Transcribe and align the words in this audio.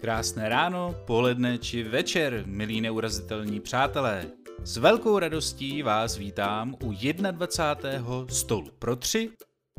Krásné 0.00 0.48
ráno, 0.48 0.94
poledne 1.06 1.58
či 1.58 1.82
večer, 1.82 2.42
milí 2.46 2.80
neurazitelní 2.80 3.60
přátelé. 3.60 4.30
S 4.64 4.76
velkou 4.76 5.18
radostí 5.18 5.82
vás 5.82 6.16
vítám 6.16 6.74
u 6.84 6.92
21. 7.30 8.26
stolu 8.28 8.70
pro 8.78 8.96
tři, 8.96 9.30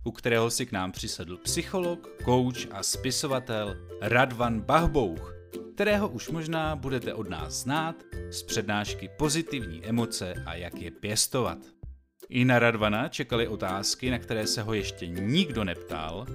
u 0.03 0.11
kterého 0.11 0.49
si 0.49 0.65
k 0.65 0.71
nám 0.71 0.91
přisedl 0.91 1.37
psycholog, 1.37 2.09
coach 2.25 2.71
a 2.71 2.83
spisovatel 2.83 3.75
Radvan 4.01 4.61
Bahbouch, 4.61 5.35
kterého 5.73 6.09
už 6.09 6.29
možná 6.29 6.75
budete 6.75 7.13
od 7.13 7.29
nás 7.29 7.53
znát 7.53 7.95
z 8.31 8.43
přednášky 8.43 9.09
Pozitivní 9.17 9.85
emoce 9.85 10.33
a 10.45 10.55
jak 10.55 10.81
je 10.81 10.91
pěstovat. 10.91 11.57
I 12.29 12.45
na 12.45 12.59
Radvana 12.59 13.07
čekaly 13.07 13.47
otázky, 13.47 14.11
na 14.11 14.19
které 14.19 14.47
se 14.47 14.61
ho 14.61 14.73
ještě 14.73 15.07
nikdo 15.07 15.63
neptal, 15.63 16.25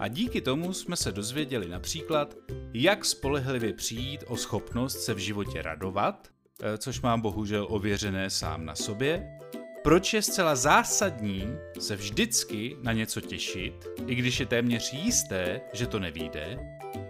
a 0.00 0.08
díky 0.08 0.40
tomu 0.40 0.72
jsme 0.72 0.96
se 0.96 1.12
dozvěděli 1.12 1.68
například, 1.68 2.34
jak 2.72 3.04
spolehlivě 3.04 3.72
přijít 3.72 4.24
o 4.26 4.36
schopnost 4.36 5.00
se 5.00 5.14
v 5.14 5.18
životě 5.18 5.62
radovat, 5.62 6.28
eh, 6.62 6.78
což 6.78 7.00
mám 7.00 7.20
bohužel 7.20 7.66
ověřené 7.70 8.30
sám 8.30 8.64
na 8.64 8.74
sobě, 8.74 9.38
proč 9.82 10.14
je 10.14 10.22
zcela 10.22 10.56
zásadní 10.56 11.56
se 11.78 11.96
vždycky 11.96 12.76
na 12.82 12.92
něco 12.92 13.20
těšit, 13.20 13.86
i 14.06 14.14
když 14.14 14.40
je 14.40 14.46
téměř 14.46 14.92
jisté, 14.92 15.60
že 15.72 15.86
to 15.86 16.00
nevíde, 16.00 16.58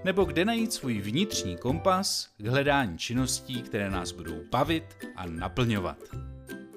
nebo 0.04 0.24
kde 0.24 0.44
najít 0.44 0.72
svůj 0.72 1.00
vnitřní 1.00 1.56
kompas 1.56 2.28
k 2.38 2.46
hledání 2.46 2.98
činností, 2.98 3.62
které 3.62 3.90
nás 3.90 4.12
budou 4.12 4.40
bavit 4.50 4.84
a 5.16 5.26
naplňovat. 5.26 5.98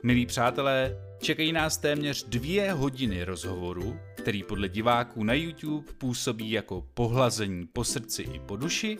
Milí 0.03 0.25
přátelé, 0.25 1.06
čekají 1.19 1.53
nás 1.53 1.77
téměř 1.77 2.23
dvě 2.23 2.71
hodiny 2.71 3.23
rozhovoru, 3.23 3.99
který 4.15 4.43
podle 4.43 4.69
diváků 4.69 5.23
na 5.23 5.33
YouTube 5.33 5.91
působí 5.97 6.51
jako 6.51 6.85
pohlazení 6.93 7.67
po 7.73 7.83
srdci 7.83 8.21
i 8.21 8.39
po 8.39 8.55
duši, 8.55 8.97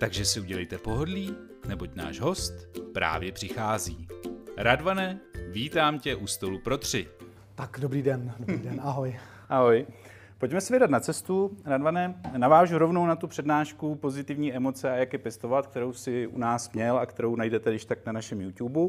takže 0.00 0.24
si 0.24 0.40
udělejte 0.40 0.78
pohodlí, 0.78 1.34
neboť 1.68 1.94
náš 1.94 2.20
host 2.20 2.52
právě 2.94 3.32
přichází. 3.32 4.08
Radvane, 4.56 5.20
vítám 5.48 5.98
tě 5.98 6.16
u 6.16 6.26
stolu 6.26 6.58
pro 6.58 6.78
tři. 6.78 7.08
Tak 7.54 7.78
dobrý 7.80 8.02
den, 8.02 8.32
dobrý 8.38 8.58
den, 8.58 8.80
ahoj. 8.84 9.18
Ahoj. 9.48 9.86
Pojďme 10.38 10.60
se 10.60 10.72
vydat 10.72 10.90
na 10.90 11.00
cestu. 11.00 11.56
Radvane, 11.64 12.14
navážu 12.36 12.78
rovnou 12.78 13.06
na 13.06 13.16
tu 13.16 13.26
přednášku 13.26 13.94
Pozitivní 13.94 14.52
emoce 14.54 14.90
a 14.90 14.94
jak 14.94 15.12
je 15.12 15.18
pěstovat, 15.18 15.66
kterou 15.66 15.92
si 15.92 16.26
u 16.26 16.38
nás 16.38 16.72
měl 16.72 16.98
a 16.98 17.06
kterou 17.06 17.36
najdete 17.36 17.70
když 17.70 17.84
tak 17.84 18.06
na 18.06 18.12
našem 18.12 18.40
YouTube. 18.40 18.80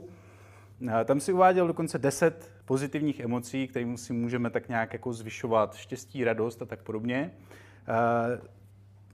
Tam 1.06 1.20
si 1.20 1.34
uváděl 1.34 1.68
dokonce 1.68 1.98
10 1.98 2.52
pozitivních 2.66 3.20
emocí, 3.20 3.68
kterým 3.68 3.98
si 3.98 4.14
můžeme 4.14 4.50
tak 4.50 4.70
nějak 4.70 4.94
jako 4.94 5.14
zvyšovat 5.14 5.76
štěstí, 5.76 6.24
radost 6.24 6.62
a 6.62 6.66
tak 6.66 6.82
podobně. 6.82 7.32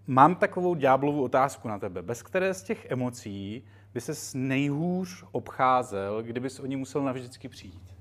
Mám 0.08 0.36
takovou 0.36 0.76
ďáblovou 0.76 1.24
otázku 1.24 1.68
na 1.68 1.80
tebe. 1.80 2.02
Bez 2.02 2.24
které 2.24 2.54
z 2.54 2.64
těch 2.64 2.92
emocí 2.92 3.64
by 3.94 4.02
se 4.02 4.38
nejhůř 4.38 5.26
obcházel, 5.32 6.24
kdyby 6.24 6.50
o 6.64 6.66
ní 6.66 6.76
musel 6.76 7.04
navždycky 7.04 7.50
přijít? 7.50 7.94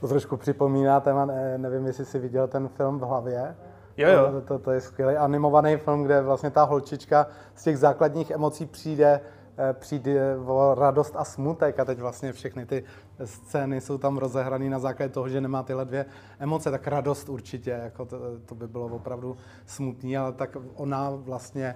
To 0.00 0.08
trošku 0.08 0.36
připomíná 0.36 1.00
téma, 1.00 1.26
nevím, 1.56 1.86
jestli 1.86 2.04
jsi 2.04 2.18
viděl 2.18 2.48
ten 2.48 2.68
film 2.68 2.98
v 2.98 3.02
hlavě. 3.02 3.56
Jo, 3.96 4.08
jo. 4.08 4.32
To, 4.32 4.40
to, 4.40 4.58
to 4.58 4.70
je 4.70 4.80
skvělý 4.80 5.16
animovaný 5.16 5.76
film, 5.76 6.04
kde 6.04 6.22
vlastně 6.22 6.50
ta 6.50 6.62
holčička 6.62 7.26
z 7.54 7.64
těch 7.64 7.78
základních 7.78 8.30
emocí 8.30 8.66
přijde 8.66 9.20
Eh, 9.20 9.37
přijde 9.72 10.36
o 10.36 10.74
radost 10.74 11.16
a 11.16 11.24
smutek 11.24 11.80
a 11.80 11.84
teď 11.84 11.98
vlastně 11.98 12.32
všechny 12.32 12.66
ty 12.66 12.84
scény 13.24 13.80
jsou 13.80 13.98
tam 13.98 14.18
rozehrané 14.18 14.70
na 14.70 14.78
základě 14.78 15.12
toho, 15.12 15.28
že 15.28 15.40
nemá 15.40 15.62
tyhle 15.62 15.84
dvě 15.84 16.06
emoce, 16.38 16.70
tak 16.70 16.86
radost 16.86 17.28
určitě, 17.28 17.70
jako 17.70 18.04
to, 18.04 18.18
to 18.46 18.54
by 18.54 18.68
bylo 18.68 18.86
opravdu 18.86 19.36
smutný, 19.66 20.16
ale 20.16 20.32
tak 20.32 20.56
ona 20.74 21.10
vlastně 21.10 21.74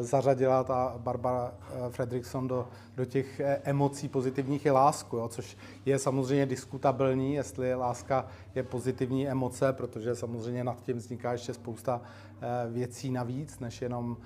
zařadila 0.00 0.64
ta 0.64 0.94
Barbara 0.98 1.54
eh, 1.54 1.90
Fredrickson 1.90 2.48
do, 2.48 2.68
do 2.96 3.04
těch 3.04 3.40
eh, 3.40 3.60
emocí 3.64 4.08
pozitivních 4.08 4.66
i 4.66 4.70
lásku, 4.70 5.16
jo, 5.16 5.28
což 5.28 5.56
je 5.86 5.98
samozřejmě 5.98 6.46
diskutabilní, 6.46 7.34
jestli 7.34 7.74
láska 7.74 8.26
je 8.54 8.62
pozitivní 8.62 9.28
emoce, 9.28 9.72
protože 9.72 10.14
samozřejmě 10.14 10.64
nad 10.64 10.82
tím 10.82 10.96
vzniká 10.96 11.32
ještě 11.32 11.54
spousta 11.54 12.00
eh, 12.02 12.70
věcí 12.70 13.10
navíc, 13.10 13.58
než 13.58 13.82
jenom 13.82 14.16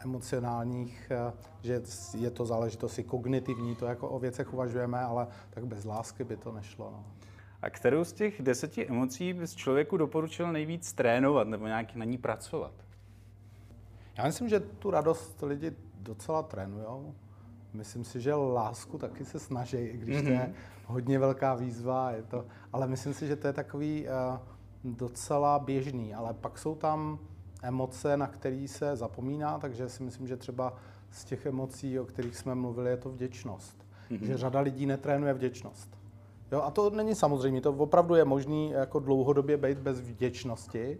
emocionálních, 0.00 1.12
že 1.62 1.82
je 2.18 2.30
to 2.30 2.46
záležitost 2.46 2.98
i 2.98 3.02
kognitivní, 3.04 3.76
to 3.76 3.86
jako 3.86 4.08
o 4.08 4.18
věcech 4.18 4.54
uvažujeme, 4.54 5.00
ale 5.00 5.26
tak 5.50 5.66
bez 5.66 5.84
lásky 5.84 6.24
by 6.24 6.36
to 6.36 6.52
nešlo. 6.52 6.90
No. 6.92 7.04
A 7.62 7.70
kterou 7.70 8.04
z 8.04 8.12
těch 8.12 8.42
deseti 8.42 8.88
emocí 8.88 9.32
bys 9.32 9.54
člověku 9.54 9.96
doporučil 9.96 10.52
nejvíc 10.52 10.92
trénovat 10.92 11.48
nebo 11.48 11.66
nějak 11.66 11.94
na 11.94 12.04
ní 12.04 12.18
pracovat? 12.18 12.72
Já 14.20 14.26
myslím, 14.26 14.48
že 14.48 14.60
tu 14.60 14.90
radost 14.90 15.42
lidi 15.42 15.72
docela 16.00 16.42
trénujou. 16.42 17.14
Myslím 17.72 18.04
si, 18.04 18.20
že 18.20 18.34
lásku 18.34 18.98
taky 18.98 19.24
se 19.24 19.38
snaží, 19.38 19.76
i 19.76 19.96
když 19.96 20.16
mm-hmm. 20.16 20.22
to 20.22 20.28
je 20.28 20.38
mhm. 20.38 20.54
hodně 20.86 21.18
velká 21.18 21.54
výzva, 21.54 22.10
je 22.10 22.22
to, 22.22 22.46
ale 22.72 22.86
myslím 22.86 23.14
si, 23.14 23.26
že 23.26 23.36
to 23.36 23.46
je 23.46 23.52
takový 23.52 24.06
uh, 24.06 24.38
docela 24.96 25.58
běžný. 25.58 26.14
Ale 26.14 26.34
pak 26.34 26.58
jsou 26.58 26.74
tam 26.74 27.18
emoce, 27.62 28.16
na 28.16 28.26
které 28.26 28.68
se 28.68 28.96
zapomíná, 28.96 29.58
takže 29.58 29.88
si 29.88 30.02
myslím, 30.02 30.26
že 30.26 30.36
třeba 30.36 30.76
z 31.10 31.24
těch 31.24 31.46
emocí, 31.46 31.98
o 31.98 32.04
kterých 32.04 32.36
jsme 32.36 32.54
mluvili, 32.54 32.90
je 32.90 32.96
to 32.96 33.10
vděčnost. 33.10 33.86
Mm-hmm. 34.10 34.26
Že 34.26 34.36
řada 34.36 34.60
lidí 34.60 34.86
netrénuje 34.86 35.34
vděčnost. 35.34 35.98
Jo, 36.52 36.62
a 36.62 36.70
to 36.70 36.90
není 36.90 37.14
samozřejmě, 37.14 37.60
to 37.60 37.72
opravdu 37.72 38.14
je 38.14 38.24
možné 38.24 38.66
jako 38.66 38.98
dlouhodobě 38.98 39.56
být 39.56 39.78
bez 39.78 40.00
vděčnosti, 40.00 40.98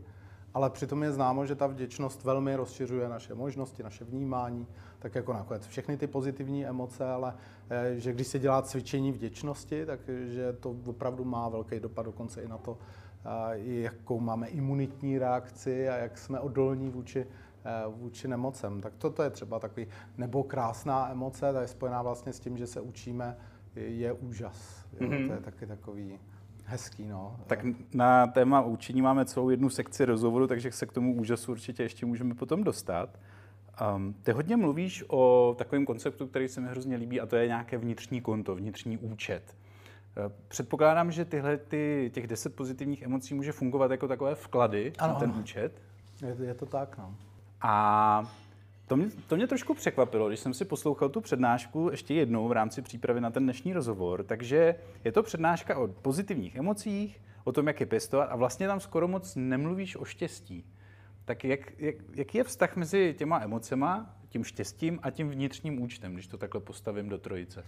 ale 0.55 0.71
přitom 0.71 1.03
je 1.03 1.13
známo, 1.13 1.47
že 1.47 1.55
ta 1.55 1.67
vděčnost 1.67 2.25
velmi 2.25 2.57
rozšiřuje 2.57 3.09
naše 3.09 3.35
možnosti, 3.35 3.83
naše 3.83 4.05
vnímání, 4.05 4.67
tak 4.99 5.15
jako 5.15 5.33
nakonec 5.33 5.67
všechny 5.67 5.97
ty 5.97 6.07
pozitivní 6.07 6.67
emoce, 6.67 7.05
ale 7.05 7.35
eh, 7.71 7.95
že 8.01 8.13
když 8.13 8.27
se 8.27 8.39
dělá 8.39 8.63
cvičení 8.63 9.13
vděčnosti, 9.13 9.87
takže 9.87 10.53
to 10.61 10.77
opravdu 10.87 11.25
má 11.25 11.49
velký 11.49 11.81
dopad 11.81 12.03
dokonce 12.03 12.43
i 12.43 12.49
na 12.49 12.59
to, 12.59 12.79
eh, 13.25 13.59
jakou 13.59 14.21
máme 14.21 14.49
imunitní 14.49 15.19
reakci 15.19 15.89
a 15.89 15.97
jak 15.97 16.19
jsme 16.19 16.41
odolní 16.41 16.91
vůči, 16.91 17.27
eh, 17.65 17.85
vůči 17.89 18.29
nemocem. 18.29 18.81
Tak 18.81 18.93
toto 18.99 19.23
je 19.23 19.31
třeba 19.31 19.59
takový, 19.59 19.87
nebo 20.17 20.43
krásná 20.43 21.11
emoce, 21.11 21.53
ta 21.53 21.61
je 21.61 21.69
spojená 21.69 22.03
vlastně 22.03 22.33
s 22.33 22.41
tím, 22.41 22.57
že 22.57 22.67
se 22.67 22.81
učíme, 22.81 23.37
je 23.77 24.13
úžas. 24.13 24.85
Mm-hmm. 24.99 25.27
To 25.27 25.33
je 25.33 25.41
taky 25.41 25.67
takový 25.67 26.21
Hezký, 26.71 27.07
no. 27.07 27.37
Tak 27.47 27.67
na 27.95 28.27
téma 28.27 28.61
učení 28.63 29.03
máme 29.03 29.25
celou 29.25 29.51
jednu 29.51 29.71
sekci 29.71 30.05
rozhovoru, 30.05 30.47
takže 30.47 30.73
se 30.73 30.87
k 30.87 30.93
tomu 30.93 31.15
úžasu 31.15 31.53
určitě 31.53 31.83
ještě 31.83 32.07
můžeme 32.07 32.35
potom 32.35 32.65
dostat. 32.65 33.19
Um, 33.97 34.15
ty 34.23 34.33
hodně 34.33 34.57
mluvíš 34.57 35.05
o 35.09 35.55
takovém 35.59 35.87
konceptu, 35.87 36.27
který 36.27 36.49
se 36.49 36.61
mi 36.61 36.69
hrozně 36.69 36.97
líbí, 36.97 37.21
a 37.21 37.27
to 37.27 37.37
je 37.37 37.47
nějaké 37.47 37.79
vnitřní 37.79 38.21
konto, 38.21 38.55
vnitřní 38.55 38.99
účet. 38.99 39.57
Uh, 40.27 40.33
předpokládám, 40.49 41.13
že 41.13 41.25
tyhle 41.25 41.57
ty, 41.57 42.11
těch 42.15 42.27
deset 42.27 42.55
pozitivních 42.55 43.03
emocí 43.03 43.35
může 43.35 43.53
fungovat 43.53 43.91
jako 43.91 44.09
takové 44.09 44.35
vklady 44.35 44.93
ano, 44.99 45.13
na 45.13 45.21
ten 45.21 45.35
účet. 45.41 45.83
Je, 46.23 46.47
je 46.47 46.55
to 46.55 46.67
tak, 46.67 46.99
no. 46.99 47.15
A 47.61 48.33
to 48.91 48.97
mě, 48.97 49.09
to 49.27 49.37
mě 49.37 49.47
trošku 49.47 49.75
překvapilo, 49.75 50.29
když 50.29 50.41
jsem 50.41 50.55
si 50.55 50.65
poslouchal 50.65 51.09
tu 51.09 51.21
přednášku 51.21 51.89
ještě 51.91 52.15
jednou 52.15 52.49
v 52.49 52.53
rámci 52.53 52.83
přípravy 52.83 53.21
na 53.21 53.31
ten 53.31 53.43
dnešní 53.43 53.73
rozhovor. 53.73 54.23
Takže 54.23 54.75
je 55.05 55.13
to 55.13 55.23
přednáška 55.23 55.79
o 55.79 55.89
pozitivních 55.89 56.57
emocích, 56.57 57.21
o 57.45 57.53
tom, 57.53 57.67
jak 57.67 57.81
je 57.81 57.87
pěstovat 57.87 58.25
a 58.25 58.37
vlastně 58.37 58.67
tam 58.67 58.81
skoro 58.81 59.09
moc 59.09 59.37
nemluvíš 59.37 59.97
o 59.97 60.05
štěstí. 60.05 60.65
Tak 61.25 61.45
jak, 61.45 61.61
jak, 61.79 61.95
jaký 62.15 62.39
je 62.39 62.45
vztah 62.45 62.77
mezi 62.77 63.15
těma 63.19 63.41
emocema, 63.41 64.17
tím 64.29 64.45
štěstím 64.45 64.99
a 65.03 65.11
tím 65.11 65.31
vnitřním 65.31 65.83
účtem, 65.83 66.15
když 66.15 66.27
to 66.27 66.39
takhle 66.39 66.61
postavím 66.61 67.09
do 67.09 67.19
trojice? 67.19 67.65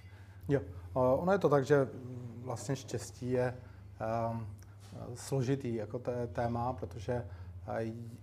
Jo, 0.49 0.61
ono 0.93 1.33
je 1.33 1.39
to 1.39 1.49
tak, 1.49 1.67
že 1.67 1.89
vlastně 2.37 2.77
štěstí 2.77 3.31
je 3.31 3.57
um, 4.33 4.47
složitý 5.15 5.75
jako 5.75 6.03
téma, 6.33 6.73
protože 6.73 7.25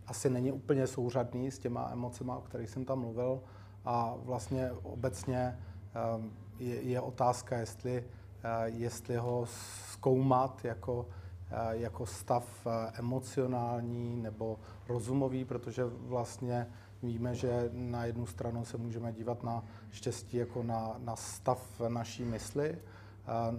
asi 0.08 0.30
není 0.30 0.52
úplně 0.52 0.88
souřadný 0.88 1.52
s 1.52 1.60
těma 1.60 1.90
emocema, 1.92 2.38
o 2.38 2.42
kterých 2.42 2.70
jsem 2.70 2.86
tam 2.86 3.00
mluvil. 3.00 3.42
A 3.86 4.14
vlastně 4.24 4.72
obecně 4.72 5.60
ehm, 5.94 6.32
je, 6.60 7.02
otázka, 7.02 7.58
jestli, 7.58 8.04
eh, 8.44 8.70
jestli 8.70 9.16
ho 9.16 9.46
zkoumat 9.92 10.66
jako, 10.66 11.08
eh, 11.52 11.78
jako 11.78 12.06
stav 12.06 12.68
eh, 12.68 12.92
emocionální 13.00 14.16
nebo 14.22 14.60
rozumový, 14.88 15.46
protože 15.46 15.84
vlastně 15.86 16.68
víme, 17.04 17.36
že 17.36 17.70
na 17.74 18.06
jednu 18.06 18.26
stranu 18.26 18.66
se 18.66 18.78
můžeme 18.78 19.14
dívat 19.14 19.44
na 19.44 19.64
štěstí 19.92 20.38
jako 20.38 20.64
na, 20.64 20.96
na 20.98 21.16
stav 21.16 21.82
naší 21.88 22.26
mysli, 22.26 22.78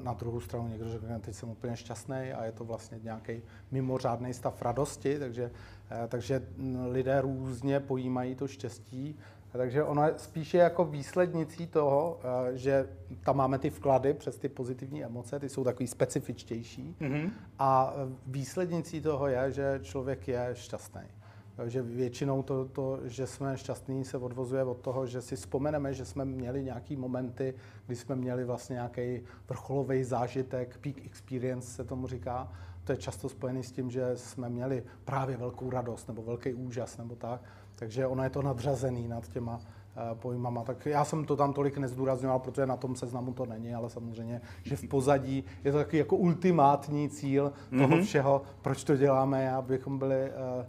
na 0.03 0.13
druhou 0.13 0.41
stranu 0.41 0.69
někdo 0.69 0.89
řekne, 0.89 1.21
teď 1.21 1.35
jsem 1.35 1.49
úplně 1.49 1.77
šťastný 1.77 2.33
a 2.33 2.45
je 2.45 2.53
to 2.53 2.65
vlastně 2.65 2.99
nějaký 3.03 3.43
mimořádný 3.71 4.35
stav 4.35 4.63
radosti, 4.63 5.19
takže, 5.19 5.51
eh, 5.91 6.09
takže 6.09 6.43
lidé 6.89 7.21
různě 7.21 7.81
pojímají 7.81 8.35
to 8.35 8.49
štěstí. 8.49 9.19
Takže 9.53 9.85
ono 9.85 10.07
je 10.07 10.15
spíše 10.17 10.59
jako 10.59 10.85
výslednicí 10.85 11.67
toho, 11.67 12.21
eh, 12.23 12.57
že 12.57 12.89
tam 13.25 13.37
máme 13.37 13.59
ty 13.59 13.71
vklady 13.71 14.15
přes 14.15 14.39
ty 14.39 14.49
pozitivní 14.49 15.05
emoce, 15.05 15.41
ty 15.41 15.49
jsou 15.49 15.65
takový 15.65 15.87
specifičtější. 15.87 16.97
Mm-hmm. 17.01 17.31
A 17.59 17.95
výslednicí 18.27 19.01
toho 19.01 19.27
je, 19.27 19.53
že 19.53 19.81
člověk 19.83 20.29
je 20.29 20.51
šťastný. 20.53 21.20
Že 21.67 21.83
většinou 21.83 22.43
to, 22.43 22.65
to, 22.65 22.99
že 23.05 23.27
jsme 23.27 23.59
šťastní, 23.59 24.05
se 24.05 24.19
odvozuje 24.19 24.65
od 24.65 24.81
toho, 24.81 25.07
že 25.07 25.23
si 25.23 25.37
vzpomeneme, 25.37 25.95
že 25.95 26.05
jsme 26.05 26.25
měli 26.25 26.65
nějaký 26.65 26.97
momenty, 26.97 27.55
kdy 27.87 27.97
jsme 27.97 28.17
měli 28.17 28.45
vlastně 28.45 28.75
nějaký 28.75 29.21
vrcholový 29.49 30.05
zážitek, 30.05 30.79
peak 30.81 31.07
experience 31.07 31.71
se 31.71 31.85
tomu 31.85 32.07
říká. 32.07 32.53
To 32.85 32.93
je 32.93 32.99
často 32.99 33.29
spojený 33.29 33.63
s 33.63 33.73
tím, 33.73 33.91
že 33.91 34.17
jsme 34.17 34.49
měli 34.49 34.83
právě 35.05 35.37
velkou 35.37 35.71
radost 35.71 36.09
nebo 36.09 36.23
velký 36.23 36.55
úžas 36.55 36.99
nebo 36.99 37.17
tak. 37.17 37.41
Takže 37.75 38.07
ono 38.07 38.23
je 38.23 38.31
to 38.31 38.43
nadřazený 38.43 39.09
nad 39.09 39.29
těma 39.29 39.61
Eh, 39.97 40.15
pojmama. 40.15 40.65
Tak 40.65 40.87
já 40.87 41.05
jsem 41.05 41.25
to 41.25 41.37
tam 41.37 41.53
tolik 41.53 41.79
nezdůrazňoval, 41.79 42.39
protože 42.39 42.67
na 42.67 42.77
tom 42.77 42.97
seznamu 42.97 43.33
to 43.33 43.47
není, 43.47 43.75
ale 43.75 43.91
samozřejmě, 43.91 44.41
že 44.63 44.77
v 44.77 44.89
pozadí 44.89 45.45
je 45.65 45.73
to 45.73 45.79
takový 45.79 45.99
jako 45.99 46.17
ultimátní 46.17 47.09
cíl 47.09 47.53
toho 47.71 47.89
mm-hmm. 47.89 48.03
všeho, 48.03 48.43
proč 48.63 48.85
to 48.85 48.97
děláme, 48.97 49.53
abychom 49.53 49.99
byli 49.99 50.31
uh, 50.31 50.67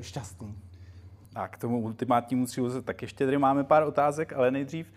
šťastní. 0.00 0.58
A 1.34 1.48
k 1.48 1.58
tomu 1.58 1.80
ultimátnímu 1.80 2.46
cílu 2.46 2.82
tak 2.82 3.02
ještě 3.02 3.24
tady 3.24 3.38
máme 3.38 3.64
pár 3.64 3.82
otázek, 3.82 4.32
ale 4.32 4.50
nejdřív 4.50 4.92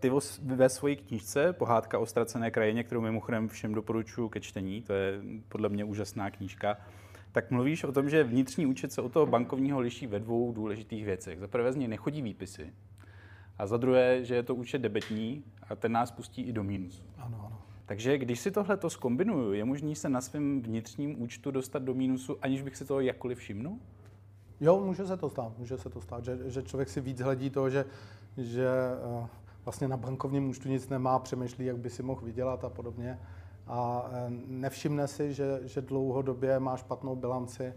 ty 0.00 0.10
ve 0.42 0.68
své 0.68 0.96
knížce 0.96 1.52
Pohádka 1.52 1.98
o 1.98 2.06
ztracené 2.06 2.50
krajině, 2.50 2.84
kterou 2.84 3.00
mimochodem 3.00 3.48
všem 3.48 3.74
doporučuji 3.74 4.28
ke 4.28 4.40
čtení, 4.40 4.82
to 4.82 4.92
je 4.92 5.20
podle 5.48 5.68
mě 5.68 5.84
úžasná 5.84 6.30
knížka, 6.30 6.76
tak 7.32 7.50
mluvíš 7.50 7.84
o 7.84 7.92
tom, 7.92 8.10
že 8.10 8.24
vnitřní 8.24 8.66
účet 8.66 8.92
se 8.92 9.02
od 9.02 9.12
toho 9.12 9.26
bankovního 9.26 9.80
liší 9.80 10.06
ve 10.06 10.20
dvou 10.20 10.52
důležitých 10.52 11.04
věcech. 11.04 11.40
Za 11.40 11.48
prvé 11.48 11.72
z 11.72 11.76
něj 11.76 11.88
nechodí 11.88 12.22
výpisy 12.22 12.72
a 13.58 13.66
za 13.66 13.76
druhé, 13.76 14.24
že 14.24 14.34
je 14.34 14.42
to 14.42 14.54
účet 14.54 14.78
debetní 14.78 15.44
a 15.68 15.76
ten 15.76 15.92
nás 15.92 16.10
pustí 16.10 16.42
i 16.42 16.52
do 16.52 16.64
mínusu. 16.64 17.02
Ano, 17.18 17.42
ano. 17.46 17.62
Takže 17.86 18.18
když 18.18 18.40
si 18.40 18.50
tohle 18.50 18.76
to 18.76 18.90
zkombinuju, 18.90 19.52
je 19.52 19.64
možný 19.64 19.94
se 19.94 20.08
na 20.08 20.20
svém 20.20 20.62
vnitřním 20.62 21.22
účtu 21.22 21.50
dostat 21.50 21.82
do 21.82 21.94
mínusu, 21.94 22.36
aniž 22.42 22.62
bych 22.62 22.76
si 22.76 22.84
toho 22.84 23.00
jakkoliv 23.00 23.38
všimnul? 23.38 23.78
Jo, 24.60 24.80
může 24.84 25.06
se 25.06 25.16
to 25.16 25.30
stát, 25.30 25.58
může 25.58 25.78
se 25.78 25.90
to 25.90 26.00
stát, 26.00 26.24
že, 26.24 26.38
že 26.50 26.62
člověk 26.62 26.88
si 26.88 27.00
víc 27.00 27.20
hledí 27.20 27.50
to, 27.50 27.70
že, 27.70 27.84
že 28.36 28.68
uh, 29.18 29.26
vlastně 29.64 29.88
na 29.88 29.96
bankovním 29.96 30.48
účtu 30.48 30.68
nic 30.68 30.88
nemá, 30.88 31.18
přemýšlí, 31.18 31.64
jak 31.64 31.78
by 31.78 31.90
si 31.90 32.02
mohl 32.02 32.20
vydělat 32.20 32.64
a 32.64 32.68
podobně 32.68 33.18
a 33.66 34.10
e, 34.12 34.30
nevšimne 34.46 35.08
si, 35.08 35.34
že, 35.34 35.60
že 35.62 35.80
dlouhodobě 35.80 36.60
má 36.60 36.76
špatnou 36.76 37.16
bilanci 37.16 37.64
e, 37.64 37.74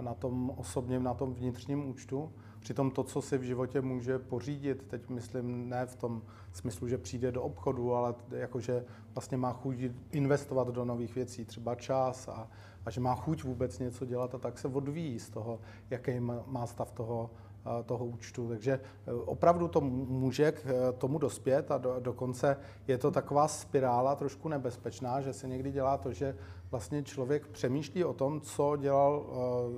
na 0.00 0.14
tom 0.14 0.52
osobním, 0.56 1.02
na 1.02 1.14
tom 1.14 1.34
vnitřním 1.34 1.88
účtu. 1.88 2.32
Přitom 2.62 2.90
to, 2.90 3.04
co 3.04 3.22
si 3.22 3.38
v 3.38 3.42
životě 3.42 3.80
může 3.80 4.18
pořídit, 4.18 4.82
teď 4.88 5.08
myslím 5.08 5.68
ne 5.68 5.86
v 5.86 5.96
tom 5.96 6.22
smyslu, 6.52 6.88
že 6.88 6.98
přijde 6.98 7.32
do 7.32 7.42
obchodu, 7.42 7.94
ale 7.94 8.14
jakože 8.30 8.84
vlastně 9.14 9.36
má 9.36 9.52
chuť 9.52 9.76
investovat 10.10 10.68
do 10.68 10.84
nových 10.84 11.14
věcí, 11.14 11.44
třeba 11.44 11.74
čas 11.74 12.28
a, 12.28 12.48
a 12.86 12.90
že 12.90 13.00
má 13.00 13.14
chuť 13.14 13.44
vůbec 13.44 13.78
něco 13.78 14.04
dělat 14.04 14.34
a 14.34 14.38
tak 14.38 14.58
se 14.58 14.68
odvíjí 14.68 15.18
z 15.18 15.30
toho, 15.30 15.60
jaký 15.90 16.20
má 16.46 16.66
stav 16.66 16.92
toho 16.92 17.30
Eh, 17.62 17.82
toho 17.82 18.06
účtu. 18.06 18.48
Takže 18.48 18.72
eh, 18.72 19.12
opravdu 19.12 19.68
to 19.68 19.80
může 19.80 20.52
k 20.52 20.66
eh, 20.66 20.92
tomu 20.92 21.18
dospět 21.18 21.70
a 21.70 21.78
do, 21.78 21.96
dokonce 22.00 22.56
je 22.88 22.98
to 22.98 23.10
taková 23.10 23.48
spirála 23.48 24.14
trošku 24.14 24.48
nebezpečná, 24.48 25.20
že 25.20 25.32
se 25.32 25.48
někdy 25.48 25.72
dělá 25.72 25.98
to, 25.98 26.12
že 26.12 26.36
vlastně 26.70 27.02
člověk 27.02 27.46
přemýšlí 27.46 28.04
o 28.04 28.12
tom, 28.12 28.40
co 28.40 28.76
dělal 28.76 29.26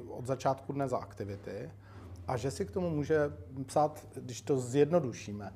od 0.08 0.26
začátku 0.26 0.72
dne 0.72 0.88
za 0.88 0.98
aktivity 0.98 1.70
a 2.28 2.36
že 2.36 2.50
si 2.50 2.64
k 2.64 2.70
tomu 2.70 2.90
může 2.90 3.32
psát, 3.66 4.06
když 4.14 4.42
to 4.42 4.56
zjednodušíme, 4.56 5.52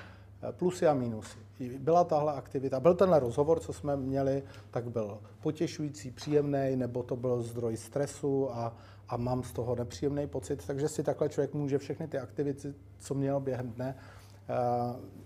plusy 0.51 0.87
a 0.87 0.95
mínusy. 0.95 1.39
Byla 1.79 2.05
tahle 2.05 2.33
aktivita, 2.33 2.81
byl 2.81 2.95
tenhle 2.95 3.21
rozhovor, 3.21 3.61
co 3.61 3.73
jsme 3.73 3.97
měli, 3.97 4.43
tak 4.71 4.91
byl 4.91 5.19
potěšující, 5.43 6.11
příjemný, 6.11 6.77
nebo 6.77 7.03
to 7.03 7.17
byl 7.17 7.43
zdroj 7.43 7.77
stresu 7.77 8.55
a, 8.55 8.77
a 9.09 9.17
mám 9.17 9.43
z 9.43 9.53
toho 9.53 9.75
nepříjemný 9.75 10.27
pocit, 10.27 10.67
takže 10.67 10.89
si 10.89 11.03
takhle 11.03 11.29
člověk 11.29 11.55
může 11.55 11.79
všechny 11.79 12.09
ty 12.09 12.19
aktivity, 12.19 12.75
co 12.99 13.15
měl 13.15 13.41
během 13.41 13.71
dne, 13.71 13.97
eh, 14.49 14.55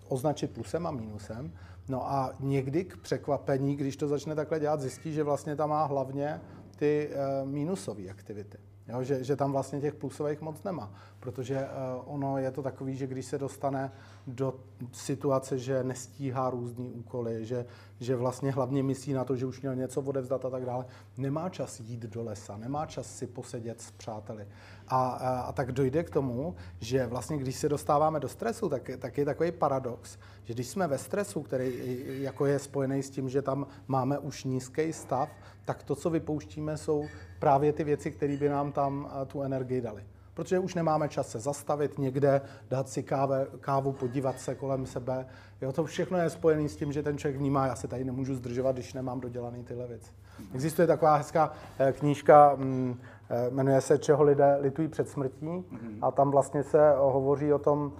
označit 0.08 0.50
plusem 0.50 0.86
a 0.86 0.90
mínusem. 0.90 1.52
No 1.88 2.12
a 2.12 2.32
někdy 2.40 2.84
k 2.84 2.96
překvapení, 2.96 3.76
když 3.76 3.96
to 3.96 4.08
začne 4.08 4.34
takhle 4.34 4.60
dělat, 4.60 4.80
zjistí, 4.80 5.12
že 5.12 5.22
vlastně 5.22 5.56
tam 5.56 5.70
má 5.70 5.84
hlavně 5.84 6.40
ty 6.76 7.10
eh, 7.12 7.46
mínusové 7.46 8.08
aktivity. 8.08 8.58
Jo, 8.88 9.02
že, 9.02 9.24
že 9.24 9.36
tam 9.36 9.52
vlastně 9.52 9.80
těch 9.80 9.94
plusových 9.94 10.40
moc 10.40 10.62
nemá, 10.62 10.94
protože 11.20 11.58
uh, 11.60 12.14
ono 12.14 12.38
je 12.38 12.50
to 12.50 12.62
takový, 12.62 12.96
že 12.96 13.06
když 13.06 13.26
se 13.26 13.38
dostane 13.38 13.92
do 14.26 14.54
situace, 14.92 15.58
že 15.58 15.84
nestíhá 15.84 16.50
různý 16.50 16.92
úkoly, 16.92 17.46
že, 17.46 17.66
že 18.00 18.16
vlastně 18.16 18.52
hlavně 18.52 18.82
myslí 18.82 19.12
na 19.12 19.24
to, 19.24 19.36
že 19.36 19.46
už 19.46 19.60
měl 19.60 19.74
něco 19.74 20.02
odevzdat 20.02 20.44
a 20.44 20.50
tak 20.50 20.64
dále, 20.64 20.84
nemá 21.16 21.48
čas 21.48 21.80
jít 21.80 22.00
do 22.00 22.22
lesa, 22.22 22.56
nemá 22.56 22.86
čas 22.86 23.06
si 23.06 23.26
posedět 23.26 23.80
s 23.80 23.90
přáteli. 23.90 24.46
A, 24.88 25.08
a, 25.08 25.40
a 25.40 25.52
tak 25.52 25.72
dojde 25.72 26.04
k 26.04 26.10
tomu, 26.10 26.54
že 26.80 27.06
vlastně 27.06 27.38
když 27.38 27.56
se 27.56 27.68
dostáváme 27.68 28.20
do 28.20 28.28
stresu, 28.28 28.68
tak, 28.68 28.90
tak 28.98 29.18
je 29.18 29.24
takový 29.24 29.52
paradox, 29.52 30.18
že 30.44 30.54
když 30.54 30.68
jsme 30.68 30.86
ve 30.86 30.98
stresu, 30.98 31.42
který 31.42 31.72
jako 32.06 32.46
je 32.46 32.58
spojený 32.58 33.02
s 33.02 33.10
tím, 33.10 33.28
že 33.28 33.42
tam 33.42 33.66
máme 33.86 34.18
už 34.18 34.44
nízký 34.44 34.92
stav, 34.92 35.28
tak 35.64 35.82
to, 35.82 35.94
co 35.94 36.10
vypouštíme, 36.10 36.76
jsou 36.76 37.06
právě 37.42 37.72
ty 37.72 37.84
věci, 37.84 38.10
které 38.10 38.36
by 38.36 38.48
nám 38.48 38.72
tam 38.72 39.10
eh, 39.10 39.26
tu 39.26 39.42
energii 39.42 39.80
dali. 39.80 40.04
Protože 40.34 40.58
už 40.58 40.74
nemáme 40.74 41.08
čas 41.08 41.28
se 41.28 41.40
zastavit 41.40 41.98
někde, 41.98 42.40
dát 42.70 42.88
si 42.88 43.02
káve, 43.02 43.46
kávu, 43.60 43.92
podívat 43.92 44.40
se 44.40 44.54
kolem 44.54 44.86
sebe. 44.86 45.26
Jo, 45.62 45.72
to 45.72 45.84
všechno 45.84 46.18
je 46.18 46.30
spojené 46.30 46.68
s 46.68 46.76
tím, 46.76 46.92
že 46.92 47.02
ten 47.02 47.18
člověk 47.18 47.38
vnímá, 47.38 47.66
já 47.66 47.74
se 47.74 47.88
tady 47.88 48.04
nemůžu 48.04 48.34
zdržovat, 48.34 48.72
když 48.72 48.94
nemám 48.94 49.20
dodělaný 49.20 49.64
tyhle 49.64 49.86
věci. 49.86 50.10
Existuje 50.54 50.86
taková 50.86 51.16
hezká 51.16 51.52
eh, 51.78 51.92
knížka, 51.92 52.54
mm, 52.54 53.00
eh, 53.30 53.50
jmenuje 53.50 53.80
se 53.80 53.98
Čeho 53.98 54.22
lidé 54.22 54.56
litují 54.60 54.88
před 54.88 55.08
smrtí 55.08 55.64
a 56.02 56.10
tam 56.10 56.30
vlastně 56.30 56.62
se 56.62 56.92
hovoří 56.96 57.52
o 57.52 57.58
tom, 57.58 57.92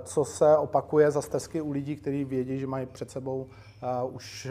co 0.00 0.24
se 0.24 0.56
opakuje 0.56 1.10
za 1.10 1.22
stezky 1.22 1.60
u 1.60 1.70
lidí, 1.70 1.96
kteří 1.96 2.24
vědí, 2.24 2.58
že 2.58 2.66
mají 2.66 2.86
před 2.86 3.10
sebou 3.10 3.46
už 4.12 4.48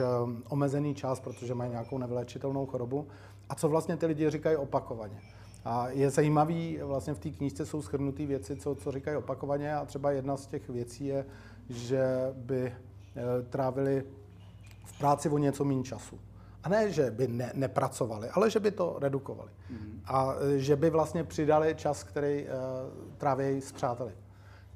omezený 0.49 0.95
čas, 0.95 1.19
protože 1.19 1.55
mají 1.55 1.71
nějakou 1.71 1.97
nevylečitelnou 1.97 2.65
chorobu 2.65 3.07
a 3.49 3.55
co 3.55 3.69
vlastně 3.69 3.97
ty 3.97 4.05
lidi 4.05 4.29
říkají 4.29 4.57
opakovaně. 4.57 5.21
A 5.65 5.89
je 5.89 6.09
zajímavý, 6.09 6.79
vlastně 6.83 7.13
v 7.13 7.19
té 7.19 7.29
knížce 7.29 7.65
jsou 7.65 7.81
schrnuté 7.81 8.25
věci, 8.25 8.55
co, 8.55 8.75
co 8.75 8.91
říkají 8.91 9.17
opakovaně 9.17 9.75
a 9.75 9.85
třeba 9.85 10.11
jedna 10.11 10.37
z 10.37 10.47
těch 10.47 10.69
věcí 10.69 11.05
je, 11.05 11.25
že 11.69 12.03
by 12.33 12.61
e, 12.65 12.73
trávili 13.49 14.03
v 14.85 14.97
práci 14.97 15.29
o 15.29 15.37
něco 15.37 15.65
méně 15.65 15.83
času. 15.83 16.19
A 16.63 16.69
ne, 16.69 16.91
že 16.91 17.11
by 17.11 17.27
ne, 17.27 17.51
nepracovali, 17.55 18.29
ale 18.29 18.49
že 18.49 18.59
by 18.59 18.71
to 18.71 18.97
redukovali. 18.99 19.49
Mm-hmm. 19.49 19.99
A 20.05 20.35
e, 20.55 20.59
že 20.59 20.75
by 20.75 20.89
vlastně 20.89 21.23
přidali 21.23 21.75
čas, 21.75 22.03
který 22.03 22.43
uh, 22.43 22.49
tráví 23.17 23.61
s 23.61 23.71
přáteli. 23.71 24.11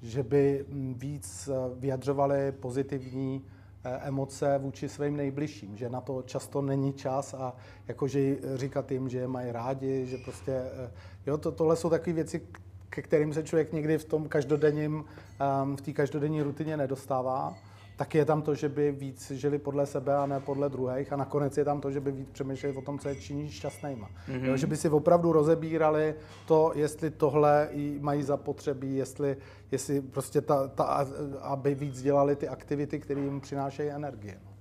Že 0.02 0.24
by 0.24 0.66
víc 0.94 1.50
vyjadřovali 1.80 2.52
pozitivní 2.52 3.46
Eh, 3.46 3.57
emoce 4.02 4.58
vůči 4.58 4.90
svým 4.90 5.18
nejbližším, 5.18 5.78
že 5.78 5.90
na 5.90 6.02
to 6.02 6.22
často 6.22 6.62
není 6.62 6.94
čas 6.94 7.34
a 7.34 7.54
jakože 7.88 8.36
říkat 8.56 8.92
jim, 8.92 9.10
že 9.10 9.18
je 9.18 9.28
mají 9.28 9.52
rádi, 9.52 10.06
že 10.06 10.18
prostě, 10.18 10.52
eh, 10.52 10.92
jo, 11.26 11.38
to, 11.38 11.52
tohle 11.52 11.76
jsou 11.76 11.90
takové 11.90 12.14
věci, 12.14 12.42
ke 12.90 13.02
kterým 13.02 13.34
se 13.34 13.44
člověk 13.44 13.74
někdy 13.74 13.98
v 13.98 14.06
tom 14.06 14.30
každodenním, 14.30 15.06
ehm, 15.40 15.76
v 15.76 15.82
té 15.82 15.94
každodenní 15.94 16.42
rutině 16.42 16.78
nedostává 16.78 17.56
tak 17.98 18.16
je 18.16 18.26
tam 18.26 18.42
to, 18.42 18.56
že 18.56 18.70
by 18.70 18.92
víc 18.92 19.32
žili 19.32 19.60
podle 19.60 19.86
sebe 19.86 20.16
a 20.16 20.26
ne 20.26 20.40
podle 20.40 20.70
druhých 20.70 21.14
a 21.14 21.16
nakonec 21.16 21.58
je 21.58 21.66
tam 21.66 21.82
to, 21.82 21.92
že 21.92 22.00
by 22.00 22.12
víc 22.12 22.30
přemýšleli 22.32 22.78
o 22.78 22.82
tom, 22.82 23.00
co 23.00 23.10
je 23.10 23.16
činí 23.16 23.50
šťastnýma. 23.50 24.10
Mm-hmm. 24.10 24.44
Jo, 24.44 24.58
že 24.58 24.68
by 24.68 24.78
si 24.78 24.90
opravdu 24.90 25.32
rozebírali 25.32 26.16
to, 26.46 26.72
jestli 26.76 27.10
tohle 27.10 27.70
mají 28.00 28.24
zapotřebí, 28.24 28.96
jestli, 28.96 29.38
jestli 29.72 30.02
prostě 30.02 30.42
ta, 30.42 30.68
ta, 30.68 31.08
aby 31.42 31.76
víc 31.76 32.02
dělali 32.02 32.36
ty 32.36 32.48
aktivity, 32.48 33.00
které 33.00 33.22
jim 33.22 33.42
přinášejí 33.42 33.90
energie. 33.90 34.38
No. 34.46 34.52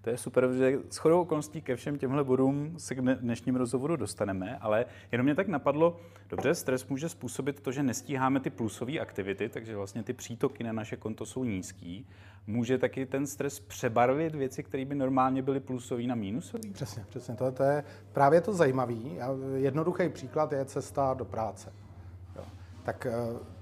To 0.00 0.10
je 0.10 0.18
super, 0.18 0.52
že 0.52 0.78
s 0.90 0.96
chodou 0.96 1.20
okolností 1.20 1.62
ke 1.62 1.76
všem 1.76 1.98
těmhle 1.98 2.24
bodům 2.24 2.74
se 2.78 2.94
k 2.94 3.00
dnešním 3.00 3.56
rozhovoru 3.56 3.96
dostaneme, 3.96 4.58
ale 4.58 4.86
jenom 5.12 5.24
mě 5.24 5.34
tak 5.34 5.48
napadlo, 5.48 6.00
dobře, 6.30 6.54
stres 6.54 6.88
může 6.88 7.08
způsobit 7.08 7.60
to, 7.60 7.72
že 7.72 7.82
nestíháme 7.82 8.40
ty 8.40 8.50
plusové 8.50 8.98
aktivity, 8.98 9.48
takže 9.48 9.76
vlastně 9.76 10.02
ty 10.02 10.12
přítoky 10.12 10.64
na 10.64 10.72
naše 10.72 10.96
konto 10.96 11.26
jsou 11.26 11.44
nízký. 11.44 12.06
Může 12.48 12.78
taky 12.78 13.06
ten 13.06 13.26
stres 13.26 13.60
přebarvit 13.60 14.34
věci, 14.34 14.62
které 14.62 14.84
by 14.84 14.94
normálně 14.94 15.42
byly 15.42 15.60
plusové 15.60 16.02
na 16.02 16.14
mínusové? 16.14 16.68
Přesně, 16.72 17.04
přesně. 17.08 17.34
To, 17.34 17.52
to 17.52 17.62
je 17.62 17.84
právě 18.12 18.40
to 18.40 18.54
zajímavé. 18.54 18.94
Jednoduchý 19.54 20.08
příklad 20.08 20.52
je 20.52 20.64
cesta 20.64 21.14
do 21.14 21.24
práce. 21.24 21.72
Jo. 22.36 22.42
Tak 22.84 23.06
eh, 23.06 23.12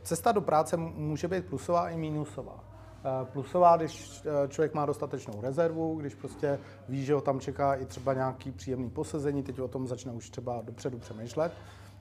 cesta 0.02 0.32
do 0.32 0.40
práce 0.40 0.76
může 0.76 1.28
být 1.28 1.44
plusová 1.44 1.90
i 1.90 1.96
mínusová. 1.96 2.64
Eh, 3.04 3.26
plusová, 3.32 3.76
když 3.76 4.22
eh, 4.24 4.48
člověk 4.48 4.74
má 4.74 4.86
dostatečnou 4.86 5.40
rezervu, 5.40 5.96
když 6.00 6.14
prostě 6.14 6.58
ví, 6.88 7.04
že 7.04 7.14
ho 7.14 7.20
tam 7.20 7.40
čeká 7.40 7.74
i 7.74 7.86
třeba 7.86 8.14
nějaký 8.14 8.52
příjemný 8.52 8.90
posezení, 8.90 9.42
teď 9.42 9.60
o 9.60 9.68
tom 9.68 9.86
začne 9.86 10.12
už 10.12 10.30
třeba 10.30 10.62
dopředu 10.62 10.98
přemýšlet. 10.98 11.52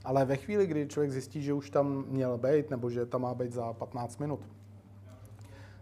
Ale 0.03 0.25
ve 0.25 0.35
chvíli, 0.35 0.67
kdy 0.67 0.87
člověk 0.87 1.11
zjistí, 1.11 1.41
že 1.41 1.53
už 1.53 1.69
tam 1.69 2.05
měl 2.07 2.37
být, 2.37 2.69
nebo 2.69 2.89
že 2.89 3.05
tam 3.05 3.21
má 3.21 3.33
být 3.33 3.53
za 3.53 3.73
15 3.73 4.19
minut, 4.19 4.39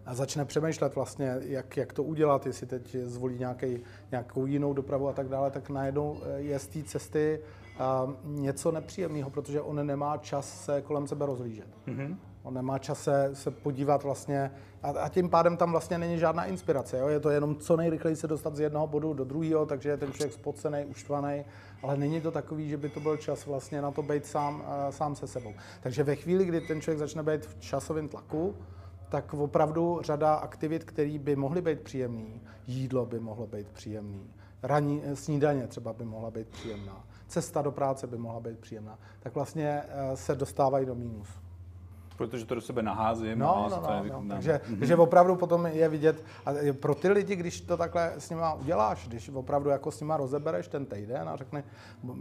a 0.06 0.14
začne 0.14 0.46
přemýšlet 0.46 0.96
vlastně, 0.96 1.36
jak, 1.40 1.78
jak 1.78 1.94
to 1.94 2.04
udělat, 2.04 2.46
jestli 2.46 2.68
teď 2.68 2.96
zvolí 3.04 3.40
nějaký, 3.40 3.80
nějakou 4.12 4.46
jinou 4.46 4.74
dopravu 4.74 5.08
a 5.08 5.14
tak 5.14 5.28
dále, 5.28 5.52
tak 5.52 5.70
najednou 5.70 6.18
eh, 6.24 6.40
je 6.40 6.60
z 6.60 6.68
té 6.68 6.84
cesty 6.84 7.40
něco 8.24 8.72
nepříjemného, 8.72 9.30
protože 9.30 9.62
on 9.62 9.86
nemá 9.86 10.18
čas 10.18 10.66
se 10.66 10.82
kolem 10.82 11.08
sebe 11.08 11.26
rozlížet. 11.26 11.68
Mm-hmm. 11.88 12.16
On 12.44 12.54
nemá 12.54 12.80
čas 12.80 13.04
se, 13.04 13.30
se 13.34 13.52
podívat 13.52 14.04
vlastně 14.04 14.52
a, 14.84 14.90
a 14.90 15.10
tím 15.10 15.30
pádem 15.30 15.58
tam 15.58 15.72
vlastně 15.72 15.98
není 15.98 16.18
žádná 16.20 16.46
inspirace. 16.46 16.98
Jo? 16.98 17.08
Je 17.08 17.20
to 17.20 17.30
jenom 17.30 17.56
co 17.56 17.78
nejrychleji 17.78 18.16
se 18.16 18.28
dostat 18.28 18.56
z 18.56 18.60
jednoho 18.60 18.88
bodu 18.88 19.14
do 19.14 19.24
druhého, 19.24 19.66
takže 19.66 19.90
je 19.90 19.98
ten 19.98 20.12
člověk 20.12 20.34
spocený, 20.34 20.86
uštvaný, 20.86 21.46
ale 21.84 21.98
není 21.98 22.22
to 22.22 22.32
takový, 22.32 22.70
že 22.70 22.78
by 22.78 22.90
to 22.90 23.00
byl 23.00 23.18
čas 23.18 23.46
vlastně 23.46 23.82
na 23.82 23.92
to 23.92 24.02
být 24.02 24.26
sám, 24.26 24.56
uh, 24.56 24.90
sám 24.90 25.16
se 25.16 25.28
sebou. 25.28 25.54
Takže 25.82 26.04
ve 26.04 26.16
chvíli, 26.16 26.46
kdy 26.46 26.62
ten 26.62 26.82
člověk 26.82 27.00
začne 27.00 27.24
být 27.24 27.46
v 27.46 27.60
časovém 27.60 28.08
tlaku, 28.08 28.56
tak 29.14 29.34
opravdu 29.34 30.00
řada 30.04 30.34
aktivit, 30.34 30.84
které 30.84 31.20
by 31.20 31.36
mohly 31.36 31.62
být 31.62 31.80
příjemné, 31.80 32.40
jídlo 32.68 33.06
by 33.06 33.20
mohlo 33.20 33.48
být 33.48 33.68
příjemný, 33.68 34.34
ranní, 34.64 35.02
snídaně 35.14 35.68
třeba 35.68 35.94
by 35.94 36.06
mohla 36.06 36.32
být 36.32 36.48
příjemná, 36.48 37.08
cesta 37.28 37.62
do 37.62 37.72
práce 37.72 38.08
by 38.08 38.18
mohla 38.18 38.40
být 38.40 38.60
příjemná, 38.60 39.00
tak 39.20 39.36
vlastně 39.36 39.82
uh, 39.84 40.16
se 40.16 40.36
dostávají 40.36 40.86
do 40.86 40.96
mínusu 40.96 41.43
protože 42.18 42.46
to 42.46 42.56
do 42.56 42.62
sebe 42.62 42.82
naházím. 42.82 43.40
No, 43.40 43.68
no, 43.70 43.82
no, 43.82 44.04
no, 44.04 44.22
no. 44.22 44.36
Takže, 44.36 44.62
takže 44.80 44.96
opravdu 44.96 45.36
potom 45.36 45.66
je 45.66 45.90
vidět, 45.90 46.24
a 46.46 46.52
pro 46.80 46.96
ty 46.96 47.10
lidi, 47.10 47.36
když 47.36 47.62
to 47.62 47.78
takhle 47.78 48.14
s 48.18 48.30
nima 48.30 48.54
uděláš, 48.54 49.08
když 49.08 49.30
opravdu 49.30 49.70
jako 49.70 49.92
s 49.92 50.00
nima 50.00 50.18
rozebereš 50.18 50.68
ten 50.68 50.86
týden 50.86 51.30
a 51.30 51.36
řekne, 51.36 51.64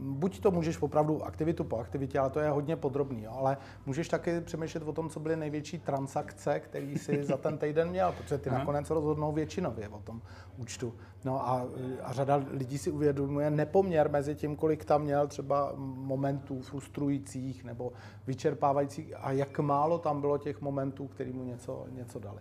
buď 0.03 0.41
to 0.41 0.51
můžeš 0.51 0.83
opravdu 0.83 1.25
aktivitu 1.25 1.65
po 1.65 1.79
aktivitě, 1.79 2.19
ale 2.19 2.31
to 2.31 2.41
je 2.41 2.51
hodně 2.51 2.77
podrobný, 2.77 3.23
jo, 3.23 3.33
ale 3.37 3.57
můžeš 3.87 4.09
taky 4.09 4.41
přemýšlet 4.41 4.83
o 4.83 4.93
tom, 4.93 5.11
co 5.11 5.21
byly 5.21 5.37
největší 5.37 5.79
transakce, 5.79 6.61
které 6.61 6.95
si 6.97 7.25
za 7.25 7.37
ten 7.37 7.59
týden 7.59 7.89
měl, 7.89 8.15
protože 8.19 8.39
ty 8.39 8.51
nakonec 8.51 8.91
rozhodnou 8.91 9.33
většinově 9.33 9.89
o 9.89 9.99
tom 9.99 10.23
účtu. 10.57 10.95
No 11.25 11.49
a, 11.49 11.67
a 12.03 12.13
řada 12.13 12.43
lidí 12.51 12.79
si 12.79 12.91
uvědomuje 12.91 13.51
nepoměr 13.51 14.11
mezi 14.11 14.35
tím, 14.35 14.57
kolik 14.57 14.85
tam 14.85 15.03
měl 15.03 15.27
třeba 15.27 15.73
momentů 15.77 16.61
frustrujících 16.61 17.65
nebo 17.65 17.93
vyčerpávajících 18.27 19.15
a 19.21 19.33
jak 19.33 19.59
málo 19.83 19.99
tam 19.99 20.21
bylo 20.21 20.39
těch 20.39 20.61
momentů, 20.61 21.09
který 21.09 21.33
mu 21.33 21.45
něco, 21.45 21.87
něco 21.91 22.19
dali. 22.19 22.39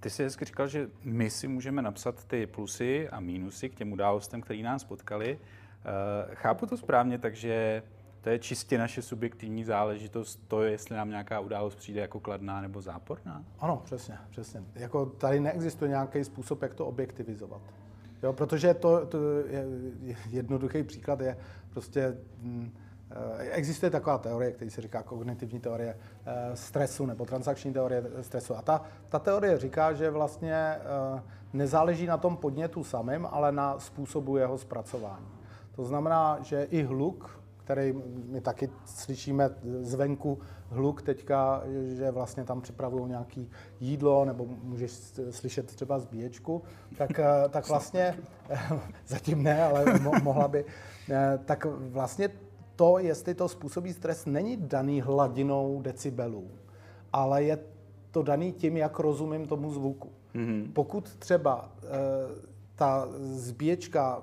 Ty 0.00 0.10
jsi 0.10 0.22
hezky 0.22 0.44
říkal, 0.44 0.68
že 0.68 0.88
my 1.04 1.30
si 1.30 1.48
můžeme 1.48 1.82
napsat 1.82 2.24
ty 2.24 2.46
plusy 2.46 3.08
a 3.08 3.20
mínusy 3.20 3.68
k 3.68 3.74
těm 3.74 3.92
událostem, 3.92 4.40
které 4.40 4.62
nás 4.62 4.84
potkali. 4.84 5.38
Eh, 5.38 6.34
chápu 6.34 6.66
to 6.66 6.76
správně, 6.76 7.18
takže 7.18 7.82
to 8.20 8.30
je 8.30 8.38
čistě 8.38 8.78
naše 8.78 9.02
subjektivní 9.02 9.64
záležitost, 9.64 10.40
to, 10.48 10.62
jestli 10.62 10.96
nám 10.96 11.10
nějaká 11.10 11.40
událost 11.40 11.74
přijde 11.74 12.00
jako 12.00 12.20
kladná 12.20 12.60
nebo 12.60 12.80
záporná? 12.80 13.44
Ano, 13.60 13.82
přesně, 13.84 14.18
přesně. 14.30 14.62
Jako 14.74 15.06
tady 15.06 15.40
neexistuje 15.40 15.88
nějaký 15.88 16.24
způsob, 16.24 16.62
jak 16.62 16.74
to 16.74 16.86
objektivizovat. 16.86 17.62
Jo, 18.22 18.32
protože 18.32 18.74
to, 18.74 19.06
to 19.06 19.18
je, 19.38 19.66
jednoduchý 20.30 20.82
příklad 20.82 21.20
je 21.20 21.36
prostě, 21.70 22.16
hm, 22.38 22.70
existuje 23.38 23.90
taková 23.90 24.18
teorie, 24.18 24.52
která 24.52 24.70
se 24.70 24.80
říká 24.80 25.02
kognitivní 25.02 25.60
teorie 25.60 25.96
eh, 26.26 26.56
stresu 26.56 27.06
nebo 27.06 27.24
transakční 27.24 27.72
teorie 27.72 28.02
stresu. 28.20 28.56
A 28.56 28.62
ta, 28.62 28.82
ta 29.08 29.18
teorie 29.18 29.58
říká, 29.58 29.92
že 29.92 30.10
vlastně 30.10 30.54
eh, 30.54 31.22
nezáleží 31.52 32.06
na 32.06 32.16
tom 32.16 32.36
podnětu 32.36 32.84
samém, 32.84 33.28
ale 33.30 33.52
na 33.52 33.78
způsobu 33.78 34.36
jeho 34.36 34.58
zpracování. 34.58 35.28
To 35.76 35.84
znamená, 35.84 36.38
že 36.42 36.62
i 36.70 36.82
hluk 36.82 37.42
který 37.64 37.94
my 38.28 38.40
taky 38.40 38.70
slyšíme 38.84 39.50
zvenku 39.80 40.38
hluk 40.70 41.02
teďka, 41.02 41.62
že 41.96 42.10
vlastně 42.10 42.44
tam 42.44 42.60
připravují 42.60 43.08
nějaký 43.08 43.50
jídlo, 43.80 44.24
nebo 44.24 44.46
můžeš 44.62 44.92
slyšet 45.30 45.66
třeba 45.66 45.98
zbíječku, 45.98 46.62
tak, 46.98 47.18
eh, 47.18 47.48
tak 47.48 47.68
vlastně, 47.68 48.18
zatím 49.06 49.42
ne, 49.42 49.64
ale 49.64 49.84
mo- 49.84 50.22
mohla 50.22 50.48
by, 50.48 50.64
eh, 51.10 51.38
tak 51.44 51.66
vlastně 51.78 52.28
to, 52.76 52.98
jestli 52.98 53.34
to 53.34 53.48
způsobí 53.48 53.92
stres, 53.92 54.26
není 54.26 54.56
daný 54.56 55.00
hladinou 55.00 55.82
decibelů, 55.82 56.50
ale 57.12 57.44
je 57.44 57.58
to 58.10 58.22
daný 58.22 58.52
tím, 58.52 58.76
jak 58.76 58.98
rozumím 58.98 59.46
tomu 59.46 59.70
zvuku. 59.70 60.08
Mm-hmm. 60.34 60.72
Pokud 60.72 61.16
třeba 61.16 61.72
e, 61.82 61.88
ta 62.74 63.08
zbíječka 63.20 64.22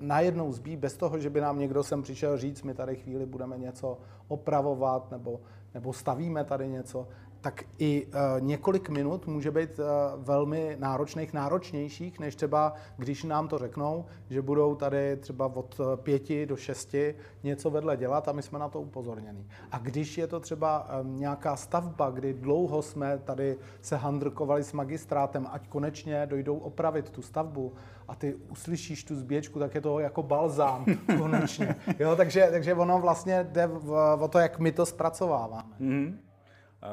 najednou 0.00 0.52
zbí 0.52 0.76
bez 0.76 0.96
toho, 0.96 1.18
že 1.18 1.30
by 1.30 1.40
nám 1.40 1.58
někdo 1.58 1.82
sem 1.82 2.02
přišel 2.02 2.38
říct, 2.38 2.62
my 2.62 2.74
tady 2.74 2.96
chvíli 2.96 3.26
budeme 3.26 3.58
něco 3.58 3.98
opravovat 4.28 5.10
nebo, 5.10 5.40
nebo 5.74 5.92
stavíme 5.92 6.44
tady 6.44 6.68
něco, 6.68 7.08
tak 7.40 7.64
i 7.78 8.06
uh, 8.06 8.12
několik 8.40 8.88
minut 8.88 9.26
může 9.26 9.50
být 9.50 9.78
uh, 9.78 9.84
velmi 10.16 10.76
náročných, 10.78 11.32
náročnějších, 11.32 12.18
než 12.18 12.36
třeba, 12.36 12.74
když 12.96 13.24
nám 13.24 13.48
to 13.48 13.58
řeknou, 13.58 14.04
že 14.30 14.42
budou 14.42 14.74
tady 14.74 15.16
třeba 15.16 15.46
od 15.46 15.80
pěti 15.96 16.46
do 16.46 16.56
šesti 16.56 17.14
něco 17.42 17.70
vedle 17.70 17.96
dělat 17.96 18.28
a 18.28 18.32
my 18.32 18.42
jsme 18.42 18.58
na 18.58 18.68
to 18.68 18.80
upozorněni. 18.80 19.46
A 19.70 19.78
když 19.78 20.18
je 20.18 20.26
to 20.26 20.40
třeba 20.40 21.00
um, 21.00 21.20
nějaká 21.20 21.56
stavba, 21.56 22.10
kdy 22.10 22.34
dlouho 22.34 22.82
jsme 22.82 23.18
tady 23.18 23.56
se 23.80 23.96
handrkovali 23.96 24.64
s 24.64 24.72
magistrátem, 24.72 25.46
ať 25.50 25.68
konečně 25.68 26.26
dojdou 26.26 26.58
opravit 26.58 27.10
tu 27.10 27.22
stavbu 27.22 27.72
a 28.08 28.14
ty 28.14 28.34
uslyšíš 28.34 29.04
tu 29.04 29.16
zběčku, 29.16 29.58
tak 29.58 29.74
je 29.74 29.80
to 29.80 29.98
jako 29.98 30.22
balzám 30.22 30.84
konečně. 31.18 31.76
Jo, 31.98 32.16
takže, 32.16 32.48
takže 32.50 32.74
ono 32.74 33.00
vlastně 33.00 33.48
jde 33.52 33.66
v, 33.66 34.16
o 34.20 34.28
to, 34.28 34.38
jak 34.38 34.58
my 34.58 34.72
to 34.72 34.86
zpracováváme. 34.86 35.76
Mm-hmm. 35.80 36.16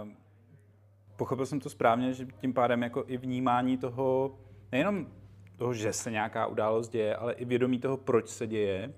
Um 0.02 0.25
pochopil 1.16 1.46
jsem 1.46 1.60
to 1.60 1.70
správně, 1.70 2.14
že 2.14 2.28
tím 2.42 2.54
pádem 2.54 2.84
jako 2.84 3.04
i 3.08 3.18
vnímání 3.18 3.78
toho, 3.78 4.36
nejenom 4.72 5.08
toho, 5.58 5.74
že 5.74 5.94
se 5.94 6.12
nějaká 6.12 6.48
událost 6.48 6.90
děje, 6.90 7.16
ale 7.16 7.34
i 7.34 7.46
vědomí 7.46 7.80
toho, 7.80 7.98
proč 7.98 8.30
se 8.30 8.48
děje, 8.48 8.94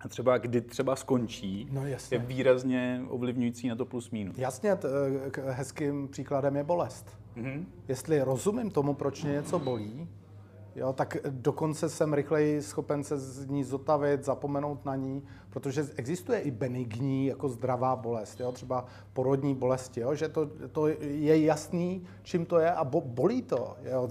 a 0.00 0.08
třeba 0.08 0.38
kdy 0.38 0.60
třeba 0.60 0.96
skončí, 0.96 1.68
no, 1.70 1.86
jasně. 1.86 2.14
je 2.14 2.18
výrazně 2.18 3.02
ovlivňující 3.08 3.68
na 3.68 3.76
to 3.76 3.84
plus 3.86 4.10
minus. 4.10 4.38
Jasně, 4.38 4.76
t- 4.76 4.88
hezkým 5.48 6.08
příkladem 6.08 6.56
je 6.56 6.64
bolest. 6.64 7.18
Mm-hmm. 7.36 7.64
Jestli 7.88 8.22
rozumím 8.22 8.70
tomu, 8.70 8.94
proč 8.94 9.22
mě 9.22 9.32
něco 9.32 9.58
bolí, 9.58 10.08
Jo, 10.76 10.92
tak 10.92 11.16
dokonce 11.30 11.88
jsem 11.88 12.14
rychleji 12.14 12.62
schopen 12.62 13.04
se 13.04 13.18
z 13.18 13.46
ní 13.46 13.64
zotavit, 13.64 14.24
zapomenout 14.24 14.84
na 14.84 14.96
ní, 14.96 15.22
protože 15.50 15.86
existuje 15.96 16.40
i 16.40 16.50
benigní, 16.50 17.26
jako 17.26 17.48
zdravá 17.48 17.96
bolest, 17.96 18.40
jo, 18.40 18.52
třeba 18.52 18.84
porodní 19.12 19.54
bolesti, 19.54 20.00
jo, 20.00 20.14
že 20.14 20.28
to, 20.28 20.46
to 20.72 20.86
je 21.00 21.44
jasný, 21.44 22.04
čím 22.22 22.46
to 22.46 22.58
je 22.58 22.72
a 22.72 22.84
bo, 22.84 23.00
bolí 23.00 23.42
to. 23.42 23.76
Jo. 23.84 24.08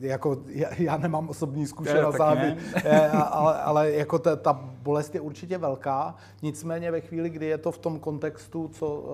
Jako, 0.00 0.42
já, 0.46 0.68
já 0.78 0.96
nemám 0.96 1.28
osobní 1.28 1.66
zkušenost, 1.66 2.20
ale, 2.20 2.56
ale, 3.30 3.62
ale 3.62 3.92
jako 3.92 4.18
ta, 4.18 4.36
ta 4.36 4.52
bolest 4.82 5.14
je 5.14 5.20
určitě 5.20 5.58
velká, 5.58 6.14
nicméně 6.42 6.90
ve 6.90 7.00
chvíli, 7.00 7.30
kdy 7.30 7.46
je 7.46 7.58
to 7.58 7.72
v 7.72 7.78
tom 7.78 7.98
kontextu, 7.98 8.68
co, 8.68 9.04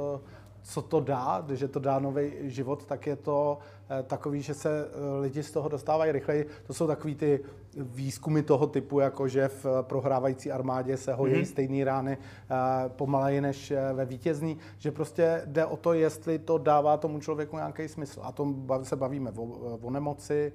co 0.63 0.83
to 0.83 1.01
dá, 1.01 1.47
že 1.53 1.69
to 1.69 1.81
dá 1.81 1.99
nový 1.99 2.33
život, 2.43 2.85
tak 2.85 3.07
je 3.07 3.17
to 3.17 3.59
Eh, 3.59 3.80
takový, 4.03 4.43
že 4.43 4.55
se 4.55 4.71
eh, 4.71 5.21
lidi 5.21 5.43
z 5.43 5.51
toho 5.51 5.69
dostávají 5.69 6.13
rychleji. 6.13 6.47
To 6.67 6.75
jsou 6.75 6.87
takový 6.87 7.15
ty 7.15 7.41
výzkumy 7.77 8.43
toho 8.43 8.67
typu, 8.67 9.01
jako 9.01 9.29
že 9.29 9.49
v 9.49 9.67
prohrávající 9.83 10.53
armádě 10.53 10.97
se 10.97 11.15
hojí 11.15 11.35
mm-hmm. 11.35 11.45
stejný 11.45 11.85
rány 11.85 12.19
eh, 12.19 12.55
pomaleji 12.89 13.41
než 13.41 13.73
ve 13.93 14.05
vítězný, 14.05 14.59
že 14.79 14.91
prostě 14.91 15.43
jde 15.47 15.67
o 15.67 15.77
to, 15.77 15.93
jestli 15.93 16.39
to 16.39 16.59
dává 16.59 16.97
tomu 16.97 17.21
člověku 17.21 17.57
nějaký 17.57 17.89
smysl. 17.89 18.21
A 18.23 18.33
tom 18.33 18.67
se 18.83 18.97
bavíme 18.97 19.31
o, 19.31 19.43
o 19.83 19.91
nemoci, 19.91 20.53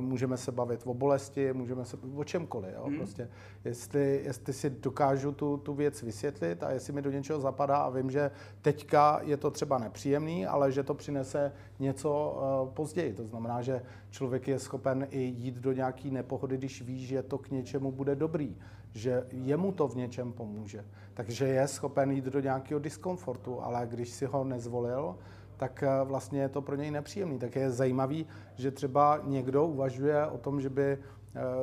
můžeme 0.00 0.36
se 0.36 0.52
bavit 0.52 0.80
o 0.84 0.94
bolesti, 0.94 1.52
můžeme 1.52 1.84
se 1.84 1.96
o 2.16 2.24
čemkoliv. 2.24 2.70
Jo? 2.74 2.84
Mm. 2.86 2.96
Prostě, 2.96 3.28
jestli, 3.64 4.20
jestli 4.24 4.52
si 4.52 4.70
dokážu 4.70 5.32
tu, 5.32 5.56
tu 5.56 5.74
věc 5.74 6.02
vysvětlit 6.02 6.62
a 6.62 6.70
jestli 6.70 6.92
mi 6.92 7.02
do 7.02 7.10
něčeho 7.10 7.40
zapadá 7.40 7.76
a 7.76 7.90
vím, 7.90 8.10
že 8.10 8.30
teďka 8.62 9.20
je 9.22 9.36
to 9.36 9.50
třeba 9.50 9.78
nepříjemný, 9.78 10.46
ale 10.46 10.72
že 10.72 10.82
to 10.82 10.94
přinese 10.94 11.52
něco 11.78 12.36
později. 12.74 13.12
To 13.12 13.26
znamená, 13.26 13.62
že 13.62 13.82
člověk 14.10 14.48
je 14.48 14.58
schopen 14.58 15.06
i 15.10 15.20
jít 15.20 15.54
do 15.54 15.72
nějaké 15.72 16.10
nepohody, 16.10 16.56
když 16.56 16.82
ví, 16.82 17.06
že 17.06 17.22
to 17.22 17.38
k 17.38 17.50
něčemu 17.50 17.92
bude 17.92 18.16
dobrý, 18.16 18.56
že 18.92 19.26
jemu 19.30 19.72
to 19.72 19.88
v 19.88 19.96
něčem 19.96 20.32
pomůže. 20.32 20.84
Takže 21.14 21.46
je 21.46 21.68
schopen 21.68 22.10
jít 22.10 22.24
do 22.24 22.40
nějakého 22.40 22.80
diskomfortu, 22.80 23.62
ale 23.62 23.86
když 23.86 24.08
si 24.08 24.26
ho 24.26 24.44
nezvolil, 24.44 25.16
tak 25.56 25.82
eh, 25.82 26.04
vlastně 26.04 26.40
je 26.40 26.48
to 26.48 26.62
pro 26.62 26.76
něj 26.76 26.90
nepříjemný. 26.90 27.38
Tak 27.38 27.56
je 27.56 27.70
zajímavý, 27.70 28.26
že 28.56 28.70
třeba 28.70 29.20
někdo 29.24 29.66
uvažuje 29.66 30.26
o 30.26 30.38
tom, 30.38 30.60
že 30.60 30.70
by 30.70 30.84
eh, 30.84 30.98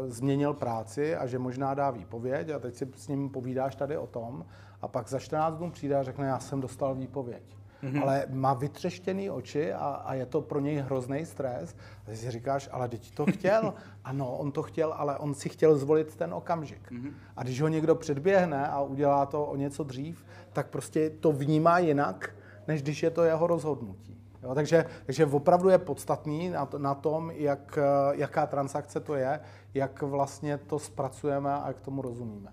změnil 0.08 0.54
práci 0.54 1.16
a 1.16 1.28
že 1.28 1.40
možná 1.40 1.74
dá 1.74 1.92
výpověď 1.92 2.50
a 2.50 2.60
teď 2.60 2.76
si 2.76 2.88
s 2.96 3.08
ním 3.08 3.30
povídáš 3.30 3.76
tady 3.76 3.98
o 3.98 4.08
tom 4.08 4.46
a 4.82 4.88
pak 4.88 5.10
za 5.10 5.20
14 5.20 5.58
dnů 5.58 5.72
přijde 5.72 5.96
a 5.96 6.04
řekne, 6.04 6.28
já 6.28 6.40
jsem 6.40 6.62
dostal 6.62 6.96
výpověď 6.96 7.61
mm-hmm. 7.84 8.02
ale 8.02 8.26
má 8.30 8.54
vytřeštěný 8.54 9.30
oči 9.30 9.74
a, 9.74 9.80
a 9.80 10.14
je 10.14 10.26
to 10.26 10.42
pro 10.42 10.60
něj 10.60 10.78
hrozný 10.78 11.26
stres. 11.26 11.76
A 12.08 12.10
ty 12.10 12.18
si 12.18 12.32
říkáš, 12.32 12.70
ale 12.72 12.90
teď 12.90 13.12
to 13.12 13.26
chtěl. 13.26 13.74
ano, 14.04 14.38
on 14.38 14.52
to 14.52 14.64
chtěl, 14.64 14.94
ale 14.98 15.18
on 15.18 15.34
si 15.34 15.50
chtěl 15.50 15.78
zvolit 15.78 16.16
ten 16.16 16.34
okamžik. 16.34 16.92
Mm-hmm. 16.92 17.14
A 17.38 17.44
když 17.44 17.62
ho 17.62 17.68
někdo 17.68 17.96
předběhne 17.96 18.68
a 18.68 18.82
udělá 18.82 19.26
to 19.26 19.46
o 19.46 19.56
něco 19.56 19.84
dřív, 19.84 20.26
tak 20.54 20.68
prostě 20.68 21.10
to 21.10 21.32
vnímá 21.32 21.80
jinak, 21.80 22.36
než 22.68 22.82
když 22.82 23.04
je 23.04 23.10
to 23.10 23.24
jeho 23.24 23.48
rozhodnutí. 23.48 24.18
Jo, 24.44 24.56
takže, 24.56 24.86
takže 25.06 25.26
opravdu 25.26 25.70
je 25.70 25.78
podstatný 25.78 26.50
na, 26.50 26.66
to, 26.66 26.80
na 26.80 26.96
tom, 26.96 27.32
jak, 27.32 27.80
jaká 28.12 28.46
transakce 28.46 29.00
to 29.00 29.16
je, 29.16 29.40
jak 29.74 30.02
vlastně 30.02 30.58
to 30.58 30.80
zpracujeme 30.80 31.54
a 31.54 31.68
jak 31.68 31.82
tomu 31.82 32.02
rozumíme. 32.02 32.52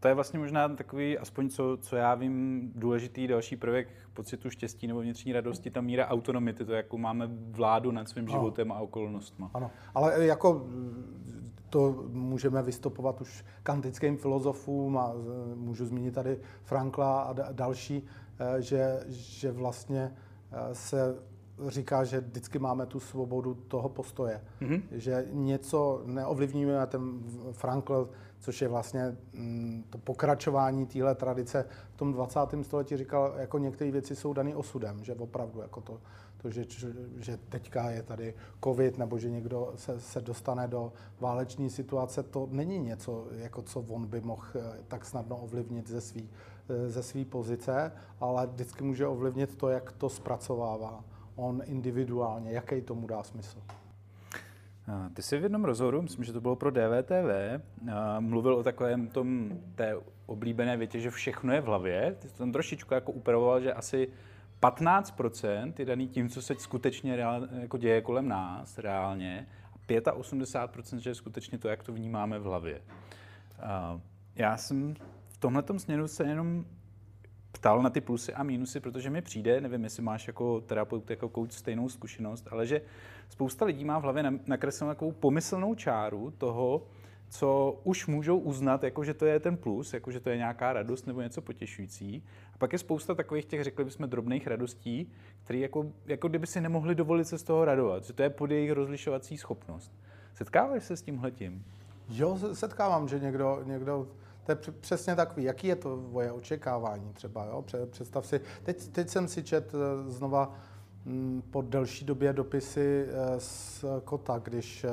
To 0.00 0.08
je 0.08 0.14
vlastně 0.14 0.38
možná 0.38 0.68
takový, 0.68 1.18
aspoň 1.18 1.48
co, 1.48 1.78
co 1.80 1.96
já 1.96 2.14
vím, 2.14 2.70
důležitý 2.74 3.26
další 3.26 3.56
prvek 3.56 3.88
pocitu 4.12 4.50
štěstí 4.50 4.86
nebo 4.86 5.00
vnitřní 5.00 5.32
radosti, 5.32 5.70
ta 5.70 5.80
míra 5.80 6.08
autonomity, 6.08 6.64
to 6.64 6.72
jako 6.72 6.98
máme 6.98 7.28
vládu 7.50 7.92
nad 7.92 8.08
svým 8.08 8.28
životem 8.28 8.72
a 8.72 8.80
okolnostma. 8.80 9.50
Ano, 9.54 9.70
ale 9.94 10.26
jako 10.26 10.66
to 11.70 12.04
můžeme 12.08 12.62
vystupovat 12.62 13.20
už 13.20 13.44
kantickým 13.62 14.16
filozofům 14.16 14.98
a 14.98 15.12
můžu 15.54 15.86
zmínit 15.86 16.14
tady 16.14 16.38
Frankla 16.62 17.22
a 17.22 17.52
další, 17.52 18.02
eh, 18.38 18.62
že, 18.62 19.00
že 19.08 19.52
vlastně 19.52 20.12
eh, 20.52 20.74
se 20.74 21.16
říká, 21.68 22.04
že 22.04 22.20
vždycky 22.20 22.58
máme 22.58 22.86
tu 22.86 23.00
svobodu 23.00 23.54
toho 23.54 23.88
postoje. 23.88 24.44
Mm-hmm. 24.60 24.82
Že 24.90 25.26
něco 25.32 26.02
neovlivňujeme, 26.04 26.86
ten 26.86 27.20
Frankl, 27.52 28.10
což 28.46 28.62
je 28.62 28.68
vlastně 28.68 29.16
mm, 29.32 29.84
to 29.90 29.98
pokračování 29.98 30.86
téhle 30.86 31.14
tradice 31.14 31.66
v 31.92 31.96
tom 31.96 32.12
20. 32.12 32.40
století 32.62 32.96
říkal, 32.96 33.34
jako 33.36 33.58
některé 33.58 33.90
věci 33.90 34.16
jsou 34.16 34.32
dané 34.32 34.56
osudem, 34.56 35.04
že 35.04 35.14
opravdu 35.14 35.60
jako 35.60 35.80
to, 35.80 36.00
to 36.36 36.50
že, 36.50 36.64
že 37.16 37.38
teďka 37.48 37.90
je 37.90 38.02
tady 38.02 38.34
covid 38.64 38.98
nebo 38.98 39.18
že 39.18 39.30
někdo 39.30 39.72
se, 39.76 40.00
se 40.00 40.20
dostane 40.20 40.68
do 40.68 40.92
váleční 41.20 41.70
situace, 41.70 42.22
to 42.22 42.48
není 42.50 42.78
něco, 42.78 43.26
jako 43.30 43.62
co 43.62 43.80
on 43.80 44.06
by 44.06 44.20
mohl 44.20 44.46
eh, 44.54 44.78
tak 44.88 45.04
snadno 45.04 45.36
ovlivnit 45.36 45.88
ze 45.88 46.00
své 46.00 46.22
eh, 46.22 46.90
ze 46.90 47.02
svý 47.02 47.24
pozice, 47.24 47.92
ale 48.20 48.46
vždycky 48.46 48.84
může 48.84 49.06
ovlivnit 49.06 49.56
to, 49.56 49.68
jak 49.68 49.92
to 49.92 50.08
zpracovává 50.08 51.04
on 51.36 51.62
individuálně, 51.64 52.52
jaký 52.52 52.80
tomu 52.82 53.06
dá 53.06 53.22
smysl. 53.22 53.58
Ty 55.14 55.22
jsi 55.22 55.38
v 55.38 55.42
jednom 55.42 55.64
rozhovoru, 55.64 56.02
myslím, 56.02 56.24
že 56.24 56.32
to 56.32 56.40
bylo 56.40 56.56
pro 56.56 56.70
DVTV, 56.70 57.62
mluvil 58.18 58.54
o 58.54 58.62
takovém 58.62 59.08
tom 59.08 59.58
té 59.74 59.96
oblíbené 60.26 60.76
větě, 60.76 61.00
že 61.00 61.10
všechno 61.10 61.52
je 61.52 61.60
v 61.60 61.64
hlavě. 61.64 62.16
Ty 62.18 62.28
jsi 62.28 62.34
tam 62.34 62.52
trošičku 62.52 62.94
jako 62.94 63.12
upravoval, 63.12 63.60
že 63.60 63.72
asi 63.72 64.08
15% 64.62 65.72
je 65.78 65.84
daný 65.84 66.08
tím, 66.08 66.28
co 66.28 66.42
se 66.42 66.54
skutečně 66.54 67.16
reál, 67.16 67.48
jako 67.60 67.78
děje 67.78 68.00
kolem 68.00 68.28
nás 68.28 68.78
reálně, 68.78 69.46
a 70.06 70.12
85% 70.12 70.96
že 70.96 71.10
je 71.10 71.14
skutečně 71.14 71.58
to, 71.58 71.68
jak 71.68 71.82
to 71.82 71.92
vnímáme 71.92 72.38
v 72.38 72.42
hlavě. 72.42 72.82
Já 74.36 74.56
jsem 74.56 74.94
v 75.28 75.38
tomhle 75.38 75.64
směru 75.76 76.08
se 76.08 76.24
jenom 76.24 76.64
ptal 77.58 77.82
na 77.82 77.90
ty 77.90 78.00
plusy 78.00 78.34
a 78.34 78.42
mínusy, 78.42 78.80
protože 78.80 79.10
mi 79.10 79.22
přijde, 79.22 79.60
nevím, 79.60 79.84
jestli 79.84 80.02
máš 80.02 80.26
jako 80.26 80.60
terapeut, 80.60 81.10
jako 81.10 81.28
coach 81.28 81.52
stejnou 81.52 81.88
zkušenost, 81.88 82.48
ale 82.50 82.66
že 82.66 82.80
spousta 83.28 83.64
lidí 83.64 83.84
má 83.84 83.98
v 83.98 84.02
hlavě 84.02 84.32
nakreslenou 84.46 84.90
takovou 84.92 85.12
pomyslnou 85.12 85.74
čáru 85.74 86.32
toho, 86.38 86.82
co 87.28 87.80
už 87.84 88.06
můžou 88.06 88.38
uznat, 88.38 88.82
jako 88.84 89.04
že 89.04 89.14
to 89.14 89.26
je 89.26 89.40
ten 89.40 89.56
plus, 89.56 89.94
jako 89.94 90.10
že 90.10 90.20
to 90.20 90.30
je 90.30 90.36
nějaká 90.36 90.72
radost 90.72 91.06
nebo 91.06 91.22
něco 91.22 91.42
potěšující. 91.42 92.22
A 92.54 92.58
pak 92.58 92.72
je 92.72 92.78
spousta 92.78 93.14
takových 93.14 93.44
těch, 93.44 93.64
řekli 93.64 93.84
bychom, 93.84 94.08
drobných 94.08 94.46
radostí, 94.46 95.12
které 95.44 95.58
jako, 95.58 95.86
jako 96.06 96.28
kdyby 96.28 96.46
si 96.46 96.60
nemohli 96.60 96.94
dovolit 96.94 97.24
se 97.24 97.38
z 97.38 97.42
toho 97.42 97.64
radovat, 97.64 98.04
že 98.04 98.12
to 98.12 98.22
je 98.22 98.30
pod 98.30 98.50
jejich 98.50 98.72
rozlišovací 98.72 99.38
schopnost. 99.38 99.92
Setkáváš 100.34 100.84
se 100.84 100.96
s 100.96 101.02
tímhletím? 101.02 101.64
Jo, 102.08 102.38
setkávám, 102.52 103.08
že 103.08 103.18
někdo, 103.18 103.62
někdo 103.64 104.08
to 104.46 104.52
je 104.52 104.56
přesně 104.80 105.16
takový, 105.16 105.44
jaký 105.44 105.66
je 105.66 105.76
to 105.76 105.96
tvoje 105.96 106.32
očekávání 106.32 107.12
třeba, 107.12 107.44
jo? 107.44 107.64
Představ 107.90 108.26
si, 108.26 108.40
teď, 108.62 108.88
teď 108.88 109.08
jsem 109.08 109.28
si 109.28 109.42
čet 109.42 109.72
eh, 109.74 110.10
znova 110.10 110.54
mm, 111.04 111.42
po 111.50 111.62
delší 111.62 112.04
době 112.04 112.32
dopisy 112.32 113.06
eh, 113.08 113.40
z 113.40 113.84
Kota, 114.04 114.38
když 114.38 114.84
eh, 114.84 114.90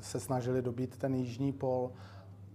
se 0.00 0.20
snažili 0.20 0.62
dobít 0.62 0.96
ten 0.96 1.14
jižní 1.14 1.52
pol. 1.52 1.90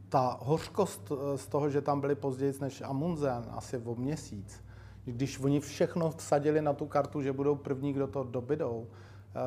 Ta 0.10 0.38
hořkost 0.42 1.12
z 1.36 1.48
toho, 1.48 1.70
že 1.70 1.82
tam 1.82 2.02
byli 2.02 2.16
později 2.16 2.54
než 2.62 2.82
Amundsen, 2.82 3.46
asi 3.50 3.78
o 3.78 3.96
měsíc, 3.96 4.64
když 5.06 5.40
oni 5.40 5.60
všechno 5.60 6.12
vsadili 6.12 6.62
na 6.62 6.74
tu 6.74 6.86
kartu, 6.86 7.22
že 7.22 7.34
budou 7.34 7.56
první, 7.56 7.94
kdo 7.94 8.08
to 8.08 8.24
dobydou, 8.24 8.88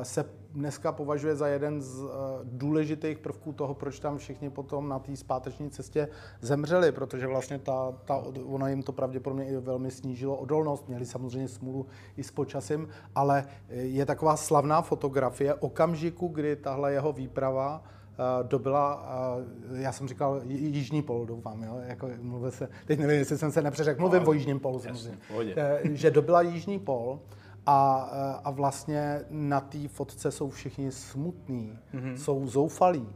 se 0.03 0.25
dneska 0.53 0.91
považuje 0.91 1.35
za 1.35 1.47
jeden 1.47 1.81
z 1.81 2.03
eh, 2.03 2.07
důležitých 2.43 3.17
prvků 3.17 3.53
toho, 3.53 3.73
proč 3.73 3.99
tam 3.99 4.17
všichni 4.17 4.49
potom 4.49 4.89
na 4.89 4.99
té 4.99 5.15
zpáteční 5.15 5.69
cestě 5.69 6.07
zemřeli, 6.41 6.91
protože 6.91 7.27
vlastně 7.27 7.59
ta, 7.59 7.93
ta, 8.05 8.23
ono 8.45 8.67
jim 8.67 8.83
to 8.83 8.91
pravděpodobně 8.91 9.45
i 9.45 9.57
velmi 9.57 9.91
snížilo 9.91 10.35
odolnost, 10.35 10.87
měli 10.87 11.05
samozřejmě 11.05 11.47
smůlu 11.47 11.85
i 12.17 12.23
s 12.23 12.31
počasím, 12.31 12.87
ale 13.15 13.45
eh, 13.69 13.75
je 13.75 14.05
taková 14.05 14.37
slavná 14.37 14.81
fotografie 14.81 15.53
okamžiku, 15.53 16.27
kdy 16.27 16.55
tahle 16.55 16.93
jeho 16.93 17.13
výprava 17.13 17.83
uh, 17.83 18.47
dobila, 18.47 19.09
já 19.73 19.91
jsem 19.91 20.07
říkal 20.07 20.41
jižní 20.45 21.01
pol, 21.01 21.25
doufám, 21.25 21.63
jo, 21.63 21.77
jako 21.87 22.09
mluvil 22.21 22.51
se, 22.51 22.69
teď 22.85 22.99
nevím, 22.99 23.19
jestli 23.19 23.37
jsem 23.37 23.51
se 23.51 23.61
nepřeřekl, 23.61 24.01
mluvím 24.01 24.23
no, 24.23 24.29
o 24.29 24.33
jižním 24.33 24.59
polu, 24.59 24.79
samozřejmě, 24.79 25.17
že 25.83 26.11
dobila 26.11 26.41
jižní 26.41 26.79
pol, 26.79 27.19
a, 27.69 28.09
eh, 28.11 28.41
a 28.43 28.51
vlastně 28.51 29.21
na 29.29 29.61
té 29.61 29.87
fotce 29.87 30.31
jsou 30.31 30.49
všichni 30.49 30.91
smutní, 30.91 31.79
mm-hmm. 31.93 32.13
jsou 32.13 32.47
zoufalí. 32.47 33.07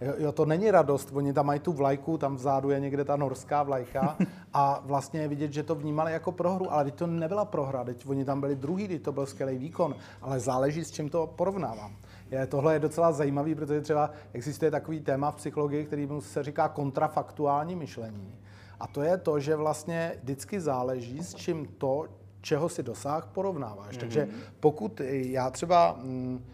Jo, 0.00 0.14
jo, 0.18 0.32
to 0.32 0.46
není 0.46 0.70
radost, 0.70 1.10
oni 1.12 1.32
tam 1.32 1.46
mají 1.46 1.60
tu 1.60 1.72
vlajku, 1.72 2.18
tam 2.18 2.36
vzadu 2.36 2.70
je 2.70 2.80
někde 2.80 3.04
ta 3.04 3.16
norská 3.16 3.62
vlajka 3.62 4.16
a 4.52 4.82
vlastně 4.84 5.20
je 5.20 5.28
vidět, 5.28 5.52
že 5.52 5.62
to 5.62 5.74
vnímali 5.74 6.12
jako 6.12 6.32
prohru, 6.32 6.72
ale 6.72 6.84
teď 6.84 6.94
to 6.94 7.06
nebyla 7.06 7.44
prohra, 7.44 7.84
teď 7.84 8.06
oni 8.08 8.24
tam 8.24 8.40
byli 8.40 8.56
druhý, 8.56 8.88
teď 8.88 9.02
to 9.02 9.12
byl 9.12 9.26
skvělý 9.26 9.58
výkon, 9.58 9.94
ale 10.22 10.40
záleží, 10.40 10.84
s 10.84 10.90
čím 10.90 11.08
to 11.08 11.26
porovnávám. 11.26 11.96
Je, 12.30 12.46
tohle 12.46 12.72
je 12.72 12.78
docela 12.78 13.12
zajímavý, 13.12 13.54
protože 13.54 13.80
třeba 13.80 14.10
existuje 14.32 14.70
takový 14.70 15.00
téma 15.00 15.30
v 15.30 15.36
psychologii, 15.36 15.84
který 15.84 16.08
se 16.20 16.42
říká 16.42 16.68
kontrafaktuální 16.68 17.76
myšlení. 17.76 18.38
A 18.80 18.86
to 18.86 19.02
je 19.02 19.18
to, 19.18 19.40
že 19.40 19.56
vlastně 19.56 20.14
vždycky 20.22 20.60
záleží, 20.60 21.22
s 21.22 21.34
čím 21.34 21.66
to, 21.78 22.06
čeho 22.46 22.68
si 22.68 22.82
dosáh, 22.82 23.26
porovnáváš. 23.26 23.96
Mm-hmm. 23.96 24.00
Takže 24.00 24.28
pokud 24.60 25.00
já 25.10 25.50
třeba... 25.50 25.98
Mm, 26.02 26.44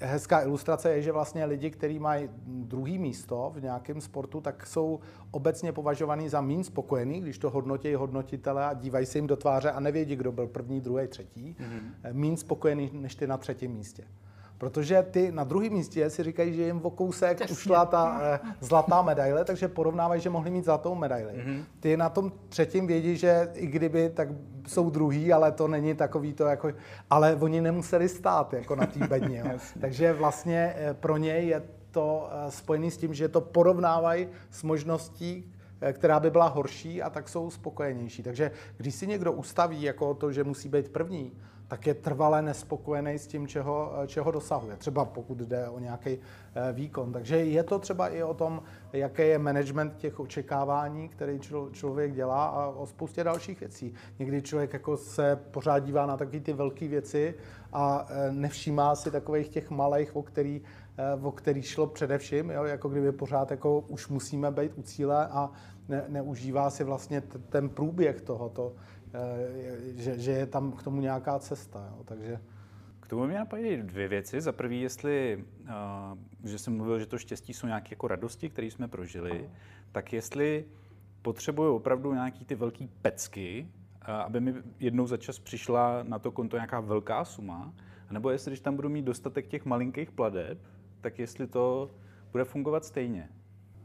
hezká 0.00 0.42
ilustrace 0.42 0.90
je, 0.90 1.02
že 1.02 1.12
vlastně 1.12 1.44
lidi, 1.44 1.70
kteří 1.70 1.98
mají 1.98 2.28
druhý 2.44 2.98
místo 2.98 3.52
v 3.54 3.62
nějakém 3.62 4.00
sportu, 4.00 4.40
tak 4.40 4.66
jsou 4.66 5.00
obecně 5.30 5.72
považovaní 5.72 6.28
za 6.28 6.40
méně 6.40 6.64
spokojený, 6.64 7.20
když 7.20 7.38
to 7.38 7.50
hodnotí 7.50 7.94
hodnotitele 7.94 8.64
a 8.64 8.74
dívají 8.74 9.06
se 9.06 9.18
jim 9.18 9.26
do 9.26 9.36
tváře 9.36 9.70
a 9.70 9.80
nevědí, 9.80 10.16
kdo 10.16 10.32
byl 10.32 10.46
první, 10.46 10.80
druhý, 10.80 11.08
třetí. 11.08 11.56
Mm-hmm. 11.56 12.12
Méně 12.12 12.36
spokojený 12.36 12.90
než 12.92 13.14
ty 13.14 13.26
na 13.26 13.36
třetím 13.36 13.72
místě. 13.72 14.04
Protože 14.60 15.02
ty 15.10 15.32
na 15.32 15.44
druhém 15.44 15.72
místě 15.72 16.10
si 16.10 16.22
říkají, 16.22 16.54
že 16.54 16.62
jim 16.62 16.80
v 16.80 16.90
kousek 16.90 17.38
Těsně. 17.38 17.52
ušla 17.52 17.86
ta 17.86 18.20
eh, 18.22 18.40
zlatá 18.60 19.02
medaile, 19.02 19.44
takže 19.44 19.68
porovnávají, 19.68 20.20
že 20.20 20.30
mohli 20.30 20.50
mít 20.50 20.64
zlatou 20.64 20.94
medaili. 20.94 21.32
Mm-hmm. 21.32 21.64
Ty 21.80 21.96
na 21.96 22.08
tom 22.08 22.32
třetím 22.48 22.86
vědí, 22.86 23.16
že 23.16 23.48
i 23.54 23.66
kdyby, 23.66 24.10
tak 24.10 24.28
jsou 24.66 24.90
druhý, 24.90 25.32
ale 25.32 25.52
to 25.52 25.68
není 25.68 25.94
takový 25.94 26.32
to 26.32 26.44
jako, 26.44 26.72
ale 27.10 27.36
oni 27.40 27.60
nemuseli 27.60 28.08
stát 28.08 28.52
jako 28.52 28.76
na 28.76 28.86
té 28.86 29.06
bedně. 29.08 29.44
takže 29.80 30.12
vlastně 30.12 30.74
eh, 30.76 30.94
pro 30.94 31.16
ně 31.16 31.32
je 31.32 31.62
to 31.90 32.28
eh, 32.30 32.50
spojené 32.50 32.90
s 32.90 32.96
tím, 32.96 33.14
že 33.14 33.28
to 33.28 33.40
porovnávají 33.40 34.28
s 34.50 34.62
možností, 34.62 35.52
eh, 35.80 35.92
která 35.92 36.20
by 36.20 36.30
byla 36.30 36.48
horší 36.48 37.02
a 37.02 37.10
tak 37.10 37.28
jsou 37.28 37.50
spokojenější. 37.50 38.22
Takže 38.22 38.50
když 38.76 38.94
si 38.94 39.06
někdo 39.06 39.32
ustaví 39.32 39.82
jako 39.82 40.14
to, 40.14 40.32
že 40.32 40.44
musí 40.44 40.68
být 40.68 40.88
první, 40.88 41.32
tak 41.70 41.86
je 41.86 41.94
trvale 41.94 42.42
nespokojený 42.42 43.18
s 43.18 43.26
tím, 43.26 43.46
čeho, 43.46 43.92
čeho 44.06 44.30
dosahuje. 44.30 44.76
Třeba 44.76 45.04
pokud 45.04 45.38
jde 45.38 45.68
o 45.68 45.78
nějaký 45.78 46.10
eh, 46.10 46.72
výkon. 46.72 47.12
Takže 47.12 47.36
je 47.36 47.62
to 47.62 47.78
třeba 47.78 48.08
i 48.08 48.22
o 48.22 48.34
tom, 48.34 48.62
jaký 48.92 49.22
je 49.22 49.38
management 49.38 49.96
těch 49.96 50.20
očekávání, 50.20 51.08
který 51.08 51.40
člověk 51.72 52.14
dělá 52.14 52.46
a 52.46 52.66
o 52.66 52.86
spoustě 52.86 53.24
dalších 53.24 53.60
věcí. 53.60 53.94
Někdy 54.18 54.42
člověk 54.42 54.72
jako 54.72 54.96
se 54.96 55.36
pořád 55.50 55.78
dívá 55.78 56.06
na 56.06 56.16
takové 56.16 56.40
ty 56.40 56.52
velké 56.52 56.88
věci 56.88 57.34
a 57.72 58.06
eh, 58.10 58.32
nevšímá 58.32 58.94
si 58.96 59.10
takových 59.10 59.48
těch 59.48 59.70
malých, 59.70 60.16
o 60.16 60.22
který, 60.22 60.62
eh, 60.98 61.22
o 61.22 61.32
který 61.32 61.62
šlo 61.62 61.86
především, 61.86 62.50
jo? 62.50 62.64
jako 62.64 62.88
kdyby 62.88 63.12
pořád 63.12 63.50
jako 63.50 63.80
už 63.80 64.08
musíme 64.08 64.50
být 64.50 64.72
u 64.76 64.82
cíle 64.82 65.26
a 65.26 65.50
ne, 65.88 66.04
neužívá 66.08 66.70
si 66.70 66.84
vlastně 66.84 67.20
ten 67.48 67.68
průběh 67.68 68.20
tohoto. 68.20 68.72
Eh, 69.14 70.02
že, 70.02 70.18
že 70.18 70.30
je 70.30 70.46
tam 70.46 70.72
k 70.72 70.82
tomu 70.82 71.00
nějaká 71.00 71.38
cesta. 71.38 71.88
Jo. 71.90 72.04
Takže... 72.04 72.40
K 73.00 73.08
tomu 73.08 73.26
mě 73.26 73.38
napadají 73.38 73.76
dvě 73.76 74.08
věci. 74.08 74.40
Za 74.40 74.52
prvý, 74.52 74.80
jestli, 74.80 75.44
uh, 75.62 76.18
že 76.44 76.58
jsem 76.58 76.76
mluvil, 76.76 76.98
že 76.98 77.06
to 77.06 77.18
štěstí 77.18 77.54
jsou 77.54 77.66
nějaké 77.66 77.88
jako 77.90 78.08
radosti, 78.08 78.48
které 78.48 78.66
jsme 78.66 78.88
prožili, 78.88 79.50
tak 79.92 80.12
jestli 80.12 80.64
potřebuju 81.22 81.74
opravdu 81.76 82.14
nějaký 82.14 82.44
ty 82.44 82.54
velký 82.54 82.88
pecky, 83.02 83.68
uh, 84.08 84.14
aby 84.14 84.40
mi 84.40 84.54
jednou 84.80 85.06
za 85.06 85.16
čas 85.16 85.38
přišla 85.38 86.02
na 86.02 86.18
to 86.18 86.32
konto 86.32 86.56
nějaká 86.56 86.80
velká 86.80 87.24
suma, 87.24 87.72
nebo 88.10 88.30
jestli, 88.30 88.50
když 88.50 88.60
tam 88.60 88.76
budu 88.76 88.88
mít 88.88 89.02
dostatek 89.02 89.46
těch 89.46 89.64
malinkých 89.64 90.10
pladeb, 90.10 90.58
tak 91.00 91.18
jestli 91.18 91.46
to 91.46 91.90
bude 92.32 92.44
fungovat 92.44 92.84
stejně. 92.84 93.28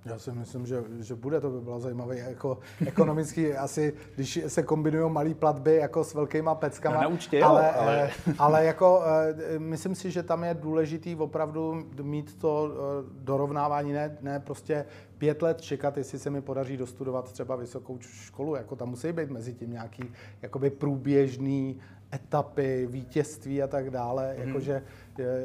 Já 0.06 0.20
si 0.20 0.32
myslím, 0.32 0.66
že, 0.66 0.84
že 1.00 1.16
bude, 1.16 1.42
to 1.42 1.50
by 1.50 1.62
bylo 1.62 1.80
zajímavé. 1.80 2.18
Jako 2.18 2.58
ekonomicky 2.86 3.58
asi, 3.58 3.94
když 4.16 4.40
se 4.48 4.64
kombinují 4.64 5.12
malé 5.12 5.34
platby 5.34 5.76
jako 5.76 6.04
s 6.04 6.14
velkýma 6.14 6.56
peckama. 6.56 6.96
No, 6.96 7.02
na 7.02 7.08
účtě, 7.08 7.44
ale, 7.44 7.66
jo, 7.66 7.82
ale... 7.82 8.10
Eh, 8.28 8.34
ale 8.40 8.66
jako, 8.66 9.02
eh, 9.06 9.60
myslím 9.60 9.96
si, 9.96 10.12
že 10.12 10.24
tam 10.24 10.44
je 10.44 10.54
důležitý 10.54 11.16
opravdu 11.16 11.86
mít 12.02 12.38
to 12.38 12.72
eh, 12.72 13.10
dorovnávání, 13.20 13.94
ne, 13.94 14.18
ne 14.22 14.40
prostě 14.40 14.86
pět 15.18 15.42
let 15.42 15.62
čekat, 15.62 15.98
jestli 15.98 16.20
se 16.20 16.30
mi 16.30 16.42
podaří 16.42 16.78
dostudovat 16.78 17.32
třeba 17.32 17.56
vysokou 17.56 17.98
školu, 18.02 18.56
jako 18.56 18.76
tam 18.76 18.90
musí 18.90 19.12
být 19.12 19.30
mezi 19.30 19.54
tím 19.54 19.72
nějaký 19.72 20.04
jakoby 20.42 20.70
průběžný 20.70 21.80
etapy, 22.14 22.88
vítězství 22.92 23.64
a 23.64 23.68
tak 23.68 23.90
dále, 23.90 24.36
hmm. 24.38 24.48
jakože 24.48 24.82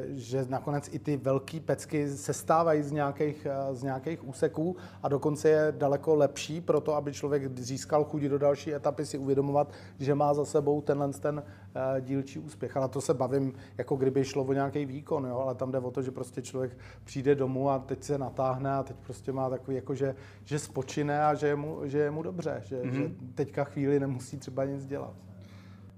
že 0.09 0.45
nakonec 0.49 0.89
i 0.93 0.99
ty 0.99 1.17
velké 1.17 1.59
pecky 1.59 2.09
se 2.09 2.33
stávají 2.33 2.83
z 2.83 2.91
nějakých, 2.91 3.47
eh, 3.49 3.75
z 3.75 3.83
nějakých 3.83 4.27
úseků 4.27 4.75
a 5.03 5.07
dokonce 5.07 5.49
je 5.49 5.73
daleko 5.77 6.15
lepší 6.15 6.61
pro 6.61 6.81
to, 6.81 6.95
aby 6.95 7.13
člověk 7.13 7.57
získal 7.59 8.03
chuť 8.03 8.21
do 8.21 8.37
další 8.37 8.73
etapy 8.73 9.05
si 9.05 9.17
uvědomovat, 9.17 9.71
že 9.99 10.15
má 10.15 10.33
za 10.33 10.45
sebou 10.45 10.81
tenhle 10.81 11.09
ten 11.09 11.43
uh, 11.75 12.01
dílčí 12.01 12.39
úspěch. 12.39 12.77
Ale 12.77 12.89
to 12.89 13.01
se 13.01 13.13
bavím, 13.13 13.53
jako 13.77 13.95
kdyby 13.95 14.25
šlo 14.25 14.43
o 14.43 14.53
nějaký 14.53 14.85
výkon, 14.85 15.25
jo? 15.25 15.39
ale 15.39 15.55
tam 15.55 15.71
jde 15.71 15.79
o 15.79 15.91
to, 15.91 16.01
že 16.01 16.11
prostě 16.11 16.41
člověk 16.41 16.77
přijde 17.03 17.35
domů 17.35 17.69
a 17.69 17.79
teď 17.79 18.03
se 18.03 18.17
natáhne 18.17 18.73
a 18.73 18.83
teď 18.83 18.95
prostě 18.95 19.31
má 19.31 19.49
takový, 19.49 19.75
jako 19.75 19.95
že, 19.95 20.15
že 20.45 20.59
spočine 20.59 21.25
a 21.25 21.33
že 21.33 21.47
je 21.47 21.55
mu, 21.55 21.79
že 21.83 21.97
je 21.97 22.11
mu 22.11 22.23
dobře, 22.23 22.61
že, 22.65 22.81
mm-hmm. 22.81 22.91
že 22.91 23.11
teďka 23.35 23.63
chvíli 23.63 23.99
nemusí 23.99 24.37
třeba 24.37 24.65
nic 24.65 24.85
dělat. 24.85 25.30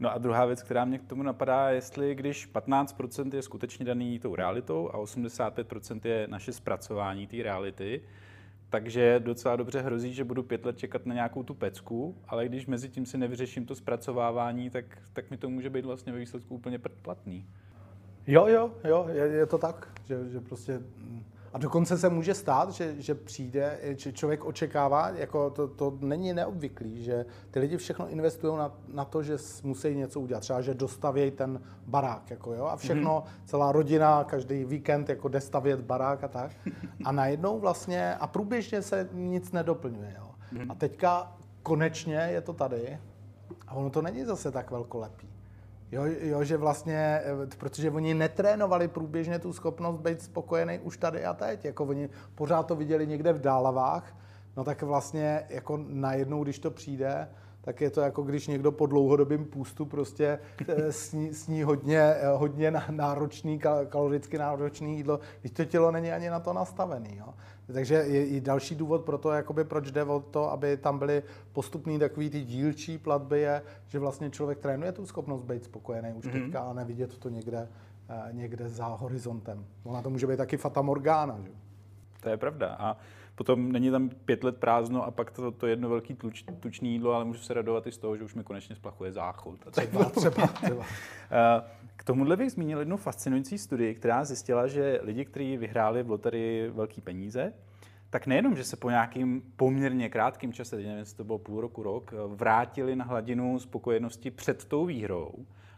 No 0.04 0.14
a 0.14 0.18
druhá 0.18 0.46
věc, 0.46 0.64
která 0.64 0.86
mě 0.86 1.00
k 1.00 1.06
tomu 1.06 1.24
napadá, 1.24 1.70
jestli 1.70 2.16
když 2.16 2.50
15% 2.54 3.36
je 3.36 3.42
skutečně 3.42 3.86
daný 3.86 4.20
tou 4.20 4.36
realitou 4.36 4.90
a 4.90 4.98
85% 4.98 6.00
je 6.04 6.28
naše 6.28 6.54
zpracování 6.54 7.28
té 7.28 7.44
reality, 7.44 8.02
takže 8.70 9.20
docela 9.20 9.56
dobře 9.56 9.82
hrozí, 9.82 10.14
že 10.14 10.24
budu 10.24 10.44
pět 10.44 10.66
let 10.66 10.78
čekat 10.78 11.06
na 11.06 11.14
nějakou 11.14 11.44
tu 11.44 11.54
pecku, 11.54 12.16
ale 12.28 12.46
když 12.48 12.66
mezi 12.66 12.90
tím 12.90 13.06
si 13.06 13.18
nevyřeším 13.18 13.66
to 13.66 13.76
zpracovávání, 13.76 14.70
tak, 14.70 14.86
tak 15.14 15.32
mi 15.32 15.38
to 15.38 15.50
může 15.50 15.70
být 15.70 15.86
vlastně 15.86 16.14
ve 16.14 16.20
výsledku 16.20 16.56
úplně 16.56 16.80
platný. 16.80 17.46
Jo, 18.28 18.48
jo, 18.48 18.72
jo, 18.84 19.06
je, 19.12 19.24
je 19.24 19.46
to 19.46 19.58
tak, 19.58 20.02
že, 20.06 20.30
že 20.30 20.40
prostě 20.40 20.82
a 21.54 21.58
dokonce 21.58 21.98
se 21.98 22.10
může 22.10 22.34
stát, 22.34 22.70
že, 22.72 22.96
že 23.02 23.16
přijde, 23.16 23.80
že 23.98 24.12
člověk 24.12 24.46
očekává, 24.46 25.10
jako 25.10 25.50
to, 25.50 25.68
to 25.68 25.98
není 26.00 26.34
neobvyklý, 26.34 27.04
že 27.04 27.26
ty 27.52 27.60
lidi 27.60 27.78
všechno 27.78 28.10
investují 28.10 28.58
na, 28.58 28.72
na 28.88 29.06
to, 29.06 29.24
že 29.24 29.38
musí 29.64 29.96
něco 29.96 30.20
udělat. 30.20 30.40
Třeba, 30.40 30.62
že 30.62 30.74
dostavějí 30.74 31.32
ten 31.32 31.62
barák, 31.86 32.32
jako 32.32 32.54
jo, 32.54 32.66
a 32.66 32.76
všechno, 32.76 33.24
mm-hmm. 33.26 33.46
celá 33.46 33.72
rodina, 33.72 34.24
každý 34.24 34.66
víkend 34.66 35.10
jako 35.10 35.28
jde 35.28 35.42
stavět 35.42 35.82
barák 35.82 36.24
a 36.24 36.28
tak. 36.28 36.52
A 37.06 37.12
najednou 37.12 37.60
vlastně, 37.60 38.16
a 38.16 38.28
průběžně 38.28 38.82
se 38.82 39.10
nic 39.14 39.52
nedoplňuje, 39.52 40.16
jo. 40.18 40.30
Mm-hmm. 40.54 40.66
A 40.70 40.76
teďka 40.76 41.38
konečně 41.64 42.16
je 42.16 42.42
to 42.42 42.54
tady 42.54 43.00
a 43.68 43.74
ono 43.74 43.90
to 43.90 44.02
není 44.02 44.26
zase 44.26 44.52
tak 44.52 44.72
velkolepý. 44.72 45.33
Jo, 45.94 46.04
jo, 46.22 46.44
že 46.44 46.58
vlastně, 46.58 47.22
eh, 47.24 47.48
protože 47.58 47.92
oni 47.92 48.14
netrénovali 48.14 48.88
průběžně 48.88 49.40
tu 49.40 49.54
schopnost 49.54 49.98
být 49.98 50.22
spokojený 50.22 50.80
už 50.80 50.98
tady 50.98 51.26
a 51.26 51.34
teď. 51.34 51.66
Jako 51.66 51.86
oni 51.86 52.10
pořád 52.36 52.64
to 52.64 52.76
viděli 52.76 53.08
někde 53.08 53.34
v 53.34 53.42
dálavách, 53.42 54.16
no 54.58 54.64
tak 54.64 54.82
vlastně 54.82 55.46
jako 55.50 55.80
najednou, 55.88 56.44
když 56.44 56.60
to 56.60 56.72
přijde, 56.72 57.30
tak 57.62 57.82
je 57.82 57.90
to 57.90 58.02
jako 58.02 58.22
když 58.22 58.48
někdo 58.48 58.72
po 58.72 58.86
dlouhodobém 58.86 59.46
půstu 59.46 59.86
prostě 59.86 60.40
eh, 60.68 60.92
sní, 60.92 61.34
sní 61.34 61.64
hodně, 61.64 62.00
eh, 62.00 62.28
hodně 62.28 62.72
náročný, 62.90 63.60
kaloricky 63.90 64.38
náročný 64.38 64.98
jídlo, 64.98 65.20
když 65.42 65.52
to 65.52 65.66
tělo 65.66 65.92
není 65.92 66.12
ani 66.12 66.30
na 66.30 66.40
to 66.40 66.54
nastavený. 66.54 67.18
Jo. 67.18 67.34
Takže 67.74 67.96
je 67.96 68.28
i 68.28 68.42
další 68.42 68.76
důvod 68.76 69.06
pro 69.06 69.18
to, 69.18 69.32
jakoby 69.32 69.64
proč 69.64 69.92
jde 69.92 70.04
o 70.04 70.20
to, 70.20 70.52
aby 70.52 70.78
tam 70.78 71.00
byly 71.00 71.24
postupný 71.54 72.00
takový 72.00 72.30
ty 72.30 72.42
dílčí 72.42 72.98
platby, 72.98 73.42
je, 73.42 73.62
že 73.88 74.00
vlastně 74.00 74.30
člověk 74.30 74.60
trénuje 74.60 74.92
tu 74.92 75.06
schopnost 75.06 75.44
být 75.44 75.64
spokojený 75.64 76.14
už 76.14 76.26
mm-hmm. 76.26 76.44
teďka 76.44 76.62
a 76.62 76.74
nevidět 76.74 77.18
to 77.18 77.30
někde, 77.30 77.70
eh, 78.10 78.34
někde 78.34 78.70
za 78.70 78.86
horizontem. 78.86 79.66
Ona 79.84 80.02
to 80.02 80.10
může 80.10 80.28
být 80.28 80.38
taky 80.38 80.58
fata 80.58 80.82
morgana. 80.82 81.40
Že? 81.44 81.52
To 82.22 82.30
je 82.30 82.38
pravda. 82.38 82.76
A 82.80 82.98
potom 83.36 83.72
není 83.72 83.92
tam 83.92 84.10
pět 84.10 84.44
let 84.44 84.58
prázdno 84.58 85.06
a 85.06 85.12
pak 85.12 85.32
to, 85.32 85.52
to 85.52 85.68
jedno 85.68 85.90
velký 85.90 86.14
tuč, 86.14 86.44
tučný 86.60 86.92
jídlo, 86.92 87.14
ale 87.14 87.26
můžu 87.26 87.40
se 87.40 87.54
radovat 87.54 87.88
i 87.88 87.92
z 87.92 87.98
toho, 87.98 88.18
že 88.18 88.24
už 88.24 88.36
mi 88.36 88.44
konečně 88.44 88.76
splachuje 88.76 89.12
záchod. 89.12 89.60
Třeba, 89.72 90.06
třeba, 90.06 90.48
třeba. 90.48 90.86
Eh, 91.32 91.64
k 92.04 92.06
tomuhle 92.06 92.38
bych 92.38 92.52
zmínil 92.52 92.80
jednu 92.80 92.98
fascinující 92.98 93.58
studii, 93.58 93.96
která 93.96 94.24
zjistila, 94.24 94.68
že 94.68 95.00
lidi, 95.04 95.26
kteří 95.26 95.58
vyhráli 95.58 96.04
v 96.04 96.10
loterii 96.10 96.70
velké 96.70 97.02
peníze, 97.02 97.54
tak 98.10 98.28
nejenom, 98.28 98.56
že 98.56 98.64
se 98.64 98.78
po 98.78 98.90
nějakým 98.90 99.44
poměrně 99.56 100.10
krátkém 100.10 100.54
čase, 100.54 100.76
nevím, 100.76 100.98
jestli 100.98 101.18
to 101.18 101.24
bylo 101.24 101.38
půl 101.38 101.62
roku, 101.62 101.84
rok, 101.84 102.14
vrátili 102.28 102.96
na 102.96 103.06
hladinu 103.06 103.60
spokojenosti 103.60 104.32
před 104.32 104.66
tou 104.66 104.86
výhrou, 104.86 105.32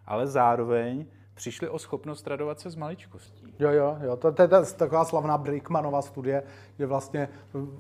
ale 0.06 0.28
zároveň 0.28 1.06
přišli 1.34 1.70
o 1.70 1.80
schopnost 1.80 2.28
radovat 2.28 2.60
se 2.60 2.70
z 2.70 2.76
maličkostí. 2.76 3.54
Jo, 3.60 3.72
jo, 3.72 3.98
jo. 4.02 4.18
To, 4.18 4.32
to 4.32 4.42
je 4.42 4.48
taková 4.78 5.06
slavná 5.06 5.38
Brickmanova 5.38 6.02
studie, 6.02 6.44
že 6.80 6.86
vlastně 6.86 7.30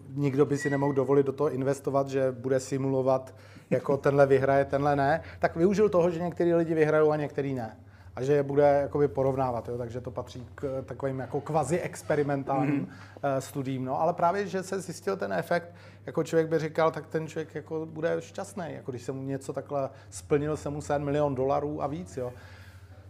nikdo 0.09 0.45
by 0.45 0.57
si 0.57 0.69
nemohl 0.69 0.93
dovolit 0.93 1.25
do 1.25 1.31
toho 1.31 1.51
investovat, 1.51 2.09
že 2.09 2.31
bude 2.31 2.59
simulovat, 2.59 3.35
jako 3.69 3.97
tenhle 3.97 4.27
vyhraje, 4.27 4.65
tenhle 4.65 4.95
ne. 4.95 5.21
Tak 5.39 5.55
využil 5.55 5.89
toho, 5.89 6.11
že 6.11 6.19
některý 6.19 6.53
lidi 6.53 6.73
vyhrajou 6.73 7.11
a 7.11 7.15
některý 7.15 7.53
ne 7.53 7.77
a 8.15 8.23
že 8.23 8.33
je 8.33 8.43
bude 8.43 8.63
jakoby 8.63 9.07
porovnávat, 9.07 9.69
jo? 9.69 9.77
takže 9.77 10.01
to 10.01 10.11
patří 10.11 10.47
k 10.55 10.83
takovým 10.85 11.19
jako 11.19 11.41
kvazi 11.41 11.79
experimentálním 11.79 12.85
mm-hmm. 12.85 13.37
studiím. 13.39 13.85
No, 13.85 14.01
ale 14.01 14.13
právě, 14.13 14.47
že 14.47 14.63
se 14.63 14.79
zjistil 14.81 15.17
ten 15.17 15.33
efekt, 15.33 15.73
jako 16.05 16.23
člověk 16.23 16.47
by 16.47 16.59
říkal, 16.59 16.91
tak 16.91 17.07
ten 17.07 17.27
člověk 17.27 17.55
jako 17.55 17.85
bude 17.85 18.15
šťastný, 18.19 18.65
jako 18.67 18.91
když 18.91 19.03
se 19.03 19.11
mu 19.11 19.23
něco 19.23 19.53
takhle 19.53 19.89
splnil 20.09 20.57
se 20.57 20.69
mu 20.69 20.81
sen 20.81 21.03
milion 21.03 21.35
dolarů 21.35 21.83
a 21.83 21.87
víc, 21.87 22.17
jo 22.17 22.33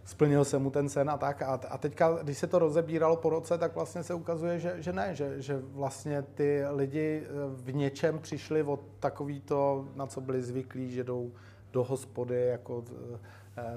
splnil 0.06 0.44
se 0.44 0.58
mu 0.58 0.70
ten 0.70 0.88
sen 0.88 1.10
a 1.10 1.18
tak. 1.18 1.42
A, 1.42 1.60
a 1.68 1.78
teďka, 1.78 2.18
když 2.22 2.38
se 2.38 2.46
to 2.46 2.58
rozebíralo 2.58 3.16
po 3.16 3.30
roce, 3.30 3.58
tak 3.58 3.74
vlastně 3.74 4.02
se 4.02 4.14
ukazuje, 4.14 4.58
že, 4.58 4.74
že 4.78 4.92
ne, 4.92 5.14
že, 5.14 5.42
že 5.42 5.62
vlastně 5.72 6.22
ty 6.22 6.64
lidi 6.70 7.22
eh, 7.24 7.28
v 7.48 7.74
něčem 7.74 8.18
přišli 8.18 8.62
od 8.62 8.80
takový 9.00 9.40
to, 9.40 9.88
na 9.94 10.06
co 10.06 10.20
byli 10.20 10.42
zvyklí, 10.42 10.90
že 10.90 11.04
jdou 11.04 11.32
do 11.72 11.84
hospody, 11.84 12.46
jako 12.46 12.84
Eh, 13.14 13.18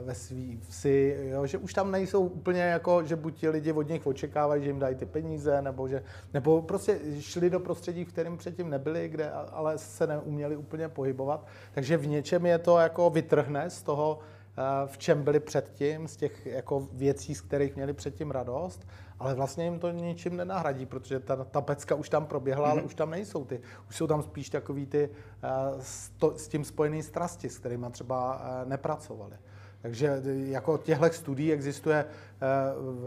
ve 0.04 0.16
svý 0.16 0.60
vsi, 0.70 1.18
jo, 1.30 1.46
že 1.46 1.58
už 1.58 1.74
tam 1.74 1.92
nejsou 1.92 2.24
úplně 2.24 2.62
jako, 2.62 3.06
že 3.06 3.16
buď 3.16 3.36
ti 3.36 3.50
lidi 3.50 3.72
od 3.72 3.90
nich 3.90 4.08
očekávají, 4.08 4.64
že 4.64 4.70
jim 4.70 4.80
dají 4.80 4.96
ty 4.96 5.06
peníze, 5.06 5.62
nebo, 5.62 5.88
že, 5.88 6.04
nebo 6.34 6.62
prostě 6.62 7.00
šli 7.20 7.50
do 7.50 7.60
prostředí, 7.60 8.06
v 8.06 8.08
kterém 8.08 8.38
předtím 8.38 8.70
nebyli, 8.70 9.10
kde 9.10 9.32
ale 9.32 9.78
se 9.78 10.08
neuměli 10.08 10.56
úplně 10.56 10.90
pohybovat. 10.90 11.48
Takže 11.72 11.98
v 11.98 12.08
něčem 12.08 12.46
je 12.46 12.58
to 12.58 12.78
jako 12.78 13.10
vytrhne 13.10 13.70
z 13.70 13.82
toho, 13.82 14.20
eh, 14.58 14.62
v 14.88 14.98
čem 14.98 15.24
byli 15.24 15.40
předtím, 15.40 16.08
z 16.08 16.16
těch 16.16 16.46
jako 16.46 16.88
věcí, 16.94 17.36
z 17.36 17.42
kterých 17.42 17.76
měli 17.76 17.94
předtím 17.94 18.32
radost, 18.32 18.88
ale 19.20 19.36
vlastně 19.36 19.64
jim 19.64 19.80
to 19.80 19.92
ničím 19.92 20.38
nenahradí, 20.38 20.86
protože 20.86 21.20
ta, 21.20 21.44
ta 21.44 21.62
pecka 21.62 21.96
už 21.96 22.10
tam 22.10 22.26
proběhla, 22.26 22.68
mm-hmm. 22.68 22.72
ale 22.72 22.80
mhm. 22.80 22.86
už 22.86 22.96
tam 22.96 23.12
nejsou 23.12 23.46
ty. 23.46 23.62
Už 23.90 23.96
jsou 23.96 24.08
tam 24.08 24.24
spíš 24.24 24.50
takový 24.50 24.86
ty 24.86 25.10
uh, 25.10 25.82
s, 25.82 26.10
to, 26.10 26.38
s 26.38 26.48
tím 26.48 26.66
spojený 26.66 27.04
strasti, 27.04 27.50
s 27.50 27.60
kterými 27.60 27.86
třeba 27.92 28.36
uh, 28.36 28.70
nepracovali. 28.70 29.36
Takže 29.82 30.22
jako 30.26 30.78
těchto 30.78 31.10
studií 31.10 31.54
existuje 31.54 32.06
eh, 32.06 32.46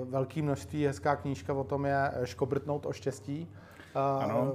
velké 0.05 0.43
množství, 0.43 0.87
hezká 0.87 1.17
knížka 1.17 1.55
o 1.55 1.65
tom 1.65 1.87
je 1.87 2.11
eh, 2.13 2.27
Škobrtnout 2.27 2.87
o 2.87 2.93
štěstí, 2.93 3.49
ano. 3.95 4.55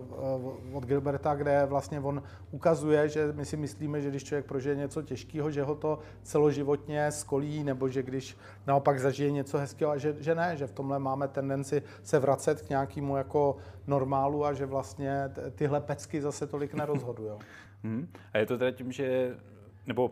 od 0.74 0.86
Gilberta, 0.86 1.36
kde 1.36 1.66
vlastně 1.66 2.00
on 2.00 2.24
ukazuje, 2.52 3.10
že 3.10 3.34
my 3.34 3.46
si 3.46 3.58
myslíme, 3.58 4.02
že 4.02 4.10
když 4.10 4.24
člověk 4.24 4.46
prožije 4.46 4.76
něco 4.76 5.02
těžkého, 5.02 5.52
že 5.52 5.64
ho 5.64 5.76
to 5.76 6.00
celoživotně 6.24 7.12
skolí, 7.12 7.64
nebo 7.64 7.90
že 7.90 8.04
když 8.04 8.38
naopak 8.68 9.00
zažije 9.00 9.32
něco 9.32 9.58
hezkého, 9.58 9.98
že, 9.98 10.16
že 10.20 10.36
ne, 10.36 10.58
že 10.58 10.68
v 10.68 10.72
tomhle 10.72 11.00
máme 11.00 11.28
tendenci 11.28 11.84
se 12.04 12.20
vracet 12.20 12.62
k 12.62 12.70
nějakému 12.70 13.18
jako 13.18 13.58
normálu 13.88 14.46
a 14.46 14.54
že 14.54 14.66
vlastně 14.66 15.32
tyhle 15.56 15.82
pecky 15.82 16.22
zase 16.22 16.48
tolik 16.48 16.74
nerozhodují. 16.74 17.32
Hmm. 17.84 18.08
A 18.34 18.38
je 18.38 18.46
to 18.46 18.58
teda 18.58 18.72
tím, 18.72 18.92
že 18.92 19.36
nebo 19.88 20.12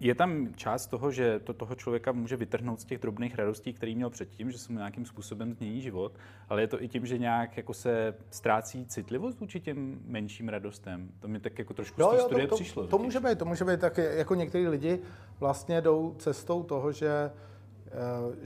je 0.00 0.14
tam 0.14 0.54
část 0.54 0.86
toho, 0.86 1.10
že 1.10 1.38
to 1.38 1.52
toho 1.52 1.74
člověka 1.74 2.12
může 2.12 2.36
vytrhnout 2.36 2.80
z 2.80 2.84
těch 2.84 2.98
drobných 2.98 3.34
radostí, 3.34 3.72
který 3.72 3.94
měl 3.94 4.10
předtím, 4.10 4.50
že 4.50 4.58
se 4.58 4.72
mu 4.72 4.78
nějakým 4.78 5.06
způsobem 5.06 5.54
změní 5.54 5.80
život, 5.80 6.12
ale 6.48 6.62
je 6.62 6.66
to 6.66 6.82
i 6.82 6.88
tím, 6.88 7.06
že 7.06 7.18
nějak 7.18 7.56
jako 7.56 7.74
se 7.74 8.14
ztrácí 8.30 8.86
citlivost 8.86 9.40
vůči 9.40 9.60
těm 9.60 10.00
menším 10.04 10.48
radostem. 10.48 11.08
To 11.20 11.28
mi 11.28 11.40
tak 11.40 11.58
jako 11.58 11.74
trošku 11.74 12.00
jo, 12.00 12.08
z 12.08 12.16
té 12.16 12.22
studie 12.22 12.46
to, 12.46 12.50
to, 12.50 12.56
přišlo. 12.56 12.82
To, 12.82 12.88
to 12.88 12.98
může 12.98 13.20
být, 13.20 13.38
to 13.38 13.44
může 13.44 13.64
být 13.64 13.80
tak, 13.80 13.98
jako 13.98 14.34
některý 14.34 14.68
lidi 14.68 14.98
vlastně 15.40 15.80
jdou 15.80 16.14
cestou 16.18 16.62
toho, 16.62 16.92
že 16.92 17.30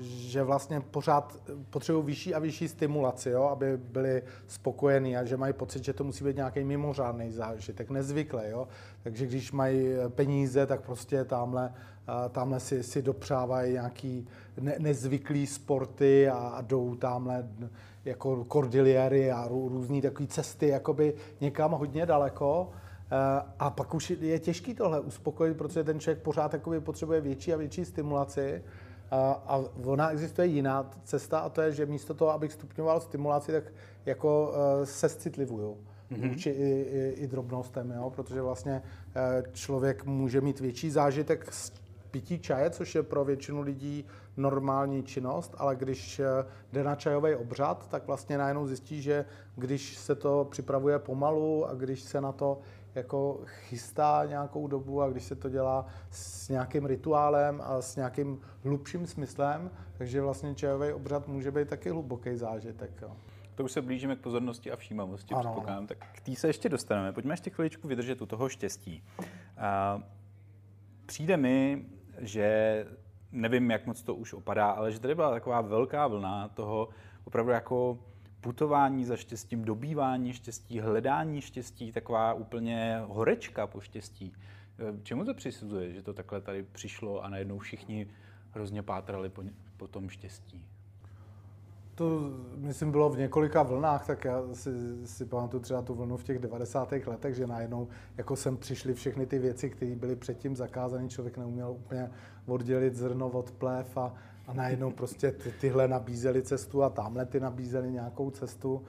že 0.00 0.42
vlastně 0.42 0.80
pořád 0.80 1.36
potřebují 1.70 2.04
vyšší 2.04 2.34
a 2.34 2.38
vyšší 2.38 2.68
stimulaci, 2.68 3.30
jo, 3.30 3.42
aby 3.42 3.76
byli 3.76 4.22
spokojení 4.46 5.16
a 5.16 5.24
že 5.24 5.36
mají 5.36 5.52
pocit, 5.52 5.84
že 5.84 5.92
to 5.92 6.04
musí 6.04 6.24
být 6.24 6.36
nějaký 6.36 6.64
mimořádný 6.64 7.30
zážitek, 7.30 7.90
nezvyklý. 7.90 8.42
Jo. 8.50 8.68
Takže 9.02 9.26
když 9.26 9.52
mají 9.52 9.88
peníze, 10.08 10.66
tak 10.66 10.80
prostě 10.80 11.24
tamhle, 11.24 11.74
eh, 11.74 12.28
tamhle 12.28 12.60
si, 12.60 12.82
si 12.82 13.02
dopřávají 13.02 13.72
nějaký 13.72 14.28
ne, 14.60 14.76
nezvyklý 14.78 15.46
sporty 15.46 16.28
a, 16.28 16.34
a 16.34 16.60
jdou 16.60 16.94
tamhle 16.94 17.48
jako 18.04 18.44
kordiliéry 18.44 19.30
a 19.30 19.48
rů, 19.48 19.68
různé 19.68 20.02
takové 20.02 20.26
cesty 20.26 20.68
jakoby 20.68 21.14
někam 21.40 21.72
hodně 21.72 22.06
daleko. 22.06 22.70
Eh, 23.12 23.42
a 23.58 23.70
pak 23.70 23.94
už 23.94 24.10
je 24.10 24.38
těžký 24.38 24.74
tohle 24.74 25.00
uspokojit, 25.00 25.56
protože 25.56 25.84
ten 25.84 26.00
člověk 26.00 26.22
pořád 26.22 26.54
potřebuje 26.80 27.20
větší 27.20 27.54
a 27.54 27.56
větší 27.56 27.84
stimulaci. 27.84 28.62
A, 29.12 29.42
a 29.46 29.64
ona 29.84 30.10
existuje 30.10 30.46
jiná 30.46 30.90
cesta 31.04 31.38
a 31.38 31.48
to 31.48 31.60
je, 31.60 31.72
že 31.72 31.86
místo 31.86 32.14
toho, 32.14 32.30
abych 32.30 32.52
stupňoval 32.52 33.00
stimulaci, 33.00 33.52
tak 33.52 33.64
jako 34.06 34.54
uh, 34.78 34.84
se 34.84 35.08
citlivuju. 35.08 35.78
mm-hmm. 36.10 36.28
vůči 36.28 36.50
i, 36.50 36.86
i, 36.92 37.14
i 37.16 37.26
drobnostem, 37.26 37.90
jo? 37.90 38.10
protože 38.10 38.42
vlastně 38.42 38.82
eh, 39.14 39.42
člověk 39.52 40.04
může 40.04 40.40
mít 40.40 40.60
větší 40.60 40.90
zážitek 40.90 41.52
z 41.52 41.72
pití 42.10 42.38
čaje, 42.38 42.70
což 42.70 42.94
je 42.94 43.02
pro 43.02 43.24
většinu 43.24 43.60
lidí 43.60 44.04
normální 44.36 45.02
činnost, 45.02 45.54
ale 45.58 45.76
když 45.76 46.18
eh, 46.18 46.26
jde 46.72 46.84
na 46.84 46.94
čajový 46.94 47.34
obřad, 47.34 47.88
tak 47.88 48.06
vlastně 48.06 48.38
najednou 48.38 48.66
zjistí, 48.66 49.02
že 49.02 49.24
když 49.56 49.96
se 49.96 50.14
to 50.14 50.46
připravuje 50.50 50.98
pomalu 50.98 51.66
a 51.66 51.74
když 51.74 52.00
se 52.00 52.20
na 52.20 52.32
to 52.32 52.58
jako 52.94 53.40
chystá 53.44 54.24
nějakou 54.28 54.66
dobu 54.66 55.02
a 55.02 55.10
když 55.10 55.24
se 55.24 55.36
to 55.36 55.48
dělá 55.48 55.86
s 56.10 56.48
nějakým 56.48 56.86
rituálem 56.86 57.60
a 57.64 57.82
s 57.82 57.96
nějakým 57.96 58.40
hlubším 58.64 59.06
smyslem, 59.06 59.70
takže 59.98 60.20
vlastně 60.20 60.54
čajový 60.54 60.92
obřad 60.92 61.28
může 61.28 61.50
být 61.50 61.68
taky 61.68 61.90
hluboký 61.90 62.36
zážitek. 62.36 62.90
Jo. 63.02 63.16
To 63.54 63.64
už 63.64 63.72
se 63.72 63.82
blížíme 63.82 64.16
k 64.16 64.20
pozornosti 64.20 64.72
a 64.72 64.76
všímavosti, 64.76 65.34
ano. 65.34 65.42
předpokládám. 65.42 65.86
Tak 65.86 65.98
k 66.12 66.20
té 66.20 66.34
se 66.34 66.46
ještě 66.46 66.68
dostaneme. 66.68 67.12
Pojďme 67.12 67.32
ještě 67.32 67.50
chviličku 67.50 67.88
vydržet 67.88 68.22
u 68.22 68.26
toho 68.26 68.48
štěstí. 68.48 69.04
A 69.58 70.02
přijde 71.06 71.36
mi, 71.36 71.84
že 72.18 72.86
nevím, 73.32 73.70
jak 73.70 73.86
moc 73.86 74.02
to 74.02 74.14
už 74.14 74.32
opadá, 74.32 74.70
ale 74.70 74.92
že 74.92 75.00
tady 75.00 75.14
byla 75.14 75.30
taková 75.30 75.60
velká 75.60 76.06
vlna 76.06 76.48
toho 76.48 76.88
opravdu 77.24 77.52
jako 77.52 77.98
putování 78.42 79.04
za 79.04 79.16
štěstím, 79.16 79.64
dobývání 79.64 80.32
štěstí, 80.32 80.80
hledání 80.80 81.40
štěstí, 81.40 81.92
taková 81.92 82.34
úplně 82.34 83.02
horečka 83.06 83.66
po 83.66 83.80
štěstí. 83.80 84.32
Čemu 85.02 85.24
to 85.24 85.34
přisuzuje, 85.34 85.92
že 85.92 86.02
to 86.02 86.12
takhle 86.12 86.40
tady 86.40 86.62
přišlo 86.62 87.24
a 87.24 87.28
najednou 87.28 87.58
všichni 87.58 88.06
hrozně 88.50 88.82
pátrali 88.82 89.28
po, 89.28 89.42
po 89.76 89.88
tom 89.88 90.08
štěstí? 90.08 90.64
To, 91.94 92.20
myslím, 92.56 92.90
bylo 92.90 93.10
v 93.10 93.18
několika 93.18 93.62
vlnách, 93.62 94.06
tak 94.06 94.24
já 94.24 94.42
si, 94.52 94.70
si 95.06 95.24
pamatuju 95.24 95.62
třeba 95.62 95.82
tu 95.82 95.94
vlnu 95.94 96.16
v 96.16 96.24
těch 96.24 96.38
90. 96.38 96.92
letech, 97.06 97.34
že 97.34 97.46
najednou 97.46 97.88
jako 98.16 98.36
sem 98.36 98.56
přišly 98.56 98.94
všechny 98.94 99.26
ty 99.26 99.38
věci, 99.38 99.70
které 99.70 99.94
byly 99.94 100.16
předtím 100.16 100.56
zakázané, 100.56 101.08
člověk 101.08 101.38
neuměl 101.38 101.70
úplně 101.70 102.10
oddělit 102.46 102.94
zrno 102.94 103.28
od 103.28 103.50
plev 103.50 103.96
a, 103.96 104.14
a 104.46 104.52
najednou 104.52 104.90
prostě 104.90 105.32
ty, 105.32 105.52
tyhle 105.60 105.88
nabízely 105.88 106.42
cestu 106.42 106.82
a 106.82 106.90
tamhle 106.90 107.26
ty 107.26 107.40
nabízely 107.40 107.90
nějakou 107.90 108.30
cestu. 108.30 108.74
Uh, 108.74 108.82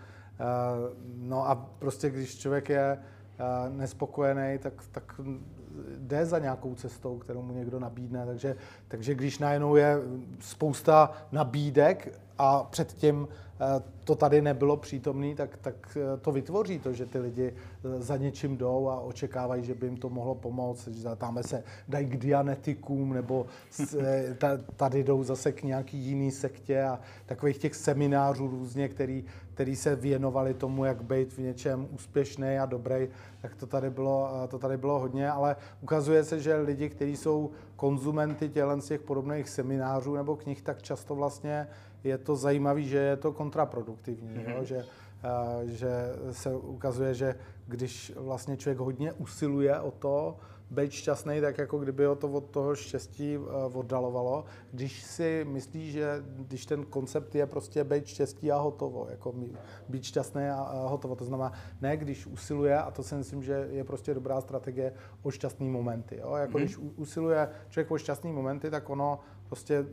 no 1.15 1.49
a 1.49 1.55
prostě 1.55 2.09
když 2.09 2.37
člověk 2.37 2.69
je 2.69 2.99
uh, 2.99 3.75
nespokojený, 3.77 4.57
tak, 4.57 4.73
tak 4.91 5.21
jde 5.97 6.25
za 6.25 6.39
nějakou 6.39 6.75
cestou, 6.75 7.17
kterou 7.17 7.41
mu 7.41 7.53
někdo 7.53 7.79
nabídne. 7.79 8.25
Takže, 8.25 8.55
takže 8.87 9.15
když 9.15 9.39
najednou 9.39 9.75
je 9.75 9.97
spousta 10.39 11.11
nabídek 11.31 12.19
a 12.43 12.67
předtím 12.69 13.27
eh, 13.27 13.83
to 14.03 14.15
tady 14.15 14.41
nebylo 14.41 14.77
přítomné, 14.77 15.35
tak, 15.35 15.57
tak 15.57 15.97
eh, 15.97 16.17
to 16.17 16.31
vytvoří 16.31 16.79
to, 16.79 16.93
že 16.93 17.05
ty 17.05 17.19
lidi 17.19 17.53
eh, 17.53 18.01
za 18.01 18.17
něčím 18.17 18.57
jdou 18.57 18.89
a 18.89 18.99
očekávají, 18.99 19.63
že 19.63 19.73
by 19.73 19.85
jim 19.85 19.97
to 19.97 20.09
mohlo 20.09 20.35
pomoct. 20.35 20.87
Že 20.87 21.09
se 21.41 21.63
dají 21.87 22.07
k 22.07 22.17
dianetikům 22.17 23.13
nebo 23.13 23.45
tady 24.75 25.03
jdou 25.03 25.23
zase 25.23 25.51
k 25.51 25.63
nějaký 25.63 25.97
jiný 25.97 26.31
sektě 26.31 26.83
a 26.83 26.99
takových 27.25 27.57
těch 27.57 27.75
seminářů 27.75 28.47
různě, 28.47 28.87
který, 28.87 29.23
který 29.53 29.75
se 29.75 29.95
věnovali 29.95 30.53
tomu, 30.53 30.85
jak 30.85 31.03
být 31.03 31.33
v 31.33 31.37
něčem 31.37 31.87
úspěšný 31.91 32.57
a 32.59 32.65
dobrý, 32.65 33.07
tak 33.41 33.55
to 33.55 33.67
tady 33.67 33.89
bylo, 33.89 34.29
to 34.47 34.59
tady 34.59 34.77
bylo 34.77 34.99
hodně, 34.99 35.31
ale 35.31 35.55
ukazuje 35.81 36.23
se, 36.23 36.39
že 36.39 36.55
lidi, 36.55 36.89
kteří 36.89 37.15
jsou 37.17 37.51
konzumenty 37.75 38.49
tělen 38.49 38.81
z 38.81 38.87
těch 38.87 39.01
podobných 39.01 39.49
seminářů 39.49 40.15
nebo 40.15 40.35
knih, 40.35 40.61
tak 40.61 40.81
často 40.81 41.15
vlastně 41.15 41.67
je 42.03 42.17
to 42.17 42.35
zajímavé, 42.35 42.81
že 42.81 42.97
je 42.97 43.17
to 43.17 43.31
kontraproduktivní, 43.31 44.29
mm-hmm. 44.29 44.49
jo? 44.49 44.57
Mhm. 44.57 44.65
Že, 44.65 44.77
uh, 44.77 45.69
že 45.69 45.91
se 46.31 46.55
ukazuje, 46.55 47.13
že 47.13 47.35
když 47.67 48.11
vlastně 48.15 48.57
člověk 48.57 48.79
hodně 48.79 49.13
usiluje 49.13 49.79
o 49.79 49.91
to, 49.91 50.37
být 50.71 50.91
šťastný, 50.91 51.41
tak 51.41 51.57
jako 51.57 51.79
kdyby 51.79 52.05
ho 52.05 52.15
to 52.15 52.29
od 52.29 52.49
toho 52.49 52.75
štěstí 52.75 53.37
uh, 53.37 53.45
oddalovalo. 53.77 54.45
Když 54.71 55.03
si 55.03 55.45
myslí, 55.49 55.91
že 55.91 56.23
když 56.35 56.65
ten 56.65 56.85
koncept 56.85 57.35
je 57.35 57.45
prostě 57.45 57.83
být 57.83 58.07
štěstí 58.07 58.51
a 58.51 58.57
hotovo, 58.57 59.07
jako 59.09 59.33
být 59.89 60.03
šťastný 60.03 60.49
a, 60.49 60.87
hotovo. 60.87 61.15
To 61.15 61.25
znamená, 61.25 61.53
ne 61.81 61.97
když 61.97 62.27
usiluje, 62.27 62.77
a 62.77 62.91
to 62.91 63.03
si 63.03 63.15
myslím, 63.15 63.43
že 63.43 63.67
je 63.71 63.83
prostě 63.83 64.13
dobrá 64.13 64.41
strategie, 64.41 64.93
o 65.21 65.31
šťastný 65.31 65.69
momenty. 65.69 66.17
Jo? 66.17 66.35
Jako 66.35 66.57
mm. 66.57 66.63
když 66.63 66.77
usiluje 66.77 67.49
člověk 67.69 67.91
o 67.91 67.97
šťastný 67.97 68.33
momenty, 68.33 68.71
tak 68.71 68.89
ono 68.89 69.19
prostě 69.47 69.85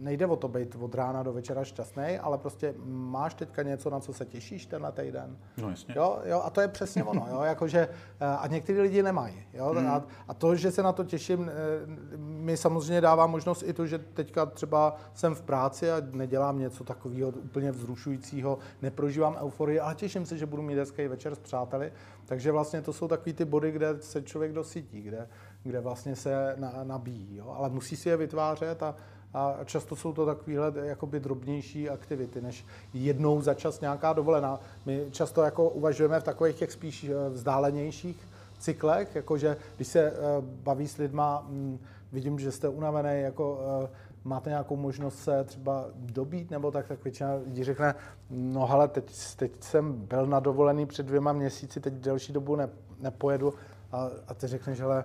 nejde 0.00 0.26
o 0.26 0.36
to 0.36 0.48
být 0.48 0.76
od 0.80 0.94
rána 0.94 1.22
do 1.22 1.32
večera 1.32 1.64
šťastný, 1.64 2.18
ale 2.18 2.38
prostě 2.38 2.74
máš 2.86 3.34
teďka 3.34 3.62
něco, 3.62 3.90
na 3.90 4.00
co 4.00 4.12
se 4.12 4.24
těšíš 4.24 4.66
tenhle 4.66 4.92
týden. 4.92 5.38
No 5.56 5.70
jasně. 5.70 5.94
Jo, 5.96 6.18
jo, 6.24 6.42
a 6.44 6.50
to 6.50 6.60
je 6.60 6.68
přesně 6.68 7.04
ono, 7.04 7.26
jo, 7.30 7.42
jakože, 7.42 7.88
eh, 8.20 8.26
a 8.26 8.46
někteří 8.46 8.80
lidi 8.80 9.02
nemají, 9.02 9.46
jo, 9.54 9.74
mm. 9.78 9.86
a, 9.86 10.04
a, 10.28 10.34
to, 10.34 10.56
že 10.56 10.70
se 10.70 10.82
na 10.82 10.92
to 10.92 11.04
těším, 11.04 11.50
eh, 11.50 11.86
mi 12.16 12.56
samozřejmě 12.56 13.00
dává 13.00 13.26
možnost 13.26 13.62
i 13.66 13.72
to, 13.72 13.86
že 13.86 13.98
teďka 13.98 14.46
třeba 14.46 14.96
jsem 15.14 15.34
v 15.34 15.42
práci 15.42 15.90
a 15.90 16.02
nedělám 16.12 16.58
něco 16.58 16.84
takového 16.84 17.30
úplně 17.30 17.72
vzrušujícího, 17.72 18.58
neprožívám 18.82 19.36
euforii, 19.40 19.80
ale 19.80 19.94
těším 19.94 20.26
se, 20.26 20.36
že 20.36 20.46
budu 20.46 20.62
mít 20.62 20.78
hezký 20.78 21.08
večer 21.08 21.34
s 21.34 21.38
přáteli, 21.38 21.92
takže 22.26 22.52
vlastně 22.52 22.82
to 22.82 22.92
jsou 22.92 23.08
takový 23.08 23.32
ty 23.32 23.44
body, 23.44 23.72
kde 23.72 23.96
se 24.00 24.22
člověk 24.22 24.52
dosytí, 24.52 25.02
kde, 25.02 25.28
kde 25.62 25.80
vlastně 25.80 26.16
se 26.16 26.54
na, 26.56 26.72
nabíjí, 26.84 27.36
jo, 27.36 27.54
ale 27.56 27.68
musí 27.68 27.96
si 27.96 28.08
je 28.08 28.16
vytvářet 28.16 28.82
a, 28.82 28.94
a 29.34 29.56
často 29.64 29.96
jsou 29.96 30.12
to 30.12 30.26
takovéhle 30.26 30.72
jakoby 30.82 31.20
drobnější 31.20 31.90
aktivity, 31.90 32.40
než 32.40 32.66
jednou 32.94 33.42
za 33.42 33.54
čas 33.54 33.80
nějaká 33.80 34.12
dovolená. 34.12 34.60
My 34.86 35.06
často 35.10 35.42
jako 35.42 35.68
uvažujeme 35.68 36.20
v 36.20 36.24
takových 36.24 36.56
těch 36.56 36.72
spíš 36.72 37.04
eh, 37.04 37.30
vzdálenějších 37.30 38.28
cyklech, 38.58 39.14
jakože 39.14 39.56
když 39.76 39.88
se 39.88 40.00
eh, 40.00 40.14
baví 40.40 40.88
s 40.88 40.96
lidma, 40.96 41.44
mm, 41.48 41.78
vidím, 42.12 42.38
že 42.38 42.52
jste 42.52 42.68
unavený, 42.68 43.20
jako 43.22 43.60
eh, 43.84 43.88
máte 44.24 44.50
nějakou 44.50 44.76
možnost 44.76 45.18
se 45.18 45.44
třeba 45.44 45.84
dobít, 45.94 46.50
nebo 46.50 46.70
tak, 46.70 46.88
tak 46.88 47.04
většina 47.04 47.34
lidí 47.34 47.64
řekne, 47.64 47.94
no 48.30 48.66
hele, 48.66 48.88
teď, 48.88 49.34
teď 49.36 49.52
jsem 49.60 49.92
byl 49.92 50.26
na 50.26 50.40
dovolený 50.40 50.86
před 50.86 51.06
dvěma 51.06 51.32
měsíci, 51.32 51.80
teď 51.80 51.94
delší 51.94 52.32
dobu 52.32 52.56
ne, 52.56 52.68
nepojedu 53.00 53.54
a, 53.92 54.08
a 54.28 54.34
ty 54.34 54.46
řekneš, 54.46 54.80
ale, 54.80 55.04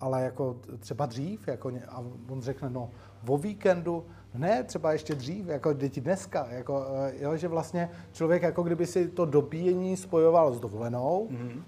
ale 0.00 0.22
jako 0.22 0.56
třeba 0.78 1.06
dřív, 1.06 1.48
jako, 1.48 1.72
a 1.88 2.04
on 2.28 2.42
řekne, 2.42 2.70
no 2.70 2.90
o 3.26 3.38
víkendu, 3.38 4.06
ne, 4.34 4.62
třeba 4.62 4.92
ještě 4.92 5.14
dřív, 5.14 5.46
jako 5.46 5.72
děti 5.72 6.00
dneska, 6.00 6.46
jako, 6.50 6.86
eh, 7.06 7.12
jo, 7.24 7.36
že 7.36 7.48
vlastně 7.48 7.90
člověk 8.12 8.42
jako 8.42 8.62
kdyby 8.62 8.86
si 8.86 9.08
to 9.08 9.24
dobíjení 9.24 9.96
spojoval 9.96 10.54
s 10.54 10.60
dovolenou 10.60 11.28
mm-hmm. 11.30 11.62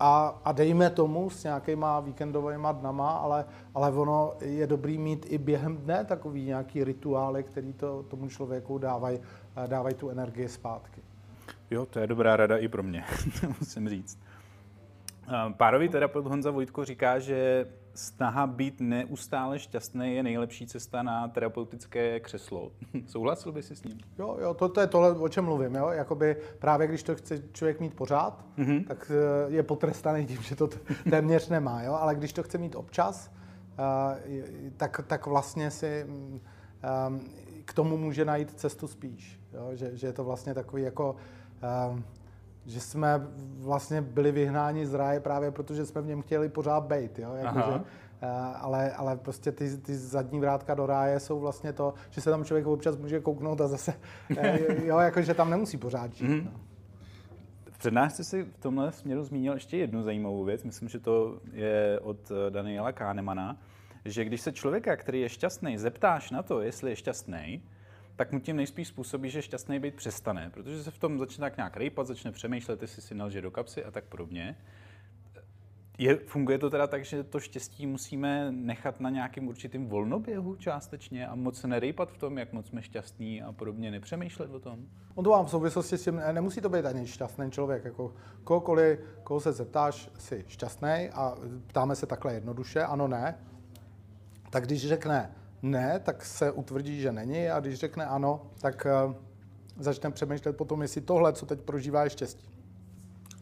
a, 0.00 0.40
a 0.44 0.52
dejme 0.52 0.90
tomu 0.90 1.30
s 1.30 1.44
nějakýma 1.44 2.00
víkendovými 2.00 2.68
dnama, 2.72 3.10
ale, 3.10 3.44
ale 3.74 3.92
ono 3.92 4.32
je 4.40 4.66
dobrý 4.66 4.98
mít 4.98 5.26
i 5.28 5.38
během 5.38 5.76
dne 5.76 6.04
takový 6.04 6.44
nějaký 6.44 6.84
rituály, 6.84 7.42
který 7.42 7.72
to 7.72 8.02
tomu 8.02 8.28
člověku 8.28 8.78
dávají 8.78 9.18
eh, 9.56 9.68
dávaj 9.68 9.94
tu 9.94 10.08
energii 10.08 10.48
zpátky. 10.48 11.00
Jo, 11.70 11.86
to 11.86 11.98
je 11.98 12.06
dobrá 12.06 12.36
rada 12.36 12.56
i 12.56 12.68
pro 12.68 12.82
mě, 12.82 13.04
musím 13.60 13.88
říct. 13.88 14.18
Eh, 15.28 15.52
párový 15.56 15.88
terapeut 15.88 16.26
Honza 16.26 16.50
Vojtko 16.50 16.84
říká, 16.84 17.18
že 17.18 17.66
snaha 18.00 18.46
být 18.46 18.80
neustále 18.80 19.58
šťastný 19.58 20.14
je 20.14 20.22
nejlepší 20.22 20.66
cesta 20.66 21.02
na 21.02 21.28
terapeutické 21.28 22.20
křeslo. 22.20 22.72
Souhlasil 23.06 23.52
by 23.52 23.62
si 23.62 23.76
s 23.76 23.82
ním? 23.82 23.98
Jo, 24.18 24.36
jo, 24.40 24.54
to, 24.54 24.68
to 24.68 24.80
je 24.80 24.86
tohle, 24.86 25.12
o 25.12 25.28
čem 25.28 25.44
mluvím. 25.44 25.74
Jo? 25.74 25.88
Jakoby 25.88 26.36
právě 26.58 26.86
když 26.86 27.02
to 27.02 27.14
chce 27.14 27.42
člověk 27.52 27.80
mít 27.80 27.94
pořád, 27.94 28.44
mm-hmm. 28.58 28.86
tak 28.86 29.12
eh, 29.14 29.52
je 29.52 29.62
potrestaný 29.62 30.26
tím, 30.26 30.42
že 30.42 30.56
to 30.56 30.68
téměř 31.10 31.48
nemá. 31.48 31.82
Jo? 31.82 31.92
Ale 31.92 32.14
když 32.14 32.32
to 32.32 32.42
chce 32.42 32.58
mít 32.58 32.76
občas, 32.76 33.30
uh, 33.30 34.18
tak, 34.76 35.00
tak 35.06 35.26
vlastně 35.26 35.70
si 35.70 36.06
um, 36.06 36.40
k 37.64 37.74
tomu 37.74 37.96
může 37.96 38.24
najít 38.24 38.50
cestu 38.50 38.88
spíš. 38.88 39.40
Jo? 39.52 39.70
Že, 39.72 39.96
že 39.96 40.06
je 40.06 40.12
to 40.12 40.24
vlastně 40.24 40.54
takový 40.54 40.82
jako... 40.82 41.16
Že 42.70 42.80
jsme 42.80 43.26
vlastně 43.58 44.00
byli 44.02 44.32
vyhnáni 44.32 44.86
z 44.86 44.94
ráje 44.94 45.20
právě 45.20 45.50
protože 45.50 45.86
jsme 45.86 46.00
v 46.00 46.06
něm 46.06 46.22
chtěli 46.22 46.48
pořád 46.48 46.80
být, 46.80 47.18
jo? 47.18 47.34
Jako, 47.34 47.58
že, 47.58 47.80
eh, 48.22 48.26
ale, 48.54 48.92
ale 48.92 49.16
prostě 49.16 49.52
ty, 49.52 49.76
ty 49.76 49.96
zadní 49.96 50.40
vrátka 50.40 50.74
do 50.74 50.86
ráje 50.86 51.20
jsou 51.20 51.40
vlastně 51.40 51.72
to, 51.72 51.94
že 52.10 52.20
se 52.20 52.30
tam 52.30 52.44
člověk 52.44 52.66
občas 52.66 52.96
může 52.96 53.20
kouknout 53.20 53.60
a 53.60 53.68
zase, 53.68 53.94
eh, 54.36 54.58
jo, 54.86 54.98
jako, 54.98 55.22
že 55.22 55.34
tam 55.34 55.50
nemusí 55.50 55.76
pořád 55.76 56.14
žít. 56.14 56.28
Mm-hmm. 56.28 56.44
No. 56.44 56.60
V 57.70 57.78
přednášce 57.78 58.24
si 58.24 58.44
v 58.44 58.58
tomhle 58.58 58.92
směru 58.92 59.24
zmínil 59.24 59.54
ještě 59.54 59.76
jednu 59.76 60.02
zajímavou 60.02 60.44
věc, 60.44 60.64
myslím, 60.64 60.88
že 60.88 60.98
to 60.98 61.40
je 61.52 62.00
od 62.02 62.30
eh, 62.30 62.50
Daniela 62.50 62.92
Kahnemana, 62.92 63.56
že 64.04 64.24
když 64.24 64.40
se 64.40 64.52
člověka, 64.52 64.96
který 64.96 65.20
je 65.20 65.28
šťastný, 65.28 65.78
zeptáš 65.78 66.30
na 66.30 66.42
to, 66.42 66.60
jestli 66.60 66.90
je 66.90 66.96
šťastný, 66.96 67.62
tak 68.20 68.32
mu 68.32 68.40
tím 68.40 68.56
nejspíš 68.56 68.88
způsobí, 68.88 69.30
že 69.30 69.42
šťastný 69.42 69.78
být 69.78 69.94
přestane, 69.94 70.50
protože 70.54 70.82
se 70.82 70.90
v 70.90 70.98
tom 70.98 71.18
začne 71.18 71.40
tak 71.40 71.56
nějak 71.56 71.76
rejpat, 71.76 72.06
začne 72.06 72.32
přemýšlet, 72.32 72.82
jestli 72.82 73.02
si 73.02 73.14
nalže 73.14 73.40
do 73.40 73.50
kapsy 73.50 73.84
a 73.84 73.90
tak 73.90 74.04
podobně. 74.04 74.56
Je, 75.98 76.16
funguje 76.16 76.58
to 76.58 76.70
teda 76.70 76.86
tak, 76.86 77.04
že 77.04 77.24
to 77.24 77.40
štěstí 77.40 77.86
musíme 77.86 78.52
nechat 78.52 79.00
na 79.00 79.10
nějakém 79.10 79.48
určitým 79.48 79.86
volnoběhu 79.86 80.56
částečně 80.56 81.28
a 81.28 81.34
moc 81.34 81.60
se 81.60 81.68
nerejpat 81.68 82.12
v 82.12 82.18
tom, 82.18 82.38
jak 82.38 82.52
moc 82.52 82.66
jsme 82.66 82.82
šťastní 82.82 83.42
a 83.42 83.52
podobně, 83.52 83.90
nepřemýšlet 83.90 84.50
o 84.50 84.60
tom? 84.60 84.86
On 85.14 85.24
to 85.24 85.30
mám 85.30 85.46
v 85.46 85.50
souvislosti 85.50 85.98
s 85.98 86.04
tím, 86.04 86.22
nemusí 86.32 86.60
to 86.60 86.68
být 86.68 86.86
ani 86.86 87.06
šťastný 87.06 87.50
člověk, 87.50 87.84
jako 87.84 88.14
kohokoliv, 88.44 88.98
koho 89.22 89.40
se 89.40 89.52
zeptáš, 89.52 90.10
jsi 90.18 90.44
šťastný 90.48 91.10
a 91.12 91.36
ptáme 91.66 91.96
se 91.96 92.06
takhle 92.06 92.34
jednoduše, 92.34 92.82
ano, 92.82 93.08
ne, 93.08 93.38
tak 94.50 94.66
když 94.66 94.88
řekne 94.88 95.39
ne, 95.62 96.00
tak 96.00 96.24
se 96.24 96.50
utvrdí, 96.50 97.00
že 97.00 97.12
není 97.12 97.48
a 97.48 97.60
když 97.60 97.78
řekne 97.78 98.06
ano, 98.06 98.42
tak 98.60 98.86
uh, 99.06 99.14
začne 99.78 100.10
přemýšlet 100.10 100.56
potom, 100.56 100.82
jestli 100.82 101.00
tohle, 101.00 101.32
co 101.32 101.46
teď 101.46 101.60
prožívá, 101.60 102.04
je 102.04 102.10
štěstí. 102.10 102.50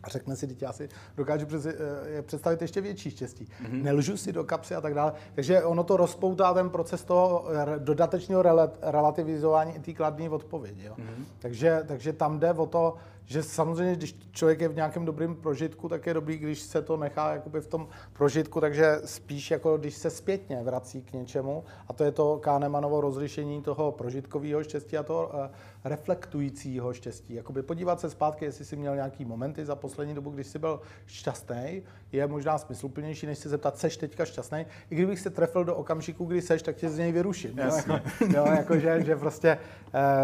A 0.02 0.08
řekne 0.08 0.36
si, 0.36 0.46
teď 0.46 0.62
já 0.62 0.72
si 0.72 0.88
dokážu 1.16 1.46
eh, 1.66 2.22
představit 2.22 2.62
ještě 2.62 2.80
větší 2.80 3.10
štěstí. 3.10 3.44
Mm-hmm. 3.44 3.82
Nelžu 3.82 4.16
si 4.16 4.32
do 4.32 4.44
kapsy 4.44 4.74
a 4.74 4.80
tak 4.80 4.94
dále. 4.94 5.12
Takže 5.34 5.62
ono 5.62 5.84
to 5.84 5.96
rozpoutá 5.96 6.54
ten 6.54 6.70
proces 6.70 7.04
toho 7.04 7.44
dodatečného 7.78 8.42
relativizování 8.82 9.74
i 9.74 9.80
té 9.80 9.92
kladné 9.92 10.28
odpovědi. 10.28 10.84
Jo? 10.84 10.94
Mm-hmm. 10.98 11.24
Takže, 11.38 11.84
takže 11.86 12.12
tam 12.12 12.38
jde 12.38 12.52
o 12.52 12.66
to, 12.66 12.96
že 13.28 13.42
samozřejmě, 13.42 13.96
když 13.96 14.16
člověk 14.32 14.60
je 14.60 14.68
v 14.68 14.74
nějakém 14.74 15.04
dobrém 15.04 15.34
prožitku, 15.36 15.88
tak 15.88 16.06
je 16.06 16.14
dobrý, 16.14 16.38
když 16.38 16.60
se 16.60 16.82
to 16.82 16.96
nechá 16.96 17.32
jakoby 17.32 17.60
v 17.60 17.66
tom 17.66 17.88
prožitku, 18.12 18.60
takže 18.60 19.00
spíš 19.04 19.50
jako 19.50 19.76
když 19.76 19.94
se 19.94 20.10
zpětně 20.10 20.62
vrací 20.62 21.02
k 21.02 21.12
něčemu, 21.12 21.64
a 21.88 21.92
to 21.92 22.04
je 22.04 22.12
to 22.12 22.38
Kahnemanovo 22.42 23.00
rozlišení 23.00 23.62
toho 23.62 23.92
prožitkového 23.92 24.64
štěstí 24.64 24.98
a 24.98 25.02
toho 25.02 25.26
uh, 25.26 25.46
reflektujícího 25.84 26.92
štěstí. 26.92 27.34
Jakoby 27.34 27.62
podívat 27.62 28.00
se 28.00 28.10
zpátky, 28.10 28.44
jestli 28.44 28.64
jsi 28.64 28.76
měl 28.76 28.94
nějaký 28.94 29.24
momenty 29.24 29.64
za 29.64 29.76
poslední 29.76 30.14
dobu, 30.14 30.30
když 30.30 30.46
jsi 30.46 30.58
byl 30.58 30.80
šťastný, 31.06 31.82
je 32.12 32.26
možná 32.26 32.58
smysluplnější, 32.58 33.26
než 33.26 33.38
se 33.38 33.48
zeptat, 33.48 33.78
seš 33.78 33.96
teďka 33.96 34.24
šťastný. 34.24 34.66
I 34.90 34.94
kdybych 34.94 35.20
se 35.20 35.30
trefil 35.30 35.64
do 35.64 35.76
okamžiku, 35.76 36.24
kdy 36.24 36.42
seš, 36.42 36.62
tak 36.62 36.76
tě 36.76 36.88
z 36.88 36.98
něj 36.98 37.12
vyruším. 37.12 37.58
Jo, 37.58 37.76
jako, 37.76 38.00
jo, 38.36 38.46
jako 38.46 38.78
že, 38.78 39.04
že 39.04 39.16
prostě, 39.16 39.58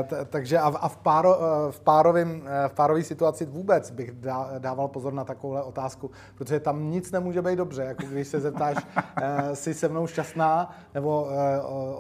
t- 0.08 0.24
takže 0.24 0.58
a, 0.58 0.66
a 0.66 0.88
v, 0.88 0.96
páro, 0.96 1.38
v 1.70 1.80
párovém 1.80 2.40
uh, 2.40 2.68
v 2.68 2.72
párovém 2.74 2.93
párové 2.94 3.04
situaci 3.04 3.44
vůbec 3.44 3.90
bych 3.90 4.12
dával 4.58 4.88
pozor 4.88 5.12
na 5.12 5.24
takovouhle 5.24 5.62
otázku, 5.62 6.10
protože 6.34 6.60
tam 6.60 6.90
nic 6.90 7.10
nemůže 7.10 7.42
být 7.42 7.56
dobře, 7.56 7.82
jako 7.82 8.06
když 8.06 8.28
se 8.28 8.40
zeptáš, 8.40 8.76
uh, 8.76 9.54
jsi 9.54 9.74
se 9.74 9.88
mnou 9.88 10.06
šťastná, 10.06 10.76
nebo 10.94 11.26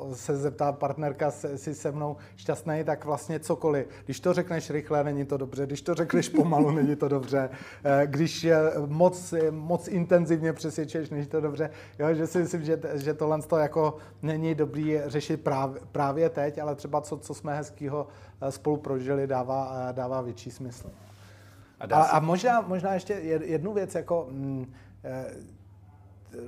uh, 0.06 0.14
se 0.14 0.36
zeptá 0.36 0.72
partnerka, 0.72 1.30
jsi 1.30 1.74
se 1.74 1.92
mnou 1.92 2.16
šťastný, 2.36 2.84
tak 2.84 3.04
vlastně 3.04 3.40
cokoliv. 3.40 3.86
Když 4.04 4.20
to 4.20 4.32
řekneš 4.32 4.70
rychle, 4.70 5.04
není 5.04 5.24
to 5.24 5.36
dobře, 5.36 5.66
když 5.66 5.82
to 5.82 5.94
řekneš 5.94 6.28
pomalu, 6.28 6.70
není 6.78 6.96
to 6.96 7.08
dobře, 7.08 7.50
uh, 7.50 7.90
když 8.06 8.46
moc, 8.86 9.34
moc 9.50 9.88
intenzivně 9.88 10.52
přesvědčeš, 10.52 11.10
není 11.10 11.26
to 11.26 11.40
dobře. 11.40 11.70
Jo, 11.98 12.14
že 12.14 12.26
si 12.26 12.38
myslím, 12.38 12.64
že, 12.64 12.80
že 12.94 13.14
tohle 13.14 13.42
to 13.42 13.56
jako 13.56 13.96
není 14.22 14.54
dobrý 14.54 15.00
řešit 15.06 15.40
právě, 15.42 15.80
právě 15.92 16.28
teď, 16.28 16.58
ale 16.58 16.74
třeba 16.74 17.00
co, 17.00 17.18
co 17.18 17.34
jsme 17.34 17.56
hezkýho 17.56 18.06
spolu 18.50 18.76
prožili, 18.76 19.26
dává, 19.26 19.92
dává 19.92 20.20
větší 20.20 20.50
smysl. 20.50 20.90
A, 21.80 21.96
a, 21.96 22.02
a 22.02 22.20
možná, 22.20 22.60
možná 22.60 22.94
ještě 22.94 23.12
jednu 23.44 23.72
věc, 23.72 23.94
jako 23.94 24.26
mm, 24.30 24.72
eh, 25.04 25.34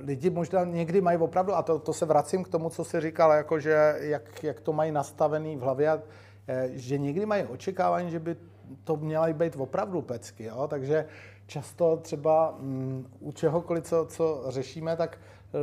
lidi 0.01 0.29
možná 0.29 0.63
někdy 0.63 1.01
mají 1.01 1.17
opravdu, 1.17 1.55
a 1.55 1.61
to, 1.61 1.79
to 1.79 1.93
se 1.93 2.05
vracím 2.05 2.43
k 2.43 2.47
tomu, 2.47 2.69
co 2.69 2.83
jsi 2.83 3.01
říkal, 3.01 3.31
jako 3.31 3.59
že 3.59 3.95
jak, 3.99 4.43
jak 4.43 4.59
to 4.59 4.73
mají 4.73 4.91
nastavený 4.91 5.57
v 5.57 5.59
hlavě, 5.59 6.01
eh, 6.47 6.69
že 6.73 6.97
někdy 6.97 7.25
mají 7.25 7.43
očekávání, 7.43 8.11
že 8.11 8.19
by 8.19 8.35
to 8.83 8.95
měla 8.95 9.33
být 9.33 9.55
opravdu 9.55 10.01
pecky, 10.01 10.43
jo? 10.43 10.67
takže 10.67 11.05
často 11.47 11.97
třeba 11.97 12.55
mm, 12.59 13.07
u 13.19 13.31
čehokoliv, 13.31 13.83
co, 13.83 14.05
co 14.05 14.43
řešíme, 14.47 14.95
tak 14.95 15.17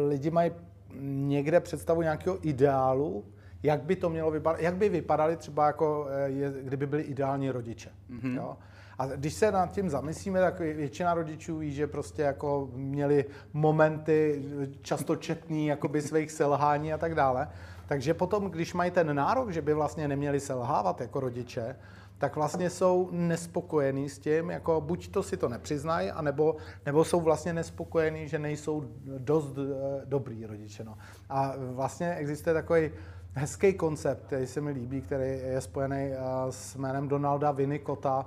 lidi 0.09 0.31
mají 0.31 0.53
někde 1.01 1.61
představu 1.61 2.03
nějakého 2.03 2.49
ideálu, 2.49 3.25
jak 3.64 3.83
by 3.83 3.96
to 3.96 4.11
mělo 4.11 4.31
vypadat, 4.31 4.61
jak 4.61 4.77
by 4.77 4.88
vypadali 4.88 5.37
třeba 5.37 5.66
jako, 5.66 6.07
eh, 6.29 6.62
kdyby 6.62 6.87
byli 6.87 7.03
ideální 7.03 7.50
rodiče. 7.50 7.90
Mm-hmm. 8.11 8.37
Jo? 8.37 8.57
A 8.98 9.07
když 9.07 9.35
se 9.35 9.53
nad 9.53 9.70
tím 9.70 9.90
zamyslíme, 9.90 10.40
tak 10.40 10.59
většina 10.61 11.14
rodičů 11.14 11.59
ví, 11.59 11.72
že 11.72 11.87
prostě 11.87 12.22
jako 12.22 12.68
měli 12.74 13.24
momenty 13.53 14.44
často 14.83 15.16
četný 15.16 15.66
jakoby 15.66 16.03
svých 16.03 16.33
selhání 16.33 16.92
a 16.92 16.98
tak 16.98 17.14
dále. 17.14 17.48
Takže 17.87 18.14
potom, 18.14 18.50
když 18.50 18.74
mají 18.74 18.90
ten 18.90 19.16
nárok, 19.16 19.50
že 19.50 19.62
by 19.62 19.74
vlastně 19.74 20.09
neměli 20.09 20.40
selhávat 20.40 21.00
jako 21.00 21.20
rodiče, 21.20 21.77
tak 22.18 22.37
vlastně 22.37 22.70
jsou 22.70 23.09
nespokojení 23.12 24.09
s 24.09 24.18
tím, 24.18 24.50
jako 24.50 24.81
buď 24.81 25.09
to 25.09 25.22
si 25.22 25.37
to 25.37 25.48
nepřiznají, 25.48 26.11
anebo, 26.11 26.57
nebo 26.87 27.05
jsou 27.05 27.20
vlastně 27.20 27.53
nespokojení, 27.53 28.29
že 28.29 28.38
nejsou 28.38 28.85
dost 29.18 29.59
eh, 29.59 30.00
dobrý 30.05 30.46
rodiče. 30.46 30.85
No. 30.85 30.98
A 31.29 31.55
vlastně 31.59 32.14
existuje 32.14 32.55
takový 32.55 32.90
hezký 33.35 33.73
koncept, 33.73 34.27
který 34.27 34.47
se 34.47 34.61
mi 34.61 34.70
líbí, 34.70 35.01
který 35.01 35.38
je 35.38 35.61
spojený 35.61 35.97
eh, 35.97 36.18
s 36.51 36.77
jménem 36.77 37.09
Donalda 37.09 37.51
Winnicota, 37.51 38.27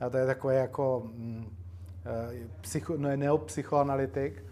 a 0.00 0.10
to 0.10 0.16
je 0.16 0.26
takový 0.26 0.56
jako 0.56 1.02
mm, 1.04 1.46
eh, 2.06 2.48
psycho, 2.60 2.96
no, 2.96 3.16
neopsychoanalytik, 3.16 4.44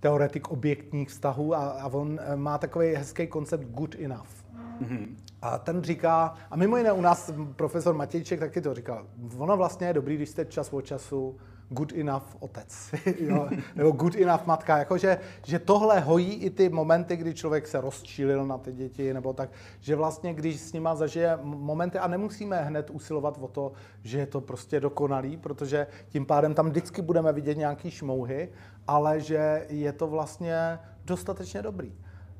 teoretik 0.00 0.48
objektních 0.48 1.08
vztahů 1.08 1.54
a, 1.54 1.58
a 1.58 1.86
on 1.86 2.20
eh, 2.22 2.36
má 2.36 2.58
takový 2.58 2.94
hezký 2.94 3.26
koncept 3.26 3.64
good 3.64 3.94
enough. 3.94 4.46
Mm-hmm. 4.80 5.06
A 5.42 5.58
ten 5.58 5.82
říká, 5.82 6.34
a 6.50 6.56
mimo 6.56 6.76
jiné 6.76 6.92
u 6.92 7.00
nás 7.00 7.32
profesor 7.56 7.94
Matějček 7.94 8.40
taky 8.40 8.60
to 8.60 8.74
říkal, 8.74 9.06
ono 9.38 9.56
vlastně 9.56 9.86
je 9.86 9.92
dobrý, 9.92 10.16
když 10.16 10.28
jste 10.28 10.44
čas 10.44 10.72
od 10.72 10.80
času 10.80 11.36
good 11.68 11.92
enough 11.92 12.36
otec, 12.40 12.94
jo, 13.20 13.48
nebo 13.74 13.90
good 13.90 14.14
enough 14.14 14.46
matka, 14.46 14.78
jakože 14.78 15.18
že 15.46 15.58
tohle 15.58 16.00
hojí 16.00 16.34
i 16.34 16.50
ty 16.50 16.68
momenty, 16.68 17.16
kdy 17.16 17.34
člověk 17.34 17.68
se 17.68 17.80
rozčílil 17.80 18.46
na 18.46 18.58
ty 18.58 18.72
děti, 18.72 19.14
nebo 19.14 19.32
tak, 19.32 19.50
že 19.80 19.96
vlastně 19.96 20.34
když 20.34 20.60
s 20.60 20.72
nima 20.72 20.94
zažije 20.94 21.38
momenty 21.42 21.98
a 21.98 22.08
nemusíme 22.08 22.62
hned 22.62 22.90
usilovat 22.90 23.38
o 23.40 23.48
to, 23.48 23.72
že 24.02 24.18
je 24.18 24.26
to 24.26 24.40
prostě 24.40 24.80
dokonalý, 24.80 25.36
protože 25.36 25.86
tím 26.08 26.26
pádem 26.26 26.54
tam 26.54 26.68
vždycky 26.68 27.02
budeme 27.02 27.32
vidět 27.32 27.58
nějaký 27.58 27.90
šmouhy, 27.90 28.48
ale 28.86 29.20
že 29.20 29.66
je 29.68 29.92
to 29.92 30.06
vlastně 30.06 30.78
dostatečně 31.04 31.62
dobrý. 31.62 31.92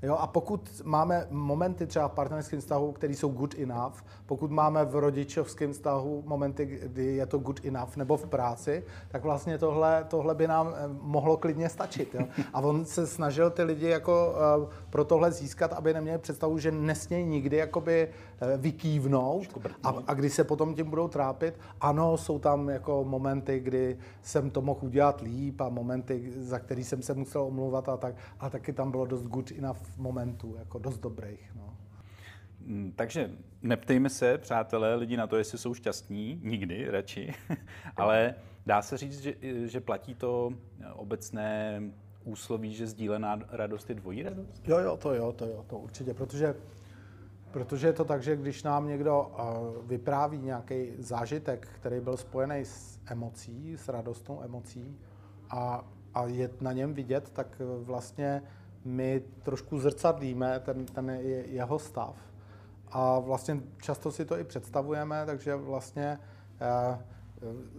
Jo, 0.03 0.15
a 0.15 0.27
pokud 0.27 0.83
máme 0.85 1.27
momenty 1.31 1.87
třeba 1.87 2.09
v 2.09 2.13
partnerském 2.13 2.61
vztahu, 2.61 2.93
které 2.93 3.13
jsou 3.13 3.29
good 3.29 3.55
enough, 3.59 4.05
pokud 4.27 4.51
máme 4.51 4.85
v 4.85 4.95
rodičovském 4.95 5.73
vztahu 5.73 6.23
momenty, 6.27 6.67
kdy 6.67 7.05
je 7.05 7.27
to 7.27 7.39
good 7.39 7.65
enough, 7.65 7.97
nebo 7.97 8.17
v 8.17 8.27
práci, 8.27 8.85
tak 9.09 9.23
vlastně 9.23 9.59
tohle, 9.59 10.05
tohle 10.09 10.35
by 10.35 10.47
nám 10.47 10.75
eh, 10.77 10.89
mohlo 11.01 11.37
klidně 11.37 11.69
stačit. 11.69 12.15
Jo? 12.15 12.27
A 12.53 12.61
on 12.61 12.85
se 12.85 13.07
snažil 13.07 13.51
ty 13.51 13.63
lidi 13.63 13.87
jako 13.87 14.35
uh, 14.59 14.69
pro 14.91 15.05
tohle 15.05 15.33
získat, 15.33 15.73
aby 15.73 15.95
neměli 15.95 16.19
představu, 16.19 16.59
že 16.59 16.73
nesmějí 16.73 17.27
nikdy 17.27 17.57
jakoby 17.57 18.09
uh, 18.43 18.61
vykývnout 18.61 19.47
a, 19.83 19.95
a 20.07 20.15
když 20.15 20.33
se 20.33 20.45
potom 20.45 20.75
tím 20.75 20.91
budou 20.91 21.09
trápit, 21.09 21.55
ano, 21.81 22.17
jsou 22.17 22.39
tam 22.39 22.69
jako 22.69 23.05
momenty, 23.05 23.61
kdy 23.61 23.99
jsem 24.23 24.51
to 24.51 24.63
mohl 24.63 24.81
udělat 24.83 25.21
líp 25.21 25.61
a 25.61 25.69
momenty, 25.69 26.33
za 26.37 26.59
který 26.59 26.85
jsem 26.85 27.03
se 27.03 27.15
musel 27.15 27.43
omlouvat 27.43 27.89
a 27.89 27.97
tak, 27.97 28.15
a 28.41 28.51
taky 28.51 28.73
tam 28.73 28.91
bylo 28.91 29.07
dost 29.07 29.23
good 29.23 29.51
enough 29.59 29.86
momentů, 29.97 30.57
jako 30.59 30.79
dost 30.79 30.99
dobrých. 30.99 31.53
No. 31.57 31.77
Mm, 32.61 32.93
takže 32.97 33.31
neptejme 33.63 34.11
se, 34.11 34.39
přátelé, 34.39 34.95
lidi 34.95 35.17
na 35.17 35.27
to, 35.27 35.37
jestli 35.37 35.59
jsou 35.59 35.75
šťastní, 35.75 36.41
nikdy 36.43 36.91
radši, 36.91 37.35
ale 37.97 38.35
dá 38.67 38.83
se 38.83 38.97
říct, 38.97 39.21
že, 39.21 39.35
že 39.65 39.81
platí 39.81 40.15
to 40.15 40.53
obecné 40.95 41.81
úsloví, 42.25 42.75
že 42.75 42.87
sdílená 42.87 43.39
radost 43.49 43.89
je 43.89 43.95
dvojí 43.95 44.23
radost? 44.23 44.69
Jo, 44.69 44.79
jo, 44.79 44.97
to 44.97 45.15
jo, 45.15 45.33
to 45.33 45.47
jo, 45.47 45.65
to 45.67 45.79
určitě, 45.79 46.15
protože, 46.15 46.55
protože 47.51 47.87
je 47.87 47.93
to 47.93 48.05
tak, 48.05 48.23
že 48.23 48.37
když 48.37 48.63
nám 48.63 48.89
někdo 48.89 49.23
uh, 49.23 49.87
vypráví 49.87 50.39
nějaký 50.39 50.93
zážitek, 50.99 51.69
který 51.73 52.01
byl 52.01 52.17
spojený 52.17 52.65
s 52.65 53.01
emocí, 53.07 53.77
s 53.77 53.89
radostnou 53.89 54.43
emocí 54.43 54.99
a, 55.51 55.85
a 56.15 56.27
je 56.27 56.51
na 56.61 56.73
něm 56.73 56.95
vidět, 56.95 57.31
tak 57.31 57.63
vlastně 57.83 58.43
my 58.87 59.23
trošku 59.43 59.79
zrcadlíme 59.79 60.61
ten, 60.61 60.87
ten 60.87 61.11
jeho 61.47 61.79
stav. 61.79 62.17
A 62.93 63.19
vlastně 63.19 63.61
často 63.83 64.13
si 64.13 64.25
to 64.25 64.39
i 64.39 64.45
představujeme, 64.45 65.27
takže 65.27 65.57
vlastně 65.57 66.19
eh, 66.61 66.99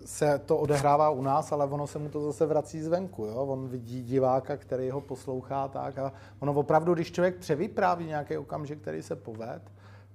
se 0.05 0.41
to 0.45 0.57
odehrává 0.57 1.09
u 1.09 1.21
nás, 1.21 1.51
ale 1.51 1.65
ono 1.65 1.87
se 1.87 1.99
mu 1.99 2.09
to 2.09 2.21
zase 2.21 2.45
vrací 2.45 2.81
zvenku. 2.81 3.25
Jo? 3.25 3.35
On 3.35 3.67
vidí 3.67 4.03
diváka, 4.03 4.57
který 4.57 4.89
ho 4.89 5.01
poslouchá 5.01 5.67
tak 5.67 5.97
a 5.97 6.13
ono 6.39 6.53
opravdu, 6.53 6.93
když 6.93 7.11
člověk 7.11 7.35
převypráví 7.35 8.05
nějaký 8.05 8.37
okamžik, 8.37 8.81
který 8.81 9.03
se 9.03 9.15
poved, 9.15 9.61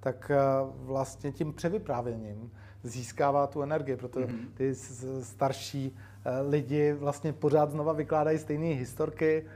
tak 0.00 0.30
eh, 0.30 0.38
vlastně 0.74 1.32
tím 1.32 1.52
převyprávěním 1.52 2.50
získává 2.82 3.46
tu 3.46 3.62
energii, 3.62 3.96
protože 3.96 4.26
mhm. 4.26 4.48
ty 4.54 4.74
starší 5.22 5.96
eh, 6.24 6.40
lidi 6.40 6.92
vlastně 6.92 7.32
pořád 7.32 7.70
znova 7.70 7.92
vykládají 7.92 8.38
stejné 8.38 8.66
historky, 8.66 9.46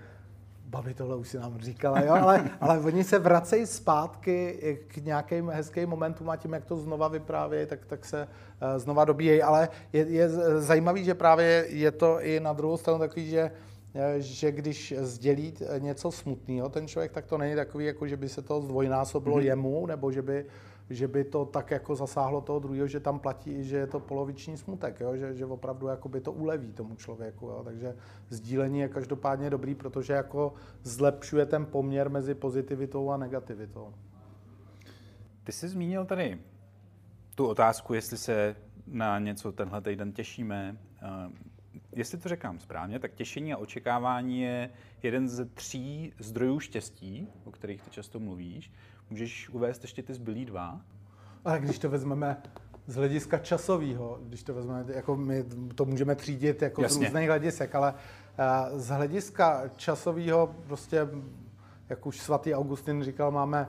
babi 0.67 0.95
tohle 0.95 1.17
už 1.17 1.29
si 1.29 1.39
nám 1.39 1.59
říkala, 1.59 2.01
jo, 2.01 2.13
ale, 2.13 2.51
ale 2.61 2.79
oni 2.79 3.05
se 3.05 3.19
vracejí 3.19 3.67
zpátky 3.67 4.59
k 4.89 4.97
nějakým 4.97 5.49
hezkým 5.49 5.89
momentům 5.89 6.31
a 6.31 6.37
tím, 6.37 6.53
jak 6.53 6.65
to 6.65 6.77
znova 6.77 7.09
vyprávějí, 7.09 7.67
tak, 7.67 7.87
tak 7.87 8.05
se 8.05 8.29
uh, 8.29 8.79
znova 8.79 9.05
dobíjejí. 9.05 9.43
Ale 9.43 9.69
je, 9.93 10.07
je 10.09 10.29
zajímavý, 10.61 11.05
že 11.05 11.15
právě 11.15 11.67
je 11.69 11.91
to 11.91 12.21
i 12.21 12.41
na 12.41 12.53
druhou 12.53 12.77
stranu 12.77 12.99
takový, 12.99 13.31
že 13.31 13.51
že 14.17 14.53
když 14.53 14.95
sdělí 14.99 15.55
něco 15.79 16.11
smutného 16.11 16.69
ten 16.69 16.89
člověk, 16.89 17.13
tak 17.13 17.27
to 17.27 17.39
není 17.39 17.55
takový, 17.55 17.85
jako 17.85 18.07
že 18.07 18.17
by 18.17 18.29
se 18.29 18.43
to 18.43 18.61
zdvojnásobilo 18.61 19.37
mm-hmm. 19.37 19.45
jemu, 19.45 19.87
nebo 19.87 20.13
že 20.13 20.23
by 20.23 20.47
že 20.91 21.09
by 21.09 21.25
to 21.25 21.45
tak 21.45 21.71
jako 21.71 21.97
zasáhlo 21.97 22.41
toho 22.41 22.59
druhého, 22.59 22.87
že 22.87 23.01
tam 23.01 23.19
platí, 23.19 23.65
že 23.65 23.77
je 23.77 23.87
to 23.87 24.01
poloviční 24.01 24.57
smutek, 24.57 25.01
jo? 25.01 25.17
Že, 25.17 25.35
že 25.35 25.47
opravdu 25.47 25.87
jako 25.87 26.09
by 26.09 26.21
to 26.21 26.33
uleví 26.33 26.73
tomu 26.73 26.97
člověku. 26.97 27.47
Jo? 27.47 27.63
Takže 27.65 27.97
sdílení 28.29 28.79
je 28.79 28.89
každopádně 28.89 29.51
dobrý, 29.51 29.75
protože 29.75 30.13
jako 30.13 30.55
zlepšuje 30.83 31.47
ten 31.47 31.67
poměr 31.67 32.11
mezi 32.11 32.35
pozitivitou 32.35 33.11
a 33.11 33.17
negativitou. 33.17 33.95
Ty 35.45 35.53
jsi 35.53 35.69
zmínil 35.69 36.05
tady 36.05 36.39
tu 37.35 37.47
otázku, 37.47 37.95
jestli 37.95 38.17
se 38.17 38.57
na 38.87 39.19
něco 39.19 39.53
tenhle 39.53 39.81
týden 39.81 40.13
těšíme. 40.13 40.77
Jestli 41.93 42.19
to 42.19 42.29
říkám 42.29 42.59
správně, 42.59 42.99
tak 42.99 43.15
těšení 43.15 43.53
a 43.53 43.57
očekávání 43.57 44.41
je 44.41 44.71
jeden 45.03 45.29
ze 45.29 45.45
tří 45.45 46.13
zdrojů 46.19 46.61
štěstí, 46.61 47.29
o 47.45 47.51
kterých 47.51 47.83
ty 47.83 47.91
často 47.91 48.21
mluvíš. 48.21 48.73
Můžeš 49.11 49.49
uvést 49.49 49.83
ještě 49.83 50.03
ty 50.03 50.15
zbylý 50.15 50.45
dva? 50.45 50.81
Ale 51.45 51.61
když 51.61 51.79
to 51.79 51.89
vezmeme 51.91 52.43
z 52.87 52.95
hlediska 52.95 53.39
časového, 53.39 54.19
když 54.23 54.43
to 54.43 54.55
vezmeme, 54.55 54.85
jako 54.89 55.17
my 55.17 55.45
to 55.75 55.85
můžeme 55.85 56.15
třídit 56.15 56.63
jako 56.63 56.83
Jasně. 56.83 56.99
z 56.99 57.03
různých 57.03 57.29
hledisek, 57.29 57.75
ale 57.75 57.95
uh, 58.73 58.79
z 58.79 58.89
hlediska 58.89 59.63
časového 59.77 60.55
prostě, 60.67 61.09
jak 61.89 62.07
už 62.07 62.21
svatý 62.21 62.55
Augustin 62.55 63.05
říkal, 63.05 63.31
máme, 63.31 63.69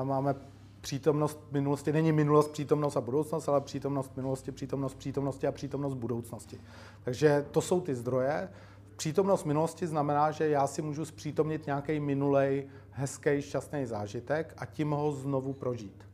uh, 0.00 0.08
máme 0.08 0.34
přítomnost 0.80 1.38
minulosti, 1.52 1.92
není 1.92 2.12
minulost, 2.12 2.50
přítomnost 2.50 2.96
a 2.96 3.00
budoucnost, 3.00 3.48
ale 3.48 3.60
přítomnost 3.60 4.16
minulosti, 4.16 4.52
přítomnost 4.52 4.94
přítomnosti 4.94 5.46
a 5.46 5.52
přítomnost 5.52 5.94
budoucnosti. 5.94 6.60
Takže 7.04 7.46
to 7.50 7.60
jsou 7.60 7.80
ty 7.80 7.94
zdroje. 7.94 8.48
Přítomnost 8.96 9.44
minulosti 9.44 9.86
znamená, 9.86 10.30
že 10.30 10.48
já 10.48 10.66
si 10.66 10.82
můžu 10.82 11.04
zpřítomnit 11.04 11.66
nějaký 11.66 12.00
minulej 12.00 12.66
hezký, 12.90 13.42
šťastný 13.42 13.86
zážitek 13.86 14.54
a 14.56 14.66
tím 14.66 14.90
ho 14.90 15.12
znovu 15.12 15.52
prožít. 15.52 16.08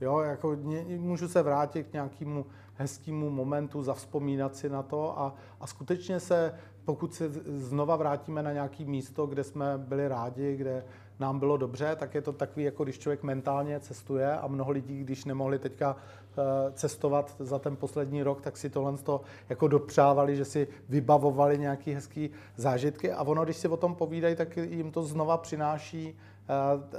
Jo, 0.00 0.18
jako 0.18 0.56
můžu 0.98 1.28
se 1.28 1.42
vrátit 1.42 1.86
k 1.86 1.92
nějakému 1.92 2.46
hezkému 2.74 3.30
momentu, 3.30 3.82
zavzpomínat 3.82 4.56
si 4.56 4.68
na 4.68 4.82
to 4.82 5.18
a, 5.18 5.34
a 5.60 5.66
skutečně 5.66 6.20
se, 6.20 6.54
pokud 6.84 7.14
se 7.14 7.28
znova 7.46 7.96
vrátíme 7.96 8.42
na 8.42 8.52
nějaké 8.52 8.84
místo, 8.84 9.26
kde 9.26 9.44
jsme 9.44 9.78
byli 9.78 10.08
rádi, 10.08 10.56
kde 10.56 10.84
nám 11.20 11.38
bylo 11.38 11.56
dobře, 11.56 11.96
tak 11.96 12.14
je 12.14 12.22
to 12.22 12.32
takový, 12.32 12.64
jako 12.64 12.84
když 12.84 12.98
člověk 12.98 13.22
mentálně 13.22 13.80
cestuje 13.80 14.36
a 14.36 14.46
mnoho 14.46 14.70
lidí, 14.70 15.00
když 15.00 15.24
nemohli 15.24 15.58
teďka 15.58 15.96
eh, 15.96 16.72
cestovat 16.72 17.36
za 17.38 17.58
ten 17.58 17.76
poslední 17.76 18.22
rok, 18.22 18.40
tak 18.40 18.56
si 18.56 18.70
tohle 18.70 18.98
to 18.98 19.20
jako 19.48 19.68
dopřávali, 19.68 20.36
že 20.36 20.44
si 20.44 20.68
vybavovali 20.88 21.58
nějaký 21.58 21.92
hezký 21.92 22.30
zážitky 22.56 23.12
a 23.12 23.22
ono, 23.22 23.44
když 23.44 23.56
si 23.56 23.68
o 23.68 23.76
tom 23.76 23.94
povídají, 23.94 24.36
tak 24.36 24.56
jim 24.56 24.90
to 24.90 25.02
znova 25.02 25.36
přináší 25.36 26.16
eh, 26.18 26.52
eh, 26.94 26.98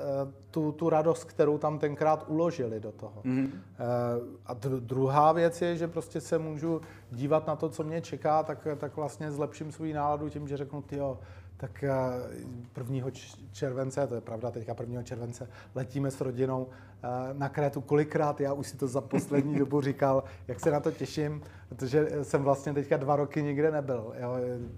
tu, 0.51 0.71
tu 0.71 0.89
radost, 0.89 1.23
kterou 1.23 1.57
tam 1.57 1.79
tenkrát 1.79 2.25
uložili 2.27 2.79
do 2.79 2.91
toho. 2.91 3.21
Mm-hmm. 3.21 3.49
A 4.45 4.53
druhá 4.79 5.31
věc 5.31 5.61
je, 5.61 5.77
že 5.77 5.87
prostě 5.87 6.21
se 6.21 6.39
můžu 6.39 6.81
dívat 7.11 7.47
na 7.47 7.55
to, 7.55 7.69
co 7.69 7.83
mě 7.83 8.01
čeká, 8.01 8.43
tak, 8.43 8.67
tak 8.77 8.95
vlastně 8.95 9.31
zlepším 9.31 9.71
svou 9.71 9.93
náladu 9.93 10.29
tím, 10.29 10.47
že 10.47 10.57
řeknu, 10.57 10.81
ty 10.81 10.99
tak 11.57 11.83
1. 12.77 13.09
července, 13.51 14.07
to 14.07 14.15
je 14.15 14.21
pravda, 14.21 14.51
teďka 14.51 14.75
1. 14.79 15.03
července 15.03 15.49
letíme 15.75 16.11
s 16.11 16.21
rodinou 16.21 16.67
eh, 16.69 17.07
na 17.33 17.49
Krétu. 17.49 17.81
Kolikrát 17.81 18.41
já 18.41 18.53
už 18.53 18.67
si 18.67 18.77
to 18.77 18.87
za 18.87 19.01
poslední 19.01 19.55
dobu 19.59 19.81
říkal, 19.81 20.23
jak 20.47 20.59
se 20.59 20.71
na 20.71 20.79
to 20.79 20.91
těším, 20.91 21.41
protože 21.69 22.09
jsem 22.23 22.43
vlastně 22.43 22.73
teďka 22.73 22.97
dva 22.97 23.15
roky 23.15 23.43
nikde 23.43 23.71
nebyl. 23.71 24.13
Jo. 24.19 24.35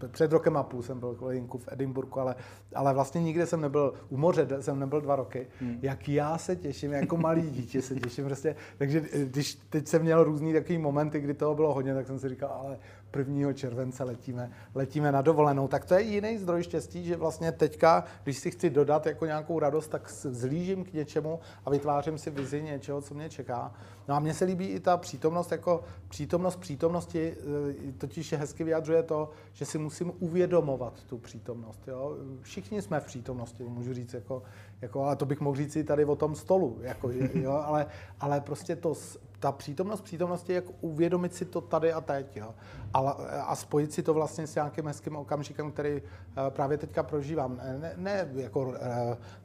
Před 0.07 0.31
rokem 0.31 0.57
a 0.57 0.63
půl 0.63 0.81
jsem 0.83 0.99
byl 0.99 1.15
kolinku 1.15 1.57
v 1.57 1.67
Edinburgu, 1.71 2.19
ale, 2.19 2.35
ale 2.75 2.93
vlastně 2.93 3.21
nikde 3.21 3.45
jsem 3.45 3.61
nebyl, 3.61 3.93
u 4.09 4.17
moře 4.17 4.47
jsem 4.59 4.79
nebyl 4.79 5.01
dva 5.01 5.15
roky. 5.15 5.47
Hmm. 5.59 5.79
Jak 5.81 6.09
já 6.09 6.37
se 6.37 6.55
těším, 6.55 6.91
jako 6.91 7.17
malý 7.17 7.41
dítě 7.41 7.81
se 7.81 7.95
těším 7.95 8.25
prostě. 8.25 8.55
Takže 8.77 9.03
když 9.23 9.55
teď 9.55 9.87
jsem 9.87 10.01
měl 10.01 10.23
různý 10.23 10.53
takový 10.53 10.77
momenty, 10.77 11.19
kdy 11.19 11.33
toho 11.33 11.55
bylo 11.55 11.73
hodně, 11.73 11.93
tak 11.93 12.07
jsem 12.07 12.19
si 12.19 12.29
říkal, 12.29 12.49
ale 12.49 12.77
1. 13.17 13.53
července 13.53 14.03
letíme, 14.03 14.51
letíme 14.75 15.11
na 15.11 15.21
dovolenou. 15.21 15.67
Tak 15.67 15.85
to 15.85 15.93
je 15.93 16.01
jiný 16.01 16.37
zdroj 16.37 16.63
štěstí, 16.63 17.05
že 17.05 17.15
vlastně 17.15 17.51
teďka, 17.51 18.03
když 18.23 18.37
si 18.37 18.51
chci 18.51 18.69
dodat 18.69 19.05
jako 19.05 19.25
nějakou 19.25 19.59
radost, 19.59 19.87
tak 19.87 20.11
zlížím 20.11 20.85
k 20.85 20.93
něčemu 20.93 21.39
a 21.65 21.69
vytvářím 21.69 22.17
si 22.17 22.29
vizi 22.29 22.63
něčeho, 22.63 23.01
co 23.01 23.13
mě 23.13 23.29
čeká. 23.29 23.73
No 24.07 24.15
a 24.15 24.19
mně 24.19 24.33
se 24.33 24.45
líbí 24.45 24.65
i 24.67 24.79
ta 24.79 24.97
přítomnost, 24.97 25.51
jako 25.51 25.83
přítomnost 26.07 26.55
přítomnosti, 26.55 27.35
e, 27.89 27.91
totiž 27.91 28.33
hezky 28.33 28.63
vyjadřuje 28.63 29.03
to, 29.03 29.29
že 29.53 29.65
si 29.65 29.77
musím 29.77 30.13
uvědomovat 30.19 31.03
tu 31.03 31.17
přítomnost. 31.17 31.87
Jo? 31.87 32.17
Všichni 32.41 32.81
jsme 32.81 32.99
v 32.99 33.05
přítomnosti, 33.05 33.63
můžu 33.63 33.93
říct, 33.93 34.13
jako, 34.13 34.43
jako, 34.81 35.03
ale 35.03 35.15
to 35.15 35.25
bych 35.25 35.41
mohl 35.41 35.57
říct 35.57 35.75
i 35.75 35.83
tady 35.83 36.05
o 36.05 36.15
tom 36.15 36.35
stolu, 36.35 36.77
jako, 36.81 37.09
jo? 37.33 37.51
Ale, 37.51 37.85
ale 38.19 38.41
prostě 38.41 38.75
to 38.75 38.95
ta 39.39 39.51
přítomnost 39.51 40.01
přítomnosti, 40.01 40.53
jak 40.53 40.63
uvědomit 40.81 41.33
si 41.33 41.45
to 41.45 41.61
tady 41.61 41.93
a 41.93 42.01
teď. 42.01 42.37
Jo? 42.37 42.55
A, 42.93 42.99
a 43.41 43.55
spojit 43.55 43.93
si 43.93 44.03
to 44.03 44.13
vlastně 44.13 44.47
s 44.47 44.55
nějakým 44.55 44.85
hezkým 44.87 45.15
okamžikem, 45.15 45.71
který 45.71 46.01
uh, 46.01 46.01
právě 46.49 46.77
teďka 46.77 47.03
prožívám. 47.03 47.61
Ne, 47.79 47.93
ne 47.97 48.29
jako 48.35 48.61
uh, 48.61 48.75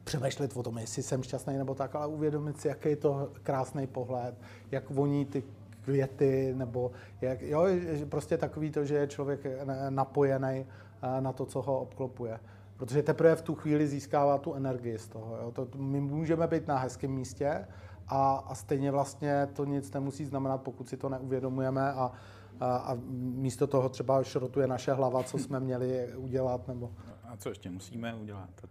přemýšlet 0.05 0.57
o 0.57 0.63
tom, 0.63 0.79
jestli 0.79 1.03
jsem 1.03 1.23
šťastný 1.23 1.59
nebo 1.59 1.75
tak, 1.75 1.95
ale 1.95 2.07
uvědomit 2.07 2.61
si, 2.61 2.69
jaký 2.69 2.89
je 2.89 2.97
to 2.97 3.31
krásný 3.43 3.87
pohled, 3.87 4.35
jak 4.71 4.91
voní 4.91 5.25
ty 5.25 5.43
květy, 5.85 6.55
nebo 6.57 6.91
jak, 7.21 7.43
jo, 7.43 7.67
prostě 8.09 8.39
takový 8.39 8.71
to, 8.71 8.85
že 8.85 8.95
je 8.95 9.07
člověk 9.07 9.41
napojený 9.89 10.67
uh, 11.03 11.21
na 11.21 11.33
to, 11.33 11.47
co 11.47 11.63
ho 11.63 11.81
obklopuje. 11.81 12.41
Protože 12.77 13.03
teprve 13.03 13.37
v 13.37 13.43
tu 13.43 13.55
chvíli 13.55 13.87
získává 13.87 14.39
tu 14.39 14.55
energii 14.55 14.99
z 14.99 15.09
toho. 15.09 15.37
Jo? 15.37 15.51
To, 15.53 15.69
my 15.77 16.01
můžeme 16.01 16.47
být 16.47 16.67
na 16.67 16.79
hezkém 16.79 17.11
místě, 17.11 17.67
a, 18.09 18.33
a 18.35 18.55
stejně 18.55 18.91
vlastně 18.91 19.49
to 19.53 19.65
nic 19.65 19.93
nemusí 19.93 20.25
znamenat, 20.25 20.63
pokud 20.63 20.89
si 20.89 20.97
to 20.97 21.09
neuvědomujeme 21.09 21.93
a, 21.93 22.13
a, 22.61 22.77
a 22.77 22.99
místo 23.19 23.67
toho 23.67 23.89
třeba 23.89 24.23
šrotuje 24.23 24.67
naše 24.67 24.93
hlava, 24.93 25.23
co 25.23 25.39
jsme 25.39 25.61
měli 25.61 26.17
udělat. 26.17 26.69
Nebo... 26.69 26.91
A 27.25 27.37
co 27.37 27.49
ještě 27.49 27.71
musíme 27.71 28.15
udělat? 28.15 28.49
Tak, 28.55 28.71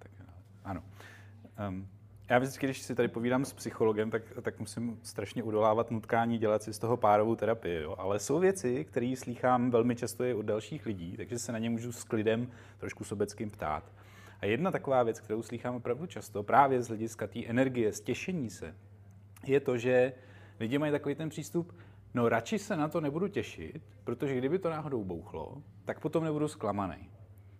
ano. 0.63 0.83
Um, 1.67 1.87
já 2.29 2.39
vždycky, 2.39 2.65
když 2.65 2.81
si 2.81 2.95
tady 2.95 3.07
povídám 3.07 3.45
s 3.45 3.53
psychologem, 3.53 4.11
tak, 4.11 4.21
tak 4.41 4.59
musím 4.59 4.99
strašně 5.03 5.43
udolávat 5.43 5.91
nutkání 5.91 6.37
dělat 6.37 6.63
si 6.63 6.73
z 6.73 6.79
toho 6.79 6.97
párovou 6.97 7.35
terapii. 7.35 7.81
Jo? 7.81 7.95
Ale 7.97 8.19
jsou 8.19 8.39
věci, 8.39 8.85
které 8.85 9.13
slýchám 9.17 9.71
velmi 9.71 9.95
často 9.95 10.23
i 10.23 10.33
od 10.33 10.45
dalších 10.45 10.85
lidí, 10.85 11.17
takže 11.17 11.39
se 11.39 11.51
na 11.51 11.57
ně 11.57 11.69
můžu 11.69 11.91
s 11.91 12.03
klidem 12.03 12.47
trošku 12.77 13.03
sobeckým 13.03 13.49
ptát. 13.49 13.91
A 14.39 14.45
jedna 14.45 14.71
taková 14.71 15.03
věc, 15.03 15.19
kterou 15.19 15.43
slýchám 15.43 15.75
opravdu 15.75 16.05
často, 16.05 16.43
právě 16.43 16.81
z 16.81 16.87
hlediska 16.87 17.27
té 17.27 17.45
energie, 17.45 17.93
stěšení 17.93 18.49
se, 18.49 18.75
je 19.45 19.59
to, 19.59 19.77
že 19.77 20.13
lidi 20.59 20.77
mají 20.77 20.91
takový 20.91 21.15
ten 21.15 21.29
přístup, 21.29 21.75
no 22.13 22.29
radši 22.29 22.59
se 22.59 22.75
na 22.75 22.87
to 22.87 23.01
nebudu 23.01 23.27
těšit, 23.27 23.81
protože 24.03 24.37
kdyby 24.37 24.59
to 24.59 24.69
náhodou 24.69 25.03
bouchlo, 25.03 25.63
tak 25.85 25.99
potom 25.99 26.23
nebudu 26.23 26.47
zklamaný. 26.47 27.09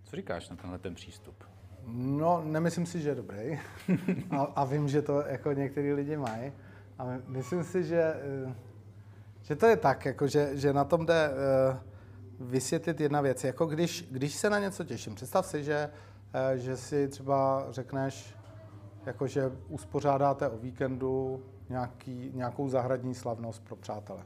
Co 0.03 0.15
říkáš 0.15 0.49
na 0.49 0.55
tenhle 0.55 0.79
ten 0.79 0.95
přístup? 0.95 1.43
No, 1.87 2.41
nemyslím 2.45 2.85
si, 2.85 3.01
že 3.01 3.09
je 3.09 3.15
dobrý. 3.15 3.59
a, 4.31 4.41
a 4.41 4.65
vím, 4.65 4.87
že 4.87 5.01
to 5.01 5.21
jako 5.21 5.51
některý 5.51 5.93
lidi 5.93 6.17
mají. 6.17 6.51
A 6.99 7.07
myslím 7.27 7.63
si, 7.63 7.83
že, 7.83 8.01
eh, 8.47 8.55
že 9.41 9.55
to 9.55 9.65
je 9.65 9.77
tak, 9.77 10.05
jako 10.05 10.27
že, 10.27 10.49
že 10.53 10.73
na 10.73 10.83
tom 10.83 11.05
jde 11.05 11.29
uh, 11.29 12.47
vysvětlit 12.49 13.01
jedna 13.01 13.21
věc. 13.21 13.43
Jako 13.43 13.65
když, 13.65 14.07
když 14.11 14.35
se 14.35 14.49
na 14.49 14.59
něco 14.59 14.83
těším, 14.83 15.15
představ 15.15 15.45
si, 15.45 15.63
že, 15.63 15.89
uh, 16.51 16.57
že 16.57 16.77
si 16.77 17.07
třeba 17.07 17.67
řekneš, 17.69 18.35
jako 19.05 19.27
že 19.27 19.51
uspořádáte 19.67 20.49
o 20.49 20.57
víkendu 20.57 21.43
nějaký, 21.69 22.31
nějakou 22.33 22.69
zahradní 22.69 23.15
slavnost 23.15 23.63
pro 23.63 23.75
přátele. 23.75 24.23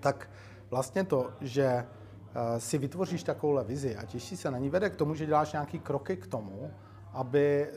Tak 0.00 0.30
vlastně 0.70 1.04
to, 1.04 1.32
že 1.40 1.64
eh, 1.64 1.86
si 2.58 2.78
vytvoříš 2.78 3.22
takovouhle 3.22 3.64
vizi 3.64 3.96
a 3.96 4.04
těší 4.04 4.36
se 4.36 4.50
na 4.50 4.58
ní, 4.58 4.70
vede 4.70 4.90
k 4.90 4.96
tomu, 4.96 5.14
že 5.14 5.26
děláš 5.26 5.52
nějaký 5.52 5.78
kroky 5.78 6.16
k 6.16 6.26
tomu, 6.26 6.70
aby 7.16 7.66
eh, 7.68 7.72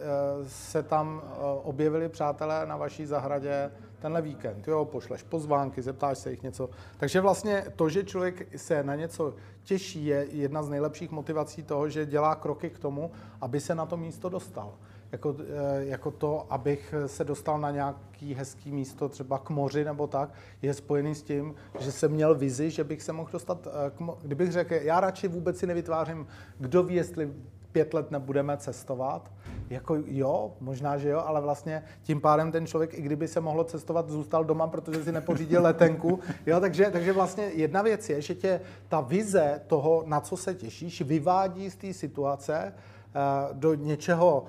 se 0.47 0.84
tam 0.84 1.22
eh, 1.24 1.38
objevili 1.64 2.10
přátelé 2.10 2.66
na 2.66 2.78
vaší 2.78 3.05
zahradě 3.05 3.72
tenhle 3.99 4.22
víkend. 4.22 4.68
Jo, 4.68 4.86
pošleš 4.86 5.24
pozvánky, 5.24 5.82
zeptáš 5.82 6.18
se 6.18 6.32
jich 6.32 6.43
něco. 6.43 6.70
Takže 6.97 7.22
vlastně 7.22 7.66
to, 7.76 7.89
že 7.89 8.03
člověk 8.03 8.60
se 8.60 8.84
na 8.84 8.95
něco 8.95 9.34
těší, 9.64 10.05
je 10.05 10.28
jedna 10.32 10.64
z 10.64 10.70
nejlepších 10.70 11.12
motivací 11.12 11.64
toho, 11.64 11.89
že 11.89 12.05
dělá 12.05 12.36
kroky 12.36 12.70
k 12.70 12.80
tomu, 12.80 13.12
aby 13.41 13.60
se 13.60 13.76
na 13.76 13.86
to 13.86 13.97
místo 13.97 14.30
dostal 14.30 14.74
jako, 15.12 15.36
eh, 15.39 15.86
jako 15.86 16.12
to, 16.12 16.45
abych 16.49 16.93
se 17.05 17.24
dostal 17.24 17.60
na 17.60 17.72
nějaký 17.72 18.34
hezký 18.34 18.72
místo, 18.72 19.10
třeba 19.10 19.38
k 19.38 19.49
moři 19.49 19.86
nebo 19.86 20.07
tak, 20.07 20.30
je 20.62 20.74
spojený 20.74 21.16
s 21.16 21.24
tím, 21.24 21.55
že 21.80 21.91
jsem 21.91 22.12
měl 22.12 22.36
vizi, 22.36 22.70
že 22.70 22.84
bych 22.84 23.01
se 23.01 23.14
mohl 23.14 23.30
dostat, 23.32 23.68
eh, 23.68 23.91
k 23.91 23.99
mo- 23.99 24.18
kdybych 24.22 24.51
řekl, 24.51 24.74
já 24.74 24.99
radši 24.99 25.28
vůbec 25.28 25.57
si 25.57 25.68
nevytvářím, 25.68 26.28
kdo 26.60 26.84
ví, 26.84 26.95
jestli 26.95 27.34
pět 27.72 27.93
let 27.93 28.12
nebudeme 28.12 28.57
cestovat, 28.57 29.32
Jako 29.70 29.97
jo, 30.05 30.51
možná, 30.60 30.97
že 30.97 31.10
jo, 31.10 31.24
ale 31.26 31.41
vlastně 31.41 31.84
tím 32.03 32.22
pádem 32.22 32.51
ten 32.51 32.68
člověk, 32.68 32.93
i 32.93 33.01
kdyby 33.01 33.28
se 33.28 33.39
mohlo 33.41 33.64
cestovat, 33.64 34.10
zůstal 34.10 34.45
doma, 34.45 34.68
protože 34.68 35.03
si 35.03 35.12
nepořídil 35.12 35.62
letenku. 35.64 36.20
Jo, 36.45 36.60
takže, 36.60 36.89
takže 36.91 37.14
vlastně 37.14 37.43
jedna 37.43 37.82
věc 37.82 38.10
je, 38.10 38.22
že 38.22 38.36
tě 38.36 38.62
ta 38.88 39.01
vize 39.01 39.62
toho, 39.68 40.03
na 40.05 40.20
co 40.20 40.38
se 40.38 40.55
těšíš, 40.55 41.01
vyvádí 41.01 41.70
z 41.70 41.76
té 41.76 41.93
situace 41.93 42.74
uh, 42.74 43.57
do 43.57 43.74
něčeho 43.74 44.45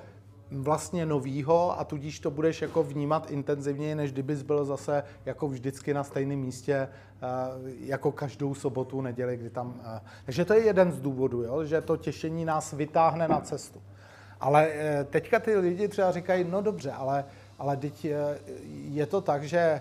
vlastně 0.50 1.06
novýho 1.06 1.80
a 1.80 1.84
tudíž 1.84 2.20
to 2.20 2.30
budeš 2.30 2.62
jako 2.62 2.82
vnímat 2.82 3.30
intenzivněji, 3.30 3.94
než 3.94 4.12
kdybys 4.12 4.42
byl 4.42 4.64
zase 4.64 5.04
jako 5.24 5.48
vždycky 5.48 5.94
na 5.94 6.04
stejném 6.04 6.38
místě 6.38 6.74
eh, 6.74 7.26
jako 7.80 8.12
každou 8.12 8.54
sobotu, 8.54 9.00
neděli, 9.00 9.36
kdy 9.36 9.50
tam... 9.50 9.74
Eh, 9.96 10.00
takže 10.24 10.44
to 10.44 10.54
je 10.54 10.60
jeden 10.60 10.92
z 10.92 11.00
důvodů, 11.00 11.42
jo, 11.42 11.64
že 11.64 11.80
to 11.80 11.96
těšení 11.96 12.44
nás 12.44 12.72
vytáhne 12.72 13.28
na 13.28 13.40
cestu. 13.40 13.82
Ale 14.40 14.68
eh, 14.70 15.04
teďka 15.10 15.38
ty 15.38 15.56
lidi 15.56 15.88
třeba 15.88 16.12
říkají, 16.12 16.44
no 16.44 16.62
dobře, 16.62 16.92
ale, 16.92 17.24
ale 17.58 17.76
teď 17.76 18.06
je 18.90 19.06
to 19.06 19.20
tak, 19.20 19.44
že 19.44 19.80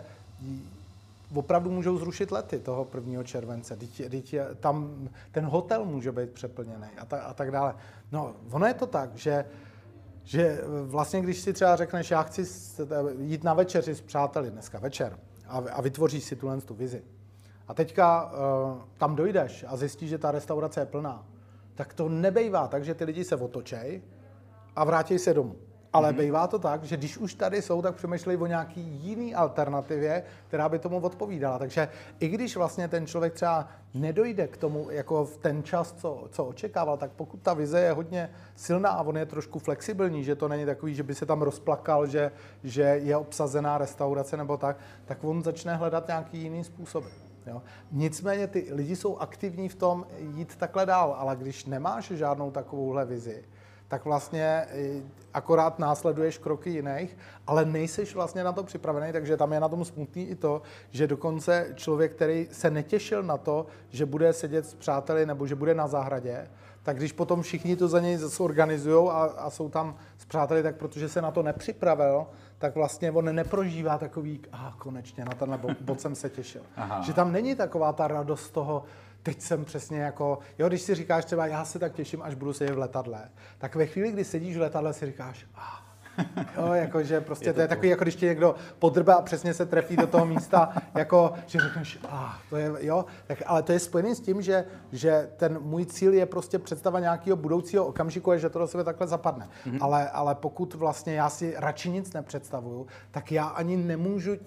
opravdu 1.34 1.72
můžou 1.72 1.98
zrušit 1.98 2.32
lety 2.32 2.60
toho 2.60 2.88
1. 2.96 3.24
července. 3.24 3.76
Teď, 3.76 4.10
teď 4.10 4.36
tam 4.60 5.08
ten 5.32 5.46
hotel 5.46 5.86
může 5.86 6.12
být 6.12 6.30
přeplněný 6.30 6.88
a, 6.98 7.06
ta, 7.06 7.22
a 7.22 7.34
tak 7.34 7.52
dále. 7.52 7.76
No, 8.12 8.34
ono 8.52 8.66
je 8.66 8.74
to 8.74 8.88
tak, 8.88 9.16
že 9.16 9.46
že 10.30 10.62
vlastně, 10.84 11.22
když 11.22 11.40
si 11.40 11.54
třeba 11.54 11.76
řekneš, 11.76 12.12
já 12.12 12.24
chci 12.24 12.46
jít 13.20 13.44
na 13.44 13.54
večeři 13.54 13.96
s 13.96 14.02
přáteli 14.02 14.52
dneska 14.52 14.80
večer 14.80 15.20
a, 15.48 15.58
a 15.58 15.82
vytvoříš 15.82 16.24
si 16.24 16.36
tuhle 16.36 16.62
tu 16.62 16.74
vizi. 16.74 17.04
A 17.68 17.74
teďka 17.74 18.26
uh, 18.26 18.82
tam 18.98 19.16
dojdeš 19.16 19.66
a 19.68 19.78
zjistíš, 19.78 20.10
že 20.10 20.18
ta 20.18 20.32
restaurace 20.32 20.80
je 20.80 20.86
plná, 20.86 21.26
tak 21.76 21.94
to 21.94 22.10
nebejvá 22.10 22.68
tak, 22.68 22.86
že 22.86 22.94
ty 22.94 23.04
lidi 23.04 23.24
se 23.24 23.36
otočej 23.36 24.02
a 24.76 24.84
vrátí 24.84 25.20
se 25.20 25.34
domů. 25.34 25.56
Ale 25.94 26.14
mm-hmm. 26.14 26.18
bývá 26.18 26.48
to 26.48 26.60
tak, 26.60 26.84
že 26.84 26.98
když 26.98 27.18
už 27.18 27.34
tady 27.34 27.62
jsou, 27.62 27.82
tak 27.82 27.96
přemýšlejí 27.96 28.38
o 28.38 28.46
nějaký 28.46 28.82
jiný 28.82 29.36
alternativě, 29.36 30.24
která 30.48 30.70
by 30.70 30.80
tomu 30.80 31.00
odpovídala. 31.00 31.60
Takže 31.60 31.90
i 32.20 32.28
když 32.28 32.56
vlastně 32.56 32.88
ten 32.88 33.08
člověk 33.08 33.34
třeba 33.34 33.68
nedojde 33.94 34.48
k 34.48 34.58
tomu 34.58 34.88
jako 34.90 35.26
v 35.26 35.38
ten 35.38 35.64
čas, 35.64 35.94
co, 35.98 36.28
co 36.32 36.46
očekával, 36.46 36.98
tak 36.98 37.12
pokud 37.12 37.42
ta 37.42 37.54
vize 37.54 37.80
je 37.80 37.92
hodně 37.92 38.30
silná 38.56 38.90
a 38.90 39.02
on 39.02 39.18
je 39.18 39.26
trošku 39.26 39.60
flexibilní, 39.60 40.24
že 40.24 40.36
to 40.36 40.48
není 40.48 40.66
takový, 40.66 40.96
že 40.96 41.04
by 41.04 41.16
se 41.16 41.26
tam 41.26 41.42
rozplakal, 41.42 42.08
že, 42.08 42.32
že 42.64 42.82
je 42.82 43.18
obsazená 43.18 43.78
restaurace 43.78 44.38
nebo 44.38 44.58
tak, 44.58 44.78
tak 45.06 45.24
on 45.24 45.44
začne 45.44 45.76
hledat 45.76 46.08
nějaký 46.08 46.38
jiný 46.38 46.64
způsob. 46.64 47.04
Jo? 47.48 47.62
Nicméně 47.92 48.48
ty 48.48 48.68
lidi 48.72 48.96
jsou 48.96 49.18
aktivní 49.18 49.70
v 49.70 49.76
tom 49.76 50.06
jít 50.18 50.56
takhle 50.56 50.86
dál, 50.86 51.16
ale 51.18 51.36
když 51.36 51.66
nemáš 51.66 52.12
žádnou 52.12 52.52
takovouhle 52.52 53.06
vizi, 53.06 53.44
tak 53.90 54.06
vlastně 54.06 54.44
eh, 54.44 55.02
akorát 55.34 55.80
následuješ 55.80 56.38
kroky 56.38 56.70
jiných, 56.70 57.18
ale 57.48 57.66
nejseš 57.66 58.16
vlastně 58.16 58.44
na 58.44 58.52
to 58.52 58.64
připravený, 58.64 59.12
takže 59.12 59.38
tam 59.38 59.54
je 59.54 59.60
na 59.60 59.70
tom 59.70 59.86
smutný 59.86 60.30
i 60.30 60.36
to, 60.36 60.62
že 60.92 61.08
dokonce 61.08 61.68
člověk, 61.76 62.12
který 62.16 62.48
se 62.52 62.70
netěšil 62.70 63.24
na 63.24 63.38
to, 63.38 63.66
že 63.90 64.06
bude 64.06 64.34
sedět 64.34 64.66
s 64.66 64.74
přáteli 64.74 65.26
nebo 65.26 65.48
že 65.48 65.56
bude 65.56 65.76
na 65.76 65.88
zahradě, 65.88 66.48
tak 66.84 66.98
když 66.98 67.12
potom 67.12 67.42
všichni 67.42 67.76
to 67.76 67.88
za 67.88 68.00
něj 68.00 68.18
zase 68.18 68.44
organizují 68.44 69.10
a, 69.10 69.22
a 69.38 69.50
jsou 69.50 69.70
tam 69.70 69.96
s 70.18 70.26
přáteli, 70.26 70.64
tak 70.64 70.76
protože 70.76 71.10
se 71.10 71.22
na 71.22 71.32
to 71.32 71.44
nepřipravil, 71.44 72.26
tak 72.58 72.76
vlastně 72.76 73.12
on 73.12 73.36
neprožívá 73.36 73.98
takový, 73.98 74.40
a 74.52 74.68
ah, 74.68 74.74
konečně 74.78 75.26
na 75.26 75.32
tenhle 75.32 75.60
bod 75.82 76.02
jsem 76.02 76.16
se 76.16 76.30
těšil. 76.30 76.62
Aha. 76.78 77.02
Že 77.02 77.14
tam 77.14 77.32
není 77.32 77.56
taková 77.56 77.94
ta 77.94 78.08
radost 78.08 78.50
toho, 78.50 78.84
teď 79.24 79.42
jsem 79.42 79.66
přesně 79.66 80.00
jako, 80.00 80.40
jo, 80.60 80.68
když 80.68 80.82
si 80.82 80.96
říkáš 80.96 81.26
třeba, 81.26 81.48
já 81.48 81.66
se 81.66 81.80
tak 81.80 81.94
těším, 81.94 82.22
až 82.22 82.36
budu 82.36 82.54
sedět 82.54 82.74
v 82.74 82.78
letadle, 82.78 83.30
tak 83.58 83.76
ve 83.76 83.86
chvíli, 83.86 84.12
kdy 84.12 84.24
sedíš 84.24 84.58
v 84.58 84.62
letadle, 84.62 84.94
si 84.94 85.06
říkáš, 85.06 85.46
ah, 85.56 85.90
Jo, 86.58 86.74
jakože 86.74 87.22
prostě 87.22 87.50
je 87.50 87.54
to, 87.54 87.58
to 87.58 87.62
je 87.62 87.68
takový, 87.68 87.90
jako 87.90 88.04
když 88.04 88.16
tě 88.16 88.26
někdo 88.26 88.56
podrbe 88.80 89.14
a 89.14 89.22
přesně 89.22 89.54
se 89.54 89.66
trefí 89.66 89.96
do 89.96 90.08
toho 90.08 90.26
místa, 90.26 90.74
jako, 90.96 91.34
že 91.46 91.60
řekneš, 91.60 92.00
ah, 92.10 92.34
to 92.50 92.58
je, 92.58 92.72
jo, 92.80 93.06
tak, 93.28 93.44
ale 93.46 93.64
to 93.64 93.72
je 93.72 93.80
spojené 93.80 94.16
s 94.16 94.20
tím, 94.20 94.42
že, 94.42 94.66
že 94.92 95.30
ten 95.38 95.60
můj 95.62 95.86
cíl 95.86 96.14
je 96.14 96.26
prostě 96.26 96.60
představa 96.60 97.00
nějakého 97.00 97.38
budoucího 97.38 97.86
okamžiku, 97.86 98.38
že 98.38 98.50
to 98.50 98.60
do 98.60 98.68
sebe 98.68 98.84
takhle 98.84 99.08
zapadne. 99.08 99.50
Mm-hmm. 99.66 99.78
Ale, 99.82 100.10
ale 100.10 100.36
pokud 100.36 100.74
vlastně 100.74 101.14
já 101.14 101.30
si 101.30 101.54
radši 101.58 101.90
nic 101.90 102.14
nepředstavuju, 102.14 102.88
tak 103.12 103.32
já 103.32 103.46
ani 103.46 103.78
nemůžu 103.78 104.34
e, 104.34 104.40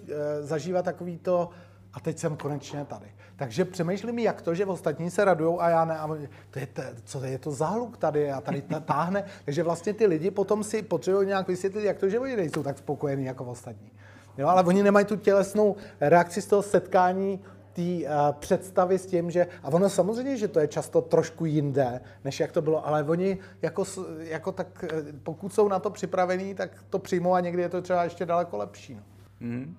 zažívat 0.43 0.85
takový 0.85 1.19
to, 1.19 1.51
a 1.95 2.01
teď 2.01 2.19
jsem 2.19 2.37
konečně 2.37 2.85
tady. 2.85 3.07
Takže 3.37 3.65
přemýšlím, 3.65 4.19
jak 4.19 4.43
to, 4.43 4.55
že 4.55 4.67
ostatní 4.67 5.11
se 5.11 5.25
radují 5.25 5.57
a 5.59 5.69
já 5.69 5.85
ne. 5.85 5.99
A 5.99 6.09
to 6.51 6.59
je, 6.59 6.67
to, 6.67 6.83
co 7.05 7.25
je 7.25 7.39
to 7.39 7.51
záhluk 7.51 7.97
tady 7.97 8.33
a 8.33 8.41
tady 8.41 8.63
táhne. 8.85 9.25
Takže 9.45 9.63
vlastně 9.63 9.95
ty 9.95 10.07
lidi 10.07 10.31
potom 10.31 10.65
si 10.65 10.83
potřebují 10.83 11.27
nějak 11.27 11.49
vysvětlit, 11.49 11.85
jak 11.85 11.99
to, 11.99 12.09
že 12.09 12.19
oni 12.19 12.37
nejsou 12.37 12.63
tak 12.63 12.79
spokojení 12.79 13.25
jako 13.25 13.45
ostatní. 13.45 13.93
Jo, 14.39 14.49
ale 14.49 14.63
oni 14.63 14.83
nemají 14.83 15.07
tu 15.07 15.17
tělesnou 15.17 15.77
reakci 16.01 16.43
z 16.43 16.47
toho 16.47 16.63
setkání, 16.63 17.41
té 17.73 17.83
uh, 17.83 18.33
představy 18.39 18.99
s 18.99 19.07
tím, 19.07 19.31
že, 19.31 19.47
a 19.63 19.69
ono 19.69 19.89
samozřejmě, 19.89 20.37
že 20.37 20.49
to 20.49 20.61
je 20.61 20.69
často 20.69 21.01
trošku 21.01 21.45
jinde, 21.45 22.01
než 22.25 22.41
jak 22.41 22.53
to 22.53 22.63
bylo, 22.63 22.87
ale 22.87 23.05
oni 23.05 23.39
jako, 23.63 23.85
jako 24.19 24.53
tak, 24.53 24.85
eh, 24.85 25.13
pokud 25.23 25.55
jsou 25.55 25.69
na 25.69 25.79
to 25.79 25.91
připravení, 25.91 26.55
tak 26.55 26.71
to 26.91 26.99
přijmou 26.99 27.35
a 27.35 27.41
někdy 27.41 27.63
je 27.63 27.69
to 27.69 27.83
třeba 27.83 28.05
ještě 28.05 28.27
daleko 28.27 28.57
lepší. 28.57 28.95
No. 28.95 29.03
Mm. 29.41 29.77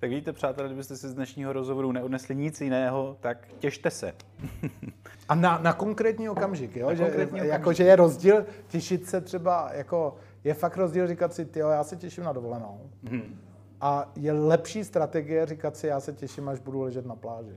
Tak 0.00 0.10
vidíte, 0.10 0.32
přátelé, 0.32 0.68
kdybyste 0.68 0.96
si 0.96 1.08
z 1.08 1.14
dnešního 1.14 1.52
rozhovoru 1.52 1.92
neodnesli 1.92 2.36
nic 2.36 2.60
jiného, 2.60 3.16
tak 3.20 3.48
těšte 3.58 3.90
se. 3.90 4.12
A 5.28 5.34
na, 5.34 5.58
na 5.58 5.72
konkrétní 5.72 6.28
okamžik, 6.28 6.76
jo? 6.76 6.86
Na 6.86 6.94
že, 6.94 7.04
konkrétní 7.04 7.38
okamžik. 7.40 7.52
Jako, 7.52 7.72
že 7.72 7.84
je 7.84 7.96
rozdíl 7.96 8.46
těšit 8.68 9.08
se 9.08 9.20
třeba, 9.20 9.70
jako, 9.72 10.16
je 10.44 10.54
fakt 10.54 10.76
rozdíl 10.76 11.06
říkat 11.06 11.34
si, 11.34 11.44
tyjo, 11.44 11.68
já 11.68 11.84
se 11.84 11.96
těším 11.96 12.24
na 12.24 12.32
dovolenou. 12.32 12.80
Hmm. 13.04 13.40
A 13.80 14.12
je 14.16 14.32
lepší 14.32 14.84
strategie 14.84 15.46
říkat 15.46 15.76
si, 15.76 15.86
já 15.86 16.00
se 16.00 16.12
těším, 16.12 16.48
až 16.48 16.58
budu 16.58 16.80
ležet 16.80 17.06
na 17.06 17.16
pláži. 17.16 17.56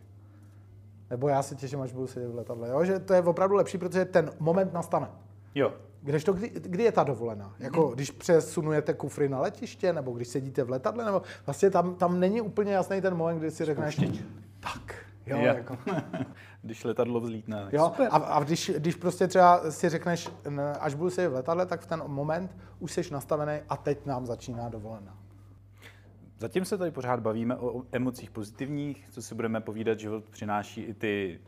Nebo 1.10 1.28
já 1.28 1.44
se 1.44 1.56
těším, 1.56 1.82
až 1.82 1.92
budu 1.92 2.08
sedět 2.08 2.28
v 2.28 2.36
letadle. 2.36 2.70
Jo? 2.70 2.86
Že 2.86 3.00
to 3.00 3.14
je 3.14 3.22
opravdu 3.22 3.56
lepší, 3.56 3.78
protože 3.78 4.06
ten 4.06 4.32
moment 4.40 4.74
nastane. 4.74 5.08
Jo. 5.56 5.74
Kdežto, 6.04 6.34
kdy, 6.34 6.50
kdy 6.50 6.84
je 6.84 6.92
ta 6.92 7.04
dovolená? 7.04 7.56
Jako 7.60 7.88
když 7.88 8.12
přesunujete 8.12 8.94
kufry 8.94 9.30
na 9.30 9.40
letiště, 9.40 9.94
nebo 9.94 10.12
když 10.12 10.28
sedíte 10.28 10.64
v 10.64 10.70
letadle, 10.70 11.06
nebo 11.06 11.22
vlastně 11.46 11.70
tam, 11.70 11.96
tam 11.96 12.20
není 12.20 12.42
úplně 12.42 12.74
jasný 12.74 13.02
ten 13.02 13.16
moment, 13.16 13.40
kdy 13.40 13.52
si 13.52 13.66
řekneš, 13.66 14.02
tak, 14.60 14.96
jo, 15.26 15.38
jo. 15.38 15.44
Jako. 15.44 15.78
když 16.62 16.84
letadlo 16.84 17.20
vzlítne. 17.20 17.68
Jo, 17.72 17.86
super. 17.86 18.08
a, 18.12 18.18
a 18.18 18.44
když, 18.44 18.72
když 18.78 18.96
prostě 18.96 19.28
třeba 19.28 19.72
si 19.72 19.90
řekneš, 19.90 20.30
až 20.80 20.94
budu 20.94 21.10
sedět 21.10 21.30
v 21.30 21.34
letadle, 21.34 21.66
tak 21.66 21.82
v 21.82 21.86
ten 21.88 22.04
moment 22.08 22.58
už 22.80 22.92
jsi 22.92 23.02
nastavený 23.12 23.60
a 23.70 23.78
teď 23.78 24.06
nám 24.06 24.26
začíná 24.26 24.70
dovolená. 24.70 25.18
Zatím 26.40 26.66
se 26.66 26.78
tady 26.78 26.92
pořád 26.92 27.20
bavíme 27.20 27.56
o 27.56 27.84
emocích 27.92 28.32
pozitivních, 28.32 29.08
co 29.12 29.22
si 29.22 29.36
budeme 29.36 29.62
povídat, 29.62 30.00
život 30.00 30.30
přináší 30.30 30.82
i 30.82 30.94
ty 30.94 31.40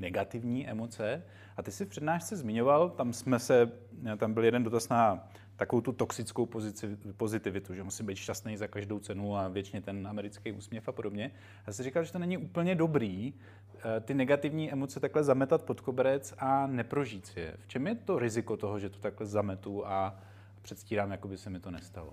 negativní 0.00 0.68
emoce. 0.68 1.22
A 1.56 1.62
ty 1.62 1.70
si 1.70 1.84
v 1.84 1.88
přednášce 1.88 2.36
zmiňoval, 2.36 2.90
tam 2.90 3.12
jsme 3.12 3.38
se, 3.38 3.72
tam 4.16 4.34
byl 4.34 4.44
jeden 4.44 4.64
dotaz 4.64 4.88
na 4.88 5.28
takovou 5.56 5.80
tu 5.80 5.92
toxickou 5.92 6.46
pozici, 6.46 6.96
pozitivitu, 7.16 7.74
že 7.74 7.82
musí 7.82 8.04
být 8.04 8.16
šťastný 8.16 8.56
za 8.56 8.66
každou 8.66 8.98
cenu 8.98 9.36
a 9.36 9.48
většině 9.48 9.82
ten 9.82 10.06
americký 10.06 10.52
úsměv 10.52 10.88
a 10.88 10.92
podobně. 10.92 11.30
Já 11.66 11.72
si 11.72 11.82
říkal, 11.82 12.04
že 12.04 12.12
to 12.12 12.18
není 12.18 12.38
úplně 12.38 12.74
dobrý 12.74 13.34
eh, 13.34 14.00
ty 14.00 14.14
negativní 14.14 14.72
emoce 14.72 15.00
takhle 15.00 15.24
zametat 15.24 15.62
pod 15.62 15.80
koberec 15.80 16.34
a 16.38 16.66
neprožít 16.66 17.26
si 17.26 17.40
je. 17.40 17.56
V 17.60 17.66
čem 17.66 17.86
je 17.86 17.94
to 17.94 18.18
riziko 18.18 18.56
toho, 18.56 18.78
že 18.78 18.90
to 18.90 18.98
takhle 18.98 19.26
zametu 19.26 19.86
a 19.86 20.18
předstírám, 20.62 21.10
jako 21.10 21.28
by 21.28 21.38
se 21.38 21.50
mi 21.50 21.60
to 21.60 21.70
nestalo? 21.70 22.12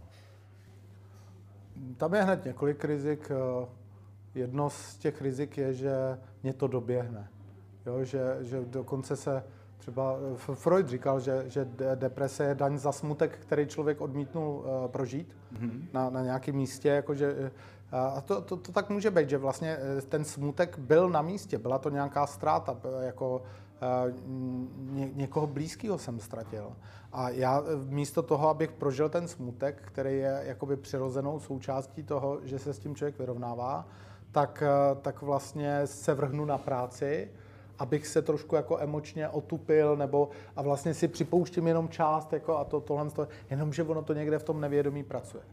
Tam 1.97 2.13
je 2.13 2.23
hned 2.23 2.45
několik 2.45 2.85
rizik. 2.85 3.31
Eh, 3.31 3.67
jedno 4.35 4.69
z 4.69 4.97
těch 4.97 5.21
rizik 5.21 5.57
je, 5.57 5.73
že 5.73 5.93
mě 6.43 6.53
to 6.53 6.67
doběhne. 6.67 7.29
Jo, 7.86 8.03
že, 8.03 8.38
že 8.41 8.61
dokonce 8.65 9.15
se 9.15 9.43
třeba 9.77 10.15
eh, 10.49 10.55
Freud 10.55 10.89
říkal, 10.89 11.19
že, 11.19 11.43
že 11.47 11.67
deprese 11.95 12.43
je 12.43 12.55
daň 12.55 12.77
za 12.77 12.91
smutek, 12.91 13.38
který 13.39 13.67
člověk 13.67 14.01
odmítnul 14.01 14.49
uh, 14.49 14.88
prožít 14.88 15.36
mm-hmm. 15.53 15.82
na, 15.93 16.09
na 16.09 16.21
nějakém 16.21 16.55
místě. 16.55 16.89
Jakože, 16.89 17.34
uh, 17.34 17.49
a 17.91 18.21
to, 18.21 18.41
to, 18.41 18.57
to 18.57 18.71
tak 18.71 18.89
může 18.89 19.11
být, 19.11 19.29
že 19.29 19.38
vlastně 19.38 19.77
ten 20.09 20.23
smutek 20.23 20.77
byl 20.77 21.09
na 21.09 21.21
místě, 21.21 21.57
byla 21.57 21.77
to 21.77 21.89
nějaká 21.89 22.27
ztráta, 22.27 22.77
jako 23.01 23.41
ně, 24.91 25.09
někoho 25.13 25.47
blízkého 25.47 25.97
jsem 25.97 26.19
ztratil. 26.19 26.73
A 27.13 27.29
já 27.29 27.63
místo 27.89 28.23
toho, 28.23 28.49
abych 28.49 28.71
prožil 28.71 29.09
ten 29.09 29.27
smutek, 29.27 29.82
který 29.86 30.17
je 30.17 30.43
jakoby 30.45 30.77
přirozenou 30.77 31.39
součástí 31.39 32.03
toho, 32.03 32.39
že 32.43 32.59
se 32.59 32.73
s 32.73 32.79
tím 32.79 32.95
člověk 32.95 33.19
vyrovnává, 33.19 33.88
tak, 34.32 34.63
tak 35.01 35.21
vlastně 35.21 35.82
se 35.88 36.13
vrhnu 36.13 36.45
na 36.45 36.57
práci, 36.57 37.32
abych 37.82 38.07
se 38.07 38.21
trošku 38.21 38.55
jako 38.55 38.79
emočně 38.79 39.29
otupil, 39.29 39.97
nebo 39.97 40.29
a 40.55 40.61
vlastně 40.61 40.93
si 40.93 41.07
připouštím 41.07 41.67
jenom 41.67 41.89
část, 41.89 42.34
jako 42.34 42.57
a 42.57 42.63
to, 42.63 42.82
tohle, 42.82 43.09
to, 43.09 43.27
jenomže 43.49 43.84
ono 43.84 44.01
to 44.01 44.13
někde 44.13 44.39
v 44.39 44.43
tom 44.43 44.61
nevědomí 44.61 45.03
pracuje. 45.03 45.43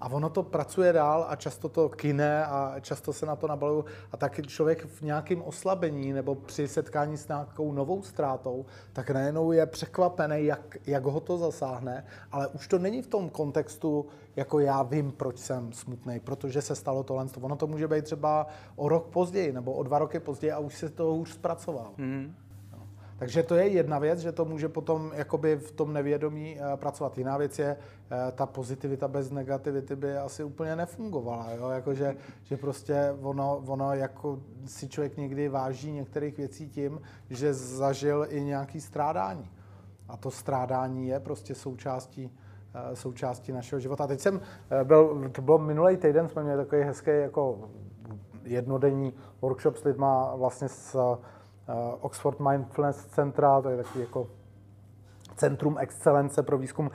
A 0.00 0.08
ono 0.08 0.30
to 0.30 0.42
pracuje 0.42 0.92
dál 0.92 1.26
a 1.28 1.36
často 1.36 1.68
to 1.68 1.88
kine 1.88 2.44
a 2.46 2.80
často 2.80 3.12
se 3.12 3.26
na 3.26 3.36
to 3.36 3.46
nabaluje. 3.46 3.84
A 4.12 4.16
tak 4.16 4.46
člověk 4.46 4.86
v 4.86 5.02
nějakém 5.02 5.42
oslabení 5.42 6.12
nebo 6.12 6.34
při 6.34 6.68
setkání 6.68 7.16
s 7.16 7.28
nějakou 7.28 7.72
novou 7.72 8.02
ztrátou, 8.02 8.66
tak 8.92 9.10
najednou 9.10 9.52
je 9.52 9.66
překvapený, 9.66 10.44
jak, 10.44 10.76
jak 10.86 11.04
ho 11.04 11.20
to 11.20 11.38
zasáhne, 11.38 12.04
ale 12.32 12.48
už 12.48 12.68
to 12.68 12.78
není 12.78 13.02
v 13.02 13.06
tom 13.06 13.30
kontextu, 13.30 14.06
jako 14.36 14.58
já 14.58 14.82
vím, 14.82 15.12
proč 15.12 15.38
jsem 15.38 15.72
smutný, 15.72 16.20
protože 16.20 16.62
se 16.62 16.74
stalo 16.74 17.02
tohle. 17.02 17.26
Ono 17.40 17.56
to 17.56 17.66
může 17.66 17.88
být 17.88 18.04
třeba 18.04 18.46
o 18.76 18.88
rok 18.88 19.06
později 19.06 19.52
nebo 19.52 19.72
o 19.72 19.82
dva 19.82 19.98
roky 19.98 20.20
později 20.20 20.52
a 20.52 20.58
už 20.58 20.78
se 20.78 20.88
to 20.88 21.14
už 21.14 21.32
zpracoval. 21.32 21.90
Mm. 21.96 22.34
Takže 23.16 23.42
to 23.42 23.54
je 23.54 23.66
jedna 23.66 23.98
věc, 23.98 24.18
že 24.18 24.32
to 24.32 24.44
může 24.44 24.68
potom 24.68 25.12
jakoby 25.14 25.56
v 25.56 25.72
tom 25.72 25.92
nevědomí 25.92 26.56
uh, 26.60 26.76
pracovat. 26.76 27.18
Jiná 27.18 27.36
věc 27.36 27.58
je, 27.58 27.76
uh, 27.76 28.16
ta 28.32 28.46
pozitivita 28.46 29.08
bez 29.08 29.30
negativity 29.30 29.96
by 29.96 30.16
asi 30.16 30.44
úplně 30.44 30.76
nefungovala. 30.76 31.50
Jo? 31.50 31.68
Jako, 31.68 31.94
že, 31.94 32.16
že 32.42 32.56
prostě 32.56 33.14
ono, 33.22 33.62
ono 33.66 33.94
jako 33.94 34.38
si 34.66 34.88
člověk 34.88 35.16
někdy 35.16 35.48
váží 35.48 35.92
některých 35.92 36.36
věcí 36.36 36.68
tím, 36.68 37.00
že 37.30 37.54
zažil 37.54 38.26
i 38.28 38.44
nějaký 38.44 38.80
strádání. 38.80 39.50
A 40.08 40.16
to 40.16 40.30
strádání 40.30 41.08
je 41.08 41.20
prostě 41.20 41.54
součástí 41.54 42.24
uh, 42.26 42.94
součástí 42.94 43.52
našeho 43.52 43.80
života. 43.80 44.06
Teď 44.06 44.20
jsem 44.20 44.40
byl, 44.84 45.30
to 45.32 45.42
bylo 45.42 45.58
minulý 45.58 45.96
týden, 45.96 46.28
jsme 46.28 46.42
měli 46.42 46.64
takový 46.64 46.82
hezký 46.82 47.10
jako 47.10 47.70
jednodenní 48.44 49.12
workshop 49.40 49.76
s 49.76 49.84
lidma 49.84 50.34
vlastně 50.36 50.68
s 50.68 50.96
Eh, 51.04 51.18
Oxford 52.00 52.40
Mindfulness 52.40 53.06
Centra, 53.06 53.62
to 53.62 53.68
je 53.68 53.76
takový 53.76 54.00
jako 54.00 54.26
centrum 55.36 55.78
excelence 55.78 56.42
pro 56.42 56.58
výzkum 56.58 56.90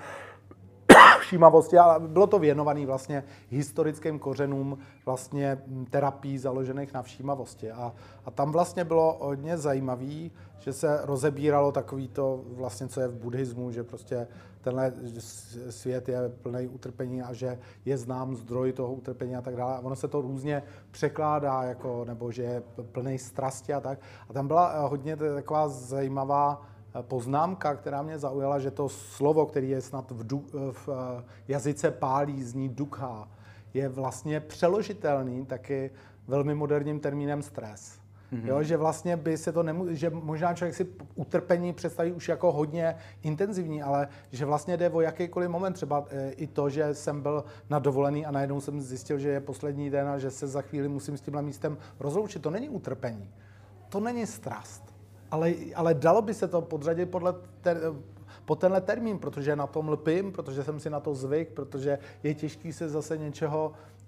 všímavosti, 1.19 1.77
ale 1.77 1.99
bylo 1.99 2.27
to 2.27 2.39
věnované 2.39 2.85
vlastně 2.85 3.23
historickým 3.49 4.19
kořenům 4.19 4.77
vlastně 5.05 5.61
terapií 5.89 6.37
založených 6.37 6.93
na 6.93 7.01
všímavosti. 7.01 7.71
A, 7.71 7.93
a 8.25 8.31
tam 8.31 8.51
vlastně 8.51 8.83
bylo 8.83 9.17
hodně 9.21 9.57
zajímavé, 9.57 10.29
že 10.59 10.73
se 10.73 10.99
rozebíralo 11.03 11.71
takový 11.71 12.07
to 12.07 12.41
vlastně, 12.55 12.87
co 12.87 13.01
je 13.01 13.07
v 13.07 13.15
buddhismu, 13.15 13.71
že 13.71 13.83
prostě 13.83 14.27
tenhle 14.61 14.93
svět 15.69 16.09
je 16.09 16.29
plný 16.29 16.67
utrpení 16.67 17.21
a 17.21 17.33
že 17.33 17.59
je 17.85 17.97
znám 17.97 18.35
zdroj 18.35 18.73
toho 18.73 18.93
utrpení 18.93 19.35
a 19.35 19.41
tak 19.41 19.55
dále. 19.55 19.75
A 19.75 19.79
ono 19.79 19.95
se 19.95 20.07
to 20.07 20.21
různě 20.21 20.63
překládá, 20.91 21.63
jako, 21.63 22.05
nebo 22.05 22.31
že 22.31 22.43
je 22.43 22.63
plný 22.91 23.17
strasti 23.17 23.73
a 23.73 23.79
tak. 23.79 23.99
A 24.29 24.33
tam 24.33 24.47
byla 24.47 24.73
eh, 24.73 24.89
hodně 24.89 25.15
taková 25.15 25.69
zajímavá 25.69 26.61
eh, 26.61 27.03
poznámka, 27.03 27.75
která 27.75 28.01
mě 28.01 28.19
zaujala, 28.19 28.59
že 28.59 28.71
to 28.71 28.89
slovo, 28.89 29.45
který 29.45 29.69
je 29.69 29.81
snad 29.81 30.11
v, 30.11 30.27
du, 30.27 30.45
eh, 30.47 30.71
v 30.71 30.89
jazyce 31.47 31.91
pálí, 31.91 32.43
zní 32.43 32.69
dukha, 32.69 33.27
je 33.73 33.89
vlastně 33.89 34.39
přeložitelný 34.39 35.45
taky 35.45 35.91
velmi 36.27 36.55
moderním 36.55 36.99
termínem 36.99 37.41
stres. 37.41 37.98
Mm-hmm. 38.33 38.47
Jo, 38.47 38.63
že 38.63 38.77
vlastně 38.77 39.17
by 39.17 39.37
se 39.37 39.51
to 39.51 39.63
nemů- 39.63 39.87
že 39.89 40.09
možná 40.09 40.53
člověk 40.53 40.75
si 40.75 40.87
utrpení 41.15 41.73
představí 41.73 42.11
už 42.11 42.29
jako 42.29 42.51
hodně 42.51 42.95
intenzivní, 43.23 43.83
ale 43.83 44.07
že 44.31 44.45
vlastně 44.45 44.77
jde 44.77 44.89
o 44.89 45.01
jakýkoliv 45.01 45.49
moment, 45.49 45.73
třeba 45.73 46.05
e, 46.09 46.31
i 46.31 46.47
to, 46.47 46.69
že 46.69 46.93
jsem 46.93 47.21
byl 47.21 47.43
na 47.69 47.79
dovolený 47.79 48.25
a 48.25 48.31
najednou 48.31 48.61
jsem 48.61 48.81
zjistil, 48.81 49.19
že 49.19 49.29
je 49.29 49.39
poslední 49.39 49.89
den 49.89 50.07
a 50.07 50.17
že 50.17 50.31
se 50.31 50.47
za 50.47 50.61
chvíli 50.61 50.87
musím 50.87 51.17
s 51.17 51.21
tímhle 51.21 51.41
místem 51.41 51.77
rozloučit. 51.99 52.41
To 52.41 52.49
není 52.49 52.69
utrpení. 52.69 53.29
To 53.89 53.99
není 53.99 54.25
strast. 54.25 54.83
Ale, 55.31 55.53
ale 55.75 55.93
dalo 55.93 56.21
by 56.21 56.33
se 56.33 56.47
to 56.47 56.61
podřadit 56.61 57.05
podle 57.05 57.33
ter, 57.61 57.77
po 58.45 58.55
tenhle 58.55 58.81
termín, 58.81 59.17
protože 59.17 59.55
na 59.55 59.67
tom 59.67 59.89
lpím, 59.89 60.31
protože 60.31 60.63
jsem 60.63 60.79
si 60.79 60.89
na 60.89 60.99
to 60.99 61.15
zvyk, 61.15 61.49
protože 61.49 61.99
je 62.23 62.33
těžký 62.33 62.73
se 62.73 62.89
zase 62.89 63.17
něčeho 63.17 63.73
Eh, 63.73 63.98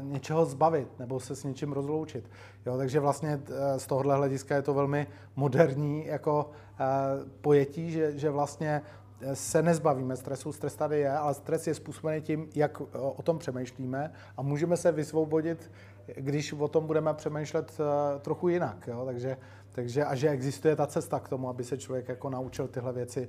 něčeho 0.00 0.44
zbavit 0.44 0.98
nebo 0.98 1.20
se 1.20 1.36
s 1.36 1.44
něčím 1.44 1.72
rozloučit. 1.72 2.30
Jo, 2.66 2.76
takže 2.76 3.00
vlastně 3.00 3.40
eh, 3.48 3.78
z 3.78 3.86
tohohle 3.86 4.16
hlediska 4.16 4.56
je 4.56 4.62
to 4.62 4.74
velmi 4.74 5.06
moderní 5.36 6.06
jako 6.06 6.50
eh, 6.80 6.84
pojetí, 7.40 7.90
že, 7.90 8.18
že 8.18 8.30
vlastně 8.30 8.82
se 9.34 9.62
nezbavíme 9.62 10.16
stresu, 10.16 10.52
stres 10.52 10.76
tady 10.76 10.98
je, 10.98 11.10
ale 11.10 11.34
stres 11.34 11.66
je 11.66 11.74
způsobený 11.74 12.20
tím, 12.20 12.48
jak 12.54 12.80
o 12.92 13.22
tom 13.22 13.38
přemýšlíme 13.38 14.12
a 14.36 14.42
můžeme 14.42 14.76
se 14.76 14.92
vysvobodit, 14.92 15.70
když 16.16 16.52
o 16.52 16.68
tom 16.68 16.86
budeme 16.86 17.14
přemýšlet 17.14 17.78
trochu 18.20 18.48
jinak. 18.48 18.88
Jo? 18.88 19.02
Takže, 19.06 19.36
takže 19.72 20.04
a 20.04 20.14
že 20.14 20.28
existuje 20.28 20.76
ta 20.76 20.86
cesta 20.86 21.20
k 21.20 21.28
tomu, 21.28 21.48
aby 21.48 21.64
se 21.64 21.78
člověk 21.78 22.08
jako 22.08 22.30
naučil 22.30 22.68
tyhle 22.68 22.92
věci 22.92 23.28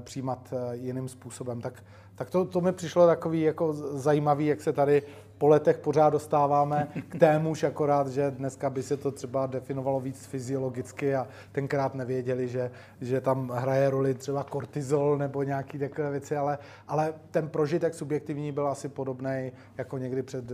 přijímat 0.00 0.54
jiným 0.72 1.08
způsobem. 1.08 1.60
Tak, 1.60 1.84
tak 2.14 2.30
to, 2.30 2.44
to 2.44 2.60
mi 2.60 2.72
přišlo 2.72 3.06
takový 3.06 3.40
jako 3.40 3.72
zajímavý, 3.72 4.46
jak 4.46 4.60
se 4.60 4.72
tady 4.72 5.02
po 5.44 5.48
letech 5.48 5.78
pořád 5.78 6.10
dostáváme 6.10 6.88
k 7.08 7.18
témuž, 7.18 7.64
akorát, 7.64 8.08
že 8.08 8.30
dneska 8.30 8.70
by 8.70 8.82
se 8.82 8.96
to 8.96 9.10
třeba 9.10 9.46
definovalo 9.46 10.00
víc 10.00 10.26
fyziologicky 10.26 11.14
a 11.14 11.28
tenkrát 11.52 11.94
nevěděli, 11.94 12.48
že, 12.48 12.70
že 13.00 13.20
tam 13.20 13.48
hraje 13.48 13.90
roli 13.90 14.14
třeba 14.14 14.44
kortizol 14.44 15.18
nebo 15.18 15.42
nějaký 15.42 15.78
takové 15.78 16.10
věci, 16.10 16.36
ale, 16.36 16.58
ale 16.88 17.14
ten 17.30 17.48
prožitek 17.48 17.94
subjektivní 17.94 18.52
byl 18.52 18.68
asi 18.68 18.88
podobný, 18.88 19.52
jako 19.78 19.98
někdy 19.98 20.22
před, 20.22 20.44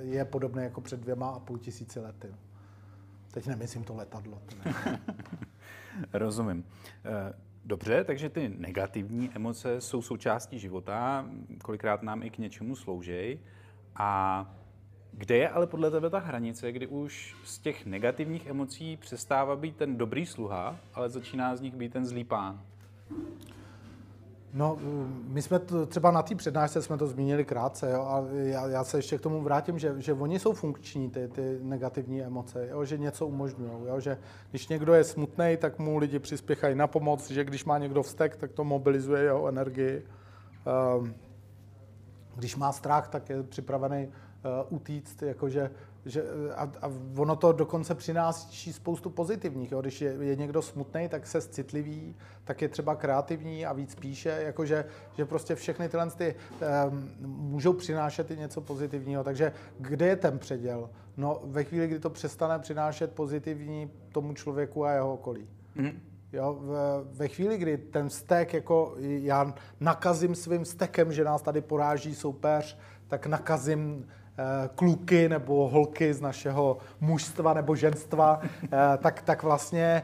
je 0.00 0.24
podobný 0.24 0.62
jako 0.62 0.80
před 0.80 1.00
dvěma 1.00 1.30
a 1.30 1.38
půl 1.38 1.58
tisíci 1.58 2.00
lety. 2.00 2.28
Teď 3.30 3.46
nemyslím 3.46 3.84
to 3.84 3.94
letadlo. 3.94 4.38
Rozumím. 6.12 6.64
Eh, 7.04 7.32
dobře, 7.64 8.04
takže 8.04 8.28
ty 8.28 8.52
negativní 8.58 9.30
emoce 9.34 9.80
jsou 9.80 10.02
součástí 10.02 10.58
života, 10.58 11.26
kolikrát 11.62 12.02
nám 12.02 12.22
i 12.22 12.30
k 12.30 12.38
něčemu 12.38 12.76
slouží. 12.76 13.38
A 13.96 14.46
kde 15.12 15.36
je 15.36 15.48
ale 15.48 15.66
podle 15.66 15.90
tebe 15.90 16.10
ta 16.10 16.18
hranice, 16.18 16.72
kdy 16.72 16.86
už 16.86 17.36
z 17.44 17.58
těch 17.58 17.86
negativních 17.86 18.46
emocí 18.46 18.96
přestává 18.96 19.56
být 19.56 19.76
ten 19.76 19.96
dobrý 19.96 20.26
sluha, 20.26 20.76
ale 20.94 21.08
začíná 21.10 21.56
z 21.56 21.60
nich 21.60 21.74
být 21.74 21.92
ten 21.92 22.06
zlý 22.06 22.24
pán? 22.24 22.60
No, 24.54 24.78
my 25.28 25.42
jsme 25.42 25.58
to, 25.58 25.86
třeba 25.86 26.10
na 26.10 26.22
té 26.22 26.34
přednášce 26.34 26.82
jsme 26.82 26.98
to 26.98 27.06
zmínili 27.06 27.44
krátce, 27.44 27.90
jo, 27.90 28.02
a 28.02 28.24
já, 28.32 28.66
já 28.66 28.84
se 28.84 28.98
ještě 28.98 29.18
k 29.18 29.20
tomu 29.20 29.42
vrátím, 29.42 29.78
že, 29.78 29.94
že 29.98 30.12
oni 30.12 30.38
jsou 30.38 30.52
funkční, 30.52 31.10
ty, 31.10 31.28
ty 31.28 31.58
negativní 31.62 32.22
emoce, 32.22 32.68
jo, 32.70 32.84
že 32.84 32.98
něco 32.98 33.26
umožňují, 33.26 33.70
že 33.98 34.18
když 34.50 34.68
někdo 34.68 34.94
je 34.94 35.04
smutný, 35.04 35.56
tak 35.58 35.78
mu 35.78 35.98
lidi 35.98 36.18
přispěchají 36.18 36.74
na 36.74 36.86
pomoc, 36.86 37.30
že 37.30 37.44
když 37.44 37.64
má 37.64 37.78
někdo 37.78 38.02
vztek, 38.02 38.36
tak 38.36 38.52
to 38.52 38.64
mobilizuje 38.64 39.22
jeho 39.22 39.48
energii. 39.48 40.06
Um, 40.98 41.14
když 42.36 42.56
má 42.56 42.72
strach, 42.72 43.08
tak 43.08 43.30
je 43.30 43.42
připravený 43.42 44.06
uh, 44.06 44.76
utíct, 44.76 45.22
jakože, 45.22 45.70
že, 46.06 46.24
a, 46.56 46.62
a 46.82 46.90
ono 47.16 47.36
to 47.36 47.52
dokonce 47.52 47.94
přináší 47.94 48.72
spoustu 48.72 49.10
pozitivních. 49.10 49.72
Jo? 49.72 49.80
Když 49.80 50.00
je, 50.00 50.16
je 50.20 50.36
někdo 50.36 50.62
smutný, 50.62 51.08
tak 51.08 51.26
se 51.26 51.40
citliví, 51.40 52.16
tak 52.44 52.62
je 52.62 52.68
třeba 52.68 52.94
kreativní 52.94 53.66
a 53.66 53.72
víc 53.72 53.94
píše, 53.94 54.28
jakože 54.28 54.84
že 55.16 55.24
prostě 55.24 55.54
všechny 55.54 55.88
tyhle 55.88 56.10
ty, 56.10 56.34
um, 56.90 57.10
můžou 57.50 57.72
přinášet 57.72 58.30
i 58.30 58.36
něco 58.36 58.60
pozitivního. 58.60 59.24
Takže 59.24 59.52
kde 59.78 60.06
je 60.06 60.16
ten 60.16 60.38
předěl? 60.38 60.90
No 61.16 61.40
ve 61.44 61.64
chvíli, 61.64 61.88
kdy 61.88 61.98
to 61.98 62.10
přestane 62.10 62.58
přinášet 62.58 63.12
pozitivní 63.12 63.90
tomu 64.12 64.34
člověku 64.34 64.84
a 64.84 64.92
jeho 64.92 65.14
okolí. 65.14 65.48
Mm-hmm. 65.76 66.09
Jo, 66.32 66.58
ve 67.12 67.28
chvíli, 67.28 67.58
kdy 67.58 67.78
ten 67.78 68.08
vztek, 68.08 68.54
jako 68.54 68.94
já 68.98 69.54
nakazím 69.80 70.34
svým 70.34 70.64
vztekem, 70.64 71.12
že 71.12 71.24
nás 71.24 71.42
tady 71.42 71.60
poráží 71.60 72.14
soupeř, 72.14 72.78
tak 73.08 73.26
nakazím 73.26 74.06
kluky 74.74 75.28
nebo 75.28 75.68
holky 75.68 76.14
z 76.14 76.20
našeho 76.20 76.78
mužstva 77.00 77.54
nebo 77.54 77.76
ženstva, 77.76 78.40
eh, 78.42 78.68
tak, 78.98 79.22
tak 79.22 79.42
vlastně 79.42 80.02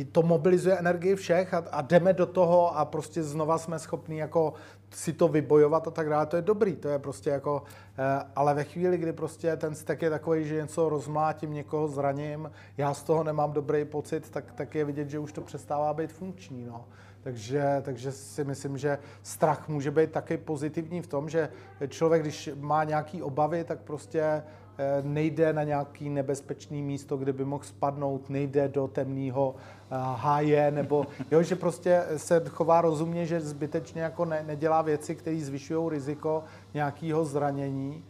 eh, 0.00 0.04
to 0.04 0.22
mobilizuje 0.22 0.78
energii 0.78 1.14
všech 1.14 1.54
a, 1.54 1.64
a 1.72 1.80
jdeme 1.80 2.12
do 2.12 2.26
toho 2.26 2.76
a 2.76 2.84
prostě 2.84 3.22
znova 3.22 3.58
jsme 3.58 3.78
schopni 3.78 4.18
jako 4.18 4.54
si 4.90 5.12
to 5.12 5.28
vybojovat 5.28 5.88
a 5.88 5.90
tak 5.90 6.08
dále, 6.08 6.26
to 6.26 6.36
je 6.36 6.42
dobrý, 6.42 6.76
to 6.76 6.88
je 6.88 6.98
prostě 6.98 7.30
jako, 7.30 7.62
eh, 7.98 8.24
ale 8.36 8.54
ve 8.54 8.64
chvíli, 8.64 8.98
kdy 8.98 9.12
prostě 9.12 9.56
ten 9.56 9.74
stek 9.74 10.02
je 10.02 10.10
takový, 10.10 10.44
že 10.44 10.62
něco 10.62 10.88
rozmlátím, 10.88 11.52
někoho 11.52 11.88
zraním, 11.88 12.50
já 12.76 12.94
z 12.94 13.02
toho 13.02 13.24
nemám 13.24 13.52
dobrý 13.52 13.84
pocit, 13.84 14.30
tak, 14.30 14.52
tak 14.52 14.74
je 14.74 14.84
vidět, 14.84 15.10
že 15.10 15.18
už 15.18 15.32
to 15.32 15.40
přestává 15.40 15.94
být 15.94 16.12
funkční, 16.12 16.64
no. 16.64 16.84
Takže, 17.22 17.82
takže 17.82 18.12
si 18.12 18.44
myslím, 18.44 18.78
že 18.78 18.98
strach 19.22 19.68
může 19.68 19.90
být 19.90 20.10
taky 20.10 20.36
pozitivní 20.36 21.02
v 21.02 21.06
tom, 21.06 21.28
že 21.28 21.48
člověk, 21.88 22.22
když 22.22 22.50
má 22.60 22.84
nějaké 22.84 23.22
obavy, 23.22 23.64
tak 23.64 23.80
prostě 23.80 24.42
Eh, 24.78 25.02
nejde 25.02 25.52
na 25.52 25.62
nějaký 25.62 26.08
nebezpečný 26.08 26.82
místo, 26.82 27.16
kde 27.16 27.32
by 27.32 27.44
mohl 27.44 27.64
spadnout, 27.64 28.30
nejde 28.30 28.68
do 28.68 28.88
temného 28.88 29.54
eh, 29.56 29.94
háje, 30.14 30.70
nebo 30.70 31.06
jo, 31.30 31.42
že 31.42 31.56
prostě 31.56 32.04
se 32.16 32.42
chová 32.48 32.80
rozumně, 32.80 33.26
že 33.26 33.40
zbytečně 33.40 34.02
jako 34.02 34.24
ne, 34.24 34.44
nedělá 34.46 34.82
věci, 34.82 35.14
které 35.14 35.40
zvyšují 35.40 35.90
riziko 35.90 36.44
nějakého 36.74 37.24
zranění. 37.24 38.04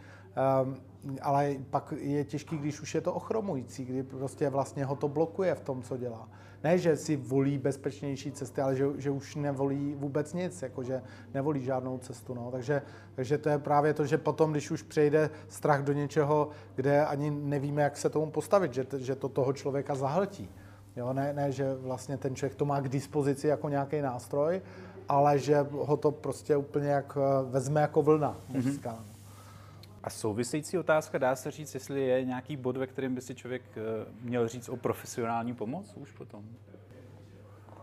Um, 0.65 0.77
ale 1.23 1.55
pak 1.71 1.95
je 1.97 2.25
těžký, 2.25 2.59
když 2.59 2.81
už 2.81 2.95
je 2.95 3.01
to 3.01 3.13
ochromující, 3.13 3.85
kdy 3.85 4.03
prostě 4.03 4.49
vlastně 4.49 4.85
ho 4.85 4.97
to 4.97 5.09
blokuje 5.09 5.55
v 5.55 5.61
tom, 5.61 5.83
co 5.83 5.97
dělá. 5.97 6.29
Ne, 6.65 6.79
že 6.79 6.97
si 6.97 7.17
volí 7.17 7.59
bezpečnější 7.59 8.33
cesty, 8.33 8.61
ale 8.61 8.77
že, 8.77 8.85
že 8.99 9.11
už 9.11 9.37
nevolí 9.37 9.95
vůbec 9.95 10.35
nic, 10.35 10.63
jakože 10.63 11.03
nevolí 11.35 11.65
žádnou 11.65 11.99
cestu. 11.99 12.35
No. 12.35 12.51
Takže, 12.51 12.83
takže 13.15 13.39
to 13.39 13.49
je 13.49 13.59
právě 13.59 13.95
to, 13.95 14.07
že 14.07 14.19
potom, 14.19 14.53
když 14.53 14.71
už 14.71 14.83
přejde 14.83 15.31
strach 15.49 15.83
do 15.83 15.93
něčeho, 15.93 16.49
kde 16.75 17.05
ani 17.05 17.31
nevíme, 17.31 17.83
jak 17.83 17.97
se 17.97 18.11
tomu 18.11 18.31
postavit, 18.31 18.75
že, 18.75 18.87
že 18.99 19.15
to 19.15 19.29
toho 19.29 19.53
člověka 19.53 19.95
zahltí. 19.95 20.51
Jo, 20.97 21.13
ne, 21.13 21.33
ne, 21.33 21.53
že 21.53 21.75
vlastně 21.75 22.17
ten 22.17 22.37
člověk 22.37 22.55
to 22.55 22.65
má 22.65 22.81
k 22.81 22.89
dispozici 22.89 23.47
jako 23.47 23.69
nějaký 23.69 24.01
nástroj, 24.01 24.63
ale 25.09 25.39
že 25.39 25.67
ho 25.71 25.97
to 25.97 26.11
prostě 26.11 26.57
úplně 26.57 26.89
jak 26.89 27.19
vezme 27.51 27.81
jako 27.81 28.03
vlna 28.03 28.37
mořská. 28.49 28.91
Mm-hmm. 28.91 29.12
A 30.03 30.11
související 30.11 30.79
otázka, 30.79 31.19
dá 31.19 31.37
se 31.37 31.51
říct, 31.51 31.75
jestli 31.75 32.01
je 32.07 32.25
nějaký 32.25 32.57
bod, 32.57 32.77
ve 32.77 32.87
kterém 32.87 33.15
by 33.15 33.21
si 33.21 33.35
člověk 33.35 33.63
eh, 33.77 33.81
měl 34.21 34.49
říct 34.49 34.69
o 34.69 34.77
profesionální 34.77 35.55
pomoc 35.55 35.95
už 35.97 36.13
potom? 36.13 36.45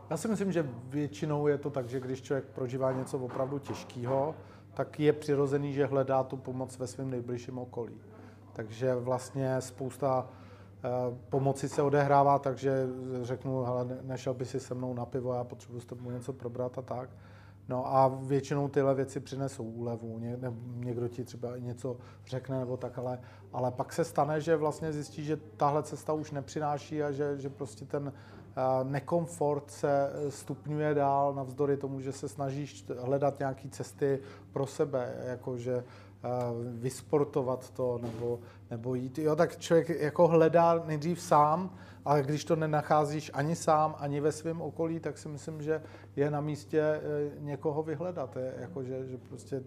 Já 0.10 0.18
si 0.18 0.28
myslím, 0.28 0.52
že 0.52 0.70
většinou 0.84 1.48
je 1.48 1.58
to 1.58 1.70
tak, 1.70 1.90
že 1.90 2.00
když 2.00 2.22
člověk 2.22 2.46
prožívá 2.46 2.92
něco 2.92 3.20
opravdu 3.20 3.60
těžkého, 3.60 4.36
tak 4.74 5.00
je 5.00 5.14
přirozený, 5.14 5.74
že 5.74 5.86
hledá 5.86 6.24
tu 6.24 6.38
pomoc 6.38 6.78
ve 6.78 6.88
svém 6.88 7.10
nejbližším 7.10 7.58
okolí. 7.58 8.02
Takže 8.54 8.96
vlastně 8.96 9.62
spousta 9.62 10.28
eh, 10.28 10.90
pomoci 11.30 11.70
se 11.70 11.82
odehrává, 11.82 12.40
takže 12.40 12.88
řeknu, 13.22 13.64
hele, 13.64 13.88
nešel 14.02 14.34
by 14.34 14.46
si 14.46 14.60
se 14.60 14.74
mnou 14.74 14.94
na 14.94 15.06
pivo, 15.06 15.34
já 15.34 15.44
potřebuji 15.44 15.80
s 15.80 15.86
tebou 15.86 16.12
něco 16.12 16.34
probrat 16.34 16.78
a 16.78 16.82
tak. 16.82 17.10
No 17.70 17.96
a 17.96 18.08
většinou 18.08 18.68
tyhle 18.68 18.96
věci 18.96 19.20
přinesou 19.20 19.64
úlevu. 19.64 20.20
Ně, 20.20 20.38
někdo 20.76 21.08
ti 21.08 21.24
třeba 21.24 21.58
něco 21.58 21.98
řekne 22.26 22.60
nebo 22.60 22.78
tak, 22.78 22.98
ale, 22.98 23.20
ale 23.54 23.72
pak 23.72 23.94
se 23.94 24.04
stane, 24.04 24.42
že 24.42 24.56
vlastně 24.56 24.94
zjistí, 24.94 25.24
že 25.24 25.38
tahle 25.58 25.84
cesta 25.84 26.14
už 26.14 26.32
nepřináší 26.32 27.04
a 27.04 27.12
že, 27.12 27.38
že 27.38 27.50
prostě 27.50 27.86
ten 27.86 28.04
uh, 28.04 28.90
nekomfort 28.90 29.72
se 29.72 30.12
stupňuje 30.30 30.94
dál 30.94 31.34
navzdory 31.34 31.78
tomu, 31.78 32.02
že 32.02 32.12
se 32.12 32.30
snažíš 32.30 32.86
hledat 33.00 33.40
nějaké 33.40 33.70
cesty 33.70 34.20
pro 34.54 34.66
sebe, 34.66 35.16
jakože 35.26 35.76
uh, 35.76 35.84
vysportovat 36.80 37.70
to 37.70 38.00
nebo, 38.02 38.40
nebo 38.72 38.96
jít. 38.96 39.18
Jo, 39.18 39.36
tak 39.36 39.58
člověk 39.58 39.90
jako 39.90 40.28
hledá 40.28 40.84
nejdřív 40.86 41.22
sám, 41.22 41.78
ale 42.10 42.24
když 42.24 42.46
to 42.46 42.56
nenacházíš 42.56 43.32
ani 43.34 43.56
sám, 43.56 43.96
ani 44.00 44.22
ve 44.22 44.32
svém 44.32 44.62
okolí, 44.62 45.00
tak 45.00 45.18
si 45.18 45.30
myslím, 45.30 45.62
že 45.62 45.82
je 46.16 46.32
na 46.32 46.42
místě 46.42 46.82
eh, 46.82 47.02
někoho 47.40 47.84
vyhledat. 47.84 48.36
Je, 48.36 48.54
jako, 48.58 48.84
že, 48.84 49.08
že 49.08 49.18
prostě, 49.18 49.64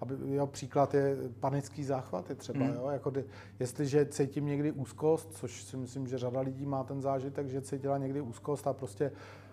aby, 0.00 0.14
jo, 0.34 0.46
příklad 0.46 0.94
je 0.94 1.16
panický 1.40 1.84
záchvat 1.84 2.30
je 2.30 2.36
třeba. 2.36 2.64
Mm. 2.64 2.74
Jo, 2.74 2.88
jako, 2.88 3.12
jestliže 3.58 4.06
cítím 4.06 4.46
někdy 4.46 4.72
úzkost, 4.72 5.32
což 5.32 5.62
si 5.62 5.76
myslím, 5.76 6.06
že 6.06 6.18
řada 6.18 6.40
lidí 6.40 6.66
má 6.66 6.84
ten 6.84 7.00
zážitek, 7.00 7.48
že 7.48 7.60
cítila 7.60 7.98
někdy 7.98 8.20
úzkost 8.20 8.66
a 8.66 8.72
prostě 8.72 9.12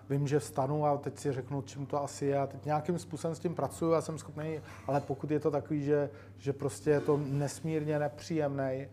vím, 0.10 0.28
že 0.28 0.40
vstanu 0.40 0.86
a 0.86 0.98
teď 0.98 1.18
si 1.18 1.32
řeknu, 1.32 1.62
čím 1.62 1.86
to 1.86 2.04
asi 2.04 2.26
je 2.26 2.38
a 2.38 2.48
teď 2.48 2.66
nějakým 2.66 3.00
způsobem 3.00 3.36
s 3.36 3.40
tím 3.40 3.56
pracuju 3.56 3.94
a 3.94 4.02
jsem 4.02 4.18
schopný, 4.18 4.60
ale 4.88 5.02
pokud 5.02 5.32
je 5.32 5.40
to 5.40 5.52
takový, 5.52 5.84
že, 5.84 6.10
že 6.38 6.54
prostě 6.54 6.90
je 6.90 7.00
to 7.00 7.18
nesmírně 7.18 8.00
nepříjemný, 8.00 8.88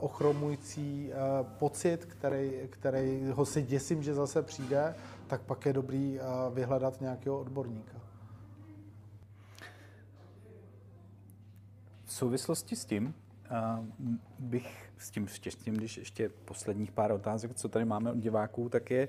ochromující 0.00 1.10
pocit, 1.58 2.04
který, 2.04 2.52
který 2.70 3.30
ho 3.34 3.46
si 3.46 3.62
děsím, 3.62 4.02
že 4.02 4.14
zase 4.14 4.42
přijde, 4.42 4.94
tak 5.26 5.40
pak 5.40 5.66
je 5.66 5.72
dobrý 5.72 6.20
vyhledat 6.54 7.00
nějakého 7.00 7.40
odborníka. 7.40 7.98
V 12.04 12.12
souvislosti 12.12 12.76
s 12.76 12.84
tím 12.84 13.14
bych 14.38 14.92
s 14.98 15.10
tím 15.10 15.26
štěstím, 15.26 15.74
když 15.74 15.98
ještě 15.98 16.28
posledních 16.28 16.92
pár 16.92 17.12
otázek, 17.12 17.54
co 17.54 17.68
tady 17.68 17.84
máme 17.84 18.10
od 18.10 18.18
diváků, 18.18 18.68
tak 18.68 18.90
je, 18.90 19.08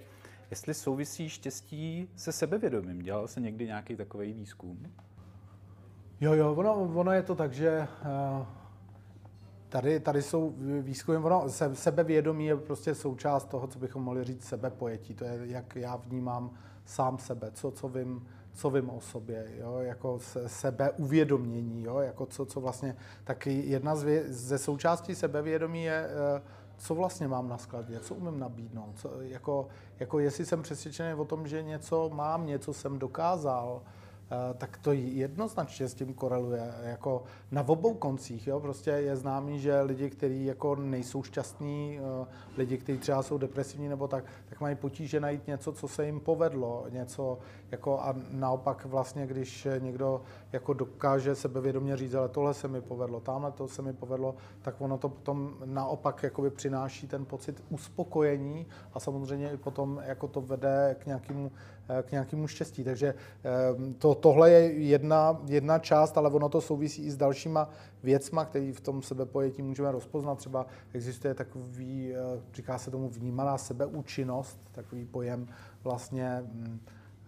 jestli 0.50 0.74
souvisí 0.74 1.30
štěstí 1.30 2.10
se 2.16 2.32
sebevědomím. 2.32 3.02
Dělal 3.02 3.28
se 3.28 3.42
někdy 3.42 3.66
nějaký 3.66 3.96
takový 3.96 4.34
výzkum? 4.34 4.92
Jo, 6.22 6.34
jo, 6.34 6.54
ono, 6.54 6.74
ono 6.74 7.12
je 7.12 7.24
to 7.24 7.36
tak, 7.36 7.54
že 7.54 7.88
Tady, 9.70 10.00
tady 10.00 10.22
jsou 10.22 10.54
výzkumy, 10.82 11.18
ono, 11.18 11.50
se, 11.50 11.76
sebevědomí 11.76 12.46
je 12.46 12.58
prostě 12.58 12.96
součást 12.96 13.46
toho, 13.46 13.68
co 13.68 13.80
bychom 13.80 14.04
mohli 14.04 14.24
říct 14.24 14.44
sebepojetí. 14.44 15.14
To 15.14 15.26
je, 15.26 15.40
jak 15.44 15.76
já 15.76 15.96
vnímám 15.96 16.52
sám 16.86 17.18
sebe, 17.18 17.52
co, 17.54 17.72
co 17.72 17.88
vím, 17.88 18.28
co 18.54 18.70
vím 18.70 18.90
o 18.90 19.02
sobě, 19.02 19.48
jo, 19.60 19.78
jako 19.80 20.20
se, 20.20 20.50
sebeuvědomění, 20.50 21.84
jo, 21.84 22.00
jako 22.00 22.26
co, 22.26 22.46
co 22.46 22.62
vlastně, 22.62 22.96
tak 23.24 23.48
jedna 23.48 23.96
z 23.96 24.04
vě, 24.04 24.24
ze 24.28 24.58
součástí 24.58 25.16
sebevědomí 25.16 25.84
je, 25.84 26.10
eh, 26.38 26.42
co 26.78 26.96
vlastně 26.96 27.28
mám 27.28 27.50
na 27.50 27.58
skladě, 27.58 28.00
co 28.00 28.16
umím 28.16 28.40
nabídnout, 28.40 28.92
co, 28.96 29.22
jako, 29.22 29.68
jako 30.00 30.20
jestli 30.20 30.46
jsem 30.46 30.62
přesvědčený 30.62 31.14
o 31.14 31.26
tom, 31.26 31.48
že 31.48 31.64
něco 31.64 32.10
mám, 32.14 32.46
něco 32.46 32.74
jsem 32.74 33.00
dokázal, 33.00 33.82
tak 34.58 34.78
to 34.78 34.92
jednoznačně 34.92 35.88
s 35.88 35.94
tím 35.94 36.14
koreluje. 36.14 36.74
Jako 36.84 37.24
na 37.52 37.68
obou 37.68 37.94
koncích, 37.94 38.48
jo, 38.48 38.60
prostě 38.60 38.90
je 38.90 39.16
známý, 39.16 39.60
že 39.60 39.82
lidi, 39.82 40.10
kteří 40.10 40.46
jako 40.46 40.76
nejsou 40.76 41.24
šťastní, 41.24 42.00
eh, 42.00 42.28
lidi, 42.58 42.78
kteří 42.78 43.00
třeba 43.00 43.24
jsou 43.24 43.38
depresivní 43.38 43.90
nebo 43.90 44.08
tak, 44.08 44.24
tak 44.50 44.62
mají 44.62 44.76
potíže 44.76 45.20
najít 45.20 45.48
něco, 45.48 45.72
co 45.72 45.88
se 45.88 46.06
jim 46.06 46.20
povedlo, 46.20 46.86
něco 46.90 47.40
jako 47.72 48.00
a 48.00 48.16
naopak 48.32 48.86
vlastně, 48.86 49.28
když 49.28 49.68
někdo 49.80 50.22
jako 50.52 50.74
dokáže 50.74 51.36
sebevědomě 51.36 51.98
říct, 51.98 52.14
ale 52.14 52.30
tohle 52.30 52.54
se 52.54 52.68
mi 52.68 52.82
povedlo, 52.82 53.20
tamhle 53.20 53.52
to 53.52 53.68
se 53.68 53.82
mi 53.82 53.94
povedlo, 53.94 54.36
tak 54.62 54.82
ono 54.82 54.98
to 54.98 55.10
potom 55.10 55.54
naopak 55.66 56.24
jakoby 56.24 56.50
přináší 56.50 57.08
ten 57.08 57.26
pocit 57.26 57.64
uspokojení 57.70 58.66
a 58.94 59.00
samozřejmě 59.00 59.52
i 59.52 59.58
potom 59.58 60.02
jako 60.06 60.28
to 60.28 60.42
vede 60.42 60.96
k 61.00 61.06
nějakému, 61.06 61.52
eh, 61.52 61.79
k 62.04 62.12
nějakému 62.12 62.48
štěstí. 62.48 62.84
Takže 62.84 63.14
to, 63.98 64.16
tohle 64.16 64.52
je 64.52 64.74
jedna, 64.74 65.42
jedna 65.46 65.80
část, 65.80 66.18
ale 66.18 66.30
ono 66.30 66.50
to 66.50 66.62
souvisí 66.62 67.06
i 67.06 67.12
s 67.12 67.18
dalšíma 67.18 67.70
věcma, 68.04 68.46
které 68.46 68.72
v 68.74 68.82
tom 68.82 69.02
sebepojetí 69.02 69.62
můžeme 69.62 69.92
rozpoznat. 69.92 70.38
Třeba 70.38 70.66
existuje 70.94 71.34
takový, 71.34 72.14
eh, 72.14 72.42
říká 72.54 72.78
se 72.78 72.92
tomu 72.92 73.10
vnímaná 73.10 73.58
sebeúčinnost, 73.58 74.60
takový 74.72 75.06
pojem 75.06 75.48
vlastně 75.84 76.40
mm, 76.42 76.80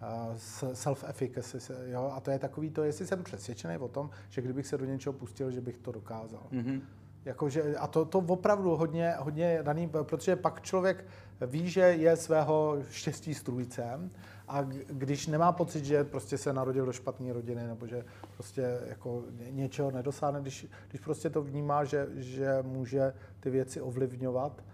eh, 0.02 0.74
self-efficacy. 0.74 1.72
Jo? 1.86 2.12
A 2.14 2.20
to 2.20 2.30
je 2.30 2.38
takový 2.38 2.70
to, 2.70 2.82
jestli 2.82 3.06
jsem 3.06 3.22
přesvědčený 3.22 3.76
o 3.76 3.88
tom, 3.88 4.10
že 4.30 4.42
kdybych 4.42 4.66
se 4.66 4.78
do 4.78 4.84
něčeho 4.84 5.12
pustil, 5.12 5.50
že 5.50 5.60
bych 5.60 5.78
to 5.78 5.92
dokázal. 5.92 6.46
Mm-hmm. 6.52 6.80
Jakože, 7.24 7.76
a 7.76 7.86
to, 7.86 8.04
to 8.04 8.18
opravdu 8.18 8.76
hodně, 8.76 9.14
hodně 9.18 9.58
daný, 9.62 9.88
protože 9.88 10.36
pak 10.36 10.62
člověk 10.62 11.04
ví, 11.46 11.70
že 11.70 11.80
je 11.80 12.16
svého 12.16 12.76
štěstí 12.90 13.34
strůjcem 13.34 14.10
a 14.52 14.62
když 14.86 15.26
nemá 15.26 15.52
pocit, 15.52 15.84
že 15.84 16.04
prostě 16.04 16.38
se 16.38 16.52
narodil 16.52 16.86
do 16.86 16.92
špatné 16.92 17.32
rodiny 17.32 17.66
nebo 17.66 17.86
že 17.86 18.04
prostě 18.34 18.80
jako 18.86 19.24
něčeho 19.50 19.90
nedosáhne, 19.90 20.40
když, 20.40 20.66
když 20.88 21.00
prostě 21.00 21.30
to 21.30 21.42
vnímá, 21.42 21.84
že, 21.84 22.08
že 22.14 22.58
může 22.62 23.14
ty 23.40 23.50
věci 23.50 23.80
ovlivňovat 23.80 24.64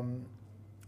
um, 0.00 0.26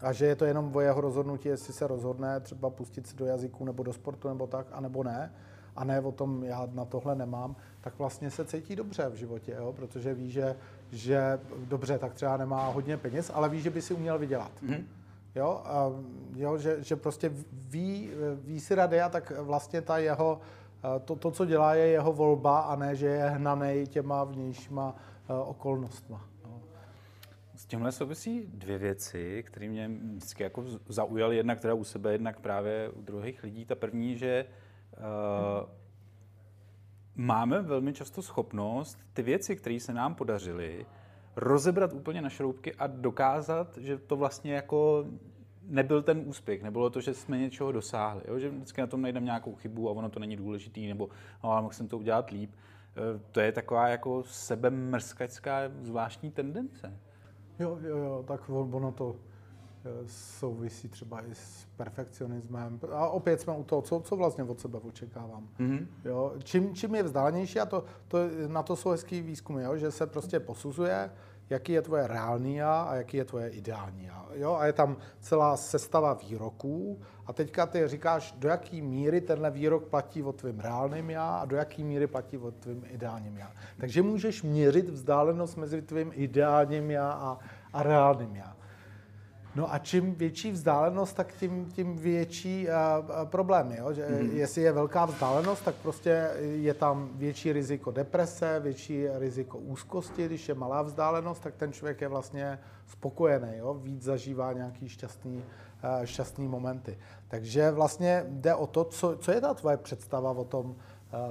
a 0.00 0.12
že 0.12 0.26
je 0.26 0.36
to 0.36 0.44
jenom 0.44 0.76
o 0.76 0.80
jeho 0.80 1.00
rozhodnutí, 1.00 1.48
jestli 1.48 1.72
se 1.72 1.86
rozhodne 1.86 2.40
třeba 2.40 2.70
pustit 2.70 3.06
se 3.06 3.16
do 3.16 3.26
jazyku 3.26 3.64
nebo 3.64 3.82
do 3.82 3.92
sportu 3.92 4.28
nebo 4.28 4.46
tak, 4.46 4.66
anebo 4.72 5.04
ne, 5.04 5.32
a 5.76 5.84
ne 5.84 6.00
o 6.00 6.12
tom, 6.12 6.44
já 6.44 6.68
na 6.72 6.84
tohle 6.84 7.14
nemám, 7.14 7.56
tak 7.80 7.98
vlastně 7.98 8.30
se 8.30 8.44
cítí 8.44 8.76
dobře 8.76 9.08
v 9.08 9.14
životě, 9.14 9.54
jo? 9.58 9.72
protože 9.72 10.14
ví, 10.14 10.30
že, 10.30 10.56
že 10.92 11.40
dobře, 11.68 11.98
tak 11.98 12.14
třeba 12.14 12.36
nemá 12.36 12.68
hodně 12.68 12.96
peněz, 12.96 13.30
ale 13.34 13.48
ví, 13.48 13.60
že 13.60 13.70
by 13.70 13.82
si 13.82 13.94
uměl 13.94 14.18
vydělat. 14.18 14.52
Mm-hmm. 14.62 14.84
Jo, 15.34 15.62
a, 15.64 15.90
jo 16.36 16.58
že, 16.58 16.82
že 16.82 16.96
prostě 16.96 17.30
ví, 17.52 18.10
ví 18.34 18.60
si 18.60 18.74
rady 18.74 19.00
a 19.00 19.08
tak 19.08 19.32
vlastně 19.40 19.82
ta 19.82 19.98
jeho, 19.98 20.40
to, 21.04 21.16
to, 21.16 21.30
co 21.30 21.44
dělá, 21.44 21.74
je 21.74 21.86
jeho 21.86 22.12
volba 22.12 22.60
a 22.60 22.76
ne, 22.76 22.96
že 22.96 23.06
je 23.06 23.24
hnaný 23.24 23.86
těma 23.86 24.24
vnějšíma 24.24 24.96
okolnostma. 25.44 26.28
S 27.56 27.66
tímhle 27.66 27.92
souvisí 27.92 28.46
dvě 28.46 28.78
věci, 28.78 29.42
které 29.46 29.68
mě 29.68 29.88
vždycky 29.88 30.42
jako 30.42 30.64
zaujaly, 30.88 31.36
jednak 31.36 31.60
teda 31.60 31.74
u 31.74 31.84
sebe, 31.84 32.12
jednak 32.12 32.40
právě 32.40 32.88
u 32.88 33.02
druhých 33.02 33.42
lidí. 33.42 33.64
Ta 33.64 33.74
první, 33.74 34.16
že 34.16 34.46
uh, 34.92 35.70
máme 37.14 37.62
velmi 37.62 37.92
často 37.92 38.22
schopnost 38.22 38.98
ty 39.12 39.22
věci, 39.22 39.56
které 39.56 39.80
se 39.80 39.94
nám 39.94 40.14
podařily, 40.14 40.86
rozebrat 41.36 41.92
úplně 41.92 42.22
na 42.22 42.28
šroubky 42.28 42.74
a 42.74 42.86
dokázat, 42.86 43.78
že 43.78 43.98
to 43.98 44.16
vlastně 44.16 44.54
jako 44.54 45.04
nebyl 45.66 46.02
ten 46.02 46.22
úspěch, 46.26 46.62
nebylo 46.62 46.90
to, 46.90 47.00
že 47.00 47.14
jsme 47.14 47.38
něčeho 47.38 47.72
dosáhli, 47.72 48.22
jo? 48.28 48.38
že 48.38 48.48
vždycky 48.48 48.80
na 48.80 48.86
tom 48.86 49.02
najdeme 49.02 49.26
nějakou 49.26 49.54
chybu 49.54 49.88
a 49.88 49.92
ono 49.92 50.10
to 50.10 50.20
není 50.20 50.36
důležitý, 50.36 50.88
nebo 50.88 51.08
no, 51.44 51.52
ale 51.52 51.62
mohl 51.62 51.74
jsem 51.74 51.88
to 51.88 51.98
udělat 51.98 52.30
líp. 52.30 52.50
E, 52.54 53.18
to 53.32 53.40
je 53.40 53.52
taková 53.52 53.88
jako 53.88 54.22
sebemrskačská 54.22 55.60
zvláštní 55.82 56.30
tendence. 56.30 56.98
Jo, 57.58 57.78
jo, 57.82 57.96
jo, 57.96 58.24
tak 58.28 58.48
ono 58.48 58.92
to 58.92 59.16
souvisí 60.06 60.88
třeba 60.88 61.20
i 61.20 61.34
s 61.34 61.66
perfekcionismem. 61.76 62.80
A 62.92 63.08
opět 63.08 63.40
jsme 63.40 63.52
u 63.52 63.64
toho, 63.64 63.82
co, 63.82 64.00
co 64.00 64.16
vlastně 64.16 64.44
od 64.44 64.60
sebe 64.60 64.78
očekávám. 64.78 65.48
Mm-hmm. 65.60 65.86
Jo? 66.04 66.32
Čím, 66.44 66.74
čím 66.74 66.94
je 66.94 67.02
vzdálenější, 67.02 67.60
a 67.60 67.66
to, 67.66 67.84
to, 68.08 68.18
na 68.46 68.62
to 68.62 68.76
jsou 68.76 68.90
hezký 68.90 69.20
výzkumy, 69.20 69.62
jo? 69.62 69.76
že 69.76 69.90
se 69.90 70.06
prostě 70.06 70.40
posuzuje, 70.40 71.10
jaký 71.50 71.72
je 71.72 71.82
tvoje 71.82 72.06
reálný 72.06 72.56
já 72.56 72.82
a 72.82 72.94
jaký 72.94 73.16
je 73.16 73.24
tvoje 73.24 73.48
ideální 73.48 74.04
já. 74.04 74.26
Jo? 74.34 74.54
A 74.54 74.66
je 74.66 74.72
tam 74.72 74.96
celá 75.20 75.56
sestava 75.56 76.12
výroků 76.12 77.00
a 77.26 77.32
teďka 77.32 77.66
ty 77.66 77.88
říkáš, 77.88 78.34
do 78.38 78.48
jaký 78.48 78.82
míry 78.82 79.20
tenhle 79.20 79.50
výrok 79.50 79.84
platí 79.84 80.22
o 80.22 80.32
tvým 80.32 80.60
reálným 80.60 81.10
já 81.10 81.36
a 81.36 81.44
do 81.44 81.56
jaký 81.56 81.84
míry 81.84 82.06
platí 82.06 82.38
o 82.38 82.50
tvým 82.50 82.84
ideálním 82.88 83.36
já. 83.36 83.52
Takže 83.78 84.02
můžeš 84.02 84.42
měřit 84.42 84.88
vzdálenost 84.88 85.56
mezi 85.56 85.82
tvým 85.82 86.12
ideálním 86.14 86.90
já 86.90 87.10
a, 87.12 87.38
a 87.72 87.82
reálným 87.82 88.36
já. 88.36 88.53
No 89.56 89.74
a 89.74 89.78
čím 89.78 90.14
větší 90.14 90.50
vzdálenost, 90.50 91.12
tak 91.12 91.32
tím, 91.32 91.66
tím 91.66 91.96
větší 91.96 92.66
uh, 92.68 93.28
problémy. 93.28 93.76
Jo? 93.76 93.92
Že 93.92 94.06
mm-hmm. 94.06 94.32
Jestli 94.32 94.62
je 94.62 94.72
velká 94.72 95.04
vzdálenost, 95.04 95.64
tak 95.64 95.74
prostě 95.74 96.30
je 96.38 96.74
tam 96.74 97.10
větší 97.14 97.52
riziko 97.52 97.90
deprese, 97.90 98.60
větší 98.60 99.06
riziko 99.18 99.58
úzkosti. 99.58 100.26
Když 100.26 100.48
je 100.48 100.54
malá 100.54 100.82
vzdálenost, 100.82 101.42
tak 101.42 101.54
ten 101.54 101.72
člověk 101.72 102.00
je 102.00 102.08
vlastně 102.08 102.58
spokojený, 102.86 103.56
jo? 103.56 103.74
víc 103.74 104.02
zažívá 104.02 104.52
nějaký 104.52 104.88
šťastný, 104.88 105.36
uh, 105.36 106.04
šťastný 106.04 106.48
momenty. 106.48 106.98
Takže 107.28 107.70
vlastně 107.70 108.24
jde 108.28 108.54
o 108.54 108.66
to, 108.66 108.84
co, 108.84 109.16
co 109.16 109.32
je 109.32 109.40
ta 109.40 109.54
tvoje 109.54 109.76
představa 109.76 110.30
o 110.30 110.44
tom, 110.44 110.76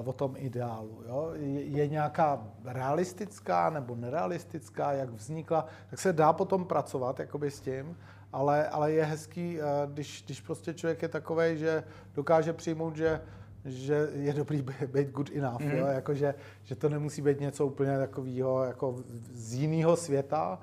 o 0.05 0.13
tom 0.13 0.35
ideálu. 0.37 1.03
Jo? 1.07 1.31
Je 1.55 1.87
nějaká 1.87 2.47
realistická 2.65 3.69
nebo 3.69 3.95
nerealistická, 3.95 4.91
jak 4.91 5.09
vznikla, 5.09 5.65
tak 5.89 5.99
se 5.99 6.13
dá 6.13 6.33
potom 6.33 6.65
pracovat 6.65 7.19
jakoby 7.19 7.51
s 7.51 7.61
tím, 7.61 7.97
ale, 8.33 8.67
ale 8.67 8.91
je 8.91 9.05
hezký, 9.05 9.59
eh, 9.61 9.63
když, 9.87 10.23
když 10.25 10.41
prostě 10.41 10.73
člověk 10.73 11.01
je 11.01 11.07
takový, 11.07 11.57
že 11.57 11.83
dokáže 12.15 12.53
přijmout, 12.53 12.95
že 12.95 13.21
že 13.65 14.09
je 14.13 14.33
dobrý 14.33 14.65
být 14.87 15.09
good 15.09 15.29
enough, 15.35 15.61
mm. 15.61 15.71
jo? 15.71 15.85
Jako, 15.87 16.13
že, 16.13 16.35
že 16.63 16.75
to 16.75 16.89
nemusí 16.89 17.21
být 17.21 17.39
něco 17.39 17.65
úplně 17.65 17.97
takového 17.97 18.63
jako 18.63 18.95
z 19.33 19.53
jiného 19.53 19.95
světa, 19.95 20.59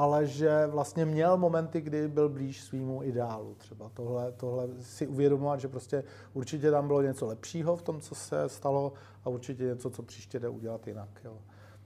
ale 0.00 0.26
že 0.26 0.66
vlastně 0.66 1.04
měl 1.04 1.36
momenty, 1.36 1.80
kdy 1.80 2.08
byl 2.08 2.28
blíž 2.28 2.62
svýmu 2.62 3.02
ideálu. 3.02 3.54
Třeba 3.54 3.90
tohle, 3.94 4.32
tohle 4.32 4.68
si 4.80 5.06
uvědomovat, 5.06 5.60
že 5.60 5.68
prostě 5.68 6.04
určitě 6.32 6.70
tam 6.70 6.86
bylo 6.86 7.02
něco 7.02 7.26
lepšího 7.26 7.76
v 7.76 7.82
tom, 7.82 8.00
co 8.00 8.14
se 8.14 8.48
stalo 8.48 8.92
a 9.24 9.28
určitě 9.28 9.64
něco, 9.64 9.90
co 9.90 10.02
příště 10.02 10.40
jde 10.40 10.48
udělat 10.48 10.86
jinak. 10.86 11.08
Jo. 11.24 11.38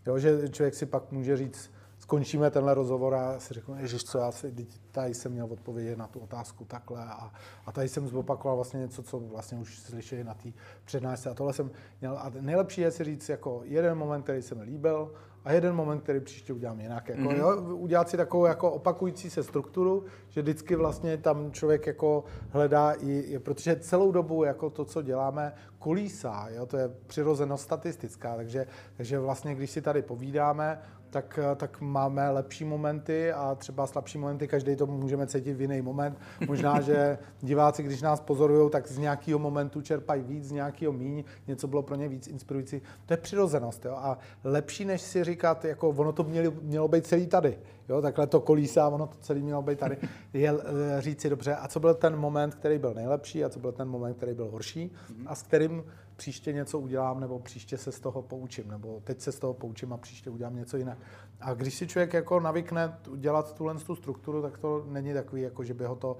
Jo, 0.06 0.18
že 0.18 0.48
člověk 0.48 0.74
si 0.74 0.86
pak 0.86 1.12
může 1.12 1.36
říct, 1.36 1.70
skončíme 1.98 2.50
tenhle 2.50 2.74
rozhovor 2.74 3.14
a 3.14 3.40
si 3.40 3.54
řeknu, 3.54 3.78
ježiš, 3.78 4.04
co 4.04 4.18
já 4.18 4.32
si, 4.32 4.54
tady 4.90 5.14
jsem 5.14 5.32
měl 5.32 5.46
odpovědět 5.50 5.98
na 5.98 6.06
tu 6.06 6.18
otázku 6.18 6.64
takhle 6.64 7.04
a, 7.04 7.32
a 7.66 7.72
tady 7.72 7.88
jsem 7.88 8.08
zopakoval 8.08 8.56
vlastně 8.56 8.80
něco, 8.80 9.02
co 9.02 9.20
vlastně 9.20 9.58
už 9.58 9.78
slyšeli 9.78 10.24
na 10.24 10.34
té 10.34 10.48
přednášce 10.84 11.30
a 11.30 11.34
tohle 11.34 11.52
jsem 11.52 11.70
měl. 12.00 12.18
A 12.18 12.32
nejlepší 12.40 12.80
je 12.80 12.90
si 12.90 13.04
říct 13.04 13.28
jako 13.28 13.60
jeden 13.64 13.98
moment, 13.98 14.22
který 14.22 14.42
se 14.42 14.54
mi 14.54 14.62
líbil 14.62 15.12
a 15.44 15.52
jeden 15.52 15.74
moment, 15.74 16.00
který 16.00 16.20
příště 16.20 16.52
udělám 16.52 16.80
jinak. 16.80 17.08
Jako, 17.08 17.22
mm-hmm. 17.22 17.38
jo, 17.38 17.76
udělat 17.76 18.08
si 18.08 18.16
takovou 18.16 18.46
jako 18.46 18.70
opakující 18.70 19.30
se 19.30 19.42
strukturu, 19.42 20.04
že 20.28 20.42
vždycky 20.42 20.76
vlastně 20.76 21.16
tam 21.16 21.52
člověk 21.52 21.86
jako 21.86 22.24
hledá 22.50 22.92
i, 22.92 23.38
protože 23.38 23.76
celou 23.76 24.12
dobu 24.12 24.44
jako 24.44 24.70
to, 24.70 24.84
co 24.84 25.02
děláme, 25.02 25.52
kolísá, 25.78 26.48
jo, 26.50 26.66
to 26.66 26.76
je 26.76 26.88
přirozenost 27.06 27.64
statistická, 27.64 28.36
takže, 28.36 28.66
takže 28.96 29.18
vlastně, 29.18 29.54
když 29.54 29.70
si 29.70 29.82
tady 29.82 30.02
povídáme, 30.02 30.80
tak, 31.14 31.38
tak 31.56 31.80
máme 31.80 32.30
lepší 32.30 32.64
momenty 32.64 33.32
a 33.32 33.54
třeba 33.54 33.86
slabší 33.86 34.18
momenty, 34.18 34.48
každý 34.48 34.76
to 34.76 34.86
můžeme 34.86 35.26
cítit 35.26 35.54
v 35.54 35.60
jiný 35.60 35.82
moment. 35.82 36.18
Možná, 36.46 36.80
že 36.88 37.18
diváci, 37.40 37.82
když 37.82 38.02
nás 38.02 38.20
pozorují, 38.20 38.70
tak 38.70 38.88
z 38.88 38.98
nějakého 38.98 39.38
momentu 39.38 39.80
čerpají 39.80 40.22
víc, 40.22 40.44
z 40.44 40.52
nějakého 40.52 40.92
míň, 40.92 41.24
něco 41.46 41.68
bylo 41.68 41.82
pro 41.82 41.94
ně 41.94 42.08
víc 42.08 42.26
inspirující. 42.26 42.82
To 43.06 43.12
je 43.12 43.16
přirozenost. 43.16 43.84
Jo? 43.84 43.92
A 43.96 44.18
lepší, 44.44 44.84
než 44.84 45.00
si 45.00 45.24
říkat, 45.24 45.64
jako 45.64 45.88
ono 45.88 46.12
to 46.12 46.24
mělo, 46.24 46.52
mělo 46.62 46.88
být 46.88 47.06
celý 47.06 47.26
tady. 47.26 47.58
Jo? 47.88 48.02
Takhle 48.02 48.26
to 48.26 48.40
kolísá, 48.40 48.88
ono 48.88 49.06
to 49.06 49.16
celý 49.20 49.42
mělo 49.42 49.62
být 49.62 49.78
tady. 49.78 49.96
Je 50.32 50.50
eh, 50.50 51.00
říct 51.00 51.20
si 51.20 51.30
dobře, 51.30 51.54
a 51.54 51.68
co 51.68 51.80
byl 51.80 51.94
ten 51.94 52.16
moment, 52.16 52.54
který 52.54 52.78
byl 52.78 52.94
nejlepší 52.94 53.44
a 53.44 53.48
co 53.48 53.58
byl 53.58 53.72
ten 53.72 53.88
moment, 53.88 54.14
který 54.14 54.34
byl 54.34 54.50
horší 54.50 54.90
a 55.26 55.34
s 55.34 55.42
kterým 55.42 55.84
příště 56.16 56.52
něco 56.52 56.78
udělám, 56.78 57.20
nebo 57.20 57.38
příště 57.38 57.78
se 57.78 57.92
z 57.92 58.00
toho 58.00 58.22
poučím, 58.22 58.68
nebo 58.68 59.00
teď 59.04 59.20
se 59.20 59.32
z 59.32 59.38
toho 59.38 59.54
poučím 59.54 59.92
a 59.92 59.96
příště 59.96 60.30
udělám 60.30 60.56
něco 60.56 60.76
jinak. 60.76 60.98
A 61.40 61.54
když 61.54 61.74
si 61.74 61.86
člověk 61.86 62.12
jako 62.12 62.40
navykne 62.40 62.98
dělat 63.16 63.54
tuhle 63.54 63.74
tu 63.74 63.96
strukturu, 63.96 64.42
tak 64.42 64.58
to 64.58 64.84
není 64.88 65.12
takový, 65.12 65.42
jako 65.42 65.64
že 65.64 65.74
by 65.74 65.84
ho 65.84 65.96
to 65.96 66.16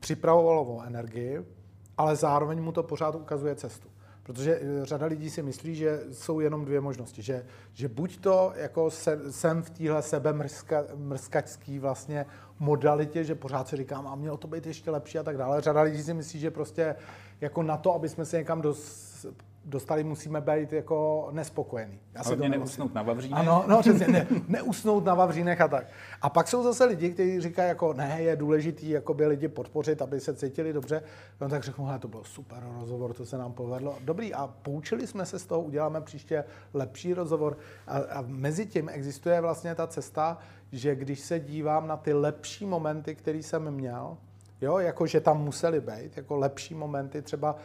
připravovalo 0.00 0.64
o 0.64 0.82
energii, 0.82 1.44
ale 1.96 2.16
zároveň 2.16 2.62
mu 2.62 2.72
to 2.72 2.82
pořád 2.82 3.14
ukazuje 3.14 3.54
cestu. 3.54 3.88
Protože 4.28 4.60
eh, 4.60 4.84
řada 4.84 5.06
lidí 5.06 5.30
si 5.30 5.42
myslí, 5.42 5.74
že 5.74 6.00
jsou 6.12 6.40
jenom 6.40 6.64
dvě 6.64 6.80
možnosti. 6.80 7.22
Že, 7.22 7.46
že 7.72 7.88
buď 7.88 8.20
to 8.20 8.52
jako 8.56 8.90
se, 8.90 9.32
jsem 9.32 9.62
v 9.62 9.70
téhle 9.70 10.02
sebe 10.02 10.34
mrzkačský 10.96 11.78
vlastně 11.78 12.26
modalitě, 12.58 13.24
že 13.24 13.34
pořád 13.34 13.68
si 13.68 13.76
říkám, 13.76 14.06
a 14.06 14.14
mělo 14.14 14.36
to 14.36 14.48
být 14.48 14.66
ještě 14.66 14.90
lepší 14.90 15.18
a 15.18 15.22
tak 15.22 15.36
dále. 15.36 15.60
Řada 15.60 15.80
lidí 15.80 16.02
si 16.02 16.14
myslí, 16.14 16.40
že 16.40 16.50
prostě 16.50 16.94
jako 17.40 17.62
na 17.62 17.76
to, 17.76 17.94
aby 17.94 18.08
jsme 18.08 18.24
se 18.24 18.38
někam 18.38 18.62
dos, 18.62 19.08
dostali, 19.68 20.04
musíme 20.04 20.40
být 20.40 20.72
jako 20.72 21.28
nespokojení. 21.32 22.00
Já 22.14 22.24
se 22.24 22.36
to 22.36 22.48
neusnout 22.48 22.94
na 22.94 23.02
Vavřínech. 23.02 23.38
Ano, 23.38 23.64
no 23.68 23.80
přesně, 23.80 24.08
ne, 24.08 24.26
neusnout 24.48 25.04
na 25.04 25.14
Vavřínech 25.14 25.60
a 25.60 25.68
tak. 25.68 25.86
A 26.22 26.30
pak 26.30 26.48
jsou 26.48 26.62
zase 26.62 26.84
lidi, 26.84 27.10
kteří 27.10 27.40
říkají, 27.40 27.68
jako 27.68 27.92
ne, 27.92 28.22
je 28.22 28.36
důležitý 28.36 28.94
by 29.12 29.26
lidi 29.26 29.48
podpořit, 29.48 30.02
aby 30.02 30.20
se 30.20 30.34
cítili 30.34 30.72
dobře. 30.72 31.02
No 31.40 31.48
tak 31.48 31.64
řeknu, 31.64 31.88
to 31.98 32.08
bylo 32.08 32.24
super 32.24 32.58
rozhovor, 32.80 33.14
to 33.14 33.26
se 33.26 33.38
nám 33.38 33.52
povedlo. 33.52 33.94
Dobrý, 34.00 34.34
a 34.34 34.46
poučili 34.46 35.06
jsme 35.06 35.26
se 35.26 35.38
z 35.38 35.46
toho, 35.46 35.60
uděláme 35.60 36.00
příště 36.00 36.44
lepší 36.74 37.14
rozhovor. 37.14 37.58
A, 37.86 37.98
a 37.98 38.24
mezi 38.26 38.66
tím 38.66 38.88
existuje 38.88 39.40
vlastně 39.40 39.74
ta 39.74 39.86
cesta, 39.86 40.38
že 40.72 40.94
když 40.94 41.20
se 41.20 41.40
dívám 41.40 41.86
na 41.86 41.96
ty 41.96 42.12
lepší 42.12 42.66
momenty, 42.66 43.14
které 43.14 43.38
jsem 43.38 43.70
měl, 43.70 44.16
jo, 44.60 44.78
jako 44.78 45.06
že 45.06 45.20
tam 45.20 45.44
museli 45.44 45.80
být, 45.80 46.16
jako 46.16 46.36
lepší 46.36 46.74
momenty 46.74 47.22
třeba, 47.22 47.56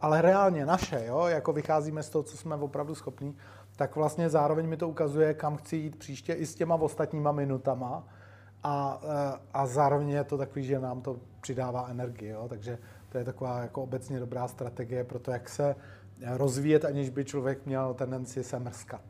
ale 0.00 0.22
reálně 0.22 0.66
naše, 0.66 1.04
jo, 1.06 1.26
jako 1.26 1.52
vycházíme 1.52 2.02
z 2.02 2.10
toho, 2.10 2.22
co 2.22 2.36
jsme 2.36 2.54
opravdu 2.54 2.94
schopní, 2.94 3.36
tak 3.76 3.96
vlastně 3.96 4.30
zároveň 4.30 4.66
mi 4.66 4.76
to 4.76 4.88
ukazuje, 4.88 5.34
kam 5.34 5.56
chci 5.56 5.76
jít 5.76 5.96
příště 5.96 6.32
i 6.32 6.46
s 6.46 6.54
těma 6.54 6.74
ostatníma 6.74 7.32
minutama 7.32 8.08
a, 8.62 9.00
eh, 9.04 9.38
a 9.54 9.66
zároveň 9.66 10.08
je 10.08 10.24
to 10.24 10.38
takový, 10.38 10.64
že 10.64 10.78
nám 10.78 11.02
to 11.02 11.16
přidává 11.40 11.86
energii, 11.88 12.28
jo, 12.28 12.46
takže 12.48 12.78
to 13.08 13.18
je 13.18 13.24
taková 13.24 13.60
jako 13.60 13.82
obecně 13.82 14.20
dobrá 14.20 14.48
strategie 14.48 15.04
pro 15.04 15.18
to, 15.18 15.30
jak 15.30 15.48
se 15.48 15.76
rozvíjet, 16.26 16.84
aniž 16.84 17.10
by 17.10 17.24
člověk 17.24 17.66
měl 17.66 17.94
tendenci 17.94 18.44
se 18.44 18.58
mrskat. 18.58 19.04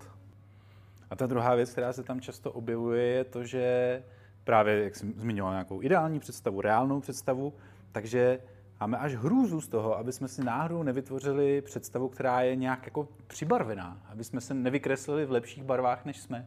A 1.11 1.17
ta 1.17 1.27
druhá 1.27 1.55
věc, 1.55 1.71
která 1.71 1.93
se 1.93 2.03
tam 2.03 2.21
často 2.21 2.53
objevuje, 2.53 3.03
je 3.03 3.25
to, 3.25 3.45
že 3.45 4.03
právě, 4.45 4.85
jak 4.85 4.97
jsem 4.97 5.13
zmiňoval, 5.17 5.53
nějakou 5.53 5.83
ideální 5.83 6.21
představu, 6.21 6.61
reálnou 6.61 7.01
představu, 7.01 7.53
takže 7.93 8.39
máme 8.81 8.99
až 8.99 9.15
hrůzu 9.15 9.61
z 9.61 9.69
toho, 9.69 9.99
aby 9.99 10.13
jsme 10.13 10.29
si 10.29 10.45
náhodou 10.45 10.83
nevytvořili 10.83 11.63
představu, 11.63 12.09
která 12.09 12.41
je 12.41 12.57
nějak 12.57 12.85
jako 12.85 13.09
přibarvená, 13.27 13.99
aby 14.13 14.25
jsme 14.25 14.41
se 14.41 14.55
nevykreslili 14.55 15.27
v 15.27 15.31
lepších 15.31 15.65
barvách, 15.65 16.05
než 16.05 16.21
jsme. 16.21 16.47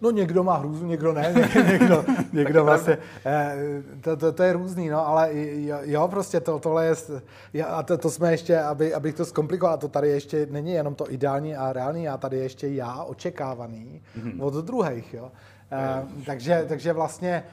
No 0.00 0.10
někdo 0.10 0.44
má 0.44 0.56
hrůzu, 0.56 0.86
někdo 0.86 1.12
ne, 1.12 1.34
někdo, 1.72 2.04
někdo 2.32 2.64
vlastně, 2.64 2.98
eh, 3.26 3.56
to, 4.00 4.16
to, 4.16 4.32
to, 4.32 4.42
je 4.42 4.52
různý, 4.52 4.88
no, 4.88 5.06
ale 5.06 5.30
jo, 5.82 6.08
prostě 6.08 6.40
to, 6.40 6.58
tohle 6.58 6.94
je, 7.52 7.64
a 7.64 7.82
to, 7.82 7.98
to 7.98 8.10
jsme 8.10 8.30
ještě, 8.30 8.60
aby, 8.60 8.94
abych 8.94 9.14
to 9.14 9.24
zkomplikoval, 9.24 9.78
to 9.78 9.88
tady 9.88 10.08
ještě 10.08 10.46
není 10.50 10.72
jenom 10.72 10.94
to 10.94 11.12
ideální 11.12 11.56
a 11.56 11.72
reálný, 11.72 12.08
a 12.08 12.16
tady 12.16 12.38
ještě 12.38 12.68
já 12.68 13.02
očekávaný 13.02 14.02
mm-hmm. 14.18 14.44
od 14.44 14.54
druhých, 14.54 15.14
jo. 15.14 15.32
Uh, 15.72 16.24
takže, 16.26 16.64
takže 16.68 16.92
vlastně, 16.92 17.44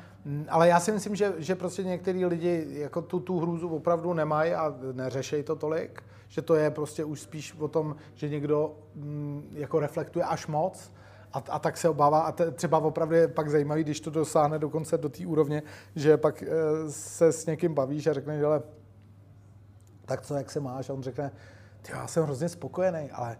ale 0.50 0.68
já 0.68 0.80
si 0.80 0.92
myslím, 0.92 1.16
že, 1.16 1.34
že 1.38 1.56
prostě 1.56 1.84
některý 1.84 2.26
lidi 2.26 2.66
jako 2.70 3.02
tu, 3.02 3.20
tu 3.20 3.40
hrůzu 3.40 3.70
opravdu 3.70 4.14
nemají 4.14 4.54
a 4.54 4.76
neřešejí 4.94 5.44
to 5.44 5.56
tolik, 5.56 6.04
že 6.28 6.42
to 6.42 6.56
je 6.56 6.72
prostě 6.72 7.04
už 7.04 7.22
spíš 7.22 7.56
o 7.60 7.68
tom, 7.68 7.96
že 8.14 8.30
někdo 8.30 8.76
m, 8.96 9.44
jako 9.52 9.80
reflektuje 9.80 10.26
až 10.26 10.48
moc 10.48 10.92
a, 11.34 11.44
a 11.50 11.60
tak 11.60 11.78
se 11.78 11.90
obává 11.90 12.20
a 12.20 12.32
te, 12.32 12.52
třeba 12.52 12.78
opravdu 12.78 13.16
je 13.16 13.28
pak 13.28 13.50
zajímavý, 13.50 13.84
když 13.84 14.00
to 14.00 14.10
dosáhne 14.10 14.60
dokonce 14.60 14.98
do 14.98 15.10
té 15.10 15.26
úrovně, 15.26 15.64
že 15.96 16.18
pak 16.18 16.44
e, 16.44 16.48
se 16.90 17.32
s 17.32 17.46
někým 17.46 17.74
bavíš 17.74 18.08
a 18.08 18.14
řekneš, 18.14 18.44
ale 18.44 18.62
tak 20.06 20.22
co, 20.22 20.36
jak 20.36 20.52
se 20.52 20.60
máš? 20.60 20.90
A 20.90 20.94
on 20.94 21.04
řekne, 21.04 21.32
já 21.90 22.08
jsem 22.08 22.24
hrozně 22.24 22.50
spokojený, 22.50 23.12
ale 23.12 23.38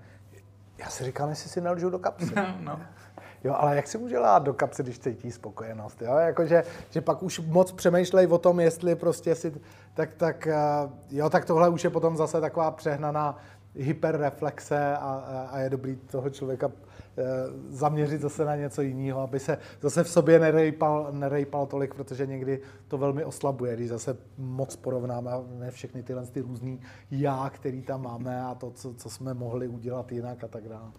já 0.78 0.90
si 0.90 1.04
říkám, 1.04 1.30
jestli 1.30 1.50
si 1.50 1.62
nelžu 1.62 1.90
do 1.90 2.00
kapsy. 2.00 2.34
No, 2.36 2.56
no. 2.60 2.80
Jo, 3.44 3.56
ale 3.58 3.76
jak 3.76 3.88
si 3.88 3.98
může 3.98 4.20
lát 4.20 4.44
do 4.44 4.54
kapsy, 4.54 4.84
když 4.84 5.00
cítí 5.00 5.32
spokojenost? 5.32 6.02
Jo? 6.02 6.16
Jako, 6.16 6.46
že, 6.46 6.64
že 6.90 7.02
pak 7.02 7.24
už 7.24 7.40
moc 7.40 7.72
přemýšlej 7.72 8.28
o 8.28 8.38
tom, 8.38 8.60
jestli 8.60 8.96
prostě 8.96 9.36
si, 9.36 9.54
tak, 9.94 10.14
tak, 10.14 10.48
eh, 10.48 10.56
jo, 11.10 11.30
tak 11.30 11.46
tohle 11.46 11.70
už 11.70 11.84
je 11.84 11.90
potom 11.90 12.18
zase 12.18 12.42
taková 12.42 12.72
přehnaná, 12.72 13.38
hyperreflexe 13.76 14.98
a, 14.98 15.50
a 15.52 15.60
je 15.60 15.70
dobrý 15.70 15.96
toho 15.96 16.30
člověka 16.30 16.72
eh, 17.18 17.24
zaměřit 17.70 18.22
zase 18.22 18.46
na 18.46 18.56
něco 18.56 18.82
jiného, 18.82 19.22
aby 19.22 19.40
se 19.40 19.58
zase 19.82 20.04
v 20.04 20.10
sobě 20.10 20.40
nerejpal, 20.40 21.08
nerejpal 21.12 21.66
tolik, 21.66 21.94
protože 21.94 22.26
někdy 22.26 22.62
to 22.88 22.98
velmi 22.98 23.26
oslabuje, 23.26 23.76
když 23.76 23.90
zase 23.90 24.18
moc 24.38 24.76
porovnáme 24.76 25.32
všechny 25.70 26.04
tyhle 26.04 26.26
ty 26.26 26.42
různý 26.42 26.82
já, 27.12 27.50
který 27.50 27.82
tam 27.82 28.04
máme 28.04 28.44
a 28.44 28.56
to, 28.56 28.72
co, 28.72 28.94
co 28.94 29.10
jsme 29.10 29.34
mohli 29.34 29.68
udělat 29.68 30.12
jinak 30.12 30.44
a 30.44 30.48
tak 30.48 30.70
dále. 30.70 30.92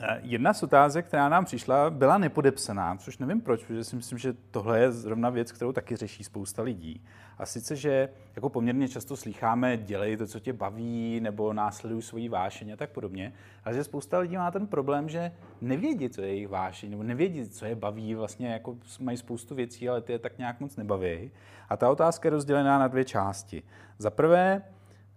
Eh, 0.00 0.20
jedna 0.22 0.54
z 0.54 0.62
otázek, 0.62 1.06
která 1.06 1.28
nám 1.28 1.44
přišla, 1.44 1.90
byla 1.90 2.18
nepodepsaná, 2.18 2.96
což 2.96 3.18
nevím 3.18 3.40
proč, 3.40 3.64
protože 3.64 3.84
si 3.84 3.96
myslím, 3.96 4.18
že 4.18 4.34
tohle 4.50 4.80
je 4.80 4.92
zrovna 4.92 5.30
věc, 5.30 5.52
kterou 5.52 5.72
taky 5.72 5.96
řeší 5.96 6.24
spousta 6.24 6.62
lidí. 6.62 7.04
A 7.38 7.46
sice, 7.46 7.76
že 7.76 8.08
jako 8.36 8.48
poměrně 8.48 8.88
často 8.88 9.16
slycháme, 9.16 9.76
dělej 9.76 10.16
to, 10.16 10.26
co 10.26 10.40
tě 10.40 10.52
baví, 10.52 11.20
nebo 11.20 11.52
následuj 11.52 12.02
svoji 12.02 12.28
vášeň 12.28 12.72
a 12.72 12.76
tak 12.76 12.90
podobně, 12.90 13.32
ale 13.64 13.74
že 13.74 13.84
spousta 13.84 14.18
lidí 14.18 14.36
má 14.36 14.50
ten 14.50 14.66
problém, 14.66 15.08
že 15.08 15.32
nevědí, 15.60 16.08
co 16.08 16.22
je 16.22 16.28
jejich 16.28 16.48
vášeň, 16.48 16.90
nebo 16.90 17.02
nevědí, 17.02 17.48
co 17.48 17.64
je 17.64 17.74
baví, 17.74 18.14
vlastně 18.14 18.48
jako 18.48 18.76
mají 19.00 19.16
spoustu 19.16 19.54
věcí, 19.54 19.88
ale 19.88 20.00
ty 20.00 20.12
je 20.12 20.18
tak 20.18 20.38
nějak 20.38 20.60
moc 20.60 20.76
nebaví. 20.76 21.30
A 21.68 21.76
ta 21.76 21.90
otázka 21.90 22.26
je 22.26 22.30
rozdělená 22.30 22.78
na 22.78 22.88
dvě 22.88 23.04
části. 23.04 23.62
Za 23.98 24.10
prvé, 24.10 24.62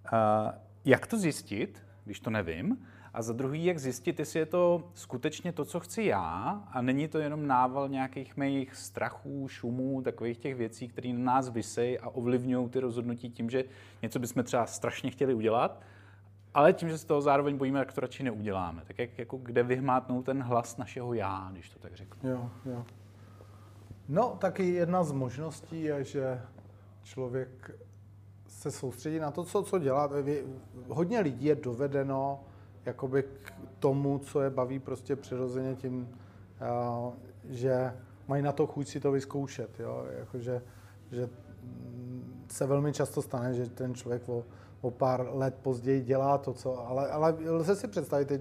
eh, 0.06 0.10
jak 0.86 1.08
to 1.08 1.18
zjistit, 1.18 1.84
když 2.06 2.20
to 2.20 2.30
nevím, 2.30 2.78
a 3.20 3.22
za 3.22 3.34
druhý, 3.34 3.66
jak 3.66 3.80
zjistit, 3.80 4.20
jestli 4.20 4.40
je 4.40 4.46
to 4.46 4.84
skutečně 4.94 5.52
to, 5.52 5.66
co 5.66 5.80
chci 5.80 6.04
já 6.04 6.64
a 6.72 6.82
není 6.82 7.08
to 7.08 7.18
jenom 7.18 7.48
nával 7.48 7.90
nějakých 7.90 8.38
mých 8.38 8.76
strachů, 8.76 9.48
šumů, 9.48 10.02
takových 10.02 10.38
těch 10.38 10.56
věcí, 10.56 10.88
které 10.88 11.14
na 11.14 11.34
nás 11.34 11.50
vysejí 11.50 12.00
a 12.00 12.10
ovlivňují 12.10 12.70
ty 12.70 12.80
rozhodnutí 12.80 13.30
tím, 13.30 13.50
že 13.50 13.64
něco 14.02 14.20
bychom 14.20 14.44
třeba 14.44 14.66
strašně 14.66 15.12
chtěli 15.12 15.34
udělat, 15.34 15.82
ale 16.54 16.74
tím, 16.74 16.90
že 16.90 16.98
se 16.98 17.08
toho 17.08 17.22
zároveň 17.22 17.58
bojíme, 17.58 17.80
tak 17.80 17.94
to 17.94 18.02
radši 18.02 18.24
neuděláme. 18.24 18.82
Tak 18.88 19.00
jak, 19.00 19.20
jako 19.20 19.38
kde 19.38 19.64
vyhmátnout 19.64 20.26
ten 20.26 20.44
hlas 20.44 20.78
našeho 20.78 21.14
já, 21.14 21.50
když 21.52 21.70
to 21.70 21.80
tak 21.80 21.96
řeknu. 21.96 22.30
Jo, 22.30 22.50
jo. 22.66 22.86
No, 24.10 24.38
taky 24.40 24.66
jedna 24.70 25.04
z 25.04 25.12
možností 25.12 25.84
je, 25.84 26.04
že 26.04 26.42
člověk 27.04 27.72
se 28.48 28.72
soustředí 28.72 29.20
na 29.20 29.32
to, 29.32 29.44
co, 29.44 29.64
co 29.64 29.80
dělá. 29.80 30.10
Hodně 30.88 31.20
lidí 31.20 31.46
je 31.46 31.56
dovedeno 31.56 32.44
jakoby 32.90 33.24
k 33.24 33.54
tomu, 33.80 34.20
co 34.20 34.42
je 34.42 34.50
baví 34.50 34.80
prostě 34.80 35.16
přirozeně 35.16 35.76
tím, 35.76 36.10
uh, 36.62 37.14
že 37.50 37.94
mají 38.28 38.44
na 38.44 38.52
to 38.52 38.68
chuť 38.68 38.88
si 38.88 39.00
to 39.00 39.12
vyzkoušet, 39.12 39.80
jo? 39.80 40.06
Jakože, 40.20 40.62
že 41.12 41.30
se 42.52 42.66
velmi 42.66 42.94
často 42.94 43.22
stane, 43.22 43.54
že 43.54 43.70
ten 43.70 43.94
člověk 43.96 44.30
o, 44.30 44.44
o 44.82 44.92
pár 44.92 45.28
let 45.32 45.56
později 45.62 46.02
dělá 46.02 46.38
to, 46.38 46.54
co, 46.54 46.88
ale, 46.88 47.10
ale 47.10 47.36
lze 47.48 47.76
si 47.76 47.88
představit 47.88 48.32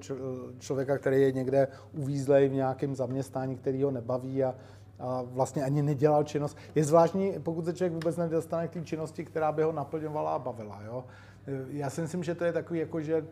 člověka, 0.59 0.99
který 0.99 1.22
je 1.22 1.32
někde 1.32 1.68
uvízlej 1.92 2.49
v 2.49 2.53
nějakém 2.53 2.94
zaměstnání, 2.94 3.57
který 3.57 3.82
ho 3.82 3.90
nebaví 3.90 4.44
a, 4.44 4.55
a 4.99 5.22
vlastně 5.22 5.64
ani 5.64 5.82
nedělal 5.82 6.24
činnost. 6.24 6.57
Je 6.74 6.84
zvláštní, 6.84 7.34
pokud 7.42 7.64
se 7.64 7.72
člověk 7.72 7.92
vůbec 7.92 8.16
nedostane 8.16 8.68
k 8.68 8.72
té 8.72 8.84
činnosti, 8.84 9.24
která 9.24 9.53
by 9.53 9.62
ho 9.62 9.72
naplňovala 9.72 10.34
a 10.34 10.38
bavila. 10.38 10.82
Jo? 10.82 11.05
Já 11.68 11.90
si 11.90 12.01
myslím, 12.01 12.24
že 12.24 12.34
to 12.34 12.44
je 12.44 12.53
takový, 12.53 12.78
jako, 12.78 13.01
že 13.01 13.26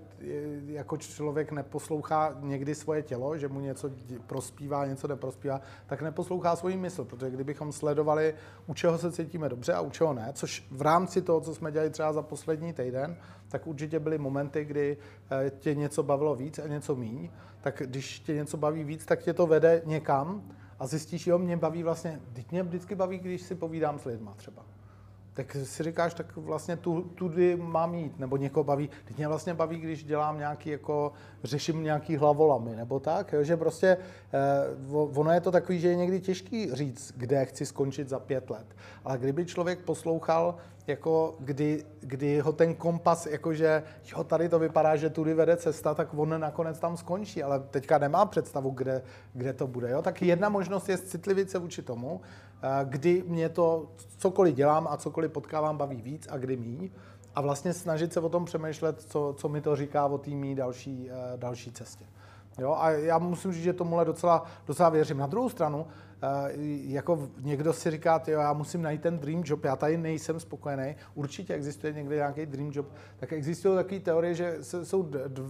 jako 0.67 0.97
člověk 0.97 1.53
neposlouchá 1.53 2.37
někdy 2.41 2.75
svoje 2.75 3.03
tělo, 3.03 3.39
že 3.39 3.49
mu 3.49 3.61
něco 3.61 3.91
prospívá, 4.27 4.87
něco 4.87 5.09
neprospívá, 5.09 5.61
tak 5.87 6.03
neposlouchá 6.03 6.57
svůj 6.57 6.77
mysl, 6.77 7.05
protože 7.05 7.31
kdybychom 7.31 7.73
sledovali, 7.73 8.35
u 8.67 8.75
čeho 8.75 8.99
se 8.99 9.13
cítíme 9.13 9.49
dobře 9.49 9.73
a 9.73 9.81
u 9.81 9.91
čeho 9.91 10.15
ne, 10.15 10.31
což 10.33 10.67
v 10.71 10.83
rámci 10.83 11.23
toho, 11.23 11.41
co 11.41 11.55
jsme 11.55 11.73
dělali 11.73 11.91
třeba 11.91 12.13
za 12.13 12.23
poslední 12.23 12.73
týden, 12.73 13.17
tak 13.49 13.67
určitě 13.67 13.99
byly 13.99 14.19
momenty, 14.19 14.65
kdy 14.65 14.97
eh, 15.31 15.51
tě 15.51 15.75
něco 15.75 16.03
bavilo 16.03 16.35
víc 16.35 16.59
a 16.59 16.67
něco 16.67 16.97
míň, 16.97 17.31
tak 17.61 17.83
když 17.87 18.21
tě 18.21 18.35
něco 18.35 18.57
baví 18.57 18.85
víc, 18.85 19.07
tak 19.07 19.23
tě 19.23 19.33
to 19.33 19.47
vede 19.47 19.83
někam 19.85 20.43
a 20.79 20.87
zjistíš, 20.87 21.27
jo, 21.27 21.39
mě 21.39 21.57
baví 21.57 21.83
vlastně, 21.83 22.21
teď 22.33 22.51
mě 22.51 22.63
vždycky 22.63 22.95
baví, 22.95 23.19
když 23.19 23.43
si 23.43 23.55
povídám 23.55 23.99
s 23.99 24.05
lidma 24.05 24.35
třeba 24.35 24.76
tak 25.37 25.57
si 25.65 25.83
říkáš, 25.83 26.15
tak 26.15 26.37
vlastně 26.37 26.77
tu, 26.77 27.03
tudy 27.03 27.57
mám 27.57 27.95
jít, 27.95 28.19
nebo 28.19 28.37
někoho 28.37 28.65
baví. 28.65 28.91
Teď 29.05 29.17
mě 29.17 29.29
vlastně 29.29 29.55
baví, 29.55 29.79
když 29.79 30.05
dělám 30.05 30.39
nějaký, 30.39 30.71
jako 30.71 31.13
řeším 31.45 31.83
nějaký 31.83 32.17
hlavolamy, 32.17 32.77
nebo 32.77 33.01
tak, 33.01 33.33
jo, 33.33 33.43
že 33.43 33.57
prostě 33.57 33.97
eh, 34.33 34.39
ono 34.91 35.31
je 35.31 35.41
to 35.41 35.51
takový, 35.51 35.81
že 35.81 35.89
je 35.89 35.97
někdy 35.97 36.21
těžký 36.21 36.75
říct, 36.75 37.13
kde 37.17 37.45
chci 37.45 37.67
skončit 37.67 38.09
za 38.09 38.19
pět 38.19 38.51
let. 38.51 38.67
Ale 39.05 39.19
kdyby 39.19 39.47
člověk 39.47 39.79
poslouchal 39.79 40.55
jako 40.87 41.35
kdy, 41.39 41.85
kdy 42.01 42.41
ho 42.41 42.53
ten 42.53 42.75
kompas, 42.75 43.27
jakože 43.27 43.83
jo, 44.13 44.25
tady 44.25 44.49
to 44.49 44.59
vypadá, 44.59 44.97
že 44.97 45.11
tudy 45.11 45.35
vede 45.35 45.57
cesta, 45.57 45.95
tak 45.95 46.09
on 46.15 46.41
nakonec 46.41 46.79
tam 46.79 46.97
skončí, 46.97 47.43
ale 47.43 47.61
teďka 47.61 47.99
nemá 47.99 48.27
představu, 48.27 48.71
kde, 48.71 49.03
kde 49.33 49.53
to 49.53 49.67
bude. 49.67 49.91
Jo? 49.91 50.03
Tak 50.03 50.23
jedna 50.23 50.49
možnost 50.49 50.89
je 50.89 50.99
citlivit 50.99 51.51
se 51.51 51.59
vůči 51.59 51.83
tomu, 51.83 52.21
kdy 52.85 53.25
mě 53.27 53.49
to 53.49 53.89
cokoliv 54.19 54.55
dělám 54.55 54.89
a 54.91 54.97
cokoliv 54.97 55.33
potkávám 55.33 55.77
baví 55.77 56.03
víc 56.03 56.29
a 56.31 56.37
kdy 56.37 56.57
míň 56.57 56.91
a 57.35 57.41
vlastně 57.41 57.73
snažit 57.73 58.13
se 58.13 58.21
o 58.21 58.29
tom 58.29 58.45
přemýšlet, 58.45 59.03
co, 59.03 59.35
co 59.39 59.49
mi 59.49 59.61
to 59.61 59.77
říká 59.77 60.07
o 60.07 60.19
té 60.19 60.31
další, 60.55 61.11
eh, 61.11 61.37
další 61.37 61.73
cestě. 61.73 62.05
Jo, 62.59 62.77
a 62.79 62.91
já 62.91 63.19
musím 63.19 63.53
říct, 63.53 63.63
že 63.63 63.73
tomuhle 63.73 64.05
docela, 64.05 64.45
docela 64.67 64.89
věřím. 64.89 65.19
Na 65.19 65.27
druhou 65.27 65.49
stranu, 65.49 65.87
Eh, 65.87 66.06
jako 66.87 67.29
někdo 67.41 67.73
si 67.73 67.91
říká, 67.91 68.23
jo, 68.27 68.41
já 68.41 68.53
musím 68.53 68.83
najít 68.83 69.03
ten 69.03 69.19
dream 69.19 69.43
job, 69.45 69.65
já 69.65 69.77
tady 69.77 69.97
nejsem 69.97 70.41
spokojený, 70.41 70.97
určitě 71.15 71.55
existuje 71.55 71.93
někde 71.93 72.17
nějaký 72.17 72.47
dream 72.47 72.71
job, 72.75 72.87
tak 73.17 73.33
existují 73.33 73.77
takové 73.77 74.01
teorie, 74.01 74.35
že 74.35 74.57
jsou 74.83 75.03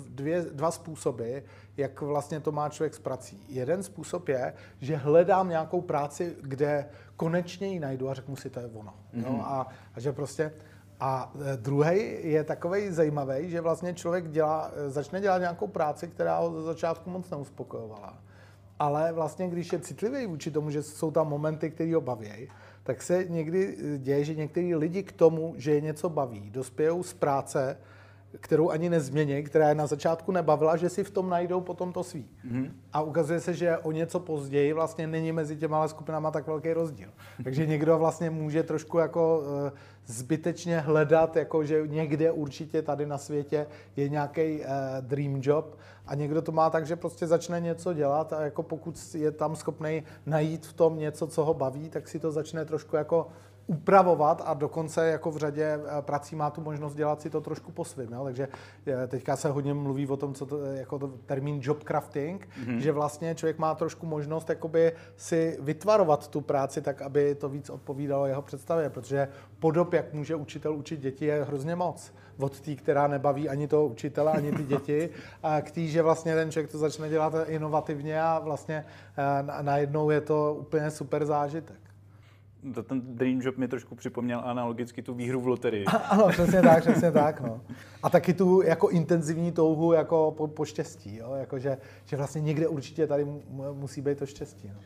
dvě, 0.08 0.42
dva 0.42 0.70
způsoby, 0.70 1.38
jak 1.76 2.00
vlastně 2.00 2.40
to 2.40 2.52
má 2.52 2.68
člověk 2.68 2.94
s 2.94 2.98
prací. 2.98 3.44
Jeden 3.48 3.82
způsob 3.82 4.28
je, 4.28 4.54
že 4.80 4.96
hledám 4.96 5.48
nějakou 5.48 5.80
práci, 5.80 6.36
kde 6.42 6.88
konečně 7.16 7.68
ji 7.68 7.80
najdu 7.80 8.10
a 8.10 8.14
řeknu 8.14 8.36
si, 8.36 8.50
to 8.50 8.60
je 8.60 8.66
ono. 8.66 8.90
Mm-hmm. 8.92 9.26
Jo? 9.26 9.32
Mhm. 9.32 9.40
A, 9.40 9.68
a 9.94 10.00
že 10.00 10.12
prostě 10.12 10.52
a 11.00 11.32
eh, 11.52 11.56
druhý 11.56 12.16
je 12.30 12.44
takový 12.44 12.90
zajímavý, 12.90 13.50
že 13.50 13.60
vlastně 13.60 13.94
člověk 13.94 14.30
dělá, 14.30 14.70
eh, 14.74 14.90
začne 14.90 15.20
dělat 15.20 15.38
nějakou 15.38 15.66
práci, 15.66 16.08
která 16.08 16.38
ho 16.38 16.52
za 16.52 16.62
začátku 16.62 17.10
moc 17.10 17.30
neuspokojovala 17.30 18.25
ale 18.78 19.12
vlastně, 19.12 19.48
když 19.48 19.72
je 19.72 19.78
citlivý 19.78 20.26
vůči 20.26 20.50
tomu, 20.50 20.70
že 20.70 20.82
jsou 20.82 21.10
tam 21.10 21.28
momenty, 21.28 21.70
které 21.70 21.94
ho 21.94 22.00
baví, 22.00 22.48
tak 22.82 23.02
se 23.02 23.24
někdy 23.28 23.76
děje, 23.98 24.24
že 24.24 24.34
některý 24.34 24.74
lidi 24.74 25.02
k 25.02 25.12
tomu, 25.12 25.54
že 25.56 25.74
je 25.74 25.80
něco 25.80 26.08
baví, 26.08 26.50
dospějou 26.50 27.02
z 27.02 27.14
práce, 27.14 27.78
kterou 28.40 28.70
ani 28.70 28.90
nezmění, 28.90 29.42
která 29.42 29.68
je 29.68 29.74
na 29.74 29.86
začátku 29.86 30.32
nebavila, 30.32 30.76
že 30.76 30.88
si 30.88 31.04
v 31.04 31.10
tom 31.10 31.30
najdou 31.30 31.60
potom 31.60 31.92
to 31.92 32.04
svý. 32.04 32.28
Mm-hmm. 32.50 32.70
A 32.92 33.02
ukazuje 33.02 33.40
se, 33.40 33.54
že 33.54 33.78
o 33.78 33.92
něco 33.92 34.20
později 34.20 34.72
vlastně 34.72 35.06
není 35.06 35.32
mezi 35.32 35.56
těma 35.56 35.88
skupinama 35.88 36.30
tak 36.30 36.46
velký 36.46 36.72
rozdíl. 36.72 37.08
Takže 37.44 37.66
někdo 37.66 37.98
vlastně 37.98 38.30
může 38.30 38.62
trošku 38.62 38.98
jako 38.98 39.38
uh, 39.38 39.70
zbytečně 40.06 40.80
hledat, 40.80 41.36
jako 41.36 41.64
že 41.64 41.82
někde 41.86 42.32
určitě 42.32 42.82
tady 42.82 43.06
na 43.06 43.18
světě 43.18 43.66
je 43.96 44.08
nějaký 44.08 44.60
uh, 44.60 44.66
dream 45.00 45.40
job 45.42 45.78
a 46.06 46.14
někdo 46.14 46.42
to 46.42 46.52
má 46.52 46.70
tak, 46.70 46.86
že 46.86 46.96
prostě 46.96 47.26
začne 47.26 47.60
něco 47.60 47.92
dělat 47.92 48.32
a 48.32 48.40
jako 48.40 48.62
pokud 48.62 49.14
je 49.14 49.30
tam 49.30 49.56
schopný 49.56 50.02
najít 50.26 50.66
v 50.66 50.72
tom 50.72 50.98
něco, 50.98 51.26
co 51.26 51.44
ho 51.44 51.54
baví, 51.54 51.88
tak 51.88 52.08
si 52.08 52.18
to 52.18 52.32
začne 52.32 52.64
trošku 52.64 52.96
jako 52.96 53.28
upravovat 53.66 54.42
a 54.44 54.54
dokonce 54.54 55.06
jako 55.06 55.30
v 55.30 55.36
řadě 55.36 55.64
eh, 55.64 56.02
prací 56.02 56.36
má 56.36 56.50
tu 56.50 56.60
možnost 56.60 56.94
dělat 56.94 57.20
si 57.20 57.30
to 57.30 57.40
trošku 57.40 57.72
po 57.72 57.84
svým. 57.84 58.12
Jo? 58.12 58.24
Takže 58.24 58.48
eh, 58.86 59.06
teďka 59.06 59.36
se 59.36 59.48
hodně 59.48 59.74
mluví 59.74 60.06
o 60.06 60.16
tom, 60.16 60.34
co 60.34 60.46
to, 60.46 60.64
jako 60.64 60.98
to 60.98 61.08
termín 61.26 61.58
job 61.62 61.84
crafting, 61.84 62.48
mm-hmm. 62.48 62.76
že 62.76 62.92
vlastně 62.92 63.34
člověk 63.34 63.58
má 63.58 63.74
trošku 63.74 64.06
možnost 64.06 64.48
jakoby 64.48 64.92
si 65.16 65.58
vytvarovat 65.60 66.28
tu 66.28 66.40
práci 66.40 66.82
tak, 66.82 67.02
aby 67.02 67.34
to 67.34 67.48
víc 67.48 67.70
odpovídalo 67.70 68.26
jeho 68.26 68.42
představě, 68.42 68.90
protože 68.90 69.28
podob, 69.58 69.92
jak 69.92 70.12
může 70.12 70.34
učitel 70.34 70.74
učit 70.74 71.00
děti, 71.00 71.24
je 71.24 71.44
hrozně 71.44 71.76
moc. 71.76 72.12
Od 72.38 72.60
té, 72.60 72.74
která 72.74 73.06
nebaví 73.06 73.48
ani 73.48 73.68
toho 73.68 73.86
učitele, 73.86 74.32
ani 74.32 74.52
ty 74.52 74.64
děti, 74.74 75.10
a 75.42 75.60
k 75.60 75.70
té, 75.70 75.80
že 75.80 76.02
vlastně 76.02 76.34
ten 76.34 76.50
člověk 76.50 76.70
to 76.70 76.78
začne 76.78 77.08
dělat 77.08 77.34
inovativně 77.46 78.22
a 78.22 78.38
vlastně 78.38 78.84
eh, 79.18 79.62
najednou 79.62 80.10
je 80.10 80.20
to 80.20 80.56
úplně 80.58 80.90
super 80.90 81.24
zážitek 81.24 81.85
to 82.74 82.82
ten 82.82 83.16
Dream 83.16 83.40
Job 83.40 83.56
mi 83.56 83.68
trošku 83.68 83.94
připomněl 83.94 84.40
analogicky 84.44 85.02
tu 85.02 85.14
výhru 85.14 85.40
v 85.40 85.46
loterii. 85.46 85.84
Ano, 86.10 86.28
přesně 86.28 86.62
tak, 86.62 86.80
přesně 86.80 87.12
tak. 87.12 87.40
No. 87.40 87.60
A 88.02 88.10
taky 88.10 88.34
tu 88.34 88.62
jako 88.62 88.88
intenzivní 88.88 89.52
touhu 89.52 89.92
jako 89.92 90.34
po, 90.36 90.48
po 90.48 90.64
štěstí, 90.64 91.16
jo? 91.16 91.34
Jako, 91.34 91.58
že, 91.58 91.78
že 92.04 92.16
vlastně 92.16 92.40
někde 92.40 92.68
určitě 92.68 93.06
tady 93.06 93.26
musí 93.72 94.00
být 94.00 94.18
to 94.18 94.26
štěstí. 94.26 94.68
No. 94.68 94.80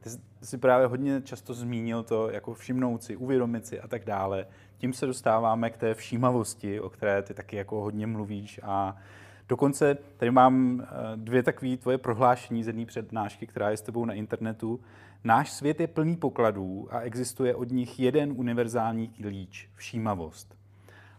Ty 0.00 0.10
jsi 0.46 0.58
právě 0.58 0.86
hodně 0.86 1.22
často 1.22 1.54
zmínil 1.54 2.02
to, 2.02 2.30
jako 2.30 2.54
všimnout 2.54 3.02
si, 3.02 3.16
uvědomit 3.16 3.66
si 3.66 3.80
a 3.80 3.88
tak 3.88 4.04
dále. 4.04 4.46
Tím 4.78 4.92
se 4.92 5.06
dostáváme 5.06 5.70
k 5.70 5.76
té 5.76 5.94
všímavosti, 5.94 6.80
o 6.80 6.90
které 6.90 7.22
ty 7.22 7.34
taky 7.34 7.56
jako 7.56 7.80
hodně 7.80 8.06
mluvíš 8.06 8.60
a 8.62 8.96
Dokonce 9.48 9.94
tady 10.16 10.30
mám 10.30 10.80
eh, 10.80 10.86
dvě 11.16 11.42
takové 11.42 11.76
tvoje 11.76 11.98
prohlášení 11.98 12.64
z 12.64 12.66
jedné 12.66 12.86
přednášky, 12.86 13.46
která 13.46 13.70
je 13.70 13.76
s 13.76 13.82
tebou 13.82 14.04
na 14.04 14.14
internetu. 14.14 14.80
Náš 15.24 15.52
svět 15.52 15.80
je 15.80 15.86
plný 15.86 16.16
pokladů 16.16 16.88
a 16.90 17.00
existuje 17.00 17.54
od 17.54 17.70
nich 17.70 18.00
jeden 18.00 18.32
univerzální 18.36 19.08
klíč, 19.08 19.68
všímavost. 19.74 20.56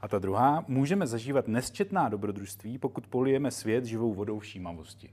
A 0.02 0.08
ta 0.08 0.20
druhá, 0.20 0.66
můžeme 0.68 1.08
zažívat 1.08 1.48
nesčetná 1.48 2.10
dobrodružství, 2.10 2.78
pokud 2.78 3.08
polijeme 3.08 3.52
svět 3.52 3.86
živou 3.86 4.14
vodou 4.14 4.40
všímavosti. 4.40 5.10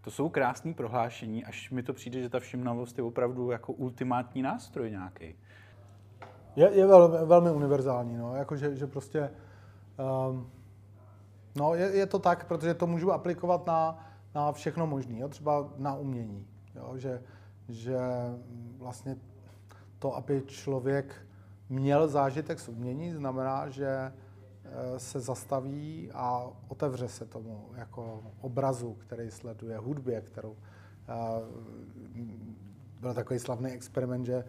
To 0.00 0.10
jsou 0.10 0.28
krásné 0.28 0.74
prohlášení, 0.74 1.44
až 1.44 1.70
mi 1.70 1.82
to 1.82 1.92
přijde, 1.92 2.22
že 2.22 2.28
ta 2.28 2.40
všimnavost 2.40 2.98
je 2.98 3.04
opravdu 3.04 3.50
jako 3.50 3.72
ultimátní 3.72 4.42
nástroj 4.42 4.90
nějaký. 4.90 5.34
Je, 6.56 6.70
je 6.72 6.86
velmi, 6.86 7.26
velmi 7.26 7.50
univerzální, 7.50 8.16
no, 8.16 8.36
jako 8.36 8.56
že, 8.56 8.76
že 8.76 8.86
prostě, 8.86 9.30
um, 10.28 10.50
no 11.56 11.74
je, 11.74 11.86
je, 11.96 12.06
to 12.06 12.18
tak, 12.18 12.46
protože 12.46 12.74
to 12.74 12.86
můžu 12.86 13.12
aplikovat 13.12 13.66
na, 13.66 13.98
na 14.34 14.52
všechno 14.52 14.86
možné, 14.86 15.28
třeba 15.28 15.68
na 15.76 15.94
umění, 15.94 16.46
jo, 16.74 16.92
že, 16.96 17.22
že 17.68 17.98
vlastně 18.78 19.16
to, 19.98 20.16
aby 20.16 20.42
člověk 20.46 21.26
měl 21.68 22.08
zážitek 22.08 22.60
z 22.60 22.68
umění, 22.68 23.12
znamená, 23.12 23.68
že 23.68 23.88
eh, 23.88 24.12
se 24.98 25.20
zastaví 25.20 26.10
a 26.14 26.48
otevře 26.68 27.08
se 27.08 27.24
tomu 27.24 27.70
jako 27.76 28.22
obrazu, 28.40 28.94
který 28.94 29.30
sleduje, 29.30 29.78
hudbě, 29.78 30.20
kterou 30.20 30.56
eh, 31.08 31.42
byl 33.00 33.14
takový 33.14 33.38
slavný 33.38 33.70
experiment, 33.70 34.26
že 34.26 34.44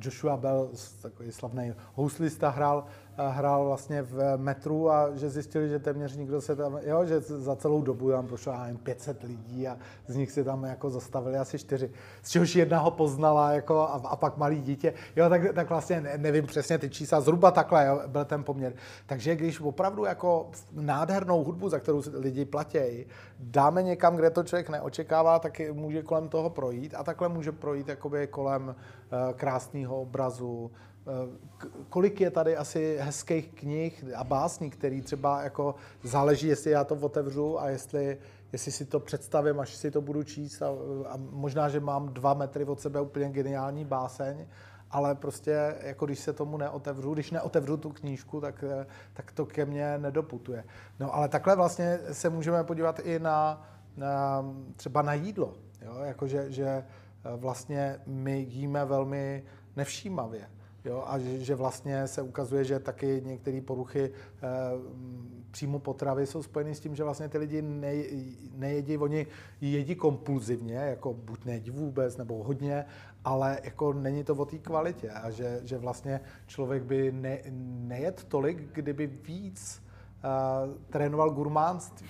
Joshua 0.00 0.36
Bell, 0.36 0.70
takový 1.02 1.32
slavný 1.32 1.74
houslista, 1.94 2.48
hrál, 2.48 2.84
hrál 3.16 3.64
vlastně 3.64 4.02
v 4.02 4.36
metru 4.36 4.90
a 4.90 5.16
že 5.16 5.30
zjistili, 5.30 5.68
že 5.68 5.78
téměř 5.78 6.16
nikdo 6.16 6.40
se 6.40 6.56
tam, 6.56 6.78
jo, 6.82 7.04
že 7.06 7.20
za 7.20 7.56
celou 7.56 7.82
dobu 7.82 8.10
tam 8.10 8.26
prošlo 8.26 8.52
jen 8.66 8.76
500 8.76 9.22
lidí 9.22 9.68
a 9.68 9.78
z 10.06 10.16
nich 10.16 10.32
se 10.32 10.44
tam 10.44 10.64
jako 10.64 10.90
zastavili 10.90 11.36
asi 11.36 11.58
čtyři, 11.58 11.90
z 12.22 12.30
čehož 12.30 12.56
jedna 12.56 12.78
ho 12.78 12.90
poznala 12.90 13.52
jako 13.52 13.80
a, 13.80 14.00
a 14.04 14.16
pak 14.16 14.36
malý 14.36 14.60
dítě. 14.60 14.94
Jo, 15.16 15.28
tak, 15.28 15.42
tak 15.54 15.68
vlastně 15.68 16.00
ne, 16.00 16.18
nevím 16.18 16.46
přesně 16.46 16.78
ty 16.78 16.90
čísla, 16.90 17.20
zhruba 17.20 17.50
takhle 17.50 17.86
jo, 17.86 18.00
byl 18.06 18.24
ten 18.24 18.44
poměr. 18.44 18.72
Takže 19.06 19.36
když 19.36 19.60
opravdu 19.60 20.04
jako 20.04 20.50
nádhernou 20.72 21.44
hudbu, 21.44 21.68
za 21.68 21.78
kterou 21.78 22.02
lidi 22.12 22.44
platí, 22.44 23.06
dáme 23.38 23.82
někam, 23.82 24.16
kde 24.16 24.30
to 24.30 24.42
člověk 24.42 24.68
neočekává, 24.68 25.38
tak 25.38 25.60
může 25.72 26.02
kolem 26.02 26.28
toho 26.28 26.50
projít 26.50 26.94
a 26.94 27.04
takhle 27.04 27.28
může 27.28 27.52
projít 27.52 27.88
jakoby 27.88 28.26
kolem 28.26 28.74
krásného 29.36 30.00
obrazu, 30.00 30.70
uh, 31.04 31.12
kolik 31.88 32.20
je 32.20 32.30
tady 32.30 32.56
asi 32.56 32.98
hezkých 33.00 33.52
knih 33.54 34.04
a 34.16 34.24
básní, 34.24 34.70
který 34.70 35.02
třeba 35.02 35.42
jako 35.42 35.74
záleží, 36.02 36.48
jestli 36.48 36.70
já 36.70 36.84
to 36.84 36.94
otevřu 36.94 37.60
a 37.60 37.68
jestli, 37.68 38.18
jestli 38.52 38.72
si 38.72 38.84
to 38.84 39.00
představím, 39.00 39.60
až 39.60 39.74
si 39.74 39.90
to 39.90 40.00
budu 40.00 40.22
číst 40.22 40.62
a, 40.62 40.68
a 41.08 41.16
možná, 41.16 41.68
že 41.68 41.80
mám 41.80 42.08
dva 42.08 42.34
metry 42.34 42.64
od 42.64 42.80
sebe 42.80 43.00
úplně 43.00 43.28
geniální 43.28 43.84
báseň, 43.84 44.46
ale 44.90 45.14
prostě 45.14 45.76
jako 45.82 46.06
když 46.06 46.18
se 46.18 46.32
tomu 46.32 46.56
neotevřu, 46.56 47.14
když 47.14 47.30
neotevřu 47.30 47.76
tu 47.76 47.90
knížku, 47.90 48.40
tak, 48.40 48.64
tak 49.12 49.32
to 49.32 49.46
ke 49.46 49.64
mně 49.64 49.98
nedoputuje. 49.98 50.64
No 51.00 51.14
ale 51.14 51.28
takhle 51.28 51.56
vlastně 51.56 51.98
se 52.12 52.30
můžeme 52.30 52.64
podívat 52.64 52.98
i 52.98 53.18
na, 53.18 53.68
na 53.96 54.44
třeba 54.76 55.02
na 55.02 55.14
jídlo, 55.14 55.54
jo? 55.82 55.94
Jako 56.04 56.26
že, 56.26 56.52
že 56.52 56.84
vlastně 57.36 58.00
my 58.06 58.40
jíme 58.40 58.84
velmi 58.84 59.44
nevšímavě. 59.76 60.48
Jo, 60.84 61.04
a 61.06 61.18
že, 61.18 61.44
že 61.44 61.54
vlastně 61.54 62.06
se 62.06 62.22
ukazuje, 62.22 62.64
že 62.64 62.78
taky 62.78 63.22
některé 63.24 63.60
poruchy 63.60 64.02
e, 64.02 64.10
příjmu 65.50 65.78
potravy 65.78 66.26
jsou 66.26 66.42
spojeny 66.42 66.74
s 66.74 66.80
tím, 66.80 66.94
že 66.94 67.04
vlastně 67.04 67.28
ty 67.28 67.38
lidi 67.38 67.62
ne, 67.62 67.94
nejedí, 68.54 68.98
oni 68.98 69.26
jedí 69.60 69.94
kompulzivně, 69.94 70.74
jako 70.74 71.14
buď 71.14 71.44
nejedí 71.44 71.70
vůbec, 71.70 72.16
nebo 72.16 72.44
hodně, 72.44 72.84
ale 73.24 73.60
jako 73.64 73.92
není 73.92 74.24
to 74.24 74.34
o 74.34 74.44
té 74.44 74.58
kvalitě 74.58 75.10
a 75.10 75.30
že, 75.30 75.60
že 75.64 75.78
vlastně 75.78 76.20
člověk 76.46 76.82
by 76.82 77.12
ne, 77.12 77.38
nejet 77.86 78.24
tolik, 78.24 78.58
kdyby 78.72 79.06
víc 79.06 79.82
uh, 80.24 80.74
trénoval 80.90 81.30
gurmánství. 81.30 82.08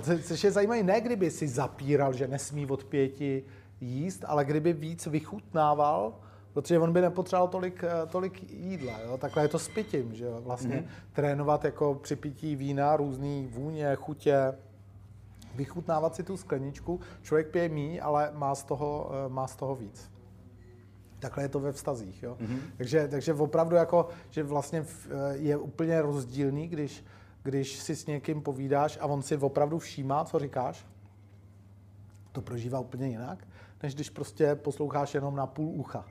což 0.22 0.44
je 0.44 0.50
zajímavé, 0.50 0.82
ne 0.82 1.00
kdyby 1.00 1.30
si 1.30 1.48
zapíral, 1.48 2.12
že 2.12 2.28
nesmí 2.28 2.66
od 2.66 2.84
pěti 2.84 3.44
jíst, 3.80 4.24
ale 4.26 4.44
kdyby 4.44 4.72
víc 4.72 5.06
vychutnával, 5.06 6.14
protože 6.52 6.78
on 6.78 6.92
by 6.92 7.00
nepotřeboval 7.00 7.48
tolik, 7.48 7.84
eh, 7.84 8.06
tolik 8.06 8.50
jídla. 8.50 9.00
Jo? 9.00 9.18
Takhle 9.18 9.44
je 9.44 9.48
to 9.48 9.58
s 9.58 9.68
pitím, 9.68 10.14
že 10.14 10.30
vlastně 10.30 10.76
mm-hmm. 10.76 11.12
trénovat 11.12 11.64
jako 11.64 11.94
při 11.94 12.16
pití 12.16 12.56
vína, 12.56 12.96
různý 12.96 13.46
vůně, 13.46 13.96
chutě, 13.96 14.54
vychutnávat 15.54 16.14
si 16.14 16.22
tu 16.22 16.36
skleničku. 16.36 17.00
Člověk 17.22 17.50
pije 17.50 17.68
mí, 17.68 18.00
ale 18.00 18.30
má 18.34 18.54
z 18.54 18.64
toho, 18.64 19.10
eh, 19.12 19.28
má 19.28 19.46
z 19.46 19.56
toho 19.56 19.74
víc. 19.74 20.10
Takhle 21.18 21.44
je 21.44 21.48
to 21.48 21.60
ve 21.60 21.72
vztazích. 21.72 22.22
Jo? 22.22 22.36
Mm-hmm. 22.40 22.58
Takže, 22.76 23.08
takže 23.08 23.34
opravdu 23.34 23.76
jako, 23.76 24.08
že 24.30 24.42
vlastně 24.42 24.84
eh, 24.84 25.36
je 25.36 25.56
úplně 25.56 26.02
rozdílný, 26.02 26.68
když, 26.68 27.04
když 27.42 27.78
si 27.78 27.96
s 27.96 28.06
někým 28.06 28.42
povídáš 28.42 28.98
a 29.00 29.06
on 29.06 29.22
si 29.22 29.36
opravdu 29.36 29.78
všímá, 29.78 30.24
co 30.24 30.38
říkáš, 30.38 30.86
to 32.32 32.40
prožívá 32.40 32.80
úplně 32.80 33.08
jinak, 33.08 33.46
než 33.84 33.94
když 33.94 34.10
prostě 34.10 34.54
posloucháš 34.54 35.14
jenom 35.14 35.36
na 35.36 35.46
půl 35.46 35.68
ucha. 35.68 36.06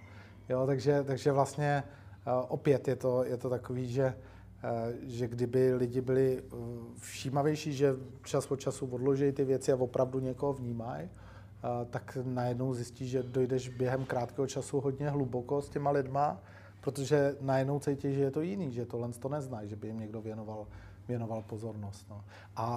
Jo, 0.50 0.66
takže, 0.66 1.04
takže 1.04 1.32
vlastně 1.32 1.84
uh, 2.28 2.34
opět 2.48 2.88
je 2.88 2.96
to, 2.96 3.24
je 3.24 3.38
to 3.38 3.50
takový, 3.50 3.88
že, 3.88 4.14
uh, 4.14 4.94
že 5.02 5.28
kdyby 5.28 5.74
lidi 5.74 6.02
byli 6.02 6.42
uh, 6.42 6.60
všímavější, 7.00 7.74
že 7.74 7.96
čas 8.24 8.52
od 8.52 8.60
času 8.60 8.86
odloží 8.86 9.32
ty 9.32 9.44
věci 9.44 9.72
a 9.72 9.76
opravdu 9.76 10.20
někoho 10.20 10.54
vnímají, 10.54 11.10
tak 11.90 12.18
najednou 12.24 12.74
zjistí, 12.74 13.08
že 13.08 13.24
dojdeš 13.24 13.70
během 13.70 14.06
krátkého 14.06 14.48
času 14.48 14.82
hodně 14.82 15.10
hluboko 15.10 15.62
s 15.62 15.70
těma 15.70 15.92
lidma, 15.92 16.42
protože 16.82 17.36
najednou 17.42 17.80
cítí, 17.80 18.14
že 18.14 18.22
je 18.22 18.32
to 18.32 18.42
jiný, 18.42 18.72
že 18.72 18.86
tohle 18.86 19.10
to 19.16 19.30
neznají, 19.30 19.70
že 19.70 19.76
by 19.76 19.88
jim 19.88 20.00
někdo 20.00 20.22
věnoval, 20.22 20.68
věnoval 21.08 21.42
pozornost. 21.42 22.06
No. 22.10 22.24
A, 22.56 22.76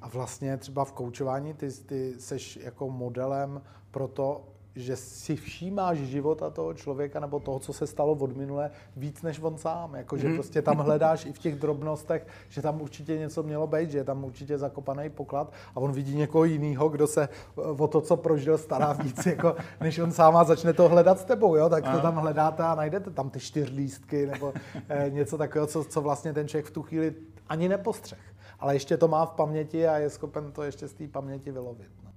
a 0.00 0.08
vlastně 0.08 0.56
třeba 0.56 0.84
v 0.84 0.92
koučování 0.92 1.54
ty, 1.54 1.70
ty 1.72 2.14
seš 2.20 2.56
jako 2.62 2.90
modelem 2.90 3.62
pro 3.90 4.08
to, 4.08 4.44
že 4.78 4.96
si 4.96 5.36
všímáš 5.36 5.98
života 5.98 6.50
toho 6.50 6.74
člověka 6.74 7.20
nebo 7.20 7.40
toho, 7.40 7.58
co 7.58 7.72
se 7.72 7.86
stalo 7.86 8.12
od 8.12 8.36
minule, 8.36 8.70
víc 8.96 9.22
než 9.22 9.40
on 9.40 9.58
sám. 9.58 9.94
Jako, 9.94 10.16
že 10.16 10.28
mhm. 10.28 10.36
prostě 10.36 10.62
tam 10.62 10.76
hledáš 10.76 11.26
i 11.26 11.32
v 11.32 11.38
těch 11.38 11.54
drobnostech, 11.54 12.26
že 12.48 12.62
tam 12.62 12.82
určitě 12.82 13.18
něco 13.18 13.42
mělo 13.42 13.66
být, 13.66 13.90
že 13.90 13.98
je 13.98 14.04
tam 14.04 14.24
určitě 14.24 14.58
zakopaný 14.58 15.10
poklad 15.10 15.52
a 15.74 15.76
on 15.76 15.92
vidí 15.92 16.16
někoho 16.16 16.44
jiného, 16.44 16.88
kdo 16.88 17.06
se 17.06 17.28
o 17.56 17.88
to, 17.88 18.00
co 18.00 18.16
prožil, 18.16 18.58
stará 18.58 18.92
víc, 18.92 19.26
jako, 19.26 19.56
než 19.80 19.98
on 19.98 20.12
sám 20.12 20.36
a 20.36 20.44
začne 20.44 20.72
to 20.72 20.88
hledat 20.88 21.20
s 21.20 21.24
tebou. 21.24 21.56
Jo? 21.56 21.68
Tak 21.68 21.84
to 21.94 22.00
tam 22.00 22.16
hledáte 22.16 22.62
a 22.62 22.74
najdete 22.74 23.10
tam 23.10 23.30
ty 23.30 23.40
čtyřlístky 23.40 24.26
nebo 24.26 24.52
eh, 24.88 25.10
něco 25.10 25.38
takového, 25.38 25.66
co, 25.66 25.84
co 25.84 26.00
vlastně 26.00 26.32
ten 26.32 26.48
člověk 26.48 26.66
v 26.66 26.70
tu 26.70 26.82
chvíli 26.82 27.14
ani 27.48 27.68
nepostřeh. 27.68 28.18
Ale 28.58 28.74
ještě 28.74 28.96
to 28.96 29.08
má 29.08 29.26
v 29.26 29.30
paměti 29.30 29.88
a 29.88 29.98
je 29.98 30.10
schopen 30.10 30.52
to 30.52 30.62
ještě 30.62 30.88
z 30.88 30.92
té 30.92 31.08
paměti 31.08 31.52
vylovit. 31.52 31.90
No. 32.04 32.07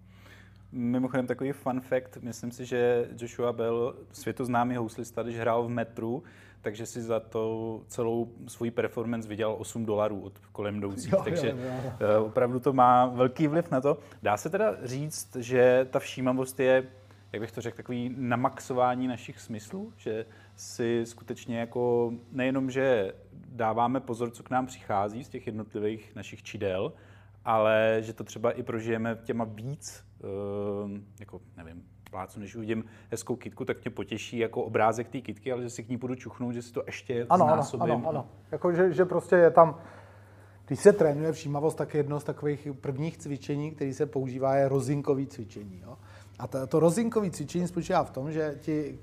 Mimochodem 0.71 1.27
takový 1.27 1.51
fun 1.51 1.81
fact, 1.81 2.17
myslím 2.21 2.51
si, 2.51 2.65
že 2.65 3.09
Joshua 3.17 3.53
Bell, 3.53 3.95
světoznámý 4.11 4.75
houslista, 4.75 5.23
když 5.23 5.37
hrál 5.37 5.63
v 5.63 5.69
metru, 5.69 6.23
takže 6.61 6.85
si 6.85 7.01
za 7.01 7.19
to 7.19 7.81
celou 7.87 8.31
svůj 8.47 8.71
performance 8.71 9.29
vydělal 9.29 9.55
8 9.59 9.85
dolarů 9.85 10.21
od 10.21 10.39
kolem 10.51 10.77
jdoucích, 10.77 11.11
jo, 11.11 11.21
takže 11.23 11.49
jo, 11.49 11.55
jo. 11.57 11.93
Eh, 11.99 12.17
opravdu 12.17 12.59
to 12.59 12.73
má 12.73 13.05
velký 13.05 13.47
vliv 13.47 13.71
na 13.71 13.81
to. 13.81 13.97
Dá 14.23 14.37
se 14.37 14.49
teda 14.49 14.75
říct, 14.83 15.35
že 15.35 15.87
ta 15.91 15.99
všímavost 15.99 16.59
je, 16.59 16.83
jak 17.31 17.41
bych 17.41 17.51
to 17.51 17.61
řekl, 17.61 17.77
takový 17.77 18.15
namaxování 18.17 19.07
našich 19.07 19.39
smyslů, 19.39 19.93
že 19.97 20.25
si 20.55 21.01
skutečně 21.05 21.59
jako 21.59 22.13
nejenom, 22.31 22.71
že 22.71 23.13
dáváme 23.33 23.99
pozor, 23.99 24.31
co 24.31 24.43
k 24.43 24.49
nám 24.49 24.65
přichází 24.65 25.23
z 25.23 25.29
těch 25.29 25.47
jednotlivých 25.47 26.15
našich 26.15 26.43
čidel, 26.43 26.93
ale 27.45 27.97
že 27.99 28.13
to 28.13 28.23
třeba 28.23 28.51
i 28.51 28.63
prožijeme 28.63 29.17
těma 29.23 29.43
víc 29.43 30.10
jako 31.19 31.41
nevím, 31.57 31.83
plácu, 32.11 32.39
než 32.39 32.55
uvidím 32.55 32.83
hezkou 33.11 33.35
kitku, 33.35 33.65
tak 33.65 33.83
mě 33.83 33.91
potěší 33.91 34.37
jako 34.37 34.63
obrázek 34.63 35.09
té 35.09 35.21
kitky, 35.21 35.51
ale 35.51 35.61
že 35.61 35.69
si 35.69 35.83
k 35.83 35.89
ní 35.89 35.97
budu 35.97 36.15
čuchnout, 36.15 36.53
že 36.53 36.61
si 36.61 36.73
to 36.73 36.83
ještě 36.85 37.25
ano, 37.29 37.45
znásobím. 37.45 37.83
Ano, 37.83 37.95
ano, 37.95 38.09
ano. 38.09 38.27
Jako, 38.51 38.73
že, 38.73 38.93
že 38.93 39.05
prostě 39.05 39.35
je 39.35 39.51
tam, 39.51 39.79
když 40.67 40.79
se 40.79 40.93
trénuje 40.93 41.31
všímavost, 41.31 41.77
tak 41.77 41.93
jedno 41.93 42.19
z 42.19 42.23
takových 42.23 42.67
prvních 42.81 43.17
cvičení, 43.17 43.71
které 43.71 43.93
se 43.93 44.05
používá, 44.05 44.55
je 44.55 44.69
rozinkový 44.69 45.27
cvičení. 45.27 45.81
Jo? 45.83 45.97
A 46.39 46.47
to, 46.47 46.67
to 46.67 46.79
rozinkové 46.79 47.29
cvičení 47.29 47.67
spočívá 47.67 48.03
v 48.03 48.11
tom, 48.11 48.31
že 48.31 48.55
ti 48.61 48.99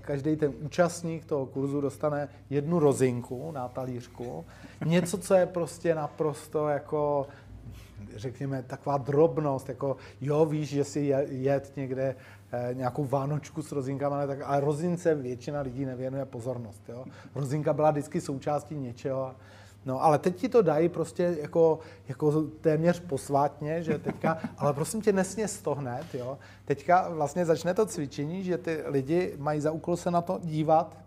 každý 0.00 0.36
ten 0.36 0.52
účastník 0.60 1.24
toho 1.24 1.46
kurzu 1.46 1.80
dostane 1.80 2.28
jednu 2.50 2.78
rozinku 2.78 3.52
na 3.52 3.68
talířku, 3.68 4.44
něco, 4.84 5.18
co 5.18 5.34
je 5.34 5.46
prostě 5.46 5.94
naprosto 5.94 6.68
jako 6.68 7.26
řekněme, 8.16 8.62
taková 8.62 8.98
drobnost, 8.98 9.68
jako 9.68 9.96
jo, 10.20 10.44
víš, 10.44 10.68
že 10.68 10.84
si 10.84 11.00
jet 11.28 11.72
někde 11.76 12.16
eh, 12.52 12.74
nějakou 12.74 13.04
vánočku 13.04 13.62
s 13.62 13.72
rozinkama, 13.72 14.16
ale, 14.16 14.26
tak, 14.26 14.38
rozince 14.60 15.14
většina 15.14 15.60
lidí 15.60 15.84
nevěnuje 15.84 16.24
pozornost. 16.24 16.82
Jo. 16.88 17.04
Rozinka 17.34 17.72
byla 17.72 17.90
vždycky 17.90 18.20
součástí 18.20 18.74
něčeho. 18.74 19.34
No, 19.86 20.04
ale 20.04 20.18
teď 20.18 20.36
ti 20.36 20.48
to 20.48 20.62
dají 20.62 20.88
prostě 20.88 21.36
jako, 21.40 21.78
jako 22.08 22.42
téměř 22.42 23.00
posvátně, 23.00 23.82
že 23.82 23.98
teďka, 23.98 24.38
ale 24.58 24.72
prosím 24.72 25.02
tě, 25.02 25.12
nesně 25.12 25.46
to 25.62 25.74
hned, 25.74 26.14
jo. 26.14 26.38
Teďka 26.64 27.08
vlastně 27.08 27.46
začne 27.46 27.74
to 27.74 27.86
cvičení, 27.86 28.44
že 28.44 28.58
ty 28.58 28.82
lidi 28.86 29.34
mají 29.38 29.60
za 29.60 29.72
úkol 29.72 29.96
se 29.96 30.10
na 30.10 30.20
to 30.20 30.40
dívat 30.42 31.04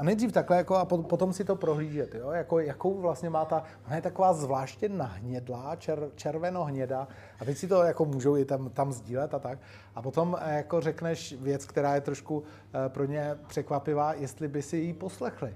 A 0.00 0.02
nejdřív 0.02 0.32
takhle 0.32 0.56
jako 0.56 0.76
a 0.76 0.84
potom 0.84 1.32
si 1.32 1.44
to 1.44 1.56
prohlížet, 1.56 2.14
jo? 2.14 2.30
Jako, 2.30 2.60
jakou 2.60 3.00
vlastně 3.00 3.30
má 3.30 3.44
ta, 3.44 3.62
ona 3.86 3.96
je 3.96 4.02
taková 4.02 4.32
zvláště 4.32 4.88
nahnědlá, 4.88 5.76
čer, 5.76 6.10
červeno-hněda 6.14 7.08
a 7.40 7.44
teď 7.44 7.58
si 7.58 7.68
to 7.68 7.82
jako 7.82 8.04
můžou 8.04 8.36
i 8.36 8.44
tam, 8.44 8.70
tam 8.70 8.92
sdílet 8.92 9.34
a 9.34 9.38
tak. 9.38 9.58
A 9.94 10.02
potom 10.02 10.36
eh, 10.40 10.56
jako 10.56 10.80
řekneš 10.80 11.32
věc, 11.40 11.64
která 11.64 11.94
je 11.94 12.00
trošku 12.00 12.42
eh, 12.42 12.88
pro 12.88 13.04
ně 13.04 13.38
překvapivá, 13.46 14.12
jestli 14.12 14.48
by 14.48 14.62
si 14.62 14.76
ji 14.76 14.92
poslechli. 14.92 15.54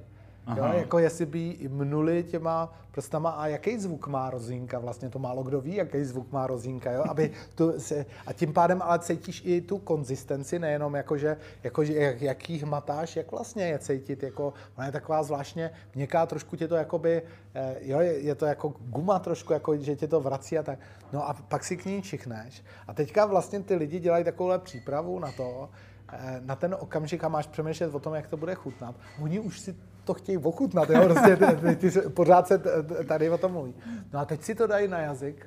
Jo, 0.57 0.65
jako 0.65 0.99
jestli 0.99 1.27
by 1.27 1.59
mnuli 1.69 2.25
těma 2.25 2.73
prstama 2.91 3.31
a 3.31 3.47
jaký 3.47 3.79
zvuk 3.79 4.07
má 4.07 4.31
rozínka, 4.31 4.79
vlastně 4.79 5.11
to 5.11 5.19
málo 5.19 5.43
kdo 5.43 5.61
ví, 5.61 5.75
jaký 5.75 6.05
zvuk 6.05 6.33
má 6.33 6.47
rozínka, 6.47 6.93
jo, 6.93 7.05
aby 7.09 7.31
tu 7.55 7.81
se, 7.81 8.07
a 8.27 8.33
tím 8.33 8.53
pádem 8.53 8.83
ale 8.83 8.99
cítíš 8.99 9.43
i 9.45 9.61
tu 9.61 9.79
konzistenci, 9.79 10.59
nejenom 10.59 10.95
jakože, 10.95 11.37
jakože 11.63 11.95
jak, 11.95 12.23
jaký 12.23 12.59
hmatáš, 12.59 13.17
jak 13.17 13.33
vlastně 13.33 13.65
je 13.67 13.79
cítit, 13.79 14.23
jako, 14.23 14.53
ona 14.77 14.87
je 14.87 14.93
taková 14.93 15.23
zvláštně 15.23 15.71
měkká, 15.95 16.27
trošku 16.27 16.57
tě 16.57 16.69
to 16.69 16.75
jakoby, 16.75 17.23
eh, 17.55 17.77
jo, 17.81 18.01
je, 18.01 18.19
je, 18.19 18.35
to 18.35 18.47
jako 18.47 18.69
guma 18.69 19.19
trošku, 19.19 19.53
jako, 19.53 19.77
že 19.77 19.97
tě 19.97 20.09
to 20.09 20.21
vrací 20.21 20.59
a 20.59 20.63
tak, 20.63 20.79
no 21.13 21.29
a 21.29 21.35
pak 21.49 21.65
si 21.65 21.77
k 21.77 21.85
ní 21.85 22.03
čichneš 22.03 22.65
a 22.89 22.95
teďka 22.95 23.27
vlastně 23.27 23.61
ty 23.61 23.75
lidi 23.75 24.01
dělají 24.01 24.25
takovouhle 24.25 24.59
přípravu 24.59 25.19
na 25.19 25.33
to, 25.33 25.71
eh, 26.13 26.41
na 26.45 26.57
ten 26.57 26.77
okamžik 26.79 27.25
a 27.25 27.29
máš 27.29 27.47
přemýšlet 27.47 27.95
o 27.95 28.01
tom, 28.01 28.15
jak 28.15 28.29
to 28.29 28.37
bude 28.37 28.55
chutnat. 28.55 28.95
Oni 29.23 29.41
už 29.41 29.61
si 29.61 29.77
to 30.05 30.15
chtějí 30.15 30.39
ochutnat, 30.39 30.91
jo? 30.91 31.05
Prostě 31.05 31.37
ty, 31.37 31.77
ty, 31.77 31.91
ty, 31.91 32.01
pořád 32.01 32.47
se 32.47 32.63
tady 33.09 33.31
o 33.31 33.39
tom 33.39 33.53
mluví. 33.53 33.75
No 34.13 34.21
a 34.21 34.25
teď 34.25 34.43
si 34.43 34.55
to 34.55 34.67
dají 34.67 34.89
na 34.89 34.99
jazyk 34.99 35.47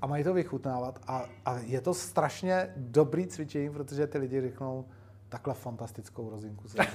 a 0.00 0.06
mají 0.06 0.24
to 0.24 0.34
vychutnávat 0.34 0.98
a, 1.06 1.24
a 1.44 1.58
je 1.58 1.80
to 1.80 1.94
strašně 1.94 2.72
dobrý 2.76 3.26
cvičení, 3.26 3.70
protože 3.70 4.06
ty 4.06 4.18
lidi 4.18 4.40
řeknou, 4.40 4.84
takhle 5.28 5.54
fantastickou 5.54 6.30
rozinku 6.30 6.68
se 6.68 6.78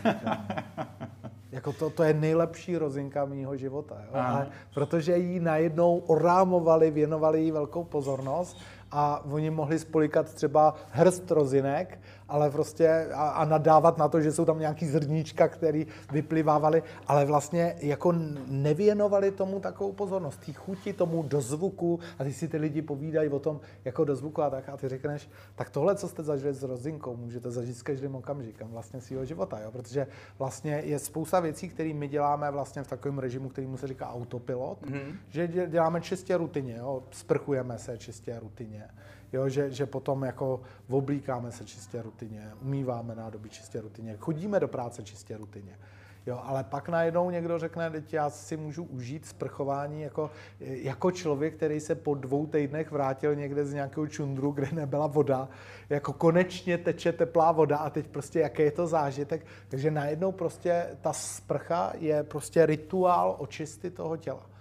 Jako 1.52 1.74
to, 1.74 1.90
to 1.90 2.04
je 2.04 2.14
nejlepší 2.14 2.78
rozinka 2.78 3.26
mýho 3.26 3.58
života. 3.58 3.96
Jo? 4.06 4.12
Ale 4.14 4.48
protože 4.74 5.18
jí 5.18 5.40
najednou 5.40 5.98
orámovali, 5.98 6.92
věnovali 6.92 7.42
jí 7.42 7.52
velkou 7.52 7.84
pozornost 7.84 8.58
a 8.92 9.26
oni 9.26 9.50
mohli 9.50 9.80
spolikat 9.80 10.34
třeba 10.34 10.76
hrst 10.92 11.32
rozinek 11.32 12.00
ale 12.30 12.50
prostě 12.50 13.08
a, 13.14 13.30
a 13.30 13.46
nadávat 13.46 13.98
na 13.98 14.08
to, 14.08 14.22
že 14.22 14.32
jsou 14.32 14.46
tam 14.46 14.60
nějaký 14.60 14.86
zrníčka, 14.88 15.48
který 15.48 15.88
vyplivávaly, 16.12 16.84
ale 17.08 17.26
vlastně 17.26 17.76
jako 17.80 18.14
nevěnovali 18.48 19.32
tomu 19.32 19.60
takovou 19.60 19.92
pozornost. 19.92 20.40
Tý 20.46 20.54
chuti, 20.54 20.94
tomu 20.94 21.24
dozvuku 21.24 22.00
a 22.20 22.24
ty 22.24 22.34
si 22.34 22.48
ty 22.48 22.58
lidi 22.58 22.82
povídají 22.82 23.30
o 23.30 23.40
tom 23.40 23.60
jako 23.86 24.06
dozvuku 24.06 24.42
a 24.42 24.50
tak 24.50 24.70
a 24.70 24.78
ty 24.78 24.90
řekneš, 24.90 25.30
tak 25.56 25.70
tohle, 25.70 25.96
co 25.96 26.08
jste 26.08 26.24
zažili 26.24 26.54
s 26.54 26.64
rozinkou, 26.64 27.16
můžete 27.16 27.52
zažít 27.52 27.78
s 27.78 27.84
každým 27.84 28.16
okamžikem 28.16 28.68
vlastně 28.68 29.02
svého 29.02 29.26
života, 29.26 29.60
jo? 29.60 29.72
protože 29.72 30.08
vlastně 30.40 30.82
je 30.86 31.00
spousta 31.00 31.40
věcí, 31.40 31.70
které 31.70 31.94
my 31.94 32.08
děláme 32.08 32.52
vlastně 32.52 32.84
v 32.84 32.88
takovém 32.88 33.20
režimu, 33.20 33.50
který 33.50 33.68
mu 33.68 33.78
se 33.78 33.88
říká 33.88 34.14
autopilot, 34.14 34.82
mm-hmm. 34.82 35.16
že 35.30 35.48
děláme 35.48 36.02
čistě 36.02 36.38
rutině, 36.38 36.76
jo? 36.78 37.04
sprchujeme 37.12 37.78
se 37.78 37.98
čistě 37.98 38.40
rutině 38.40 38.90
jo, 39.34 39.50
že, 39.50 39.72
že 39.72 39.86
potom 39.86 40.24
jako 40.24 40.62
oblíkáme 40.90 41.52
se 41.52 41.66
čistě 41.66 42.02
rutině, 42.02 42.52
umýváme 42.62 43.16
nádobí 43.16 43.50
čistě 43.50 43.82
rutině, 43.82 44.18
chodíme 44.20 44.60
do 44.60 44.68
práce 44.68 45.04
čistě 45.04 45.38
rutině. 45.38 45.78
Jo, 46.28 46.42
ale 46.44 46.64
pak 46.64 46.90
najednou 46.90 47.30
někdo 47.30 47.60
řekne, 47.60 47.92
že 48.08 48.18
já 48.18 48.30
si 48.30 48.58
můžu 48.58 48.84
užít 48.84 49.26
sprchování 49.26 50.02
jako, 50.02 50.32
jako 50.60 51.12
člověk, 51.12 51.56
který 51.56 51.80
se 51.80 51.96
po 51.96 52.16
dvou 52.16 52.46
týdnech 52.48 52.92
vrátil 52.92 53.36
někde 53.36 53.66
z 53.66 53.74
nějakého 53.74 54.08
čundru, 54.08 54.52
kde 54.52 54.68
nebyla 54.72 55.08
voda, 55.08 55.50
jako 55.90 56.14
konečně 56.14 56.78
teče 56.78 57.12
teplá 57.12 57.52
voda 57.52 57.78
a 57.78 57.90
teď 57.90 58.08
prostě 58.08 58.40
jaký 58.40 58.62
je 58.62 58.72
to 58.72 58.88
zážitek. 58.88 59.46
Takže 59.68 59.92
najednou 59.92 60.32
prostě 60.32 60.98
ta 61.02 61.14
sprcha 61.14 61.94
je 62.00 62.24
prostě 62.24 62.66
rituál 62.66 63.36
očisty 63.40 63.92
toho 63.92 64.18
těla. 64.18 64.55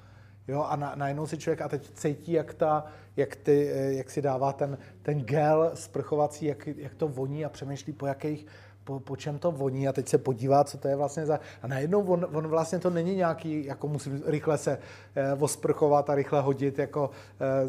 Jo, 0.48 0.62
a 0.62 0.76
na, 0.76 0.94
najednou 0.94 1.26
si 1.26 1.38
člověk 1.38 1.60
a 1.60 1.68
teď 1.68 1.90
cítí, 1.90 2.32
jak, 2.32 2.54
ta, 2.54 2.84
jak, 3.16 3.36
ty, 3.36 3.70
eh, 3.72 3.92
jak 3.92 4.10
si 4.10 4.22
dává 4.22 4.52
ten, 4.52 4.78
ten 5.02 5.20
gel 5.20 5.70
sprchovací, 5.74 6.46
jak, 6.46 6.66
jak 6.66 6.94
to 6.94 7.08
voní 7.08 7.44
a 7.44 7.48
přemýšlí, 7.48 7.92
po 7.92 8.06
jakých, 8.06 8.46
po, 8.84 9.00
po 9.00 9.16
čem 9.16 9.38
to 9.38 9.52
voní 9.52 9.88
a 9.88 9.92
teď 9.92 10.08
se 10.08 10.18
podívá, 10.18 10.64
co 10.64 10.78
to 10.78 10.88
je 10.88 10.96
vlastně 10.96 11.26
za... 11.26 11.40
A 11.62 11.66
najednou 11.66 12.02
on, 12.02 12.26
on 12.32 12.48
vlastně 12.48 12.78
to 12.78 12.90
není 12.90 13.16
nějaký, 13.16 13.64
jako 13.64 13.88
musím 13.88 14.22
rychle 14.26 14.58
se 14.58 14.78
eh, 15.14 15.32
osprchovat 15.32 16.10
a 16.10 16.14
rychle 16.14 16.40
hodit 16.40 16.78
jako 16.78 17.10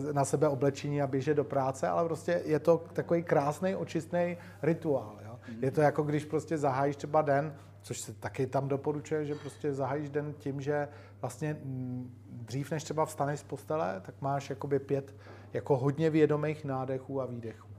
eh, 0.09 0.13
na 0.13 0.25
sebe 0.25 0.47
oblečení 0.47 1.01
a 1.01 1.07
běžet 1.07 1.33
do 1.33 1.43
práce, 1.43 1.87
ale 1.87 2.05
prostě 2.05 2.41
je 2.45 2.59
to 2.59 2.83
takový 2.93 3.23
krásný, 3.23 3.75
očistný 3.75 4.37
rituál. 4.61 5.15
Jo? 5.25 5.39
Mm. 5.49 5.63
Je 5.63 5.71
to 5.71 5.81
jako 5.81 6.03
když 6.03 6.25
prostě 6.25 6.57
zahájíš 6.57 6.95
třeba 6.95 7.21
den, 7.21 7.55
což 7.81 7.99
se 7.99 8.13
taky 8.13 8.47
tam 8.47 8.67
doporučuje, 8.67 9.25
že 9.25 9.35
prostě 9.35 9.73
zahájíš 9.73 10.09
den 10.09 10.33
tím, 10.37 10.61
že 10.61 10.87
vlastně 11.21 11.57
mm, 11.63 12.11
dřív 12.45 12.71
než 12.71 12.83
třeba 12.83 13.05
vstaneš 13.05 13.39
z 13.39 13.43
postele, 13.43 14.01
tak 14.05 14.15
máš 14.21 14.49
jakoby 14.49 14.79
pět 14.79 15.15
jako 15.53 15.77
hodně 15.77 16.09
vědomých 16.09 16.65
nádechů 16.65 17.21
a 17.21 17.25
výdechů. 17.25 17.75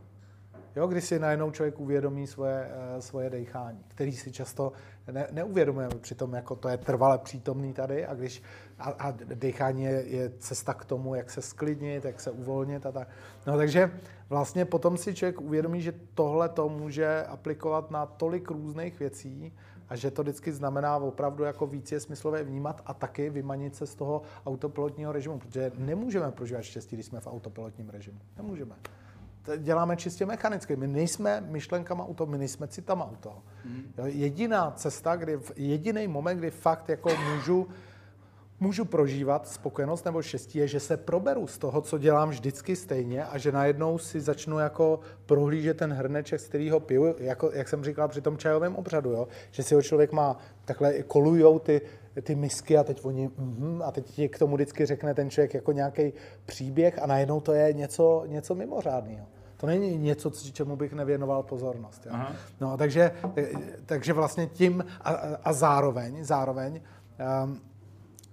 Jo, 0.76 0.86
když 0.86 1.04
si 1.04 1.18
najednou 1.18 1.50
člověk 1.50 1.80
uvědomí 1.80 2.26
svoje, 2.26 2.70
eh, 2.70 3.02
svoje 3.02 3.30
dechání, 3.30 3.84
který 3.88 4.12
si 4.12 4.32
často 4.32 4.72
ne, 5.12 5.28
neuvědomujeme, 5.32 5.94
přitom 6.00 6.34
jako 6.34 6.56
to 6.56 6.68
je 6.68 6.76
trvale 6.76 7.18
přítomný 7.18 7.72
tady 7.72 8.06
a 8.06 8.14
když 8.14 8.42
a, 8.78 8.90
a 8.90 9.10
dechání 9.10 9.82
je, 9.82 10.04
je, 10.06 10.32
cesta 10.38 10.74
k 10.74 10.84
tomu, 10.84 11.14
jak 11.14 11.30
se 11.30 11.42
sklidnit, 11.42 12.04
jak 12.04 12.20
se 12.20 12.30
uvolnit 12.30 12.86
a 12.86 12.92
tak. 12.92 13.08
No 13.46 13.56
takže 13.56 13.90
vlastně 14.28 14.64
potom 14.64 14.96
si 14.96 15.14
člověk 15.14 15.40
uvědomí, 15.40 15.82
že 15.82 15.94
tohle 16.14 16.48
to 16.48 16.68
může 16.68 17.24
aplikovat 17.24 17.90
na 17.90 18.06
tolik 18.06 18.50
různých 18.50 18.98
věcí 18.98 19.52
a 19.88 19.96
že 19.96 20.10
to 20.10 20.22
vždycky 20.22 20.52
znamená 20.52 20.96
opravdu 20.96 21.44
jako 21.44 21.66
víc 21.66 21.92
je 21.92 22.00
smyslové 22.00 22.44
vnímat 22.44 22.82
a 22.86 22.94
taky 22.94 23.30
vymanit 23.30 23.76
se 23.76 23.86
z 23.86 23.94
toho 23.94 24.22
autopilotního 24.46 25.12
režimu, 25.12 25.38
protože 25.38 25.72
nemůžeme 25.78 26.30
prožívat 26.30 26.62
štěstí, 26.62 26.96
když 26.96 27.06
jsme 27.06 27.20
v 27.20 27.26
autopilotním 27.26 27.88
režimu. 27.88 28.18
Nemůžeme. 28.36 28.74
To 29.42 29.56
děláme 29.56 29.96
čistě 29.96 30.26
mechanicky. 30.26 30.76
My 30.76 30.86
nejsme 30.86 31.40
myšlenkama 31.40 32.04
u 32.04 32.14
toho, 32.14 32.30
my 32.30 32.38
nejsme 32.38 32.68
citama 32.68 33.04
u 33.04 33.16
toho. 33.16 33.42
Mm. 33.64 33.92
Jediná 34.04 34.70
cesta, 34.70 35.16
kdy, 35.16 35.38
jediný 35.56 36.08
moment, 36.08 36.38
kdy 36.38 36.50
fakt 36.50 36.88
jako 36.88 37.10
můžu 37.32 37.68
můžu 38.60 38.84
prožívat 38.84 39.48
spokojenost 39.48 40.04
nebo 40.04 40.22
štěstí, 40.22 40.58
je, 40.58 40.68
že 40.68 40.80
se 40.80 40.96
proberu 40.96 41.46
z 41.46 41.58
toho, 41.58 41.80
co 41.80 41.98
dělám 41.98 42.30
vždycky 42.30 42.76
stejně 42.76 43.24
a 43.24 43.38
že 43.38 43.52
najednou 43.52 43.98
si 43.98 44.20
začnu 44.20 44.58
jako 44.58 45.00
prohlížet 45.26 45.76
ten 45.76 45.92
hrneček, 45.92 46.40
z 46.40 46.48
kterého 46.48 46.80
piju, 46.80 47.14
jako, 47.18 47.50
jak 47.52 47.68
jsem 47.68 47.84
říkal 47.84 48.08
při 48.08 48.20
tom 48.20 48.38
čajovém 48.38 48.76
obřadu, 48.76 49.10
jo? 49.10 49.28
že 49.50 49.62
si 49.62 49.74
ho 49.74 49.82
člověk 49.82 50.12
má, 50.12 50.36
takhle 50.64 51.02
kolujou 51.02 51.58
ty, 51.58 51.80
ty 52.22 52.34
misky 52.34 52.78
a 52.78 52.84
teď 52.84 53.00
oni, 53.04 53.30
mm, 53.38 53.82
a 53.84 53.92
teď 53.92 54.06
ti 54.06 54.28
k 54.28 54.38
tomu 54.38 54.54
vždycky 54.54 54.86
řekne 54.86 55.14
ten 55.14 55.30
člověk 55.30 55.54
jako 55.54 55.72
nějaký 55.72 56.12
příběh 56.46 57.02
a 57.02 57.06
najednou 57.06 57.40
to 57.40 57.52
je 57.52 57.72
něco, 57.72 58.24
něco 58.26 58.54
mimořádného. 58.54 59.26
To 59.56 59.66
není 59.66 59.98
něco, 59.98 60.30
čemu 60.30 60.76
bych 60.76 60.92
nevěnoval 60.92 61.42
pozornost. 61.42 62.06
Jo? 62.06 62.16
No, 62.60 62.76
takže, 62.76 63.12
takže 63.86 64.12
vlastně 64.12 64.46
tím 64.46 64.84
a, 65.00 65.10
a 65.44 65.52
zároveň, 65.52 66.24
zároveň 66.24 66.80
um, 67.44 67.60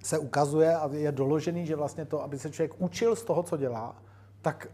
se 0.04 0.20
ukazuje 0.20 0.76
a 0.76 0.90
je 0.94 1.12
doložený, 1.12 1.66
že 1.66 1.76
vlastně 1.76 2.06
to, 2.06 2.24
aby 2.24 2.40
se 2.40 2.52
člověk 2.52 2.74
učil 2.78 3.16
z 3.16 3.24
toho, 3.24 3.44
co 3.44 3.58
dělá, 3.58 3.96
tak 4.44 4.68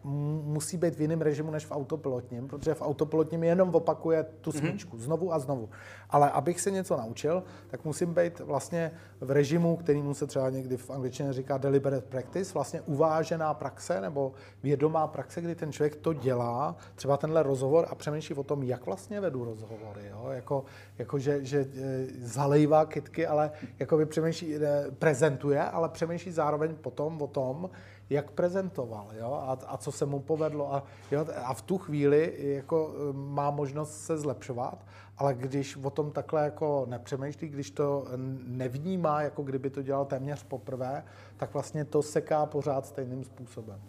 musí 0.43 0.77
být 0.77 0.95
v 0.95 1.01
jiném 1.01 1.21
režimu 1.21 1.51
než 1.51 1.65
v 1.65 1.71
autopilotním, 1.71 2.47
protože 2.47 2.73
v 2.73 2.81
autopilotním 2.81 3.43
jenom 3.43 3.75
opakuje 3.75 4.25
tu 4.41 4.49
mhm. 4.49 4.59
smyčku 4.59 4.97
mm-hmm. 4.97 4.99
znovu 4.99 5.33
a 5.33 5.39
znovu. 5.39 5.69
Ale 6.09 6.31
abych 6.31 6.61
se 6.61 6.71
něco 6.71 6.97
naučil, 6.97 7.43
tak 7.67 7.85
musím 7.85 8.13
být 8.13 8.39
vlastně 8.39 8.91
v 9.21 9.31
režimu, 9.31 9.77
kterýmu 9.77 10.13
se 10.13 10.27
třeba 10.27 10.49
někdy 10.49 10.77
v 10.77 10.89
angličtině 10.89 11.33
říká 11.33 11.57
deliberate 11.57 12.07
practice, 12.07 12.53
vlastně 12.53 12.81
uvážená 12.81 13.53
praxe 13.53 14.01
nebo 14.01 14.33
vědomá 14.63 15.07
praxe, 15.07 15.41
kdy 15.41 15.55
ten 15.55 15.71
člověk 15.71 15.95
to 15.95 16.13
dělá, 16.13 16.75
třeba 16.95 17.17
tenhle 17.17 17.43
rozhovor 17.43 17.87
a 17.89 17.95
přemýšlí 17.95 18.35
o 18.35 18.43
tom, 18.43 18.63
jak 18.63 18.85
vlastně 18.85 19.21
vedu 19.21 19.43
rozhovory. 19.43 20.01
Jo? 20.09 20.29
Jako, 20.31 20.65
jako 20.97 21.19
že, 21.19 21.45
že 21.45 21.59
e, 21.59 22.05
zalejvá 22.21 22.85
kytky, 22.85 23.27
ale 23.27 23.51
jako 23.79 23.97
by 23.97 24.05
přemýšlí, 24.05 24.55
e, 24.55 24.91
prezentuje, 24.99 25.61
ale 25.61 25.89
přemýšlí 25.89 26.31
zároveň 26.31 26.75
potom 26.75 27.21
o 27.21 27.27
tom, 27.27 27.69
jak 28.09 28.31
prezentoval 28.31 29.07
jo? 29.19 29.33
A, 29.33 29.57
a 29.67 29.77
co 29.77 29.91
se 29.91 30.05
mu 30.05 30.19
povedlo. 30.19 30.73
A, 30.73 30.83
jo? 31.11 31.25
a 31.43 31.53
v 31.53 31.61
tu 31.61 31.77
chvíli 31.77 32.35
jako 32.39 32.93
e, 33.09 33.13
má 33.13 33.51
možnost 33.51 34.01
se 34.01 34.17
zlepšovat, 34.17 34.85
ale 35.17 35.33
když 35.33 35.77
o 35.77 35.89
tom 35.89 36.11
takhle 36.11 36.43
jako 36.43 36.85
nepřemýšlí, 36.89 37.49
když 37.49 37.71
to 37.71 38.05
nevnímá, 38.47 39.21
jako 39.21 39.43
kdyby 39.43 39.69
to 39.69 39.81
dělal 39.81 40.05
téměř 40.05 40.43
poprvé, 40.43 41.03
tak 41.37 41.53
vlastně 41.53 41.85
to 41.85 42.01
seká 42.01 42.45
pořád 42.45 42.85
stejným 42.85 43.23
způsobem. 43.23 43.81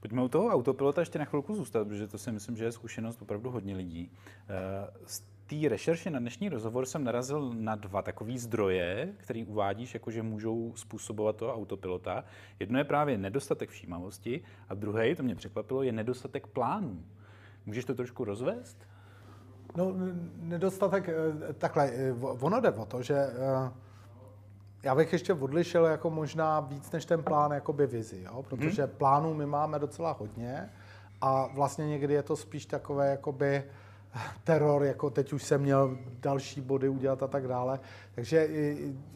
Pojďme 0.00 0.22
u 0.22 0.28
toho 0.28 0.48
autopilota 0.48 1.00
ještě 1.00 1.18
na 1.18 1.24
chvilku 1.24 1.54
zůstat, 1.54 1.88
protože 1.88 2.08
to 2.08 2.18
si 2.18 2.32
myslím, 2.32 2.56
že 2.56 2.64
je 2.64 2.72
zkušenost 2.72 3.22
opravdu 3.22 3.50
hodně 3.50 3.76
lidí. 3.76 4.12
Té 5.48 5.68
rešerši 5.68 6.10
na 6.10 6.18
dnešní 6.18 6.48
rozhovor 6.48 6.86
jsem 6.86 7.04
narazil 7.04 7.52
na 7.54 7.74
dva 7.74 8.02
takové 8.02 8.38
zdroje, 8.38 9.12
které 9.16 9.44
uvádíš, 9.46 9.94
jako 9.94 10.10
že 10.10 10.22
můžou 10.22 10.72
způsobovat 10.76 11.36
toho 11.36 11.54
autopilota. 11.54 12.24
Jedno 12.60 12.78
je 12.78 12.84
právě 12.84 13.18
nedostatek 13.18 13.70
všímavosti 13.70 14.42
a 14.68 14.74
druhé, 14.74 15.14
to 15.14 15.22
mě 15.22 15.34
překvapilo, 15.34 15.82
je 15.82 15.92
nedostatek 15.92 16.46
plánů. 16.46 17.04
Můžeš 17.66 17.84
to 17.84 17.94
trošku 17.94 18.24
rozvést? 18.24 18.76
No, 19.76 19.92
nedostatek, 20.36 21.08
eh, 21.08 21.52
takhle, 21.52 21.90
eh, 21.90 22.12
ono 22.20 22.60
jde 22.60 22.70
o 22.70 22.84
to, 22.84 23.02
že 23.02 23.14
eh, 23.14 23.72
já 24.82 24.94
bych 24.94 25.12
ještě 25.12 25.32
odlišil 25.32 25.84
jako 25.84 26.10
možná 26.10 26.60
víc 26.60 26.90
než 26.90 27.04
ten 27.04 27.22
plán 27.22 27.50
jakoby 27.50 27.86
vizi, 27.86 28.22
jo? 28.22 28.42
protože 28.42 28.82
hmm. 28.82 28.92
plánů 28.98 29.34
my 29.34 29.46
máme 29.46 29.78
docela 29.78 30.12
hodně 30.12 30.70
a 31.20 31.46
vlastně 31.46 31.88
někdy 31.88 32.14
je 32.14 32.22
to 32.22 32.36
spíš 32.36 32.66
takové 32.66 33.10
jakoby 33.10 33.64
teror, 34.44 34.84
jako 34.84 35.10
teď 35.10 35.32
už 35.32 35.42
jsem 35.42 35.60
měl 35.60 35.98
další 36.20 36.60
body 36.60 36.88
udělat 36.88 37.22
a 37.22 37.26
tak 37.26 37.48
dále. 37.48 37.80
Takže 38.14 38.48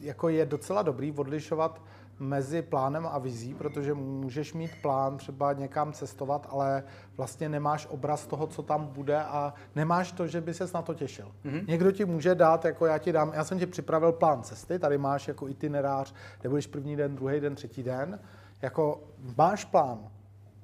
jako 0.01 0.29
je 0.29 0.47
docela 0.47 0.83
dobrý 0.83 1.13
odlišovat 1.13 1.83
mezi 2.19 2.63
plánem 2.63 3.07
a 3.07 3.19
vizí, 3.19 3.55
protože 3.55 3.95
můžeš 3.95 4.55
mít 4.55 4.71
plán 4.83 5.17
třeba 5.17 5.53
někam 5.53 5.93
cestovat, 5.93 6.47
ale 6.51 6.85
vlastně 7.17 7.49
nemáš 7.49 7.87
obraz 7.91 8.27
toho, 8.27 8.47
co 8.47 8.63
tam 8.63 8.87
bude 8.87 9.23
a 9.23 9.55
nemáš 9.75 10.13
to, 10.13 10.27
že 10.27 10.41
by 10.41 10.55
ses 10.55 10.73
na 10.73 10.83
to 10.83 10.95
těšil. 10.95 11.33
Mm-hmm. 11.45 11.69
Někdo 11.69 11.93
ti 11.93 12.05
může 12.05 12.35
dát, 12.35 12.65
jako 12.65 12.87
já 12.87 12.99
ti 12.99 13.13
dám, 13.13 13.33
já 13.35 13.45
jsem 13.45 13.59
ti 13.59 13.67
připravil 13.67 14.13
plán 14.13 14.43
cesty, 14.43 14.79
tady 14.79 14.99
máš 14.99 15.29
jako 15.29 15.49
itinerář, 15.49 16.15
kde 16.41 16.49
budeš 16.49 16.67
první 16.67 16.97
den, 16.97 17.15
druhý 17.15 17.41
den, 17.41 17.55
třetí 17.55 17.83
den, 17.83 18.19
jako 18.63 19.01
máš 19.37 19.65
plán, 19.65 19.99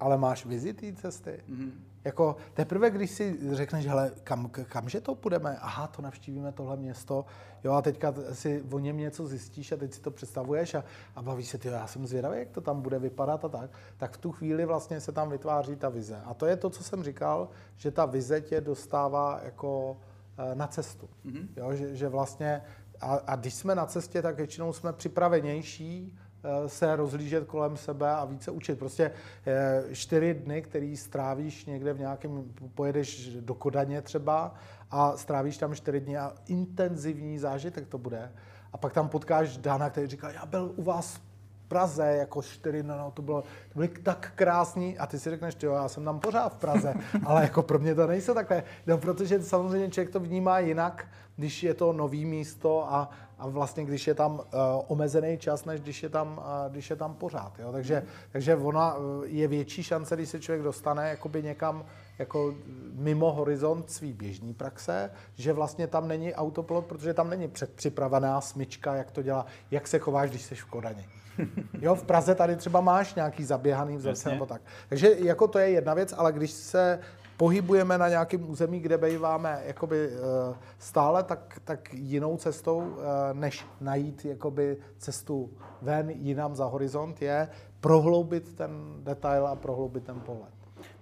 ale 0.00 0.18
máš 0.18 0.46
vizi 0.46 0.72
té 0.72 0.92
cesty. 0.92 1.40
Mm-hmm. 1.50 1.70
Jako 2.04 2.36
teprve, 2.54 2.90
když 2.90 3.10
si 3.10 3.38
řekneš, 3.52 3.86
hele, 3.86 4.12
kam, 4.24 4.50
kamže 4.68 5.00
to 5.00 5.14
půjdeme? 5.14 5.58
Aha, 5.60 5.86
to 5.86 6.02
navštívíme 6.02 6.52
tohle 6.52 6.76
město. 6.76 7.24
Jo, 7.64 7.72
a 7.72 7.82
teďka 7.82 8.14
si 8.32 8.62
o 8.72 8.78
něm 8.78 8.96
něco 8.96 9.26
zjistíš 9.26 9.72
a 9.72 9.76
teď 9.76 9.94
si 9.94 10.00
to 10.00 10.10
představuješ 10.10 10.74
a, 10.74 10.84
a 11.16 11.22
bavíš 11.22 11.48
se, 11.48 11.58
ty, 11.58 11.68
já 11.68 11.86
jsem 11.86 12.06
zvědavý, 12.06 12.38
jak 12.38 12.50
to 12.50 12.60
tam 12.60 12.80
bude 12.80 12.98
vypadat 12.98 13.44
a 13.44 13.48
tak. 13.48 13.70
Tak 13.96 14.12
v 14.12 14.18
tu 14.18 14.32
chvíli 14.32 14.64
vlastně 14.64 15.00
se 15.00 15.12
tam 15.12 15.30
vytváří 15.30 15.76
ta 15.76 15.88
vize. 15.88 16.20
A 16.24 16.34
to 16.34 16.46
je 16.46 16.56
to, 16.56 16.70
co 16.70 16.84
jsem 16.84 17.04
říkal, 17.04 17.48
že 17.76 17.90
ta 17.90 18.06
vize 18.06 18.40
tě 18.40 18.60
dostává 18.60 19.40
jako 19.44 19.96
eh, 20.38 20.54
na 20.54 20.66
cestu. 20.66 21.08
Mm-hmm. 21.26 21.48
Jo, 21.56 21.74
že, 21.74 21.96
že 21.96 22.08
vlastně, 22.08 22.62
a, 23.00 23.14
a 23.14 23.36
když 23.36 23.54
jsme 23.54 23.74
na 23.74 23.86
cestě, 23.86 24.22
tak 24.22 24.36
většinou 24.36 24.72
jsme 24.72 24.92
připravenější, 24.92 26.18
se 26.66 26.97
rozlížet 26.97 27.47
kolem 27.47 27.77
sebe 27.77 28.10
a 28.10 28.24
více 28.24 28.51
učit. 28.51 28.78
Prostě 28.78 29.10
eh, 29.47 29.85
čtyři 29.93 30.35
dny, 30.35 30.62
který 30.62 30.97
strávíš 30.97 31.66
někde 31.66 31.93
v 31.93 31.98
nějakém, 31.98 32.44
pojedeš 32.74 33.28
do 33.35 33.55
Kodaně 33.55 34.02
třeba 34.02 34.55
a 34.90 35.16
strávíš 35.16 35.59
tam 35.59 35.74
čtyři 35.74 36.01
dny 36.01 36.19
a 36.19 36.32
intenzivní 36.47 37.39
zážitek 37.39 37.86
to 37.86 37.98
bude. 37.98 38.32
A 38.73 38.78
pak 38.78 38.93
tam 38.93 39.09
potkáš 39.09 39.56
Dana, 39.56 39.90
který 39.90 40.06
říká, 40.06 40.31
já 40.31 40.47
byl 40.47 40.73
u 40.77 40.82
vás 40.82 41.20
Praze, 41.69 42.05
jako 42.06 42.43
čtyři, 42.43 42.82
no, 42.82 42.98
no 42.98 43.10
to 43.10 43.23
bylo, 43.23 43.43
to 43.43 43.74
byly 43.74 43.89
tak 43.89 44.32
krásný 44.35 44.98
a 44.98 45.06
ty 45.06 45.19
si 45.19 45.31
řekneš, 45.31 45.56
jo, 45.62 45.73
já 45.73 45.89
jsem 45.89 46.05
tam 46.05 46.20
pořád 46.20 46.48
v 46.48 46.56
Praze, 46.56 46.94
ale 47.24 47.43
jako 47.43 47.62
pro 47.62 47.78
mě 47.78 47.94
to 47.94 48.06
nejsou 48.06 48.35
takhle, 48.35 48.62
no, 48.86 48.98
protože 48.98 49.43
samozřejmě 49.43 49.90
člověk 49.90 50.12
to 50.12 50.20
vnímá 50.20 50.59
jinak, 50.59 51.06
když 51.36 51.62
je 51.62 51.74
to 51.74 51.93
nový 51.93 52.24
místo 52.24 52.93
a, 52.93 53.10
a 53.39 53.48
vlastně 53.48 53.85
když 53.85 54.06
je 54.06 54.15
tam 54.15 54.35
uh, 54.35 54.40
omezený 54.86 55.39
čas, 55.39 55.65
než 55.65 55.81
když 55.81 56.02
je 56.02 56.09
tam, 56.09 56.39
uh, 56.39 56.73
když 56.73 56.90
je 56.90 56.97
tam 56.97 57.15
pořád, 57.15 57.59
jo, 57.59 57.73
takže, 57.73 58.02
takže 58.32 58.56
ona 58.56 58.94
uh, 58.94 59.24
je 59.24 59.48
větší 59.48 59.82
šance, 59.82 60.16
když 60.16 60.28
se 60.28 60.40
člověk 60.40 60.62
dostane 60.62 61.10
jakoby 61.10 61.43
někam 61.43 61.85
jako 62.19 62.55
mimo 62.93 63.32
horizont 63.32 63.90
svý 63.90 64.12
běžní 64.12 64.55
praxe, 64.55 65.10
že 65.35 65.52
vlastně 65.52 65.86
tam 65.86 66.09
není 66.09 66.35
autopilot, 66.35 66.86
protože 66.86 67.15
tam 67.15 67.31
není 67.31 67.48
předpřipravená 67.48 68.40
smyčka, 68.40 68.94
jak 68.94 69.10
to 69.10 69.23
dělá, 69.23 69.47
jak 69.70 69.89
se 69.89 69.98
chováš, 69.98 70.31
když 70.31 70.43
jsi 70.43 70.55
v 70.55 70.65
Kodani. 70.65 71.09
Jo, 71.81 71.94
v 71.94 72.02
Praze 72.02 72.35
tady 72.35 72.56
třeba 72.56 72.81
máš 72.81 73.15
nějaký 73.15 73.44
zaběhaný 73.44 73.97
vzorce 73.97 74.31
nebo 74.31 74.47
tak. 74.47 74.62
Takže 74.89 75.16
jako 75.19 75.48
to 75.48 75.59
je 75.59 75.70
jedna 75.70 75.94
věc, 75.94 76.15
ale 76.16 76.32
když 76.32 76.51
se 76.51 76.98
pohybujeme 77.39 77.98
na 77.98 78.09
nějakém 78.09 78.51
území, 78.51 78.81
kde 78.81 78.98
býváme 78.98 79.62
jakoby 79.65 80.09
eh, 80.10 80.56
stále, 80.78 81.23
tak, 81.23 81.60
tak 81.65 81.94
jinou 81.94 82.36
cestou, 82.36 82.97
eh, 82.98 83.35
než 83.35 83.66
najít 83.81 84.24
jakoby 84.24 84.77
cestu 84.98 85.51
ven 85.82 86.10
jinam 86.10 86.55
za 86.55 86.65
horizont, 86.65 87.23
je 87.23 87.48
prohloubit 87.81 88.55
ten 88.55 88.70
detail 89.02 89.47
a 89.47 89.56
prohloubit 89.56 90.05
ten 90.05 90.20
pohled. 90.20 90.52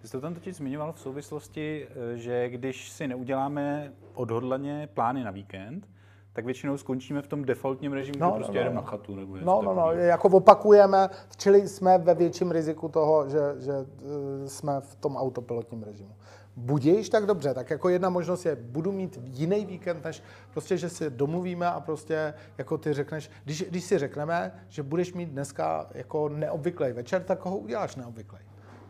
Ty 0.01 0.07
jsi 0.09 0.13
to 0.13 0.21
tam 0.21 0.35
totiž 0.35 0.57
zmiňoval 0.57 0.93
v 0.93 1.01
souvislosti, 1.01 1.87
eh, 1.91 2.17
že 2.17 2.49
když 2.49 2.91
si 2.91 3.09
neuděláme 3.09 3.93
odhodlaně 4.15 4.89
plány 4.95 5.25
na 5.25 5.31
víkend, 5.31 5.89
tak 6.37 6.45
většinou 6.45 6.77
skončíme 6.77 7.23
v 7.23 7.27
tom 7.27 7.45
defaultním 7.45 7.93
režimu, 7.93 8.19
no, 8.21 8.27
že 8.27 8.35
prostě 8.35 8.53
no, 8.53 8.59
jedeme 8.59 8.75
no. 8.75 8.81
na 8.81 8.87
chatu. 8.87 9.17
Nebo 9.17 9.37
no, 9.37 9.63
no, 9.63 9.75
no, 9.75 9.93
jako 9.93 10.29
opakujeme, 10.29 11.09
čili 11.37 11.69
jsme 11.69 11.99
ve 11.99 12.15
větším 12.15 12.51
riziku 12.51 12.89
toho, 12.89 13.29
že, 13.29 13.41
že 13.59 13.73
eh, 13.73 14.49
jsme 14.49 14.81
v 14.81 14.95
tom 14.95 15.17
autopilotním 15.17 15.83
režimu. 15.83 16.15
Budíš 16.57 17.09
tak 17.09 17.27
dobře, 17.27 17.55
tak 17.55 17.71
jako 17.71 17.89
jedna 17.89 18.11
možnost 18.11 18.47
je, 18.47 18.57
budu 18.57 18.93
mít 18.93 19.19
jiný 19.23 19.67
víkend, 19.67 20.05
než 20.05 20.23
prostě, 20.53 20.77
že 20.77 20.89
si 20.89 21.11
domluvíme 21.11 21.67
a 21.67 21.81
prostě 21.81 22.35
jako 22.59 22.79
ty 22.79 22.93
řekneš, 22.93 23.31
když, 23.45 23.65
když 23.69 23.85
si 23.85 23.99
řekneme, 23.99 24.53
že 24.69 24.83
budeš 24.83 25.13
mít 25.13 25.29
dneska 25.29 25.87
jako 25.95 26.29
neobvyklý 26.29 26.93
večer, 26.93 27.23
tak 27.23 27.45
ho 27.45 27.59
uděláš 27.59 27.97
neobvyklý. 27.97 28.39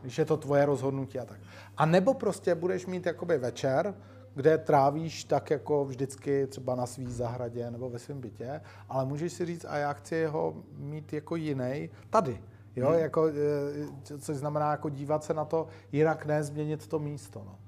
Když 0.03 0.19
je 0.19 0.25
to 0.25 0.37
tvoje 0.37 0.67
rozhodnutí 0.67 1.19
a 1.19 1.25
tak. 1.25 1.39
A 1.77 1.87
nebo 1.87 2.15
prostě 2.15 2.55
budeš 2.55 2.87
mít 2.87 3.07
jakoby 3.07 3.39
večer, 3.39 3.95
kde 4.37 4.59
trávíš 4.59 5.25
tak 5.25 5.51
jako 5.51 5.85
vždycky 5.85 6.47
třeba 6.47 6.75
na 6.75 6.87
svý 6.87 7.07
zahradě 7.07 7.71
nebo 7.71 7.91
ve 7.91 7.99
svém 7.99 8.21
bytě, 8.21 8.61
ale 8.89 9.05
můžeš 9.05 9.33
si 9.33 9.47
říct, 9.47 9.65
a 9.69 9.77
já 9.77 9.93
chci 9.93 10.25
ho 10.25 10.55
mít 10.79 11.13
jako 11.13 11.37
jiný 11.37 11.91
tady. 12.11 12.43
Jo, 12.77 12.89
hmm. 12.89 12.99
jako, 12.99 13.29
e, 13.29 14.19
což 14.19 14.37
znamená 14.37 14.71
jako 14.71 14.89
dívat 14.89 15.25
se 15.25 15.35
na 15.35 15.45
to 15.45 15.67
jinak, 15.93 16.27
ne 16.27 16.45
změnit 16.45 16.87
to 16.87 16.99
místo. 16.99 17.43
No. 17.47 17.59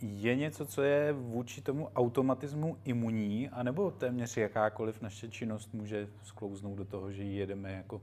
Je 0.00 0.36
něco, 0.36 0.66
co 0.66 0.82
je 0.82 1.12
vůči 1.12 1.62
tomu 1.62 1.88
automatismu 1.96 2.76
imunní, 2.84 3.48
anebo 3.48 3.90
téměř 3.90 4.36
jakákoliv 4.36 5.00
naše 5.00 5.28
činnost 5.28 5.74
může 5.74 6.08
sklouznout 6.22 6.78
do 6.78 6.84
toho, 6.84 7.12
že 7.12 7.22
ji 7.22 7.36
jedeme 7.36 7.72
jako 7.72 8.02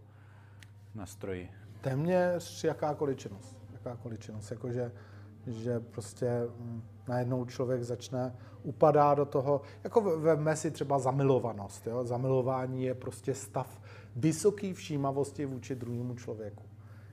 na 0.96 1.06
stroji? 1.06 1.50
Téměř 1.82 2.64
jakákoliv 2.64 3.18
činnost. 3.18 3.58
Jakákoliv 3.74 4.20
činnost. 4.20 4.52
Jakože 4.52 4.92
že 5.48 5.80
prostě 5.80 6.28
mm, 6.60 6.82
najednou 7.08 7.46
člověk 7.46 7.84
začne 7.84 8.36
upadá 8.64 9.14
do 9.14 9.26
toho, 9.26 9.62
jako 9.84 10.02
veme 10.20 10.56
si 10.56 10.72
třeba 10.72 11.00
zamilovanost. 11.00 11.88
Jo? 11.88 12.06
Zamilování 12.06 12.84
je 12.84 12.94
prostě 12.94 13.34
stav 13.34 13.82
vysoké 14.16 14.74
všímavosti 14.74 15.46
vůči 15.46 15.76
druhému 15.76 16.16
člověku. 16.16 16.64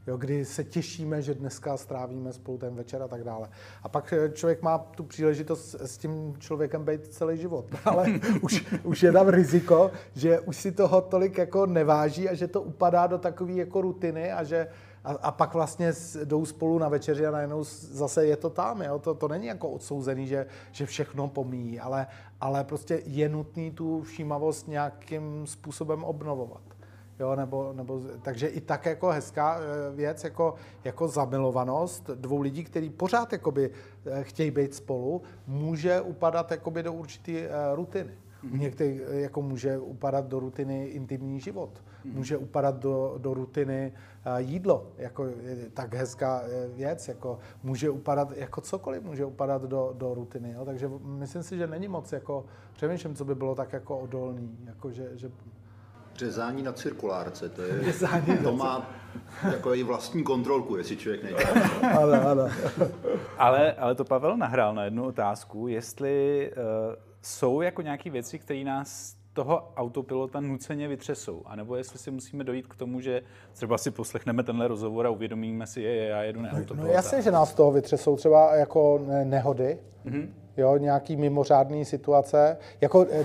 Jo, 0.07 0.17
kdy 0.17 0.45
se 0.45 0.65
těšíme, 0.65 1.23
že 1.23 1.35
dneska 1.35 1.77
strávíme 1.77 2.33
spolu 2.33 2.59
ten 2.59 2.75
večer 2.75 3.03
a 3.03 3.09
tak 3.09 3.25
dále. 3.25 3.49
A 3.83 3.89
pak 3.89 4.13
eh, 4.13 4.31
člověk 4.31 4.63
má 4.63 4.79
tu 4.79 5.05
příležitost 5.05 5.75
s 5.75 5.99
tím 5.99 6.35
člověkem 6.39 6.85
být 6.85 7.07
celý 7.07 7.39
život. 7.39 7.67
Ale 7.85 8.07
už, 8.41 8.65
už 8.83 9.03
je 9.03 9.13
tam 9.13 9.29
riziko, 9.29 9.91
že 10.15 10.41
už 10.41 10.57
si 10.57 10.73
toho 10.73 11.01
tolik 11.01 11.39
jako 11.39 11.67
neváží 11.67 12.29
a 12.29 12.35
že 12.35 12.49
to 12.49 12.63
upadá 12.63 13.07
do 13.07 13.19
takové 13.19 13.53
jako 13.53 13.81
rutiny 13.81 14.33
a 14.33 14.45
že 14.45 14.67
a, 15.05 15.11
a 15.11 15.31
pak 15.31 15.55
vlastně 15.55 15.93
jdou 16.25 16.45
spolu 16.45 16.79
na 16.79 16.89
večeři 16.89 17.27
a 17.27 17.31
najednou 17.31 17.65
zase 17.65 18.27
je 18.27 18.37
to 18.37 18.51
tam. 18.51 18.83
Jo? 18.83 18.99
To, 18.99 19.15
to 19.15 19.29
není 19.29 19.47
jako 19.47 19.71
odsouzený, 19.71 20.27
že, 20.27 20.47
že 20.73 20.87
všechno 20.87 21.29
pomíjí, 21.29 21.81
ale, 21.81 22.07
ale 22.41 22.65
prostě 22.65 23.03
je 23.05 23.29
nutný 23.29 23.71
tu 23.71 24.03
všímavost 24.03 24.69
nějakým 24.69 25.47
způsobem 25.47 26.05
obnovovat. 26.05 26.63
Jo, 27.21 27.37
nebo, 27.37 27.73
nebo, 27.73 28.01
takže 28.23 28.47
i 28.47 28.61
tak 28.61 28.87
jako 28.87 29.09
hezká 29.09 29.59
eh, 29.61 29.97
věc, 29.97 30.25
jako, 30.25 30.55
jako 30.85 31.09
zamilovanost 31.09 32.11
dvou 32.11 32.41
lidí, 32.41 32.65
kteří 32.65 32.91
pořád 32.91 33.33
jakoby, 33.33 33.71
eh, 34.07 34.25
chtějí 34.25 34.51
být 34.51 34.75
spolu, 34.75 35.23
může 35.47 36.01
upadat 36.01 36.51
jakoby, 36.51 36.83
do 36.83 36.93
určité 36.93 37.33
uh, 37.33 37.47
rutiny. 37.75 38.13
Mm-hmm. 38.45 38.59
Některý 38.59 39.01
jako 39.11 39.43
může 39.43 39.79
upadat 39.79 40.27
do 40.27 40.41
rutiny 40.41 40.87
intimní 40.87 41.41
život, 41.41 41.71
mm-hmm. 41.71 42.15
může 42.15 42.37
upadat 42.37 42.77
do, 42.77 43.15
do 43.19 43.35
rutiny 43.35 43.93
uh, 44.27 44.37
jídlo, 44.37 44.93
jako 44.99 45.27
tak 45.75 45.95
hezká 45.95 46.43
věc, 46.75 47.09
jako 47.09 47.39
může 47.63 47.91
upadat, 47.91 48.33
jako 48.37 48.61
cokoliv 48.61 49.03
může 49.03 49.25
upadat 49.25 49.63
do, 49.63 49.95
do 49.99 50.15
rutiny. 50.15 50.53
Jo? 50.53 50.65
Takže 50.65 50.91
myslím 51.03 51.43
si, 51.43 51.57
že 51.57 51.67
není 51.67 51.89
moc 51.89 52.13
jako, 52.13 52.45
přemýšlím, 52.73 53.15
co 53.15 53.25
by 53.25 53.35
bylo 53.35 53.55
tak 53.55 53.73
jako 53.73 53.99
odolný, 53.99 54.59
jako 54.67 54.91
že, 54.91 55.11
že 55.15 55.31
Řezání 56.21 56.63
na 56.63 56.73
cirkulárce, 56.73 57.49
to, 57.49 57.63
je, 57.63 57.85
Řezání 57.85 58.39
to 58.43 58.57
má 58.57 58.91
jako 59.53 59.75
i 59.75 59.83
vlastní 59.83 60.25
kontrolku, 60.25 60.77
jestli 60.77 60.97
člověk 60.97 61.23
nejde. 61.23 61.45
ale, 61.99 62.21
ale. 62.21 62.53
ale, 63.39 63.73
ale 63.73 63.95
to 63.95 64.05
Pavel 64.05 64.37
nahrál 64.37 64.75
na 64.75 64.85
jednu 64.85 65.05
otázku, 65.05 65.69
jestli 65.69 66.51
uh, 66.53 67.10
jsou 67.23 67.61
jako 67.61 67.83
nějaké 67.83 68.11
věci, 68.11 68.39
které 68.39 68.65
nás 68.65 69.17
toho 69.33 69.73
autopilota 69.77 70.41
nuceně 70.41 70.89
vytřesou, 70.89 71.43
anebo 71.47 71.77
jestli 71.77 71.99
si 71.99 72.11
musíme 72.11 72.45
dojít 72.45 72.67
k 72.67 72.77
tomu, 72.77 73.01
že 73.01 73.23
třeba 73.53 73.79
si 73.79 73.91
poslechneme 73.91 74.43
tenhle 74.43 74.69
rozhovor 74.69 75.07
a 75.07 75.11
uvědomíme 75.11 75.67
si, 75.67 75.81
je, 75.81 76.07
já 76.07 76.23
jedu 76.23 76.43
na 76.43 76.49
no, 76.53 76.59
autopilota. 76.59 76.89
No 76.89 76.93
jasně, 76.93 77.23
že 77.23 77.31
nás 77.31 77.55
toho 77.55 77.73
vytřesou 77.73 78.17
třeba 78.17 78.55
jako 78.55 79.01
nehody, 79.25 79.79
mm-hmm. 80.07 80.29
jo, 80.57 80.77
nějaký 80.77 81.17
mimořádný 81.17 81.85
situace, 81.85 82.57
jako 82.81 83.07
eh, 83.11 83.25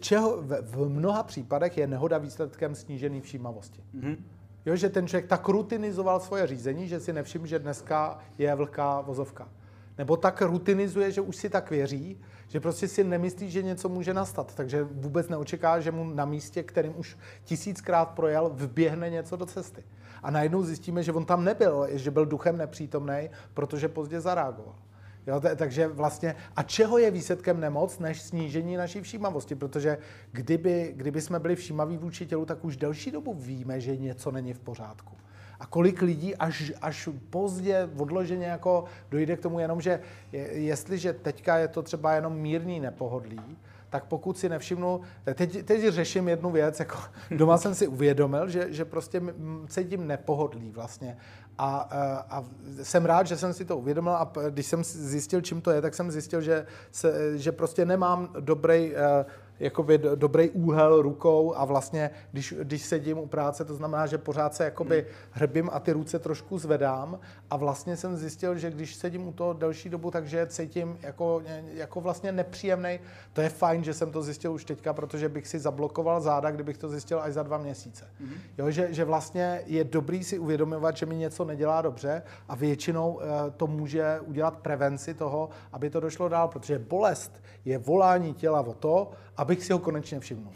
čeho 0.00 0.42
v 0.60 0.88
mnoha 0.88 1.22
případech 1.22 1.78
je 1.78 1.86
nehoda 1.86 2.18
výsledkem 2.18 2.74
snížené 2.74 3.20
všímavosti. 3.20 3.82
Mm-hmm. 3.94 4.16
Jo, 4.66 4.76
že 4.76 4.88
ten 4.88 5.06
člověk 5.06 5.26
tak 5.26 5.48
rutinizoval 5.48 6.20
svoje 6.20 6.46
řízení, 6.46 6.88
že 6.88 7.00
si 7.00 7.12
nevšiml, 7.12 7.46
že 7.46 7.58
dneska 7.58 8.18
je 8.38 8.54
vlhká 8.54 9.00
vozovka. 9.00 9.48
nebo 9.98 10.16
tak 10.16 10.42
rutinizuje, 10.42 11.10
že 11.10 11.20
už 11.20 11.36
si 11.36 11.50
tak 11.50 11.70
věří, 11.70 12.20
že 12.52 12.60
prostě 12.60 12.88
si 12.88 13.04
nemyslí, 13.04 13.50
že 13.50 13.62
něco 13.62 13.88
může 13.88 14.14
nastat, 14.14 14.54
takže 14.54 14.82
vůbec 14.82 15.28
neočeká, 15.28 15.80
že 15.80 15.90
mu 15.90 16.04
na 16.04 16.24
místě, 16.24 16.62
kterým 16.62 16.98
už 16.98 17.16
tisíckrát 17.44 18.08
projel, 18.08 18.50
vběhne 18.54 19.10
něco 19.10 19.36
do 19.36 19.46
cesty. 19.46 19.84
A 20.22 20.30
najednou 20.30 20.62
zjistíme, 20.62 21.02
že 21.02 21.12
on 21.12 21.24
tam 21.24 21.44
nebyl, 21.44 21.86
že 21.90 22.10
byl 22.10 22.26
duchem 22.26 22.56
nepřítomný, 22.56 23.30
protože 23.54 23.88
pozdě 23.88 24.20
zareagoval. 24.20 24.74
Jo, 25.26 25.40
t- 25.40 25.56
takže 25.56 25.88
vlastně, 25.88 26.36
a 26.56 26.62
čeho 26.62 26.98
je 26.98 27.10
výsledkem 27.10 27.60
nemoc, 27.60 27.98
než 27.98 28.22
snížení 28.22 28.76
naší 28.76 29.00
všímavosti? 29.00 29.54
Protože 29.54 29.98
kdyby, 30.32 30.92
kdyby 30.96 31.20
jsme 31.20 31.40
byli 31.40 31.56
všímaví 31.56 31.96
vůči 31.96 32.26
tělu, 32.26 32.44
tak 32.44 32.64
už 32.64 32.76
delší 32.76 33.10
dobu 33.10 33.34
víme, 33.34 33.80
že 33.80 33.96
něco 33.96 34.30
není 34.30 34.52
v 34.52 34.58
pořádku. 34.58 35.16
A 35.62 35.66
kolik 35.66 36.02
lidí 36.02 36.36
až, 36.36 36.72
až 36.82 37.08
pozdě, 37.30 37.88
odloženě 37.96 38.46
jako 38.46 38.84
dojde 39.10 39.36
k 39.36 39.40
tomu 39.40 39.58
jenom, 39.58 39.80
že 39.80 40.00
je, 40.32 40.40
jestliže 40.52 41.12
teďka 41.12 41.56
je 41.56 41.68
to 41.68 41.82
třeba 41.82 42.12
jenom 42.12 42.34
mírný 42.34 42.80
nepohodlí, 42.80 43.58
tak 43.90 44.04
pokud 44.04 44.38
si 44.38 44.48
nevšimnu, 44.48 45.00
teď, 45.34 45.64
teď 45.64 45.88
řeším 45.88 46.28
jednu 46.28 46.50
věc, 46.50 46.78
jako 46.78 46.98
doma 47.30 47.58
jsem 47.58 47.74
si 47.74 47.86
uvědomil, 47.86 48.48
že, 48.48 48.72
že 48.72 48.84
prostě 48.84 49.22
cítím 49.68 50.06
nepohodlí 50.06 50.70
vlastně. 50.70 51.16
A, 51.58 51.76
a, 51.76 52.38
a 52.38 52.44
jsem 52.82 53.04
rád, 53.04 53.26
že 53.26 53.36
jsem 53.36 53.52
si 53.52 53.64
to 53.64 53.76
uvědomil 53.76 54.12
a 54.12 54.32
když 54.50 54.66
jsem 54.66 54.84
zjistil, 54.84 55.40
čím 55.40 55.60
to 55.60 55.70
je, 55.70 55.80
tak 55.80 55.94
jsem 55.94 56.10
zjistil, 56.10 56.40
že, 56.40 56.66
se, 56.90 57.38
že 57.38 57.52
prostě 57.52 57.84
nemám 57.84 58.28
dobrý 58.40 58.94
jakoby 59.62 59.98
dobrý 60.14 60.50
úhel 60.50 61.02
rukou 61.02 61.54
a 61.56 61.64
vlastně, 61.64 62.10
když, 62.32 62.54
když 62.62 62.82
sedím 62.82 63.18
u 63.18 63.26
práce, 63.26 63.64
to 63.64 63.74
znamená, 63.74 64.06
že 64.06 64.18
pořád 64.18 64.54
se 64.54 64.64
jakoby 64.64 65.00
hmm. 65.00 65.10
hrbím 65.30 65.70
a 65.72 65.80
ty 65.80 65.92
ruce 65.92 66.18
trošku 66.18 66.58
zvedám 66.58 67.18
a 67.50 67.56
vlastně 67.56 67.96
jsem 67.96 68.16
zjistil, 68.16 68.58
že 68.58 68.70
když 68.70 68.94
sedím 68.94 69.28
u 69.28 69.32
toho 69.32 69.52
delší 69.52 69.88
dobu, 69.88 70.10
takže 70.10 70.46
cítím 70.46 70.98
jako, 71.02 71.42
jako 71.74 72.00
vlastně 72.00 72.32
nepříjemný. 72.32 73.00
To 73.32 73.40
je 73.40 73.48
fajn, 73.48 73.84
že 73.84 73.94
jsem 73.94 74.10
to 74.10 74.22
zjistil 74.22 74.52
už 74.52 74.64
teďka, 74.64 74.92
protože 74.92 75.28
bych 75.28 75.48
si 75.48 75.58
zablokoval 75.58 76.20
záda, 76.20 76.50
kdybych 76.50 76.78
to 76.78 76.88
zjistil 76.88 77.20
až 77.20 77.32
za 77.32 77.42
dva 77.42 77.58
měsíce. 77.58 78.04
Hmm. 78.20 78.34
Jo, 78.58 78.70
že, 78.70 78.88
že 78.90 79.04
vlastně 79.04 79.62
je 79.66 79.84
dobrý 79.84 80.24
si 80.24 80.38
uvědomovat, 80.38 80.96
že 80.96 81.06
mi 81.06 81.16
něco 81.16 81.44
nedělá 81.44 81.82
dobře 81.82 82.22
a 82.48 82.54
většinou 82.54 83.12
uh, 83.12 83.20
to 83.56 83.66
může 83.66 84.20
udělat 84.20 84.56
prevenci 84.56 85.14
toho, 85.14 85.48
aby 85.72 85.90
to 85.90 86.00
došlo 86.00 86.28
dál, 86.28 86.48
protože 86.48 86.78
bolest 86.78 87.42
je 87.64 87.78
volání 87.78 88.34
těla 88.34 88.60
o 88.60 88.74
to, 88.74 89.10
abych 89.36 89.64
si 89.64 89.72
ho 89.72 89.78
konečně 89.78 90.20
všimnul. 90.20 90.52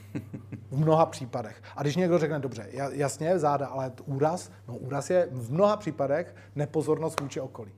V 0.70 0.78
mnoha 0.78 1.06
případech. 1.06 1.62
A 1.76 1.82
když 1.82 1.96
někdo 1.96 2.18
řekne, 2.18 2.38
dobře, 2.38 2.68
jasně, 2.90 3.38
záda, 3.38 3.66
ale 3.66 3.92
úraz, 4.04 4.50
no 4.68 4.76
úraz 4.76 5.10
je 5.10 5.28
v 5.32 5.52
mnoha 5.52 5.76
případech 5.76 6.34
nepozornost 6.54 7.20
vůči 7.20 7.40
okolí. 7.40 7.72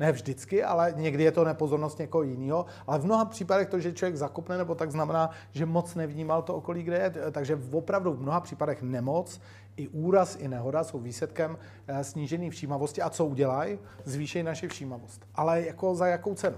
Ne 0.00 0.12
vždycky, 0.12 0.64
ale 0.64 0.92
někdy 0.96 1.24
je 1.24 1.32
to 1.32 1.44
nepozornost 1.44 1.98
někoho 1.98 2.22
jiného. 2.22 2.66
Ale 2.86 2.98
v 2.98 3.04
mnoha 3.04 3.24
případech 3.24 3.68
to, 3.68 3.80
že 3.80 3.92
člověk 3.92 4.16
zakopne, 4.16 4.58
nebo 4.58 4.74
tak 4.74 4.90
znamená, 4.90 5.30
že 5.52 5.66
moc 5.66 5.94
nevnímal 5.94 6.42
to 6.42 6.54
okolí, 6.54 6.82
kde 6.82 6.98
je. 6.98 7.30
Takže 7.30 7.58
opravdu 7.72 8.12
v 8.12 8.20
mnoha 8.22 8.40
případech 8.40 8.82
nemoc, 8.82 9.40
i 9.76 9.88
úraz, 9.88 10.36
i 10.36 10.48
nehoda 10.48 10.84
jsou 10.84 10.98
výsledkem 10.98 11.58
eh, 11.86 12.04
snížené 12.04 12.50
všímavosti. 12.50 13.02
A 13.02 13.10
co 13.10 13.26
udělají? 13.26 13.78
Zvýšejí 14.04 14.42
naši 14.42 14.68
všímavost. 14.68 15.26
Ale 15.34 15.62
jako 15.62 15.94
za 15.94 16.06
jakou 16.06 16.34
cenu? 16.34 16.56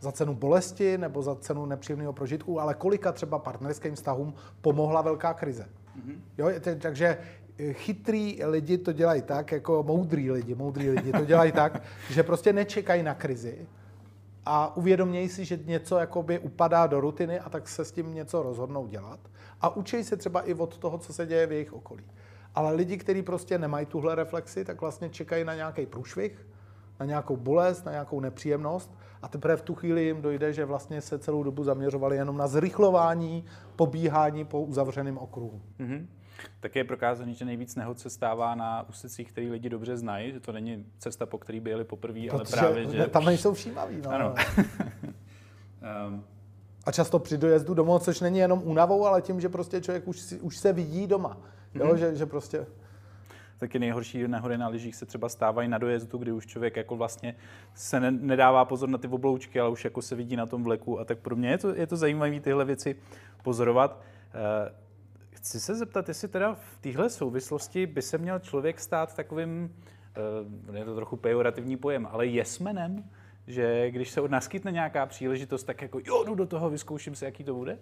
Za 0.00 0.12
cenu 0.12 0.34
bolesti 0.34 0.98
nebo 0.98 1.22
za 1.22 1.34
cenu 1.34 1.66
nepříjemného 1.66 2.12
prožitku, 2.12 2.60
ale 2.60 2.74
kolika 2.74 3.12
třeba 3.12 3.38
partnerským 3.38 3.94
vztahům 3.94 4.34
pomohla 4.60 5.02
velká 5.02 5.34
krize. 5.34 5.64
Mm-hmm. 5.98 6.16
Jo, 6.38 6.50
takže 6.78 7.18
eh, 7.58 7.72
chytrý 7.72 8.44
lidi 8.44 8.78
to 8.78 8.92
dělají 8.92 9.22
tak, 9.22 9.52
jako 9.52 9.82
moudrý 9.82 10.30
lidi, 10.30 10.54
moudrý 10.54 10.90
lidi 10.90 11.12
to 11.12 11.24
dělají 11.24 11.52
tak, 11.52 11.82
že 12.10 12.22
prostě 12.22 12.52
nečekají 12.52 13.02
na 13.02 13.14
krizi 13.14 13.66
a 14.50 14.76
uvědomějí 14.76 15.28
si, 15.28 15.44
že 15.44 15.58
něco 15.64 15.98
jakoby 15.98 16.38
upadá 16.38 16.86
do 16.86 17.00
rutiny 17.00 17.40
a 17.40 17.50
tak 17.50 17.68
se 17.68 17.84
s 17.84 17.92
tím 17.92 18.14
něco 18.14 18.42
rozhodnou 18.42 18.86
dělat. 18.86 19.20
A 19.60 19.76
učí 19.76 20.04
se 20.04 20.16
třeba 20.16 20.42
i 20.42 20.54
od 20.54 20.78
toho, 20.78 20.98
co 20.98 21.12
se 21.12 21.26
děje 21.26 21.46
v 21.46 21.52
jejich 21.52 21.72
okolí. 21.72 22.04
Ale 22.54 22.72
lidi, 22.72 22.96
kteří 22.96 23.22
prostě 23.22 23.58
nemají 23.58 23.86
tuhle 23.86 24.14
reflexi, 24.14 24.64
tak 24.64 24.80
vlastně 24.80 25.08
čekají 25.08 25.44
na 25.44 25.54
nějaký 25.54 25.86
průšvih, 25.86 26.46
na 27.00 27.06
nějakou 27.06 27.36
bolest, 27.36 27.84
na 27.84 27.92
nějakou 27.92 28.20
nepříjemnost 28.20 28.90
a 29.22 29.28
teprve 29.28 29.56
v 29.56 29.62
tu 29.62 29.74
chvíli 29.74 30.04
jim 30.04 30.22
dojde, 30.22 30.52
že 30.52 30.64
vlastně 30.64 31.00
se 31.00 31.18
celou 31.18 31.42
dobu 31.42 31.64
zaměřovali 31.64 32.16
jenom 32.16 32.36
na 32.36 32.46
zrychlování, 32.46 33.44
pobíhání 33.76 34.44
po 34.44 34.62
uzavřeném 34.62 35.18
okruhu. 35.18 35.60
Mm-hmm. 35.80 36.06
Tak 36.60 36.76
je 36.76 36.84
prokázaný, 36.84 37.34
že 37.34 37.44
nejvíc 37.44 37.76
nehod 37.76 37.98
se 37.98 38.10
stává 38.10 38.54
na 38.54 38.88
úsecích, 38.88 39.32
který 39.32 39.50
lidi 39.50 39.68
dobře 39.68 39.96
znají, 39.96 40.32
že 40.32 40.40
to 40.40 40.52
není 40.52 40.86
cesta, 40.98 41.26
po 41.26 41.38
který 41.38 41.60
by 41.60 41.70
jeli 41.70 41.84
poprvé, 41.84 42.20
ale 42.32 42.44
právě, 42.50 42.90
že... 42.90 43.06
Tam 43.06 43.24
nejsou 43.24 43.54
všímaví, 43.54 43.96
no. 44.04 44.10
Ano. 44.10 44.34
um. 46.08 46.24
A 46.84 46.92
často 46.92 47.18
při 47.18 47.38
dojezdu 47.38 47.74
domů, 47.74 47.98
což 47.98 48.20
není 48.20 48.38
jenom 48.38 48.62
únavou, 48.64 49.06
ale 49.06 49.22
tím, 49.22 49.40
že 49.40 49.48
prostě 49.48 49.80
člověk 49.80 50.08
už, 50.08 50.34
už 50.40 50.56
se 50.56 50.72
vidí 50.72 51.06
doma. 51.06 51.36
Jo? 51.74 51.86
Mm-hmm. 51.86 51.94
Že, 51.94 52.14
že 52.14 52.26
prostě 52.26 52.66
taky 53.58 53.78
nejhorší 53.78 54.28
nehody 54.28 54.58
na 54.58 54.68
lyžích 54.68 54.96
se 54.96 55.06
třeba 55.06 55.28
stávají 55.28 55.68
na 55.68 55.78
dojezdu, 55.78 56.18
kdy 56.18 56.32
už 56.32 56.46
člověk 56.46 56.76
jako 56.76 56.96
vlastně 56.96 57.36
se 57.74 58.00
ne, 58.00 58.10
nedává 58.10 58.64
pozor 58.64 58.88
na 58.88 58.98
ty 58.98 59.08
obloučky, 59.08 59.60
ale 59.60 59.70
už 59.70 59.84
jako 59.84 60.02
se 60.02 60.14
vidí 60.14 60.36
na 60.36 60.46
tom 60.46 60.64
vleku 60.64 61.00
a 61.00 61.04
tak 61.04 61.18
pro 61.18 61.36
mě 61.36 61.50
je 61.50 61.58
to, 61.58 61.74
je 61.74 61.86
to 61.86 61.96
zajímavé 61.96 62.40
tyhle 62.40 62.64
věci 62.64 62.96
pozorovat. 63.42 64.00
Eh, 64.34 64.74
chci 65.30 65.60
se 65.60 65.74
zeptat, 65.74 66.08
jestli 66.08 66.28
teda 66.28 66.54
v 66.54 66.78
téhle 66.80 67.10
souvislosti 67.10 67.86
by 67.86 68.02
se 68.02 68.18
měl 68.18 68.38
člověk 68.38 68.80
stát 68.80 69.14
takovým, 69.14 69.74
eh, 70.74 70.78
je 70.78 70.84
to 70.84 70.94
trochu 70.94 71.16
pejorativní 71.16 71.76
pojem, 71.76 72.08
ale 72.10 72.26
jesmenem, 72.26 73.04
že 73.46 73.90
když 73.90 74.10
se 74.10 74.20
naskytne 74.28 74.72
nějaká 74.72 75.06
příležitost, 75.06 75.64
tak 75.64 75.82
jako 75.82 76.00
jo, 76.04 76.24
jdu 76.24 76.34
do 76.34 76.46
toho, 76.46 76.70
vyzkouším 76.70 77.14
se, 77.14 77.24
jaký 77.24 77.44
to 77.44 77.54
bude? 77.54 77.78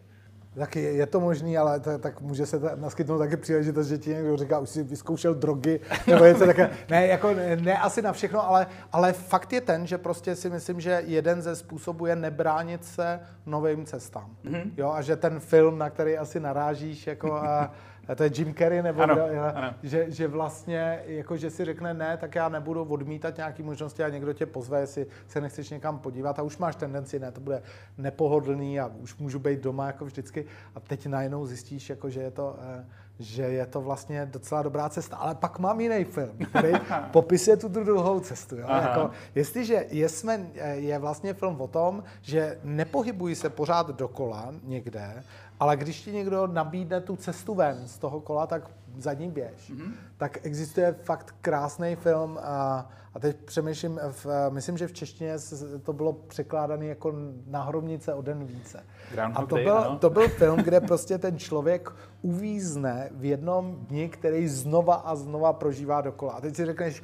Tak 0.59 0.77
je, 0.77 0.93
je 0.93 1.07
to 1.07 1.21
možný, 1.21 1.59
ale 1.59 1.81
to, 1.81 1.99
tak 1.99 2.21
může 2.21 2.47
se 2.47 2.61
naskytnout 2.75 3.19
taky 3.19 3.37
příležitost, 3.37 3.87
že 3.87 3.99
ti 3.99 4.11
někdo 4.11 4.37
říká, 4.37 4.59
už 4.59 4.69
si 4.71 4.83
vyzkoušel 4.83 5.35
drogy, 5.35 5.81
nebo 6.07 6.25
něco 6.25 6.47
také. 6.47 6.71
Ne, 6.91 7.07
jako, 7.07 7.35
ne, 7.35 7.57
ne 7.57 7.79
asi 7.79 8.03
na 8.03 8.13
všechno, 8.13 8.49
ale, 8.49 8.67
ale 8.93 9.13
fakt 9.13 9.53
je 9.53 9.61
ten, 9.61 9.87
že 9.87 9.99
prostě 9.99 10.37
si 10.37 10.51
myslím, 10.51 10.81
že 10.81 11.03
jeden 11.07 11.43
ze 11.43 11.57
způsobů 11.57 12.07
je 12.07 12.17
nebránit 12.17 12.85
se 12.85 13.21
novým 13.47 13.87
cestám. 13.87 14.31
Mm-hmm. 14.45 14.71
Jo, 14.77 14.91
a 14.91 15.03
že 15.03 15.17
ten 15.17 15.41
film, 15.41 15.79
na 15.79 15.91
který 15.91 16.19
asi 16.19 16.41
narážíš, 16.41 17.07
jako 17.07 17.35
a, 17.35 17.73
a 18.09 18.15
to 18.15 18.23
je 18.23 18.31
Jim 18.35 18.55
Carrey, 18.55 18.83
nebo 18.83 19.03
ano, 19.03 19.15
kdo, 19.15 19.25
ano. 19.55 19.75
Že, 19.83 20.11
že 20.11 20.29
vlastně, 20.29 21.03
jako 21.07 21.37
že 21.37 21.51
si 21.51 21.65
řekne 21.65 21.95
ne, 21.95 22.17
tak 22.17 22.35
já 22.35 22.49
nebudu 22.49 22.85
odmítat 22.85 23.37
nějaké 23.37 23.63
možnosti 23.63 24.03
a 24.03 24.09
někdo 24.09 24.33
tě 24.33 24.47
pozve, 24.47 24.81
jestli 24.81 25.07
se 25.29 25.41
nechceš 25.41 25.71
někam 25.71 25.99
podívat 25.99 26.39
a 26.39 26.43
už 26.43 26.59
máš 26.59 26.77
tendenci, 26.77 27.19
ne, 27.19 27.33
to 27.33 27.41
bude 27.41 27.63
nepohodlný 27.99 28.81
a 28.81 28.87
už 28.87 29.17
můžu 29.19 29.39
být 29.39 29.61
doma 29.61 29.87
jako 29.87 30.05
vždycky 30.05 30.47
a 30.75 30.81
teď 30.81 31.07
najednou 31.07 31.47
zjistíš, 31.47 31.91
jako, 31.91 32.11
že 32.11 32.21
je 32.21 32.31
to, 32.31 32.57
eh, 32.79 32.87
že 33.19 33.43
je 33.43 33.67
to 33.67 33.81
vlastně 33.81 34.27
docela 34.27 34.63
dobrá 34.63 34.89
cesta. 34.89 35.17
Ale 35.17 35.35
pak 35.35 35.59
mám 35.59 35.81
jiný 35.81 36.05
film, 36.05 36.37
který 36.49 36.73
popisuje 37.13 37.57
tu 37.57 37.69
druhou 37.69 38.21
cestu. 38.21 38.57
Jo? 38.57 38.67
Jako, 38.69 39.11
jestliže 39.35 39.87
jsme, 39.91 40.47
eh, 40.55 40.75
je 40.77 40.99
vlastně 40.99 41.35
film 41.35 41.61
o 41.61 41.69
tom, 41.69 42.03
že 42.23 42.59
nepohybují 42.65 43.35
se 43.35 43.51
pořád 43.51 43.91
dokola 43.91 44.55
někde, 44.63 45.23
ale 45.61 45.77
když 45.77 46.03
ti 46.03 46.13
někdo 46.13 46.47
nabídne 46.47 47.01
tu 47.01 47.17
cestu 47.17 47.55
ven 47.55 47.89
z 47.89 47.99
toho 47.99 48.21
kola, 48.21 48.47
tak 48.47 48.71
za 48.99 49.13
ním 49.13 49.31
běž. 49.31 49.73
Mm-hmm. 49.73 49.93
Tak 50.17 50.47
existuje 50.47 50.95
fakt 51.03 51.35
krásný 51.41 51.97
film 51.97 52.39
a, 52.43 52.89
a 53.15 53.19
teď 53.19 53.37
přemýšlím, 53.37 54.01
v, 54.11 54.27
myslím, 54.51 54.79
že 54.79 54.87
v 54.87 54.93
češtině 54.93 55.37
to 55.83 55.93
bylo 55.93 56.13
překládané 56.13 56.87
jako 56.87 57.15
na 57.47 57.63
hromnice 57.63 58.15
o 58.15 58.23
den 58.23 58.45
více. 58.45 58.85
Groundhog 59.13 59.45
a 59.45 59.47
to 59.47 59.57
byl, 59.57 59.99
to 60.01 60.11
byl 60.11 60.29
film, 60.29 60.59
kde 60.59 60.81
prostě 60.91 61.19
ten 61.19 61.39
člověk 61.39 61.93
uvízne 62.23 63.09
v 63.13 63.25
jednom 63.25 63.77
dni, 63.89 64.09
který 64.09 64.49
znova 64.49 64.95
a 64.95 65.15
znova 65.15 65.53
prožívá 65.53 66.01
dokola. 66.01 66.33
A 66.33 66.41
teď 66.41 66.57
si 66.57 66.67
řekneš, 66.67 67.03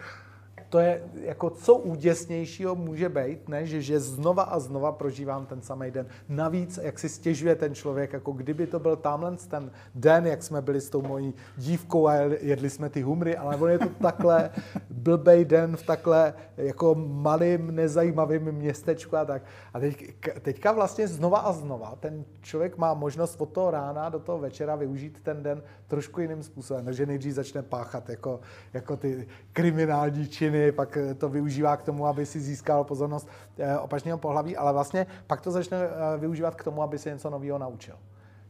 to 0.73 0.78
je 0.78 1.03
jako 1.15 1.51
co 1.51 1.74
úděsnějšího 1.74 2.74
může 2.74 3.09
být, 3.09 3.49
než 3.49 3.70
že 3.70 4.01
znova 4.01 4.43
a 4.43 4.59
znova 4.59 4.93
prožívám 4.93 5.47
ten 5.47 5.62
samý 5.62 5.90
den. 5.90 6.07
Navíc, 6.28 6.78
jak 6.82 6.99
si 6.99 7.09
stěžuje 7.09 7.55
ten 7.55 7.74
člověk, 7.74 8.12
jako 8.12 8.32
kdyby 8.32 8.66
to 8.66 8.78
byl 8.81 8.97
tamhle 8.97 9.36
ten 9.36 9.70
den, 9.94 10.27
jak 10.27 10.43
jsme 10.43 10.62
byli 10.62 10.81
s 10.81 10.90
tou 10.90 11.03
mojí 11.03 11.35
dívkou 11.57 12.07
a 12.07 12.15
jedli 12.40 12.70
jsme 12.70 12.89
ty 12.89 13.03
humry, 13.03 13.36
ale 13.36 13.57
on 13.57 13.70
je 13.70 13.78
to 13.78 13.89
takhle 13.89 14.51
blbej 14.90 15.44
den 15.44 15.77
v 15.77 15.82
takhle 15.82 16.35
jako 16.57 16.94
malým, 16.94 17.74
nezajímavým 17.74 18.53
městečku 18.53 19.16
a 19.16 19.24
tak. 19.24 19.43
A 19.74 19.81
teď, 19.81 20.15
teďka 20.40 20.73
vlastně 20.73 21.09
znova 21.09 21.39
a 21.39 21.53
znova 21.53 21.97
ten 22.01 22.24
člověk 22.40 22.77
má 22.78 22.94
možnost 22.94 23.40
od 23.40 23.53
toho 23.53 23.70
rána 23.70 24.09
do 24.09 24.19
toho 24.19 24.39
večera 24.39 24.77
využít 24.77 25.20
ten 25.23 25.43
den 25.43 25.62
trošku 25.86 26.20
jiným 26.20 26.43
způsobem. 26.43 26.85
Takže 26.85 27.07
nejdřív 27.07 27.35
začne 27.35 27.62
páchat 27.62 28.09
jako, 28.09 28.40
jako 28.73 28.97
ty 28.97 29.28
kriminální 29.53 30.28
činy, 30.28 30.61
pak 30.70 30.98
to 31.18 31.28
využívá 31.28 31.76
k 31.76 31.82
tomu, 31.82 32.06
aby 32.06 32.26
si 32.26 32.40
získal 32.40 32.84
pozornost 32.84 33.28
eh, 33.59 33.78
opačného 33.78 34.18
pohlaví, 34.18 34.56
ale 34.56 34.72
vlastně 34.72 35.06
pak 35.26 35.40
to 35.40 35.51
začne 35.51 35.78
eh, 35.78 36.18
využívat 36.18 36.55
k 36.55 36.64
tomu, 36.64 36.82
aby 36.82 36.98
se 36.98 37.10
něco 37.10 37.30
nového 37.30 37.59
naučil. 37.59 37.97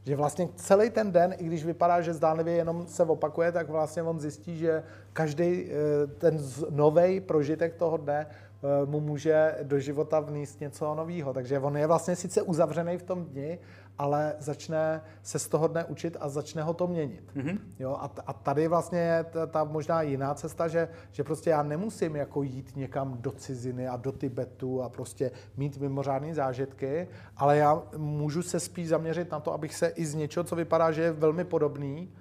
Že 0.04 0.16
vlastně 0.16 0.48
celý 0.56 0.90
ten 0.90 1.12
den, 1.12 1.34
i 1.38 1.44
když 1.44 1.64
vypadá, 1.64 2.00
že 2.00 2.14
zdánlivě 2.14 2.54
jenom 2.54 2.86
se 2.86 3.02
opakuje, 3.02 3.52
tak 3.52 3.68
vlastně 3.70 4.02
on 4.02 4.20
zjistí, 4.20 4.58
že 4.58 4.82
každý 5.12 5.70
eh, 5.70 6.06
ten 6.06 6.38
nový 6.70 7.20
prožitek 7.20 7.74
toho 7.74 7.96
dne 7.96 8.26
eh, 8.26 8.86
mu 8.86 9.00
může 9.00 9.58
do 9.62 9.78
života 9.78 10.20
vníst 10.20 10.60
něco 10.60 10.94
nového. 10.94 11.32
Takže 11.32 11.58
on 11.58 11.76
je 11.76 11.86
vlastně 11.86 12.16
sice 12.16 12.42
uzavřený 12.42 12.98
v 12.98 13.02
tom 13.02 13.24
dni, 13.24 13.58
ale 14.02 14.34
začne 14.38 15.00
se 15.22 15.38
z 15.38 15.48
toho 15.48 15.68
dne 15.68 15.84
učit 15.84 16.16
a 16.20 16.28
začne 16.28 16.62
ho 16.62 16.74
to 16.74 16.86
měnit. 16.86 17.30
Mm-hmm. 17.36 17.58
Jo, 17.78 17.96
a, 18.00 18.10
a 18.26 18.32
tady 18.32 18.68
vlastně 18.68 18.98
je 18.98 19.24
ta, 19.24 19.46
ta 19.46 19.64
možná 19.64 20.02
jiná 20.02 20.34
cesta, 20.34 20.68
že, 20.68 20.88
že 21.12 21.24
prostě 21.24 21.50
já 21.50 21.62
nemusím 21.62 22.16
jako 22.16 22.42
jít 22.42 22.76
někam 22.76 23.16
do 23.20 23.30
ciziny 23.30 23.88
a 23.88 23.96
do 23.96 24.12
Tibetu 24.12 24.82
a 24.82 24.88
prostě 24.88 25.30
mít 25.56 25.78
mimořádné 25.78 26.34
zážitky, 26.34 27.08
ale 27.36 27.56
já 27.56 27.82
můžu 27.96 28.42
se 28.42 28.60
spíš 28.60 28.88
zaměřit 28.88 29.30
na 29.30 29.40
to, 29.40 29.52
abych 29.52 29.74
se 29.74 29.88
i 29.88 30.06
z 30.06 30.14
něčeho, 30.14 30.44
co 30.44 30.56
vypadá, 30.56 30.92
že 30.92 31.02
je 31.02 31.12
velmi 31.12 31.44
podobný, 31.44 32.12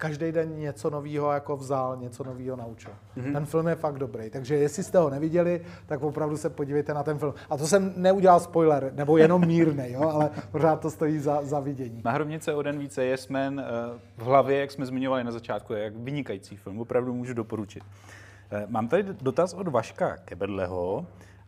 každý 0.00 0.32
den 0.32 0.58
něco 0.58 0.90
nového 0.90 1.32
jako 1.32 1.56
vzal, 1.56 1.96
něco 1.96 2.24
nového 2.24 2.56
naučil. 2.56 2.92
Mm-hmm. 3.16 3.32
Ten 3.32 3.46
film 3.46 3.68
je 3.68 3.74
fakt 3.74 3.98
dobrý, 3.98 4.30
takže 4.30 4.54
jestli 4.54 4.82
jste 4.82 4.98
ho 4.98 5.10
neviděli, 5.10 5.60
tak 5.86 6.02
opravdu 6.02 6.36
se 6.36 6.50
podívejte 6.50 6.94
na 6.94 7.02
ten 7.02 7.18
film. 7.18 7.34
A 7.50 7.56
to 7.56 7.66
jsem 7.66 7.92
neudělal 7.96 8.40
spoiler, 8.40 8.92
nebo 8.94 9.16
jenom 9.16 9.46
mírný, 9.46 9.92
jo, 9.92 10.08
ale 10.08 10.30
pořád 10.52 10.80
to 10.80 10.90
stojí 10.90 11.18
za, 11.18 11.42
za 11.42 11.60
vidění. 11.60 12.02
Na 12.04 12.10
hrobnice 12.10 12.54
o 12.54 12.62
den 12.62 12.78
více 12.78 13.04
je 13.04 13.16
Smen 13.16 13.60
eh, 13.60 13.98
v 14.16 14.22
hlavě, 14.22 14.60
jak 14.60 14.70
jsme 14.70 14.86
zmiňovali 14.86 15.24
na 15.24 15.32
začátku, 15.32 15.72
je 15.72 15.84
jak 15.84 15.96
vynikající 15.96 16.56
film, 16.56 16.80
opravdu 16.80 17.14
můžu 17.14 17.34
doporučit. 17.34 17.82
Eh, 18.50 18.66
mám 18.68 18.88
tady 18.88 19.02
dotaz 19.02 19.54
od 19.54 19.68
Vaška 19.68 20.16
Kebedleho. 20.16 21.06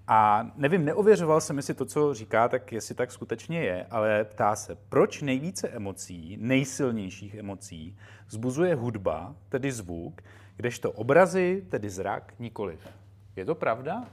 A 0.09 0.51
nevím, 0.57 0.85
neověřoval 0.85 1.41
jsem, 1.41 1.57
jestli 1.57 1.74
to, 1.74 1.85
co 1.85 2.15
říká, 2.15 2.49
tak 2.49 2.73
jestli 2.73 2.95
tak 2.95 3.12
skutečně 3.12 3.61
je, 3.61 3.87
ale 3.91 4.24
ptá 4.24 4.57
se, 4.57 4.77
proč 4.89 5.23
nejvíce 5.23 5.69
emocí, 5.69 6.37
nejsilnějších 6.41 7.35
emocí, 7.35 7.97
zbuzuje 8.29 8.74
hudba, 8.74 9.35
tedy 9.49 9.73
zvuk, 9.73 10.23
kdežto 10.57 10.93
obrazy, 10.93 11.65
tedy 11.69 11.91
zrak, 11.91 12.35
nikoliv. 12.39 12.89
Je 13.37 13.45
to 13.45 13.55
pravda? 13.55 14.05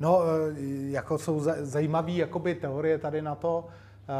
No, 0.00 0.22
e, 0.22 0.54
jako 0.90 1.18
jsou 1.18 1.40
zajímavé 1.60 2.26
teorie 2.60 2.98
tady 2.98 3.22
na 3.22 3.34
to. 3.34 3.66
E, 4.08 4.12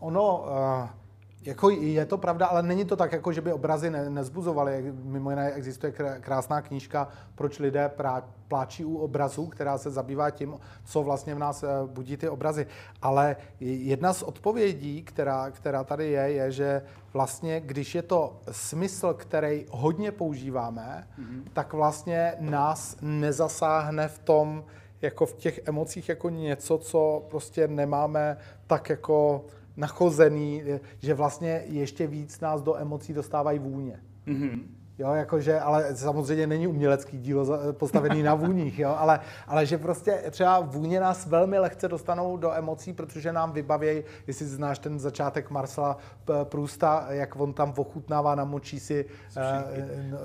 ono, 0.00 0.44
e, 0.48 1.01
jako 1.44 1.70
je 1.70 2.06
to 2.06 2.18
pravda, 2.18 2.46
ale 2.46 2.62
není 2.62 2.84
to 2.84 2.96
tak, 2.96 3.12
jako 3.12 3.32
že 3.32 3.40
by 3.40 3.52
obrazy 3.52 3.90
ne, 3.90 4.10
nezbuzovaly. 4.10 4.92
Mimo 5.02 5.30
jiné 5.30 5.52
existuje 5.52 5.92
krásná 6.20 6.62
knížka 6.62 7.08
Proč 7.34 7.58
lidé 7.58 7.88
prá, 7.88 8.24
pláčí 8.48 8.84
u 8.84 8.96
obrazů, 8.96 9.46
která 9.46 9.78
se 9.78 9.90
zabývá 9.90 10.30
tím, 10.30 10.58
co 10.84 11.02
vlastně 11.02 11.34
v 11.34 11.38
nás 11.38 11.62
eh, 11.62 11.66
budí 11.86 12.16
ty 12.16 12.28
obrazy. 12.28 12.66
Ale 13.02 13.36
jedna 13.60 14.12
z 14.12 14.22
odpovědí, 14.22 15.02
která, 15.02 15.50
která 15.50 15.84
tady 15.84 16.10
je, 16.10 16.32
je, 16.32 16.52
že 16.52 16.82
vlastně, 17.12 17.60
když 17.60 17.94
je 17.94 18.02
to 18.02 18.40
smysl, 18.50 19.14
který 19.14 19.66
hodně 19.70 20.12
používáme, 20.12 21.08
mm-hmm. 21.18 21.42
tak 21.52 21.72
vlastně 21.72 22.34
nás 22.40 22.96
nezasáhne 23.00 24.08
v 24.08 24.18
tom, 24.18 24.64
jako 25.02 25.26
v 25.26 25.34
těch 25.34 25.60
emocích 25.64 26.08
jako 26.08 26.30
něco, 26.30 26.78
co 26.78 27.26
prostě 27.30 27.68
nemáme 27.68 28.36
tak 28.66 28.88
jako 28.90 29.44
nachozený, 29.76 30.62
že 30.98 31.14
vlastně 31.14 31.62
ještě 31.66 32.06
víc 32.06 32.40
nás 32.40 32.62
do 32.62 32.76
emocí 32.76 33.12
dostávají 33.12 33.58
vůně. 33.58 34.00
Mm-hmm. 34.26 34.62
Jo, 34.98 35.14
jakože, 35.14 35.60
ale 35.60 35.96
samozřejmě 35.96 36.46
není 36.46 36.66
umělecký 36.66 37.18
dílo 37.18 37.46
postavený 37.72 38.22
na 38.22 38.34
vůních, 38.34 38.78
jo, 38.78 38.94
ale, 38.98 39.20
ale 39.46 39.66
že 39.66 39.78
prostě 39.78 40.22
třeba 40.30 40.60
vůně 40.60 41.00
nás 41.00 41.26
velmi 41.26 41.58
lehce 41.58 41.88
dostanou 41.88 42.36
do 42.36 42.52
emocí, 42.52 42.92
protože 42.92 43.32
nám 43.32 43.52
vybavějí, 43.52 44.04
jestli 44.26 44.46
znáš 44.46 44.78
ten 44.78 44.98
začátek 44.98 45.50
Marcela 45.50 45.96
Prusta, 46.44 47.06
jak 47.08 47.36
on 47.36 47.52
tam 47.52 47.74
ochutnává, 47.76 48.34
namočí 48.34 48.80
si, 48.80 49.04
uh, 49.04 49.42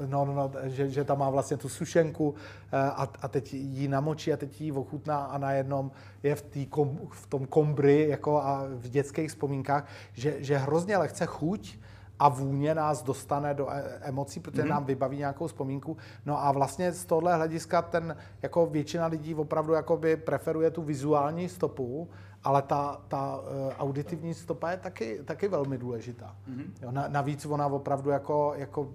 no, 0.09 0.25
no, 0.25 0.33
no, 0.33 0.51
že, 0.63 0.89
že 0.89 1.03
tam 1.03 1.19
má 1.19 1.29
vlastně 1.29 1.57
tu 1.57 1.69
sušenku 1.69 2.29
uh, 2.29 2.35
a, 2.73 3.07
a 3.21 3.27
teď 3.27 3.53
ji 3.53 3.87
namočí 3.87 4.33
a 4.33 4.37
teď 4.37 4.61
ji 4.61 4.71
ochutná 4.71 5.17
a 5.17 5.37
najednou 5.37 5.91
je 6.23 6.35
v, 6.35 6.41
tý 6.41 6.65
kom, 6.65 6.99
v 7.11 7.27
tom 7.27 7.45
kombry 7.45 8.09
jako 8.09 8.41
a 8.41 8.63
v 8.69 8.89
dětských 8.89 9.29
vzpomínkách, 9.29 9.87
že, 10.13 10.35
že 10.39 10.57
hrozně 10.57 10.97
lehce 10.97 11.25
chuť 11.25 11.77
a 12.19 12.29
vůně 12.29 12.75
nás 12.75 13.03
dostane 13.03 13.53
do 13.53 13.69
e, 13.69 13.83
emocí, 14.01 14.39
protože 14.39 14.63
mm-hmm. 14.63 14.69
nám 14.69 14.85
vybaví 14.85 15.17
nějakou 15.17 15.47
vzpomínku. 15.47 15.97
No 16.25 16.43
a 16.43 16.51
vlastně 16.51 16.91
z 16.91 17.05
tohle 17.05 17.35
hlediska 17.35 17.81
ten, 17.81 18.15
jako 18.41 18.65
většina 18.65 19.07
lidí 19.07 19.35
opravdu 19.35 19.73
jakoby 19.73 20.17
preferuje 20.17 20.71
tu 20.71 20.81
vizuální 20.81 21.49
stopu, 21.49 22.09
ale 22.43 22.61
ta, 22.61 23.01
ta 23.07 23.37
uh, 23.37 23.73
auditivní 23.79 24.33
stopa 24.33 24.71
je 24.71 24.77
taky, 24.77 25.19
taky 25.25 25.47
velmi 25.47 25.77
důležitá. 25.77 26.35
Mm-hmm. 26.49 26.65
Jo, 26.81 26.91
na, 26.91 27.07
navíc 27.07 27.45
ona 27.45 27.67
opravdu 27.67 28.09
jako, 28.09 28.53
jako 28.55 28.89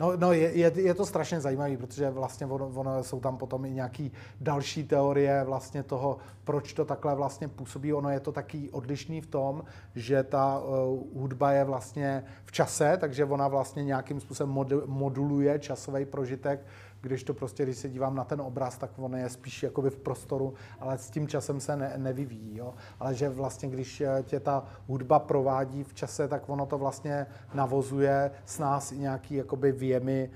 No, 0.00 0.16
no 0.16 0.32
je, 0.32 0.52
je, 0.58 0.72
je 0.74 0.94
to 0.94 1.06
strašně 1.06 1.40
zajímavé, 1.40 1.76
protože 1.76 2.10
vlastně 2.10 2.46
ono, 2.46 2.68
ono 2.74 3.04
jsou 3.04 3.20
tam 3.20 3.36
potom 3.36 3.64
i 3.64 3.70
nějaký 3.70 4.12
další 4.40 4.84
teorie 4.84 5.44
vlastně 5.44 5.82
toho, 5.82 6.18
proč 6.44 6.72
to 6.72 6.84
takhle 6.84 7.14
vlastně 7.14 7.48
působí. 7.48 7.92
Ono 7.92 8.10
je 8.10 8.20
to 8.20 8.32
taky 8.32 8.70
odlišný 8.70 9.20
v 9.20 9.26
tom, 9.26 9.64
že 9.94 10.22
ta 10.22 10.58
uh, 10.58 11.20
hudba 11.20 11.52
je 11.52 11.64
vlastně 11.64 12.24
v 12.44 12.52
čase, 12.52 12.96
takže 13.00 13.24
ona 13.24 13.48
vlastně 13.48 13.84
nějakým 13.84 14.20
způsobem 14.20 14.84
moduluje 14.86 15.58
časový 15.58 16.04
prožitek 16.04 16.60
když 17.00 17.24
to 17.24 17.34
prostě, 17.34 17.62
když 17.62 17.76
se 17.76 17.88
dívám 17.88 18.14
na 18.14 18.24
ten 18.24 18.40
obraz, 18.40 18.78
tak 18.78 18.90
on 18.96 19.16
je 19.16 19.28
spíš 19.28 19.62
jakoby 19.62 19.90
v 19.90 19.96
prostoru, 19.96 20.54
ale 20.80 20.98
s 20.98 21.10
tím 21.10 21.28
časem 21.28 21.60
se 21.60 21.76
ne, 21.76 21.92
nevyvíjí. 21.96 22.56
Jo? 22.56 22.74
Ale 23.00 23.14
že 23.14 23.28
vlastně, 23.28 23.68
když 23.68 24.00
eh, 24.00 24.22
tě 24.22 24.40
ta 24.40 24.64
hudba 24.86 25.18
provádí 25.18 25.84
v 25.84 25.94
čase, 25.94 26.28
tak 26.28 26.48
ono 26.48 26.66
to 26.66 26.78
vlastně 26.78 27.26
navozuje 27.54 28.30
s 28.44 28.58
nás 28.58 28.92
i 28.92 28.98
nějaký 28.98 29.34
jakoby 29.34 29.72
věmy 29.72 30.30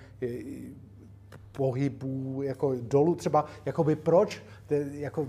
pohybů, 1.53 2.43
jako 2.43 2.75
dolů 2.81 3.15
třeba, 3.15 3.45
jakoby 3.67 3.97
proč, 3.97 4.43
jako 4.91 5.29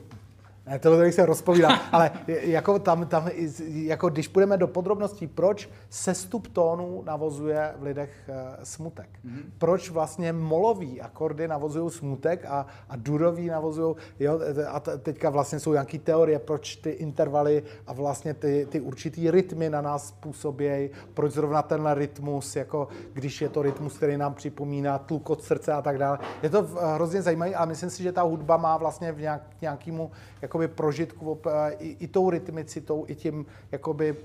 ne, 0.67 0.79
to 0.79 0.97
bych 0.97 1.13
se 1.13 1.25
rozpovídal, 1.25 1.71
ale 1.91 2.11
jako 2.27 2.79
tam, 2.79 3.07
tam, 3.07 3.29
jako 3.67 4.09
když 4.09 4.27
půjdeme 4.27 4.57
do 4.57 4.67
podrobností, 4.67 5.27
proč 5.27 5.69
sestup 5.89 6.47
tónu 6.47 7.03
navozuje 7.05 7.73
v 7.79 7.83
lidech 7.83 8.09
uh, 8.29 8.35
smutek? 8.63 9.09
Mm-hmm. 9.25 9.43
Proč 9.57 9.89
vlastně 9.89 10.33
molový 10.33 11.01
akordy 11.01 11.47
navozují 11.47 11.91
smutek 11.91 12.45
a, 12.45 12.65
a 12.89 12.95
durový 12.95 13.47
navozují, 13.47 13.95
jo, 14.19 14.39
a 14.67 14.79
teďka 14.79 15.29
vlastně 15.29 15.59
jsou 15.59 15.73
nějaké 15.73 15.99
teorie, 15.99 16.39
proč 16.39 16.75
ty 16.75 16.89
intervaly 16.89 17.63
a 17.87 17.93
vlastně 17.93 18.33
ty, 18.33 18.67
ty 18.69 18.79
určitý 18.79 19.31
rytmy 19.31 19.69
na 19.69 19.81
nás 19.81 20.11
působí, 20.11 20.89
proč 21.13 21.31
zrovna 21.31 21.61
tenhle 21.61 21.93
rytmus, 21.93 22.55
jako 22.55 22.87
když 23.13 23.41
je 23.41 23.49
to 23.49 23.61
rytmus, 23.61 23.97
který 23.97 24.17
nám 24.17 24.33
připomíná 24.33 24.97
tlukot 24.97 25.43
srdce 25.43 25.73
a 25.73 25.81
tak 25.81 25.97
dále. 25.97 26.19
Je 26.43 26.49
to 26.49 26.67
hrozně 26.95 27.21
zajímavé 27.21 27.53
a 27.53 27.65
myslím 27.65 27.89
si, 27.89 28.03
že 28.03 28.11
ta 28.11 28.21
hudba 28.21 28.57
má 28.57 28.77
vlastně 28.77 29.11
v 29.11 29.19
nějak, 29.19 29.41
nějakému 29.61 30.11
jako 30.41 30.54
jakoby 30.55 30.75
prožitku 30.75 31.39
i, 31.79 31.97
i 31.99 32.07
tou 32.07 32.29
rytmicitou, 32.29 33.05
i 33.07 33.15
tím 33.15 33.45
jakoby 33.71 34.15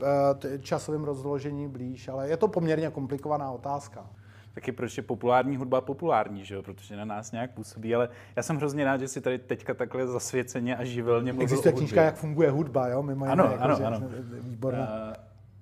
eh, 0.44 0.58
časovým 0.58 1.04
rozložením 1.04 1.70
blíž, 1.70 2.08
ale 2.08 2.28
je 2.28 2.36
to 2.36 2.48
poměrně 2.48 2.90
komplikovaná 2.90 3.50
otázka. 3.50 4.06
Taky 4.54 4.72
proč 4.72 4.96
je 4.96 5.02
populární 5.02 5.56
hudba 5.56 5.80
populární, 5.80 6.44
že 6.44 6.54
jo? 6.54 6.62
protože 6.62 6.96
na 6.96 7.04
nás 7.04 7.32
nějak 7.32 7.50
působí, 7.50 7.94
ale 7.94 8.08
já 8.36 8.42
jsem 8.42 8.56
hrozně 8.56 8.84
rád, 8.84 9.00
že 9.00 9.08
si 9.08 9.20
tady 9.20 9.38
teďka 9.38 9.74
takhle 9.74 10.06
zasvěceně 10.06 10.76
a 10.76 10.84
živelně 10.84 11.32
mluvil 11.32 11.44
Existuje 11.44 11.72
knížka, 11.72 12.02
jak 12.02 12.16
funguje 12.16 12.50
hudba, 12.50 12.88
jo? 12.88 13.02
Mimo 13.02 13.24
ano, 13.24 13.44
jiné, 13.44 13.56
ano, 13.56 13.74
jako, 13.74 13.84
ano. 13.86 14.08
Výborná. 14.40 14.80
Uh, 14.80 15.14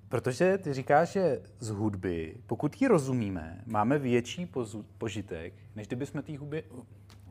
protože 0.09 0.57
ty 0.57 0.73
říkáš, 0.73 1.11
že 1.11 1.41
z 1.59 1.69
hudby, 1.69 2.35
pokud 2.47 2.81
ji 2.81 2.87
rozumíme, 2.87 3.61
máme 3.65 3.99
větší 3.99 4.45
pozu, 4.45 4.85
požitek, 4.97 5.53
než 5.75 5.87
kdyby 5.87 6.05
jsme 6.05 6.21
té 6.21 6.37
hudbě, 6.37 6.63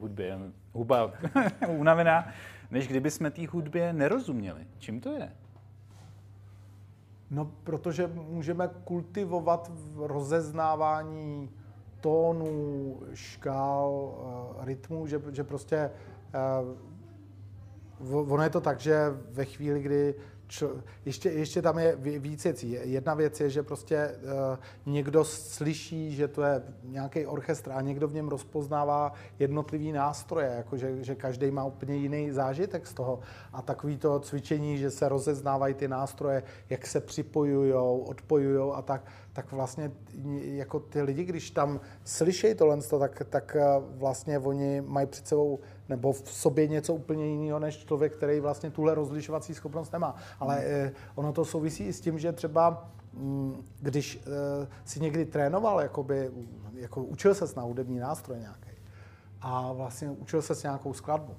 hudbě, 0.00 0.38
huba 0.72 1.12
unavená, 1.68 2.28
než 2.70 2.88
kdyby 2.88 3.10
jsme 3.10 3.30
té 3.30 3.46
hudbě 3.46 3.92
nerozuměli. 3.92 4.66
Čím 4.78 5.00
to 5.00 5.12
je? 5.12 5.32
No, 7.30 7.50
protože 7.64 8.06
můžeme 8.06 8.70
kultivovat 8.84 9.72
rozeznávání 9.96 11.50
tónů, 12.00 13.00
škál, 13.14 14.14
eh, 14.60 14.64
rytmů, 14.64 15.06
že, 15.06 15.22
že 15.32 15.44
prostě 15.44 15.76
eh, 16.34 16.88
ono 18.14 18.42
je 18.42 18.50
to 18.50 18.60
tak, 18.60 18.80
že 18.80 19.10
ve 19.30 19.44
chvíli, 19.44 19.82
kdy 19.82 20.14
čo, 20.48 20.70
ještě, 21.04 21.30
ještě 21.30 21.62
tam 21.62 21.78
je 21.78 21.96
víc 21.96 22.44
věcí. 22.44 22.78
Jedna 22.82 23.14
věc 23.14 23.40
je, 23.40 23.50
že 23.50 23.62
prostě 23.62 24.10
uh, 24.22 24.92
někdo 24.92 25.24
slyší, 25.24 26.16
že 26.16 26.28
to 26.28 26.42
je 26.42 26.62
nějaký 26.84 27.26
orchestr 27.26 27.72
a 27.72 27.80
někdo 27.80 28.08
v 28.08 28.14
něm 28.14 28.28
rozpoznává 28.28 29.12
jednotlivý 29.38 29.92
nástroje, 29.92 30.52
jako 30.56 30.76
že, 30.76 31.04
že 31.04 31.14
každý 31.14 31.50
má 31.50 31.64
úplně 31.64 31.96
jiný 31.96 32.30
zážitek 32.30 32.86
z 32.86 32.94
toho. 32.94 33.20
A 33.52 33.62
takový 33.62 33.96
to 33.96 34.20
cvičení, 34.20 34.78
že 34.78 34.90
se 34.90 35.08
rozeznávají 35.08 35.74
ty 35.74 35.88
nástroje, 35.88 36.42
jak 36.70 36.86
se 36.86 37.00
připojují, 37.00 37.72
odpojují 38.04 38.72
a 38.74 38.82
tak, 38.82 39.04
tak 39.38 39.52
vlastně 39.52 39.90
jako 40.42 40.80
ty 40.80 41.02
lidi, 41.02 41.24
když 41.24 41.50
tam 41.50 41.80
slyšejí 42.04 42.54
tohle, 42.54 42.82
tak, 42.82 43.22
tak 43.30 43.56
eh, 43.56 43.64
vlastně 43.96 44.38
oni 44.38 44.80
mají 44.80 45.06
před 45.06 45.28
sebou 45.28 45.60
nebo 45.88 46.12
v 46.12 46.32
sobě 46.32 46.68
něco 46.68 46.94
úplně 46.94 47.26
jiného 47.26 47.58
než 47.58 47.84
člověk, 47.84 48.16
který 48.16 48.40
vlastně 48.40 48.70
tuhle 48.70 48.94
rozlišovací 48.94 49.54
schopnost 49.54 49.92
nemá. 49.92 50.16
Ale 50.40 50.54
hmm. 50.54 50.64
eh, 50.66 50.92
ono 51.14 51.32
to 51.32 51.44
souvisí 51.44 51.86
i 51.86 51.92
s 51.92 52.00
tím, 52.00 52.18
že 52.18 52.32
třeba 52.32 52.90
mm, 53.12 53.64
když 53.80 54.20
eh, 54.26 54.68
si 54.84 55.00
někdy 55.00 55.24
trénoval, 55.24 55.80
jakoby, 55.80 56.30
jako 56.74 57.02
učil 57.02 57.34
se 57.34 57.44
na 57.56 57.62
hudební 57.62 57.98
nástroj 57.98 58.38
nějaký 58.38 58.70
a 59.40 59.72
vlastně 59.72 60.10
učil 60.10 60.42
se 60.42 60.54
s 60.54 60.62
nějakou 60.62 60.92
skladbu, 60.92 61.34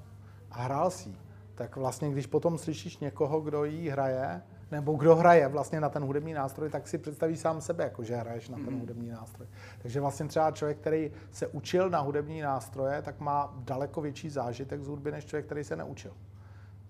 a 0.51 0.61
hrál 0.61 0.89
si 0.89 1.15
tak 1.55 1.76
vlastně 1.76 2.09
když 2.11 2.27
potom 2.27 2.57
slyšíš 2.57 2.97
někoho, 2.97 3.41
kdo 3.41 3.63
jí 3.63 3.89
hraje, 3.89 4.41
nebo 4.72 4.94
kdo 4.94 5.16
hraje 5.16 5.48
vlastně 5.48 5.82
na 5.82 5.90
ten 5.90 6.04
hudební 6.04 6.34
nástroj, 6.34 6.70
tak 6.70 6.88
si 6.88 6.98
představí 6.98 7.38
sám 7.38 7.62
sebe, 7.62 7.84
jako 7.84 8.04
že 8.04 8.16
hraješ 8.16 8.50
na 8.50 8.58
ten 8.58 8.74
mm. 8.74 8.80
hudební 8.80 9.10
nástroj. 9.10 9.48
Takže 9.82 10.02
vlastně 10.02 10.28
třeba 10.28 10.52
člověk, 10.52 10.78
který 10.78 11.12
se 11.32 11.48
učil 11.48 11.90
na 11.90 12.00
hudební 12.00 12.41
nástroje, 12.41 13.02
tak 13.02 13.20
má 13.20 13.54
daleko 13.58 14.02
větší 14.02 14.30
zážitek 14.30 14.82
z 14.84 14.88
hudby, 14.88 15.12
než 15.12 15.26
člověk, 15.26 15.46
který 15.46 15.64
se 15.64 15.76
neučil. 15.76 16.12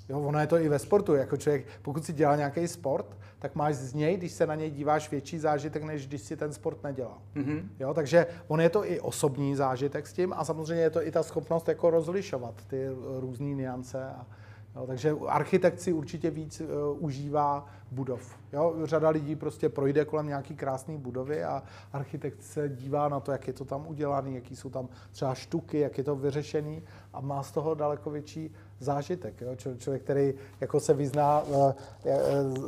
Jo, 0.09 0.21
ono 0.21 0.39
je 0.39 0.47
to 0.47 0.57
i 0.57 0.69
ve 0.69 0.79
sportu. 0.79 1.15
Jako 1.15 1.37
člověk, 1.37 1.65
pokud 1.81 2.05
si 2.05 2.13
dělá 2.13 2.35
nějaký 2.35 2.67
sport, 2.67 3.17
tak 3.39 3.55
máš 3.55 3.75
z 3.75 3.93
něj, 3.93 4.17
když 4.17 4.31
se 4.31 4.47
na 4.47 4.55
něj 4.55 4.71
díváš, 4.71 5.11
větší 5.11 5.39
zážitek, 5.39 5.83
než 5.83 6.07
když 6.07 6.21
si 6.21 6.37
ten 6.37 6.53
sport 6.53 6.83
nedělal. 6.83 7.17
Mm-hmm. 7.35 7.63
Jo, 7.79 7.93
takže 7.93 8.27
on 8.47 8.61
je 8.61 8.69
to 8.69 8.91
i 8.91 8.99
osobní 8.99 9.55
zážitek 9.55 10.07
s 10.07 10.13
tím 10.13 10.33
a 10.33 10.45
samozřejmě 10.45 10.83
je 10.83 10.89
to 10.89 11.07
i 11.07 11.11
ta 11.11 11.23
schopnost 11.23 11.67
jako 11.67 11.89
rozlišovat 11.89 12.53
ty 12.67 12.87
různé 13.19 13.53
niance 13.53 14.05
a, 14.05 14.25
Jo, 14.75 14.87
takže 14.87 15.15
architekt 15.27 15.79
si 15.81 15.93
určitě 15.93 16.29
víc 16.29 16.61
uh, 16.61 16.67
užívá 16.99 17.65
budov. 17.91 18.35
Jo, 18.53 18.75
řada 18.83 19.09
lidí 19.09 19.35
prostě 19.35 19.69
projde 19.69 20.05
kolem 20.05 20.27
nějaký 20.27 20.55
krásné 20.55 20.97
budovy 20.97 21.43
a 21.43 21.63
architekt 21.93 22.43
se 22.43 22.69
dívá 22.69 23.09
na 23.09 23.19
to, 23.19 23.31
jak 23.31 23.47
je 23.47 23.53
to 23.53 23.65
tam 23.65 23.87
udělané, 23.87 24.31
jaký 24.31 24.55
jsou 24.55 24.69
tam 24.69 24.89
třeba 25.11 25.33
štuky, 25.33 25.79
jak 25.79 25.97
je 25.97 26.03
to 26.03 26.15
vyřešený 26.15 26.83
a 27.13 27.21
má 27.21 27.43
z 27.43 27.51
toho 27.51 27.75
daleko 27.75 28.09
větší 28.09 28.53
zážitek. 28.79 29.41
Jo? 29.41 29.55
Č- 29.55 29.77
člověk, 29.77 30.03
který 30.03 30.33
jako 30.61 30.79
se 30.79 30.93
vyzná, 30.93 31.41
uh, 31.41 31.73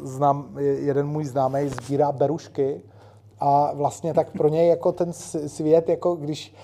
znám, 0.03 0.57
jeden 0.60 1.07
můj 1.07 1.26
známý 1.26 1.69
sbírá 1.69 2.11
berušky, 2.11 2.82
a 3.41 3.73
vlastně 3.73 4.13
tak 4.13 4.31
pro 4.31 4.47
něj 4.47 4.68
jako 4.68 4.91
ten 4.91 5.13
svět, 5.47 5.89
jako 5.89 6.15
když 6.15 6.55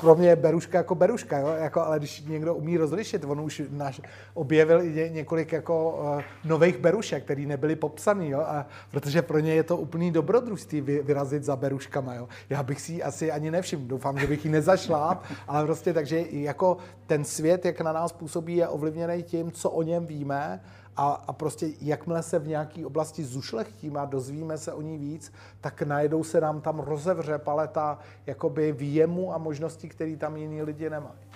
pro 0.00 0.14
mě 0.14 0.28
je 0.28 0.36
beruška 0.36 0.78
jako 0.78 0.94
beruška, 0.94 1.38
jo? 1.38 1.48
Jako, 1.48 1.80
ale 1.80 1.98
když 1.98 2.24
někdo 2.24 2.54
umí 2.54 2.76
rozlišit, 2.76 3.24
on 3.24 3.40
už 3.40 3.62
naš, 3.70 4.00
objevil 4.34 4.82
i 4.82 5.10
několik 5.12 5.52
jako 5.52 5.98
uh, 6.00 6.22
nových 6.44 6.78
berušek, 6.78 7.24
které 7.24 7.42
nebyly 7.42 7.76
popsané, 7.76 8.28
jo? 8.28 8.40
A, 8.40 8.66
protože 8.90 9.22
pro 9.22 9.38
ně 9.38 9.54
je 9.54 9.62
to 9.62 9.76
úplný 9.76 10.10
dobrodružství 10.10 10.80
vy, 10.80 11.02
vyrazit 11.02 11.44
za 11.44 11.56
beruškama. 11.56 12.14
Jo? 12.14 12.28
Já 12.50 12.62
bych 12.62 12.80
si 12.80 12.92
ji 12.92 13.02
asi 13.02 13.32
ani 13.32 13.50
nevšiml, 13.50 13.86
doufám, 13.86 14.18
že 14.18 14.26
bych 14.26 14.44
ji 14.44 14.50
nezašla, 14.50 15.22
ale 15.48 15.64
prostě 15.64 15.92
takže 15.92 16.24
jako 16.30 16.76
ten 17.06 17.24
svět, 17.24 17.64
jak 17.64 17.80
na 17.80 17.92
nás 17.92 18.12
působí, 18.12 18.56
je 18.56 18.68
ovlivněný 18.68 19.22
tím, 19.22 19.52
co 19.52 19.70
o 19.70 19.82
něm 19.82 20.06
víme 20.06 20.60
a, 20.96 21.24
a 21.26 21.32
prostě 21.32 21.68
jakmile 21.80 22.22
se 22.22 22.38
v 22.38 22.48
nějaké 22.48 22.86
oblasti 22.86 23.24
zušlechtíme 23.24 24.00
a 24.00 24.04
dozvíme 24.04 24.58
se 24.58 24.72
o 24.72 24.82
ní 24.82 24.98
víc, 24.98 25.32
tak 25.60 25.82
najednou 25.82 26.24
se 26.24 26.40
nám 26.40 26.60
tam 26.60 26.78
rozevře 26.78 27.38
paleta 27.38 27.98
jakoby 28.26 28.72
výjemu 28.72 29.34
a 29.34 29.38
možností, 29.38 29.88
které 29.88 30.16
tam 30.16 30.36
jiní 30.36 30.62
lidi 30.62 30.90
nemají. 30.90 31.26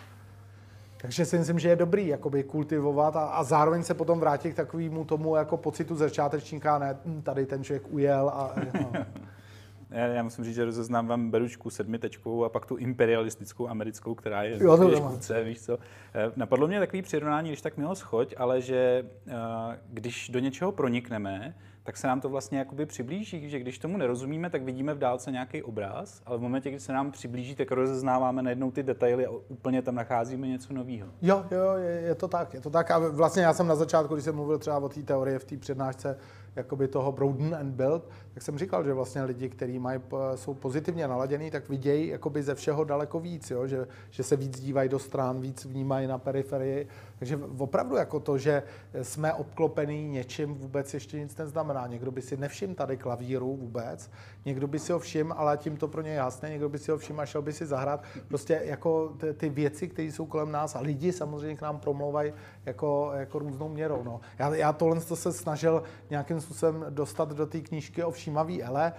Takže 0.97 1.25
si 1.25 1.39
myslím, 1.39 1.59
že 1.59 1.69
je 1.69 1.77
dobrý 1.77 2.07
jakoby 2.07 2.45
kultivovat 2.45 3.17
a, 3.17 3.25
a 3.25 3.45
zároveň 3.45 3.83
se 3.83 3.95
potom 3.95 4.21
vrátit 4.21 4.53
k 4.53 4.57
takovému 4.57 5.05
tomu 5.05 5.37
jako 5.37 5.57
pocitu 5.57 5.97
začátečníka, 5.97 6.79
ne 6.79 6.99
hm, 7.05 7.23
tady 7.23 7.47
ten 7.47 7.65
člověk 7.65 7.93
ujel 7.93 8.29
a... 8.29 8.55
No. 8.75 9.07
Já, 9.91 10.07
já 10.07 10.23
musím 10.23 10.45
říct, 10.45 10.55
že 10.55 10.65
rozeznávám 10.65 11.31
beručku 11.31 11.71
sedmitečkou 11.71 12.45
a 12.45 12.49
pak 12.49 12.67
tu 12.67 12.77
imperialistickou 12.77 13.69
americkou, 13.69 14.15
která 14.15 14.43
je 14.43 14.63
jo, 14.63 14.77
to 14.77 14.97
škůdce, 14.97 15.45
víš 15.45 15.61
co. 15.61 15.79
Eh, 16.15 16.33
napadlo 16.37 16.69
mě 16.69 16.79
takový 16.79 17.03
přirovnání, 17.03 17.51
když 17.51 17.61
tak 17.61 17.77
mělo 17.77 17.95
schoď, 17.95 18.35
ale 18.37 18.61
že 18.61 19.05
eh, 19.29 19.33
když 19.89 20.29
do 20.29 20.39
něčeho 20.39 20.73
pronikneme, 20.73 21.55
tak 21.83 21.97
se 21.97 22.07
nám 22.07 22.21
to 22.21 22.29
vlastně 22.29 22.59
jakoby 22.59 22.87
přiblíží, 22.87 23.51
že 23.51 23.59
když 23.59 23.79
tomu 23.79 23.97
nerozumíme, 23.97 24.51
tak 24.51 24.63
vidíme 24.63 24.95
v 24.95 24.99
dálce 24.99 25.33
nějaký 25.33 25.63
obraz, 25.63 26.23
ale 26.27 26.39
v 26.39 26.41
momentě, 26.41 26.71
kdy 26.71 26.81
se 26.81 26.93
nám 26.93 27.11
přiblíží, 27.11 27.55
tak 27.55 27.71
rozeznáváme 27.71 28.43
najednou 28.43 28.71
ty 28.71 28.83
detaily 28.83 29.27
a 29.27 29.31
úplně 29.49 29.83
tam 29.83 29.95
nacházíme 29.95 30.47
něco 30.47 30.73
nového. 30.73 31.09
Jo, 31.23 31.45
jo, 31.51 31.73
je, 31.77 32.01
je, 32.01 32.15
to 32.15 32.29
tak, 32.29 32.55
je 32.55 32.61
to 32.61 32.71
tak. 32.71 32.91
A 32.91 32.99
vlastně 32.99 33.43
já 33.43 33.55
jsem 33.55 33.67
na 33.67 33.75
začátku, 33.75 34.15
když 34.15 34.25
jsem 34.25 34.35
mluvil 34.35 34.59
třeba 34.59 34.79
o 34.79 34.89
té 34.89 35.03
teorie 35.03 35.39
v 35.39 35.45
té 35.45 35.57
přednášce, 35.57 36.19
jakoby 36.57 36.89
toho 36.89 37.13
Broaden 37.13 37.55
and 37.55 37.73
Build, 37.73 38.09
tak 38.35 38.43
jsem 38.43 38.59
říkal, 38.59 38.85
že 38.85 38.95
vlastně 38.95 39.23
lidi, 39.23 39.49
kteří 39.49 39.79
mají, 39.79 40.01
jsou 40.35 40.55
pozitivně 40.55 41.09
naladění, 41.09 41.51
tak 41.51 41.69
vidějí 41.69 42.09
jakoby 42.09 42.43
ze 42.43 42.55
všeho 42.55 42.85
daleko 42.85 43.21
víc, 43.21 43.51
jo? 43.51 43.67
Že, 43.67 43.87
že 44.11 44.23
se 44.23 44.37
víc 44.37 44.61
dívají 44.61 44.89
do 44.89 44.99
stran, 44.99 45.41
víc 45.41 45.65
vnímají 45.65 46.07
na 46.07 46.19
periferii. 46.19 46.89
Takže 47.19 47.41
opravdu 47.59 47.97
jako 47.97 48.21
to, 48.21 48.39
že 48.39 48.63
jsme 49.03 49.33
obklopený 49.33 50.09
něčím, 50.09 50.55
vůbec 50.55 50.95
ještě 50.95 51.21
nic 51.21 51.37
neznamená. 51.37 51.87
Někdo 51.87 52.11
by 52.11 52.23
si 52.23 52.37
nevšiml 52.37 52.75
tady 52.75 52.97
klavíru 52.97 53.57
vůbec, 53.57 54.11
někdo 54.45 54.67
by 54.67 54.79
si 54.79 54.93
ho 54.93 54.99
všiml, 54.99 55.33
ale 55.37 55.57
tím 55.57 55.77
to 55.77 55.89
pro 55.89 56.03
něj 56.03 56.15
jasné, 56.15 56.51
někdo 56.51 56.69
by 56.69 56.79
si 56.79 56.91
ho 56.91 56.99
všiml 56.99 57.21
a 57.21 57.27
šel 57.27 57.43
by 57.43 57.53
si 57.53 57.67
zahrát. 57.67 58.05
Prostě 58.29 58.63
jako 58.65 59.09
ty, 59.09 59.35
ty 59.35 59.49
věci, 59.49 59.89
které 59.89 60.09
jsou 60.09 60.27
kolem 60.27 60.53
nás 60.53 60.77
a 60.77 60.81
lidi 60.81 61.13
samozřejmě 61.13 61.57
k 61.57 61.63
nám 61.63 61.79
promlouvají 61.79 62.33
jako, 62.67 63.11
jako 63.15 63.39
různou 63.39 63.69
měrou. 63.69 64.03
No. 64.05 64.21
Já, 64.39 64.55
já 64.55 64.73
tohle 64.73 65.01
to 65.01 65.17
se 65.17 65.33
snažil 65.33 65.83
nějakým 66.11 66.41
způsobem 66.41 66.87
dostat 66.91 67.33
do 67.33 67.47
té 67.47 67.61
knížky 67.61 68.05
o 68.05 68.11
všímavý 68.21 68.63
ele, 68.63 68.93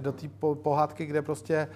do 0.00 0.12
té 0.12 0.28
pohádky, 0.62 1.06
kde 1.06 1.22
prostě 1.22 1.54
eh, 1.54 1.68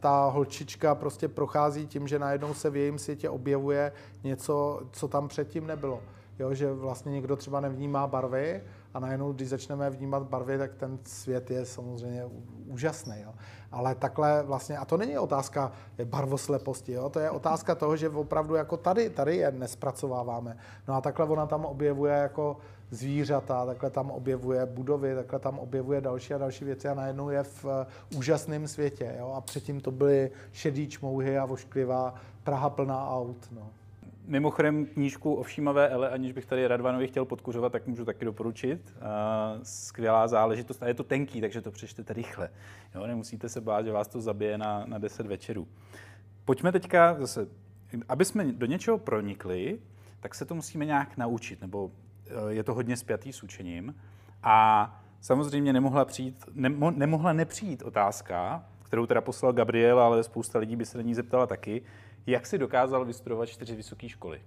ta 0.00 0.26
holčička 0.26 0.94
prostě 0.94 1.28
prochází 1.28 1.86
tím, 1.86 2.08
že 2.08 2.18
najednou 2.18 2.54
se 2.54 2.70
v 2.70 2.76
jejím 2.76 2.98
světě 2.98 3.30
objevuje 3.30 3.92
něco, 4.24 4.82
co 4.92 5.08
tam 5.08 5.28
předtím 5.28 5.66
nebylo. 5.66 6.02
Jo, 6.38 6.54
že 6.54 6.72
vlastně 6.72 7.12
někdo 7.12 7.36
třeba 7.36 7.60
nevnímá 7.60 8.06
barvy 8.06 8.62
a 8.94 9.00
najednou, 9.00 9.32
když 9.32 9.48
začneme 9.48 9.90
vnímat 9.90 10.22
barvy, 10.22 10.58
tak 10.58 10.74
ten 10.74 10.98
svět 11.04 11.50
je 11.50 11.64
samozřejmě 11.64 12.24
úžasný. 12.66 13.22
Jo. 13.22 13.34
Ale 13.72 13.94
takhle 13.94 14.42
vlastně, 14.42 14.78
a 14.78 14.84
to 14.84 14.96
není 14.96 15.18
otázka 15.18 15.72
barvosleposti, 16.04 16.92
jo, 16.92 17.10
to 17.10 17.20
je 17.20 17.30
otázka 17.30 17.74
toho, 17.74 17.96
že 17.96 18.08
opravdu 18.08 18.54
jako 18.54 18.76
tady, 18.76 19.10
tady 19.10 19.36
je 19.36 19.52
nespracováváme. 19.52 20.56
No 20.88 20.94
a 20.94 21.00
takhle 21.00 21.26
ona 21.26 21.46
tam 21.46 21.64
objevuje 21.64 22.14
jako 22.14 22.56
zvířata, 22.90 23.66
takhle 23.66 23.90
tam 23.90 24.10
objevuje 24.10 24.66
budovy, 24.66 25.14
takhle 25.14 25.38
tam 25.38 25.58
objevuje 25.58 26.00
další 26.00 26.34
a 26.34 26.38
další 26.38 26.64
věci 26.64 26.88
a 26.88 26.94
najednou 26.94 27.30
je 27.30 27.42
v 27.42 27.64
uh, 27.64 27.70
úžasném 28.18 28.68
světě. 28.68 29.14
Jo? 29.18 29.32
A 29.36 29.40
předtím 29.40 29.80
to 29.80 29.90
byly 29.90 30.30
šedý 30.52 30.88
čmouhy 30.88 31.38
a 31.38 31.46
vošklivá 31.46 32.14
Praha 32.44 32.70
plná 32.70 33.10
aut. 33.10 33.48
No. 33.52 33.70
Mimochodem 34.26 34.86
knížku 34.86 35.34
o 35.34 35.42
všímavé 35.42 35.88
ele, 35.88 36.10
aniž 36.10 36.32
bych 36.32 36.46
tady 36.46 36.66
Radvanovi 36.66 37.06
chtěl 37.06 37.24
podkuřovat, 37.24 37.72
tak 37.72 37.86
můžu 37.86 38.04
taky 38.04 38.24
doporučit. 38.24 38.94
Uh, 38.96 39.02
skvělá 39.62 40.28
záležitost 40.28 40.82
a 40.82 40.88
je 40.88 40.94
to 40.94 41.04
tenký, 41.04 41.40
takže 41.40 41.62
to 41.62 41.70
přečtete 41.70 42.12
rychle. 42.12 42.50
Jo, 42.94 43.06
nemusíte 43.06 43.48
se 43.48 43.60
bát, 43.60 43.84
že 43.84 43.92
vás 43.92 44.08
to 44.08 44.20
zabije 44.20 44.58
na, 44.58 44.84
na 44.86 44.98
10 44.98 45.26
večerů. 45.26 45.68
Pojďme 46.44 46.72
teďka 46.72 47.16
zase, 47.20 47.48
aby 48.08 48.24
jsme 48.24 48.52
do 48.52 48.66
něčeho 48.66 48.98
pronikli, 48.98 49.78
tak 50.20 50.34
se 50.34 50.44
to 50.44 50.54
musíme 50.54 50.84
nějak 50.84 51.16
naučit, 51.16 51.60
nebo 51.60 51.90
Eh, 51.90 52.07
je 52.48 52.64
to 52.64 52.74
hodně 52.74 52.96
spjatý 52.96 53.32
s 53.32 53.42
učením. 53.42 53.94
A 54.42 55.00
samozřejmě 55.20 55.72
nemohla, 55.72 56.04
přijít, 56.04 56.44
nemo, 56.54 56.90
nemohla 56.90 57.32
nepřijít 57.32 57.82
otázka, 57.82 58.64
kterou 58.82 59.06
teda 59.06 59.20
poslal 59.20 59.52
Gabriel, 59.52 60.00
ale 60.00 60.22
spousta 60.22 60.58
lidí 60.58 60.76
by 60.76 60.86
se 60.86 60.98
na 60.98 61.02
ní 61.02 61.14
zeptala 61.14 61.46
taky. 61.46 61.82
Jak 62.26 62.46
si 62.46 62.58
dokázal 62.58 63.04
vystudovat 63.04 63.48
čtyři 63.48 63.76
vysoké 63.76 64.08
školy? 64.08 64.40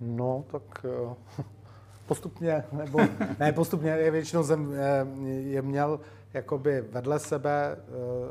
No, 0.00 0.44
tak 0.50 0.86
eh, 0.86 1.42
postupně, 2.06 2.64
nebo 2.72 3.00
ne 3.38 3.52
postupně, 3.52 4.10
většinou 4.10 4.44
jsem 4.44 4.74
eh, 4.74 5.06
je 5.28 5.62
měl 5.62 6.00
jakoby 6.34 6.80
vedle 6.80 7.18
sebe 7.18 7.76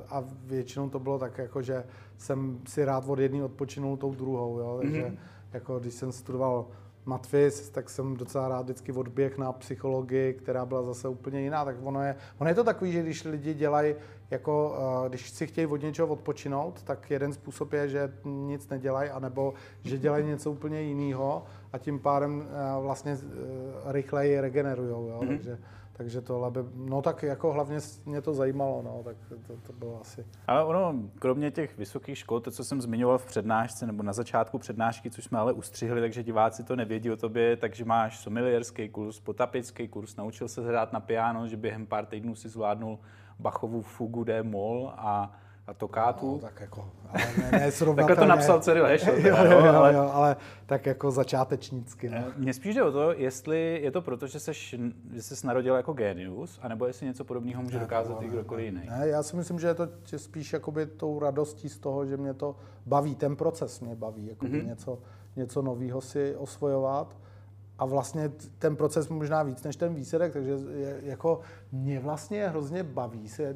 a 0.10 0.24
většinou 0.46 0.90
to 0.90 1.00
bylo 1.00 1.20
tak, 1.20 1.38
jako, 1.38 1.62
že 1.62 1.84
jsem 2.18 2.60
si 2.68 2.86
rád 2.86 3.04
od 3.08 3.20
jedné 3.20 3.44
odpočinul 3.44 3.98
tou 3.98 4.14
druhou, 4.14 4.60
jo? 4.60 4.78
takže 4.82 5.04
mm-hmm. 5.04 5.18
jako 5.54 5.80
když 5.80 5.94
jsem 5.94 6.12
studoval 6.12 6.68
matfis, 7.06 7.70
tak 7.70 7.90
jsem 7.90 8.18
docela 8.18 8.48
rád 8.48 8.62
vždycky 8.62 8.92
odběh 8.92 9.38
na 9.38 9.52
psychologii, 9.52 10.34
která 10.34 10.66
byla 10.66 10.84
zase 10.84 11.08
úplně 11.08 11.42
jiná. 11.42 11.66
Tak 11.66 11.76
ono 11.84 12.04
je, 12.04 12.16
ono 12.38 12.50
je 12.50 12.56
to 12.56 12.64
takový, 12.64 12.92
že 12.92 13.02
když 13.02 13.24
lidi 13.24 13.54
dělají, 13.54 13.96
jako 14.32 14.76
uh, 15.02 15.10
když 15.10 15.30
si 15.30 15.48
chtějí 15.48 15.68
od 15.68 15.82
něčeho 15.82 16.08
odpočinout, 16.08 16.84
tak 16.84 17.12
jeden 17.12 17.34
způsob 17.34 17.74
je, 17.74 17.90
že 17.90 18.14
nic 18.26 18.70
nedělají, 18.70 19.10
anebo 19.10 19.54
že 19.84 19.98
dělají 19.98 20.26
něco 20.26 20.52
úplně 20.52 20.82
jiného 20.82 21.44
a 21.74 21.78
tím 21.78 22.00
pádem 22.00 22.38
uh, 22.38 22.84
vlastně 22.84 23.14
uh, 23.14 23.92
rychleji 23.92 24.40
regenerujou. 24.40 25.08
Jo? 25.08 25.20
Mm-hmm. 25.22 25.28
Takže 25.28 25.58
takže 25.94 26.22
tohle 26.22 26.52
by, 26.52 26.60
no 26.76 27.02
tak 27.02 27.24
jako 27.24 27.54
hlavně 27.54 27.80
mě 28.06 28.22
to 28.22 28.34
zajímalo, 28.34 28.82
no, 28.82 29.02
tak 29.04 29.18
to, 29.48 29.58
to 29.58 29.74
bylo 29.74 30.02
asi. 30.02 30.26
Ale 30.48 30.64
ono, 30.64 30.96
kromě 31.20 31.52
těch 31.52 31.78
vysokých 31.78 32.18
škol, 32.18 32.40
to, 32.40 32.52
co 32.52 32.64
jsem 32.64 32.82
zmiňoval 32.82 33.18
v 33.18 33.26
přednášce, 33.26 33.88
nebo 33.88 34.04
na 34.04 34.14
začátku 34.14 34.60
přednášky, 34.60 35.12
což 35.12 35.24
jsme 35.24 35.40
ale 35.40 35.54
ustřihli, 35.54 36.02
takže 36.02 36.24
diváci 36.24 36.64
to 36.64 36.76
nevědí 36.76 37.12
o 37.12 37.18
tobě, 37.18 37.58
takže 37.58 37.86
máš 37.86 38.20
somilierský 38.20 38.90
kurz, 38.90 39.20
potapický 39.20 39.88
kurz, 39.88 40.16
naučil 40.16 40.48
se 40.48 40.68
hrát 40.68 40.94
na 40.94 41.00
piano, 41.00 41.48
že 41.48 41.58
během 41.58 41.86
pár 41.86 42.06
týdnů 42.06 42.36
si 42.36 42.50
zvládnul 42.50 43.00
Bachovu 43.40 43.82
fugu 43.82 44.24
D 44.24 44.44
mol 44.44 44.94
a 44.98 45.32
a 45.68 45.74
tokátu. 45.74 46.32
No, 46.32 46.40
tak 46.40 46.60
jako, 46.60 46.90
ale 47.10 47.24
ne, 47.38 47.52
ne 47.52 47.72
Takhle 47.96 48.16
to 48.16 48.26
napsal 48.26 48.62
Cyril 48.62 48.86
Hešel. 48.88 49.16
jo, 49.18 49.36
jo, 49.44 49.66
jo, 49.66 49.74
ale... 49.74 49.94
jo, 49.94 50.10
ale 50.14 50.36
tak 50.66 50.86
jako 50.86 51.12
začátečnícky. 51.12 52.10
No. 52.10 52.18
Mně 52.38 52.54
spíš 52.54 52.76
jde 52.76 52.84
o 52.84 52.92
to, 52.92 53.14
jestli 53.14 53.80
je 53.84 53.92
to 53.92 54.02
proto, 54.02 54.28
že 54.28 54.40
jsi, 54.40 54.52
že 55.14 55.22
jsi 55.22 55.48
narodil 55.48 55.76
jako 55.76 55.94
genius, 55.94 56.60
anebo 56.62 56.88
jestli 56.88 57.06
něco 57.06 57.24
podobného 57.24 57.64
může 57.64 57.80
dokázat 57.80 58.22
i 58.22 58.28
kdokoliv 58.28 58.66
jiný. 58.66 58.90
Ne, 58.90 59.08
já 59.08 59.24
si 59.24 59.36
myslím, 59.36 59.60
že 59.60 59.68
je 59.68 59.74
to 59.74 59.88
spíš 60.18 60.54
jakoby 60.54 60.86
tou 60.86 61.20
radostí 61.20 61.70
z 61.70 61.80
toho, 61.80 62.06
že 62.06 62.18
mě 62.18 62.34
to 62.34 62.56
baví, 62.86 63.16
ten 63.16 63.36
proces 63.36 63.80
mě 63.80 63.96
baví, 63.96 64.28
jakoby 64.28 64.62
mm-hmm. 64.62 64.68
něco, 64.68 65.00
něco 65.36 65.62
nového 65.62 66.02
si 66.02 66.36
osvojovat 66.36 67.16
a 67.80 67.86
vlastně 67.86 68.32
ten 68.60 68.76
proces 68.76 69.10
možná 69.10 69.44
víc 69.44 69.64
než 69.64 69.76
ten 69.76 69.94
výsledek, 69.96 70.34
takže 70.34 70.52
je, 70.52 71.00
jako 71.04 71.40
mě 71.72 72.00
vlastně 72.00 72.48
hrozně 72.48 72.84
baví 72.84 73.28
se 73.28 73.56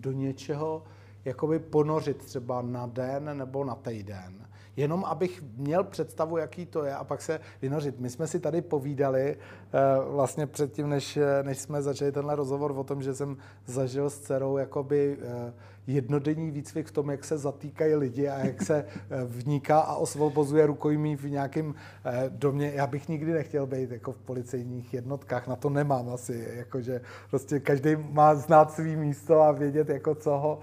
do 0.00 0.12
něčeho 0.12 0.82
jakoby 1.24 1.58
ponořit 1.58 2.16
třeba 2.16 2.62
na 2.62 2.86
den 2.86 3.38
nebo 3.38 3.64
na 3.64 3.74
týden. 3.74 4.50
Jenom 4.76 5.04
abych 5.04 5.42
měl 5.56 5.84
představu, 5.84 6.36
jaký 6.36 6.66
to 6.66 6.84
je 6.84 6.94
a 6.94 7.04
pak 7.04 7.22
se 7.22 7.40
vynořit. 7.62 8.00
My 8.00 8.10
jsme 8.10 8.26
si 8.26 8.40
tady 8.40 8.62
povídali 8.62 9.36
eh, 9.36 9.78
vlastně 10.10 10.46
předtím, 10.46 10.88
než, 10.88 11.18
než 11.42 11.58
jsme 11.58 11.82
začali 11.82 12.12
tenhle 12.12 12.36
rozhovor 12.36 12.72
o 12.76 12.84
tom, 12.84 13.02
že 13.02 13.14
jsem 13.14 13.36
zažil 13.66 14.10
s 14.10 14.18
dcerou 14.18 14.56
jakoby 14.56 15.16
eh, 15.20 15.52
jednodenní 15.86 16.50
výcvik 16.50 16.86
v 16.86 16.92
tom, 16.92 17.10
jak 17.10 17.24
se 17.24 17.38
zatýkají 17.38 17.94
lidi 17.94 18.28
a 18.28 18.38
jak 18.38 18.62
se 18.62 18.84
eh, 18.84 19.24
vniká 19.24 19.80
a 19.80 19.94
osvobozuje 19.94 20.66
rukojmí 20.66 21.16
v 21.16 21.30
nějakém 21.30 21.74
domě. 22.28 22.72
Já 22.74 22.86
bych 22.86 23.08
nikdy 23.08 23.32
nechtěl 23.32 23.66
být 23.66 23.90
jako 23.90 24.12
v 24.12 24.20
policejních 24.20 24.94
jednotkách, 24.94 25.46
na 25.48 25.56
to 25.56 25.70
nemám 25.70 26.08
asi, 26.08 26.48
jakože 26.54 27.00
prostě 27.30 27.60
každý 27.60 27.96
má 28.10 28.34
znát 28.34 28.72
svý 28.72 28.96
místo 28.96 29.40
a 29.40 29.52
vědět, 29.52 29.88
jako 29.88 30.14
co 30.14 30.30
ho, 30.30 30.58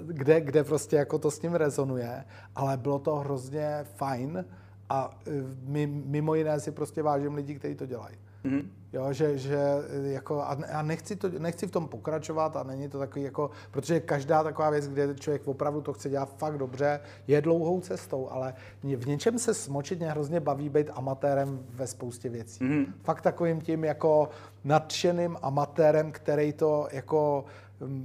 kde, 0.00 0.40
kde 0.40 0.64
prostě 0.64 0.96
jako 0.96 1.18
to 1.18 1.30
s 1.30 1.42
ním 1.42 1.54
rezonuje, 1.54 2.24
ale 2.56 2.76
bylo 2.76 2.98
to 2.98 3.16
hrozně 3.16 3.84
fajn 3.96 4.44
a 4.88 5.18
my, 5.66 5.86
mimo 5.86 6.34
jiné 6.34 6.60
si 6.60 6.70
prostě 6.70 7.02
vážím 7.02 7.34
lidi, 7.34 7.54
kteří 7.54 7.74
to 7.74 7.86
dělají. 7.86 8.16
Mm-hmm. 8.44 8.64
Jo, 8.92 9.12
že, 9.12 9.38
že 9.38 9.58
jako, 10.02 10.42
a 10.72 10.82
nechci, 10.82 11.16
to, 11.16 11.28
nechci 11.38 11.66
v 11.66 11.70
tom 11.70 11.88
pokračovat 11.88 12.56
a 12.56 12.62
není 12.62 12.88
to 12.88 12.98
takový 12.98 13.24
jako, 13.24 13.50
protože 13.70 14.00
každá 14.00 14.42
taková 14.42 14.70
věc, 14.70 14.88
kde 14.88 15.14
člověk 15.14 15.48
opravdu 15.48 15.80
to 15.80 15.92
chce 15.92 16.10
dělat 16.10 16.36
fakt 16.36 16.58
dobře, 16.58 17.00
je 17.26 17.40
dlouhou 17.40 17.80
cestou, 17.80 18.28
ale 18.30 18.54
v 18.82 19.06
něčem 19.06 19.38
se 19.38 19.54
smočit 19.54 19.98
mě 19.98 20.10
hrozně 20.10 20.40
baví 20.40 20.68
být 20.68 20.90
amatérem 20.94 21.66
ve 21.74 21.86
spoustě 21.86 22.28
věcí. 22.28 22.64
Mm-hmm. 22.64 22.86
Fakt 23.02 23.20
takovým 23.20 23.60
tím 23.60 23.84
jako 23.84 24.28
nadšeným 24.64 25.36
amatérem, 25.42 26.12
který 26.12 26.52
to 26.52 26.88
jako 26.92 27.44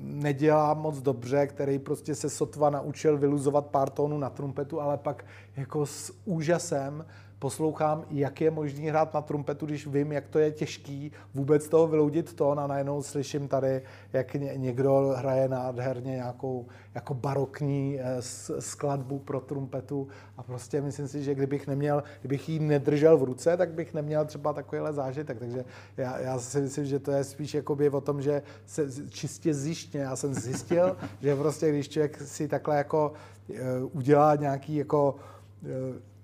nedělá 0.02 0.74
moc 0.74 1.02
dobře, 1.02 1.48
který 1.48 1.80
prostě 1.80 2.16
se 2.16 2.30
sotva 2.30 2.70
naučil 2.70 3.18
vyluzovat 3.18 3.66
pár 3.66 3.90
tónů 3.90 4.18
na 4.18 4.30
trumpetu, 4.30 4.82
ale 4.82 4.98
pak 4.98 5.26
jako 5.58 5.86
s 5.86 6.14
úžasem 6.26 7.06
poslouchám, 7.39 8.05
jak 8.09 8.41
je 8.41 8.51
možný 8.51 8.88
hrát 8.88 9.14
na 9.14 9.22
trumpetu, 9.22 9.65
když 9.65 9.88
vím, 9.88 10.11
jak 10.11 10.27
to 10.27 10.39
je 10.39 10.51
těžký 10.51 11.11
vůbec 11.34 11.69
toho 11.69 11.88
vyloudit 11.88 12.34
tón 12.34 12.59
a 12.59 12.68
najednou 12.68 13.01
slyším 13.01 13.47
tady, 13.47 13.81
jak 14.14 14.34
někdo 14.34 15.14
hraje 15.18 15.47
nádherně 15.47 16.11
nějakou 16.11 16.65
jako 16.95 17.14
barokní 17.14 17.99
eh, 17.99 18.22
skladbu 18.59 19.19
pro 19.19 19.39
trumpetu. 19.39 20.07
A 20.38 20.43
prostě 20.43 20.81
myslím 20.81 21.07
si, 21.07 21.23
že 21.23 21.35
kdybych 21.35 21.68
neměl, 21.68 22.03
kdybych 22.19 22.49
ji 22.49 22.59
nedržel 22.59 23.18
v 23.18 23.23
ruce, 23.23 23.57
tak 23.57 23.73
bych 23.73 23.93
neměl 23.93 24.26
třeba 24.26 24.53
takovýhle 24.53 24.93
zážitek, 24.93 25.39
takže 25.39 25.65
já, 25.97 26.19
já 26.19 26.39
si 26.39 26.61
myslím, 26.61 26.85
že 26.85 26.99
to 26.99 27.11
je 27.11 27.23
spíš 27.23 27.53
jakoby 27.53 27.89
o 27.89 28.01
tom, 28.01 28.22
že 28.22 28.41
se 28.65 29.09
čistě 29.09 29.53
zjištně, 29.53 29.99
já 29.99 30.15
jsem 30.15 30.34
zjistil, 30.34 30.97
že 31.22 31.35
prostě 31.35 31.69
když 31.69 31.89
člověk 31.89 32.22
si 32.22 32.47
takhle 32.47 32.77
jako 32.77 33.14
eh, 33.53 33.59
udělá 33.91 34.35
nějaký 34.35 34.76
jako 34.76 35.15
eh, 35.64 36.16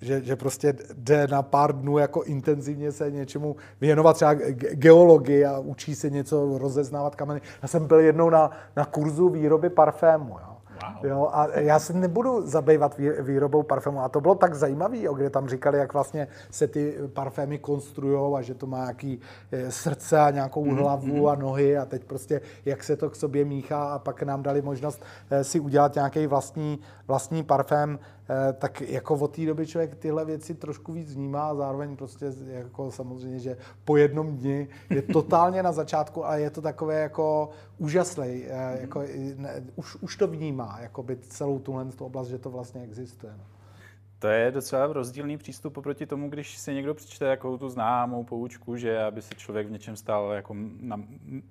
že, 0.00 0.22
že 0.22 0.36
prostě 0.36 0.74
jde 0.94 1.26
na 1.26 1.42
pár 1.42 1.80
dnů 1.80 1.98
jako 1.98 2.22
intenzivně 2.22 2.92
se 2.92 3.10
něčemu 3.10 3.56
věnovat 3.80 4.12
třeba 4.12 4.34
geologii 4.72 5.44
a 5.44 5.58
učí 5.58 5.94
se 5.94 6.10
něco 6.10 6.58
rozeznávat 6.58 7.14
kameny. 7.14 7.40
Já 7.62 7.68
jsem 7.68 7.86
byl 7.86 8.00
jednou 8.00 8.30
na, 8.30 8.50
na 8.76 8.84
kurzu 8.84 9.28
výroby 9.28 9.70
parfému. 9.70 10.28
Jo. 10.28 10.56
Wow. 10.84 11.06
Jo, 11.10 11.28
a 11.32 11.58
já 11.58 11.78
se 11.78 11.92
nebudu 11.92 12.46
zabývat 12.46 13.00
výrobou 13.20 13.62
parfému. 13.62 14.00
A 14.00 14.08
to 14.08 14.20
bylo 14.20 14.34
tak 14.34 14.54
zajímavé, 14.54 14.98
kde 15.14 15.30
tam 15.30 15.48
říkali, 15.48 15.78
jak 15.78 15.92
vlastně 15.92 16.28
se 16.50 16.66
ty 16.66 16.94
parfémy 17.12 17.58
konstruují 17.58 18.34
a 18.34 18.42
že 18.42 18.54
to 18.54 18.66
má 18.66 18.78
nějaký 18.78 19.20
eh, 19.52 19.72
srdce 19.72 20.20
a 20.20 20.30
nějakou 20.30 20.64
mm-hmm. 20.64 20.76
hlavu 20.76 21.28
a 21.28 21.34
nohy 21.34 21.78
a 21.78 21.84
teď 21.84 22.04
prostě 22.04 22.40
jak 22.64 22.84
se 22.84 22.96
to 22.96 23.10
k 23.10 23.16
sobě 23.16 23.44
míchá 23.44 23.94
a 23.94 23.98
pak 23.98 24.22
nám 24.22 24.42
dali 24.42 24.62
možnost 24.62 25.02
eh, 25.30 25.44
si 25.44 25.60
udělat 25.60 25.94
nějaký 25.94 26.26
vlastní, 26.26 26.78
vlastní 27.06 27.42
parfém 27.42 27.98
tak 28.58 28.80
jako 28.80 29.14
od 29.14 29.36
té 29.36 29.46
doby 29.46 29.66
člověk 29.66 29.94
tyhle 29.94 30.24
věci 30.24 30.54
trošku 30.54 30.92
víc 30.92 31.14
vnímá 31.14 31.48
a 31.48 31.54
zároveň 31.54 31.96
prostě 31.96 32.32
jako 32.46 32.90
samozřejmě, 32.90 33.38
že 33.38 33.56
po 33.84 33.96
jednom 33.96 34.36
dni 34.36 34.68
je 34.90 35.02
totálně 35.12 35.62
na 35.62 35.72
začátku 35.72 36.26
a 36.26 36.36
je 36.36 36.50
to 36.50 36.62
takové 36.62 37.00
jako 37.00 37.50
úžasný, 37.78 38.44
eh, 38.46 38.78
jako, 38.80 39.02
ne, 39.36 39.64
už, 39.76 39.96
už 39.96 40.16
to 40.16 40.26
vnímá, 40.26 40.78
jako 40.80 41.02
by 41.02 41.16
celou 41.16 41.58
tuhle 41.58 41.86
oblast, 41.98 42.28
že 42.28 42.38
to 42.38 42.50
vlastně 42.50 42.82
existuje. 42.82 43.32
No. 43.38 43.55
To 44.18 44.28
je 44.28 44.50
docela 44.50 44.86
rozdílný 44.86 45.36
přístup 45.36 45.76
oproti 45.76 46.06
tomu, 46.06 46.30
když 46.30 46.58
si 46.58 46.74
někdo 46.74 46.94
přečte 46.94 47.24
jako 47.24 47.58
tu 47.58 47.68
známou 47.68 48.24
poučku, 48.24 48.76
že 48.76 49.02
aby 49.02 49.22
se 49.22 49.34
člověk 49.34 49.66
v 49.66 49.70
něčem 49.70 49.96
stal 49.96 50.32
jako 50.32 50.56
na 50.80 51.00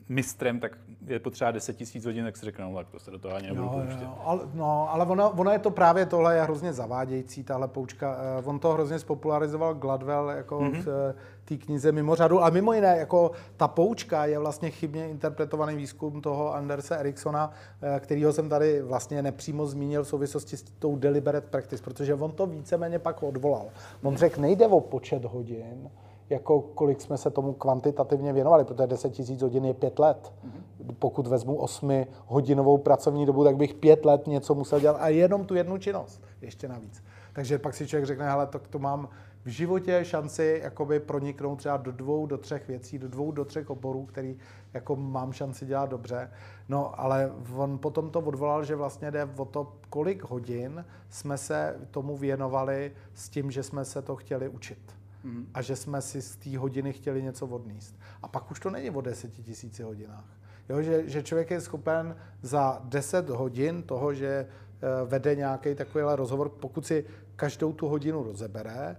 mistrem, 0.10 0.60
tak 0.60 0.78
je 1.08 1.20
potřeba 1.20 1.52
10 1.52 1.78
tisíc 1.78 2.06
hodin, 2.06 2.26
tak 2.26 2.38
si 2.38 2.46
řekne, 2.46 2.66
no 2.66 2.76
tak 2.76 2.90
to 2.90 3.00
se 3.00 3.12
do 3.12 3.20
toho 3.20 3.36
ani 3.36 3.48
nebudu 3.48 3.68
jo, 3.68 3.86
jo, 4.02 4.18
ale, 4.24 4.40
no, 4.54 4.88
ale 4.92 5.06
ono, 5.06 5.30
ono, 5.30 5.52
je 5.52 5.60
to 5.60 5.72
právě 5.72 6.06
tohle 6.06 6.36
je 6.36 6.42
hrozně 6.42 6.74
zavádějící, 6.74 7.44
tahle 7.44 7.68
poučka. 7.68 8.18
Uh, 8.40 8.50
on 8.50 8.60
to 8.60 8.74
hrozně 8.74 9.00
spopularizoval 9.00 9.76
Gladwell 9.76 10.30
jako 10.30 10.60
mm-hmm. 10.60 10.84
v 10.84 11.16
té 11.46 11.58
knize 11.58 11.92
Mimo 11.92 12.16
řadu. 12.16 12.44
A 12.44 12.50
mimo 12.50 12.74
jiné, 12.74 12.98
jako 12.98 13.32
ta 13.58 13.68
poučka 13.68 14.26
je 14.26 14.40
vlastně 14.40 14.72
chybně 14.72 15.10
interpretovaný 15.10 15.76
výzkum 15.76 16.22
toho 16.22 16.54
Andersa 16.54 16.96
Eriksona, 16.96 17.52
eh, 17.82 18.00
kterýho 18.00 18.34
jsem 18.34 18.50
tady 18.50 18.82
vlastně 18.82 19.22
nepřímo 19.22 19.66
zmínil 19.66 20.04
v 20.04 20.08
souvislosti 20.08 20.58
s 20.58 20.64
tou 20.64 20.96
deliberate 20.96 21.48
practice, 21.48 21.84
protože 21.84 22.16
on 22.16 22.32
to 22.32 22.48
víceméně 22.48 23.00
pak 23.00 23.24
odvolal. 23.24 23.66
On 24.04 24.18
řekl, 24.18 24.42
nejde 24.42 24.68
o 24.68 24.80
počet 24.80 25.26
hodin, 25.26 25.90
jako 26.30 26.62
kolik 26.62 27.02
jsme 27.02 27.18
se 27.18 27.30
tomu 27.30 27.54
kvantitativně 27.54 28.34
věnovali, 28.34 28.66
protože 28.66 28.88
10 28.88 29.20
000 29.20 29.42
hodin 29.42 29.66
je 29.66 29.74
5 29.74 30.00
let. 30.00 30.34
Mm-hmm. 30.46 30.96
Pokud 31.00 31.28
vezmu 31.28 31.56
8 31.56 32.06
hodinovou 32.26 32.78
pracovní 32.78 33.26
dobu, 33.26 33.44
tak 33.44 33.56
bych 33.56 33.74
5 33.74 34.06
let 34.06 34.28
něco 34.28 34.56
musel 34.56 34.80
dělat 34.80 34.98
a 35.00 35.10
jenom 35.10 35.46
tu 35.46 35.56
jednu 35.56 35.78
činnost, 35.78 36.22
ještě 36.42 36.68
navíc. 36.68 37.04
Takže 37.34 37.60
pak 37.60 37.74
si 37.74 37.88
člověk 37.88 38.06
řekne, 38.06 38.30
hele, 38.30 38.48
to, 38.48 38.60
to 38.60 38.80
mám 38.80 39.10
v 39.46 39.50
životě 39.50 40.00
šanci 40.06 40.60
jakoby 40.64 41.00
proniknout 41.00 41.56
třeba 41.56 41.78
do 41.78 41.92
dvou, 41.92 42.26
do 42.26 42.38
třech 42.38 42.68
věcí, 42.68 43.00
do 43.00 43.08
dvou, 43.08 43.32
do 43.32 43.46
třech 43.46 43.70
oborů, 43.70 44.06
který 44.06 44.38
jako 44.74 44.96
mám 44.96 45.34
šanci 45.34 45.66
dělat 45.66 45.90
dobře. 45.90 46.32
No, 46.70 47.00
ale 47.00 47.32
on 47.56 47.78
potom 47.78 48.10
to 48.10 48.20
odvolal, 48.20 48.64
že 48.64 48.76
vlastně 48.76 49.12
jde 49.12 49.30
o 49.38 49.46
to, 49.46 49.74
kolik 49.90 50.24
hodin 50.24 50.86
jsme 51.10 51.38
se 51.38 51.80
tomu 51.92 52.18
věnovali 52.18 52.92
s 53.14 53.30
tím, 53.30 53.52
že 53.52 53.64
jsme 53.64 53.86
se 53.86 54.02
to 54.02 54.16
chtěli 54.16 54.50
učit. 54.50 54.96
Mm. 55.24 55.48
A 55.54 55.62
že 55.62 55.76
jsme 55.76 56.02
si 56.02 56.22
z 56.22 56.36
té 56.36 56.58
hodiny 56.58 56.94
chtěli 56.94 57.24
něco 57.24 57.48
odníst. 57.48 57.96
A 58.22 58.28
pak 58.28 58.52
už 58.52 58.60
to 58.60 58.70
není 58.70 58.90
o 58.90 59.02
deseti 59.02 59.44
tisíci 59.44 59.84
hodinách. 59.84 60.26
Jo, 60.70 60.82
že, 60.82 61.10
že 61.10 61.24
člověk 61.24 61.52
je 61.52 61.62
schopen 61.62 62.16
za 62.42 62.82
10 62.84 63.30
hodin 63.30 63.84
toho, 63.84 64.14
že 64.14 64.28
eh, 64.28 65.06
vede 65.06 65.36
nějaký 65.36 65.76
takovýhle 65.76 66.16
rozhovor, 66.16 66.50
pokud 66.50 66.86
si 66.86 67.06
každou 67.36 67.74
tu 67.74 67.88
hodinu 67.88 68.24
rozebere, 68.24 68.96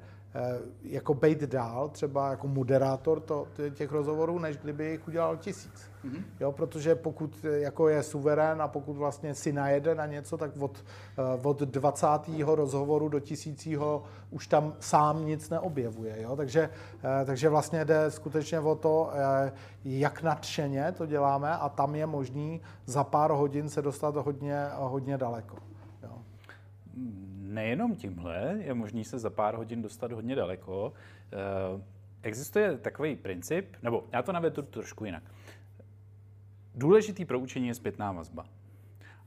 jako 0.83 1.15
být 1.15 1.43
dál, 1.43 1.89
třeba 1.89 2.31
jako 2.31 2.49
moderátor 2.49 3.21
to, 3.21 3.47
těch 3.75 3.93
rozhovorů, 3.93 4.39
než 4.39 4.57
kdyby 4.57 4.91
jich 4.91 5.09
udělal 5.09 5.37
tisíc. 5.37 5.91
Mm-hmm. 6.05 6.23
Jo, 6.41 6.53
protože 6.53 6.95
pokud 6.95 7.45
eh, 7.45 7.59
jako 7.59 7.89
je 7.89 8.03
suverén 8.03 8.63
a 8.63 8.69
pokud 8.69 8.93
vlastně 8.93 9.35
si 9.35 9.53
najede 9.53 9.95
na 9.95 10.07
něco, 10.07 10.37
tak 10.37 10.51
od, 10.59 10.85
eh, 11.19 11.41
od 11.43 11.61
20. 11.61 12.07
rozhovoru 12.45 13.09
do 13.09 13.21
tisícího 13.21 14.03
už 14.31 14.47
tam 14.47 14.75
sám 14.81 15.27
nic 15.27 15.51
neobjevuje. 15.51 16.23
Jo? 16.23 16.37
Takže, 16.37 16.71
takže 17.25 17.49
vlastně 17.49 17.85
jde 17.85 18.11
skutečně 18.11 18.61
o 18.61 18.75
to, 18.75 19.11
jak 19.85 20.23
nadšeně 20.23 20.93
to 20.93 21.07
děláme 21.07 21.51
a 21.51 21.69
tam 21.69 21.95
je 21.95 22.07
možný 22.07 22.61
za 22.87 23.05
pár 23.05 23.31
hodin 23.31 23.69
se 23.69 23.83
dostat 23.83 24.17
hodně, 24.17 24.69
hodně 24.75 25.19
daleko. 25.19 25.57
Jo? 26.03 26.19
Nejenom 27.57 27.97
tímhle 27.97 28.59
je 28.59 28.75
možný 28.75 29.05
se 29.05 29.19
za 29.19 29.31
pár 29.31 29.55
hodin 29.55 29.83
dostat 29.83 30.13
hodně 30.13 30.35
daleko. 30.35 30.93
Eh, 31.33 31.83
existuje 32.23 32.79
takový 32.79 33.17
princip, 33.17 33.77
nebo 33.83 34.05
já 34.13 34.23
to 34.23 34.33
navedu 34.33 34.63
trošku 34.63 35.05
jinak. 35.05 35.23
Důležitý 36.75 37.25
pro 37.25 37.39
učení 37.39 37.69
je 37.69 37.75
zpětná 37.75 38.13
vazba. 38.13 38.47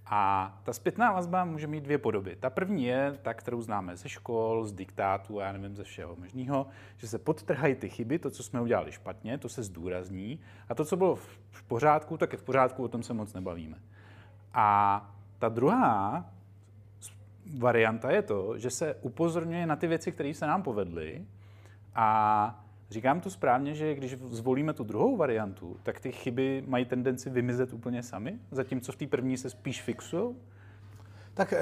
A 0.06 0.62
ta 0.64 0.74
zpětná 0.74 1.12
vazba 1.12 1.46
může 1.46 1.68
mít 1.68 1.84
dvě 1.84 1.98
podoby. 1.98 2.36
Ta 2.36 2.50
první 2.50 2.86
je 2.86 3.18
ta, 3.22 3.34
kterou 3.34 3.62
známe 3.62 3.96
ze 3.96 4.10
škol, 4.10 4.66
z 4.66 4.74
diktátu 4.74 5.40
a 5.40 5.44
já 5.44 5.52
nevím, 5.52 5.76
ze 5.76 5.84
všeho 5.84 6.16
možného, 6.16 6.68
že 6.98 7.08
se 7.08 7.20
podtrhají 7.20 7.76
ty 7.76 7.90
chyby, 7.90 8.20
to, 8.20 8.30
co 8.30 8.44
jsme 8.44 8.62
udělali 8.62 8.92
špatně, 8.92 9.38
to 9.38 9.50
se 9.50 9.64
zdůrazní 9.64 10.40
a 10.70 10.76
to, 10.76 10.86
co 10.86 10.98
bylo 10.98 11.16
v 11.52 11.64
pořádku, 11.68 12.18
tak 12.18 12.32
je 12.32 12.38
v 12.38 12.44
pořádku, 12.44 12.84
o 12.84 12.88
tom 12.88 13.04
se 13.04 13.14
moc 13.14 13.34
nebavíme. 13.34 13.78
A 14.54 15.16
ta 15.40 15.50
druhá 15.50 16.26
varianta 17.58 18.12
je 18.12 18.22
to, 18.22 18.58
že 18.58 18.70
se 18.70 18.96
upozorňuje 19.02 19.66
na 19.66 19.76
ty 19.76 19.88
věci, 19.88 20.12
které 20.12 20.34
se 20.34 20.48
nám 20.48 20.64
povedly. 20.64 21.26
A 21.96 22.66
říkám 22.90 23.22
to 23.22 23.30
správně, 23.30 23.76
že 23.76 23.96
když 23.96 24.16
zvolíme 24.30 24.74
tu 24.74 24.84
druhou 24.84 25.18
variantu, 25.18 25.78
tak 25.84 26.00
ty 26.00 26.12
chyby 26.12 26.64
mají 26.68 26.86
tendenci 26.86 27.30
vymizet 27.30 27.74
úplně 27.74 28.04
sami, 28.04 28.40
zatímco 28.52 28.92
v 28.92 28.96
té 28.96 29.08
první 29.08 29.38
se 29.38 29.50
spíš 29.50 29.82
fixují? 29.82 30.36
Tak 31.34 31.54
eh, 31.54 31.60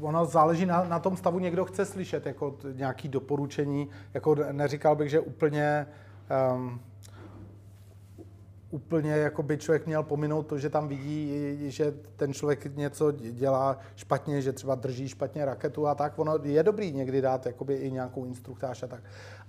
ono 0.00 0.24
záleží 0.24 0.66
na, 0.66 0.84
na 0.84 0.98
tom 0.98 1.16
stavu, 1.16 1.38
někdo 1.38 1.64
chce 1.64 1.84
slyšet 1.84 2.26
jako 2.26 2.58
nějaký 2.72 3.08
doporučení, 3.08 3.88
jako 4.14 4.34
neříkal 4.52 4.96
bych, 4.96 5.10
že 5.10 5.20
úplně 5.20 5.86
um, 6.54 6.80
úplně 8.72 9.10
jako 9.10 9.42
by 9.42 9.58
člověk 9.58 9.86
měl 9.86 10.02
pominout 10.02 10.46
to, 10.46 10.58
že 10.58 10.70
tam 10.70 10.88
vidí, 10.88 11.32
že 11.70 11.94
ten 12.16 12.32
člověk 12.34 12.76
něco 12.76 13.12
dělá 13.12 13.78
špatně, 13.96 14.42
že 14.42 14.52
třeba 14.52 14.74
drží 14.74 15.08
špatně 15.08 15.44
raketu 15.44 15.86
a 15.86 15.94
tak. 15.94 16.18
Ono 16.18 16.38
je 16.42 16.62
dobrý 16.62 16.92
někdy 16.92 17.20
dát 17.20 17.46
jakoby 17.46 17.74
i 17.74 17.90
nějakou 17.90 18.24
instruktáž 18.24 18.82
a 18.82 18.86
tak. 18.86 19.02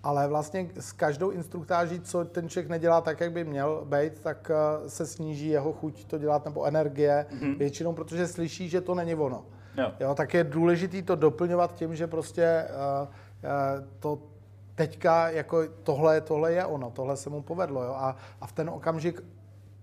Ale 0.04 0.28
vlastně 0.28 0.70
s 0.80 0.92
každou 0.92 1.30
instruktáží, 1.30 2.02
co 2.02 2.26
ten 2.26 2.50
člověk 2.50 2.70
nedělá 2.70 3.02
tak, 3.02 3.20
jak 3.20 3.32
by 3.32 3.44
měl 3.44 3.86
být, 3.86 4.20
tak 4.20 4.52
eh, 4.54 4.90
se 4.90 5.06
sníží 5.06 5.48
jeho 5.48 5.74
chuť 5.74 6.06
to 6.06 6.18
dělat 6.18 6.46
nebo 6.46 6.66
energie 6.66 7.26
mm-hmm. 7.30 7.58
většinou, 7.58 7.94
protože 7.94 8.28
slyší, 8.28 8.70
že 8.70 8.82
to 8.82 8.96
není 8.96 9.16
ono. 9.16 9.46
Jo. 9.78 9.92
Jo, 10.00 10.16
tak 10.16 10.34
je 10.34 10.44
důležité 10.44 11.02
to 11.02 11.16
doplňovat 11.16 11.76
tím, 11.76 11.96
že 11.96 12.08
prostě 12.08 12.68
uh, 12.70 13.08
uh, 13.08 13.86
to 14.00 14.33
teďka 14.76 15.30
jako 15.30 15.68
tohle, 15.84 16.22
tohle 16.22 16.54
je 16.54 16.66
ono, 16.66 16.92
tohle 16.92 17.18
se 17.18 17.30
mu 17.30 17.42
povedlo. 17.42 17.84
Jo? 17.84 17.94
A, 17.94 18.16
a 18.42 18.48
v 18.48 18.52
ten 18.52 18.70
okamžik 18.70 19.22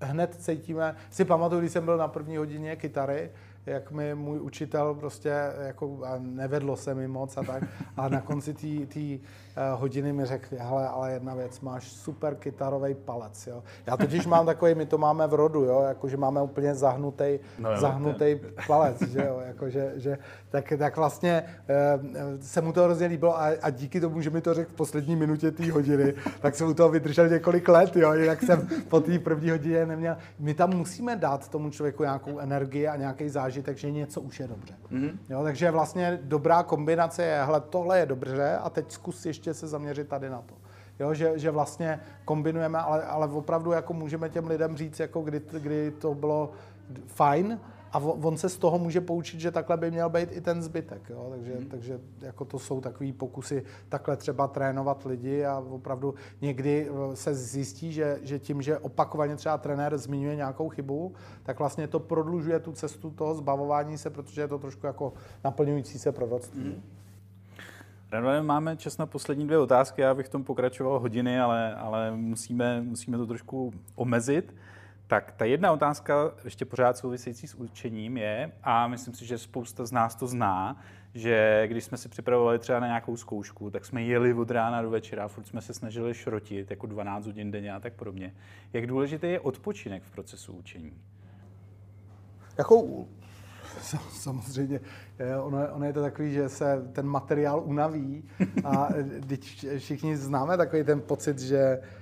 hned 0.01 0.35
cítíme, 0.35 0.97
si 1.11 1.25
pamatuju, 1.25 1.61
když 1.61 1.73
jsem 1.73 1.85
byl 1.85 1.97
na 1.97 2.09
první 2.09 2.37
hodině 2.37 2.77
kytary, 2.77 3.31
jak 3.67 3.91
mi 3.91 4.15
můj 4.15 4.41
učitel 4.41 4.95
prostě, 4.95 5.33
jako, 5.61 5.99
a 6.05 6.15
nevedlo 6.19 6.77
se 6.77 6.95
mi 6.95 7.09
moc 7.09 7.37
a 7.37 7.43
tak, 7.43 7.63
a 7.97 8.09
na 8.09 8.21
konci 8.21 8.55
té 8.55 8.99
uh, 8.99 9.81
hodiny 9.81 10.13
mi 10.13 10.25
řekl, 10.25 10.47
hele, 10.59 10.89
ale 10.89 11.13
jedna 11.13 11.35
věc, 11.35 11.61
máš 11.61 11.85
super 11.93 12.35
kytarový 12.35 12.95
palec, 12.95 13.47
jo. 13.47 13.63
Já 13.87 13.97
totiž 13.97 14.27
mám 14.27 14.47
takový, 14.47 14.75
my 14.75 14.87
to 14.87 14.99
máme 14.99 15.27
v 15.27 15.35
rodu, 15.35 15.65
jo, 15.65 15.85
jakože 15.89 16.17
máme 16.17 16.43
úplně 16.43 16.75
zahnutý, 16.75 17.39
no 17.59 17.77
zahnutý 17.77 18.41
palec, 18.67 19.03
že 19.03 19.25
jo, 19.27 19.43
jakože, 19.47 19.93
že, 19.97 20.19
tak, 20.51 20.73
tak 20.79 20.97
vlastně 20.97 21.45
uh, 21.45 22.41
se 22.41 22.61
mu 22.61 22.73
to 22.73 22.85
hrozně 22.85 23.07
líbilo 23.07 23.41
a, 23.41 23.47
a 23.63 23.71
díky 23.71 24.01
tomu, 24.01 24.21
že 24.21 24.31
mi 24.31 24.41
to 24.41 24.55
řekl 24.55 24.71
v 24.71 24.75
poslední 24.75 25.17
minutě 25.17 25.51
té 25.51 25.73
hodiny, 25.73 26.15
tak 26.41 26.55
jsem 26.55 26.69
u 26.69 26.75
toho 26.75 26.89
vydržel 26.89 27.29
několik 27.29 27.69
let, 27.69 27.97
jo, 27.97 28.13
jinak 28.13 28.43
jsem 28.43 28.69
po 28.89 29.01
té 29.01 29.19
první 29.19 29.51
hodině 29.51 29.87
neměl. 29.87 30.17
My 30.39 30.55
tam 30.55 30.77
musíme 30.77 31.17
dát 31.17 31.49
tomu 31.49 31.71
člověku 31.71 32.03
nějakou 32.03 32.39
energii 32.39 32.89
a 32.89 32.97
nějaký 32.97 33.29
zážitek, 33.29 33.50
že 33.51 33.91
něco 33.91 34.21
už 34.21 34.41
je 34.41 34.49
dobře. 34.49 34.75
Mm-hmm. 34.93 35.19
Jo, 35.29 35.43
takže 35.43 35.71
vlastně 35.71 36.19
dobrá 36.23 36.63
kombinace 36.63 37.23
je, 37.23 37.45
hele, 37.45 37.61
tohle 37.61 37.99
je 37.99 38.07
dobře 38.07 38.57
a 38.57 38.71
teď 38.71 38.93
zkus 38.93 39.27
ještě 39.27 39.55
se 39.55 39.69
zaměřit 39.69 40.09
tady 40.09 40.31
na 40.31 40.43
to. 40.43 40.55
Jo, 41.01 41.15
že, 41.15 41.39
že 41.39 41.51
vlastně 41.51 42.01
kombinujeme, 42.25 42.79
ale, 42.79 43.05
ale 43.05 43.27
opravdu 43.27 43.73
jako 43.73 43.93
můžeme 43.93 44.29
těm 44.29 44.47
lidem 44.47 44.77
říct, 44.77 45.01
jako 45.01 45.23
kdy, 45.23 45.41
kdy 45.53 45.91
to 45.91 46.15
bylo 46.15 46.53
fajn, 47.07 47.61
a 47.93 47.99
on 47.99 48.37
se 48.37 48.49
z 48.49 48.59
toho 48.59 48.79
může 48.79 49.01
poučit, 49.01 49.41
že 49.41 49.51
takhle 49.51 49.77
by 49.77 49.91
měl 49.91 50.09
být 50.09 50.33
i 50.33 50.41
ten 50.41 50.63
zbytek. 50.63 51.03
Jo? 51.11 51.27
Takže, 51.31 51.55
hmm. 51.55 51.67
takže 51.67 52.01
jako 52.21 52.45
to 52.45 52.59
jsou 52.59 52.81
takové 52.81 53.13
pokusy 53.13 53.63
takhle 53.89 54.17
třeba 54.17 54.49
trénovat 54.49 55.05
lidi 55.05 55.45
a 55.45 55.65
opravdu 55.71 56.15
někdy 56.41 56.89
eh, 56.91 57.17
se 57.17 57.35
zjistí, 57.35 57.93
že, 57.93 58.19
že 58.23 58.39
tím, 58.39 58.63
že 58.63 58.79
opakovaně 58.79 59.37
třeba 59.37 59.59
trenér 59.59 59.99
zmiňuje 59.99 60.37
nějakou 60.37 60.69
chybu, 60.69 61.15
tak 61.43 61.59
vlastně 61.59 61.89
to 61.89 62.01
prodlužuje 62.01 62.61
tu 62.61 62.73
cestu 62.73 63.11
toho 63.11 63.35
zbavování 63.35 63.99
se, 63.99 64.11
protože 64.11 64.41
je 64.41 64.49
to 64.49 64.59
trošku 64.59 64.87
jako 64.87 65.13
naplňující 65.45 65.99
se 65.99 66.13
proroctví. 66.13 66.63
Hmm. 66.63 66.83
Radované, 68.13 68.43
máme 68.43 68.77
čas 68.77 68.99
na 68.99 69.07
poslední 69.07 69.47
dvě 69.47 69.59
otázky, 69.59 70.03
já 70.03 70.15
bych 70.15 70.27
v 70.27 70.31
tom 70.31 70.45
pokračoval 70.45 70.99
hodiny, 70.99 71.41
ale, 71.41 71.75
ale 71.75 72.17
musíme, 72.17 72.81
musíme 72.81 73.19
to 73.19 73.27
trošku 73.27 73.73
omezit. 73.95 74.55
Tak 75.11 75.33
ta 75.33 75.45
jedna 75.45 75.73
otázka, 75.73 76.33
ještě 76.45 76.65
pořád 76.65 76.97
související 76.97 77.47
s 77.47 77.55
učením, 77.55 78.17
je, 78.17 78.53
a 78.63 78.89
myslím 78.89 79.15
si, 79.15 79.27
že 79.27 79.39
spousta 79.39 79.87
z 79.87 79.93
nás 79.93 80.15
to 80.15 80.27
zná, 80.27 80.77
že 81.15 81.65
když 81.67 81.85
jsme 81.85 81.97
si 81.97 82.09
připravovali 82.09 82.59
třeba 82.59 82.81
na 82.81 82.87
nějakou 82.87 83.17
zkoušku, 83.17 83.71
tak 83.71 83.85
jsme 83.85 84.03
jeli 84.03 84.35
od 84.35 84.51
rána 84.51 84.83
do 84.83 84.91
večera, 84.91 85.29
furt 85.29 85.47
jsme 85.47 85.61
se 85.61 85.75
snažili 85.75 86.15
šrotit, 86.15 86.71
jako 86.71 86.87
12 86.87 87.27
hodin 87.27 87.51
denně 87.51 87.73
a 87.73 87.81
tak 87.81 87.93
podobně. 87.93 88.35
Jak 88.73 88.87
důležitý 88.87 89.27
je 89.27 89.41
odpočinek 89.41 90.03
v 90.03 90.11
procesu 90.11 90.53
učení? 90.53 91.01
Jako 92.59 93.05
samozřejmě, 94.11 94.81
ono, 95.43 95.59
ono 95.73 95.87
je 95.87 95.93
to 95.93 96.03
takový, 96.03 96.33
že 96.33 96.49
se 96.49 96.89
ten 96.93 97.07
materiál 97.07 97.63
unaví 97.65 98.25
a 98.65 98.89
všichni 99.79 100.17
známe 100.17 100.57
takový 100.57 100.85
ten 100.85 101.01
pocit, 101.01 101.39
že 101.39 101.81
Eh, 101.81 102.00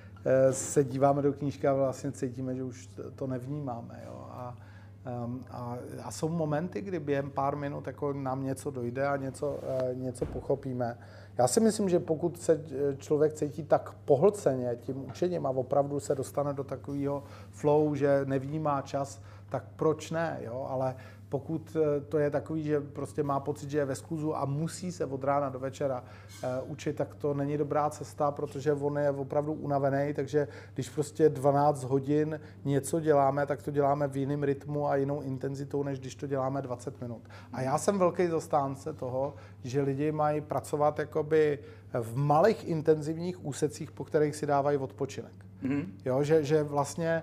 se 0.51 0.85
díváme 0.85 1.23
do 1.23 1.33
knížky 1.33 1.69
a 1.69 1.75
vlastně 1.75 2.13
cítíme, 2.13 2.55
že 2.55 2.65
už 2.65 2.89
to 3.15 3.27
nevnímáme. 3.27 4.03
Jo? 4.07 4.27
A, 4.31 4.57
ehm, 5.05 5.45
a, 5.51 5.79
a 6.03 6.11
jsou 6.11 6.29
momenty, 6.29 6.81
kdy 6.81 7.01
během 7.01 7.31
pár 7.31 7.57
minut 7.57 7.87
jako 7.87 8.13
nám 8.13 8.45
něco 8.45 8.71
dojde 8.71 9.07
a 9.07 9.17
něco, 9.17 9.59
eh, 9.63 9.95
něco 9.95 10.27
pochopíme. 10.27 10.99
Já 11.39 11.49
si 11.49 11.61
myslím, 11.61 11.89
že 11.89 11.99
pokud 11.99 12.41
se 12.41 12.53
eh, 12.53 12.97
člověk 12.97 13.33
cítí 13.33 13.65
tak 13.65 13.93
pohlceně 14.05 14.77
tím 14.81 15.05
učením 15.05 15.47
a 15.47 15.51
opravdu 15.51 16.01
se 16.01 16.15
dostane 16.15 16.53
do 16.53 16.65
takového 16.65 17.25
flow, 17.51 17.95
že 17.95 18.21
nevnímá 18.25 18.83
čas, 18.83 19.23
tak 19.49 19.65
proč 19.77 20.11
ne, 20.11 20.41
jo? 20.45 20.67
ale 20.69 20.97
pokud 21.29 21.77
eh, 21.77 22.01
to 22.01 22.19
je 22.19 22.31
takový, 22.31 22.63
že 22.63 22.81
prostě 22.81 23.23
má 23.23 23.41
pocit, 23.41 23.71
že 23.71 23.79
je 23.79 23.85
ve 23.85 23.95
skluzu 23.95 24.37
a 24.37 24.45
musí 24.45 24.93
se 24.93 25.07
od 25.07 25.25
rána 25.25 25.49
do 25.49 25.59
večera 25.59 26.05
uh, 26.43 26.71
učit, 26.71 26.97
tak 26.97 27.15
to 27.15 27.35
není 27.35 27.59
dobrá 27.59 27.91
cesta, 27.91 28.31
protože 28.31 28.73
on 28.73 28.99
je 28.99 29.11
opravdu 29.11 29.53
unavený, 29.53 30.15
takže 30.15 30.49
když 30.75 30.89
prostě 30.89 31.29
12 31.29 31.85
hodin 31.85 32.41
něco 32.65 33.01
děláme, 33.01 33.47
tak 33.47 33.63
to 33.63 33.71
děláme 33.71 34.09
v 34.09 34.17
jiném 34.17 34.43
rytmu 34.43 34.89
a 34.89 34.97
jinou 34.97 35.21
intenzitou, 35.21 35.83
než 35.83 36.01
když 36.01 36.15
to 36.15 36.27
děláme 36.27 36.63
20 36.63 37.01
minut. 37.01 37.23
A 37.53 37.63
já 37.63 37.79
jsem 37.79 37.99
velký 37.99 38.27
zastánce 38.27 38.93
toho, 38.93 39.35
že 39.65 39.83
lidi 39.83 40.13
mají 40.13 40.41
pracovat 40.41 40.99
jakoby 40.99 41.59
v 41.93 42.17
malých 42.17 42.69
intenzivních 42.69 43.45
úsecích, 43.45 43.91
po 43.91 44.05
kterých 44.05 44.37
si 44.37 44.47
dávají 44.47 44.79
odpočinek. 44.79 45.33
Mm-hmm. 45.63 45.87
Jo, 46.05 46.23
že, 46.23 46.45
že 46.45 46.63
vlastně 46.63 47.23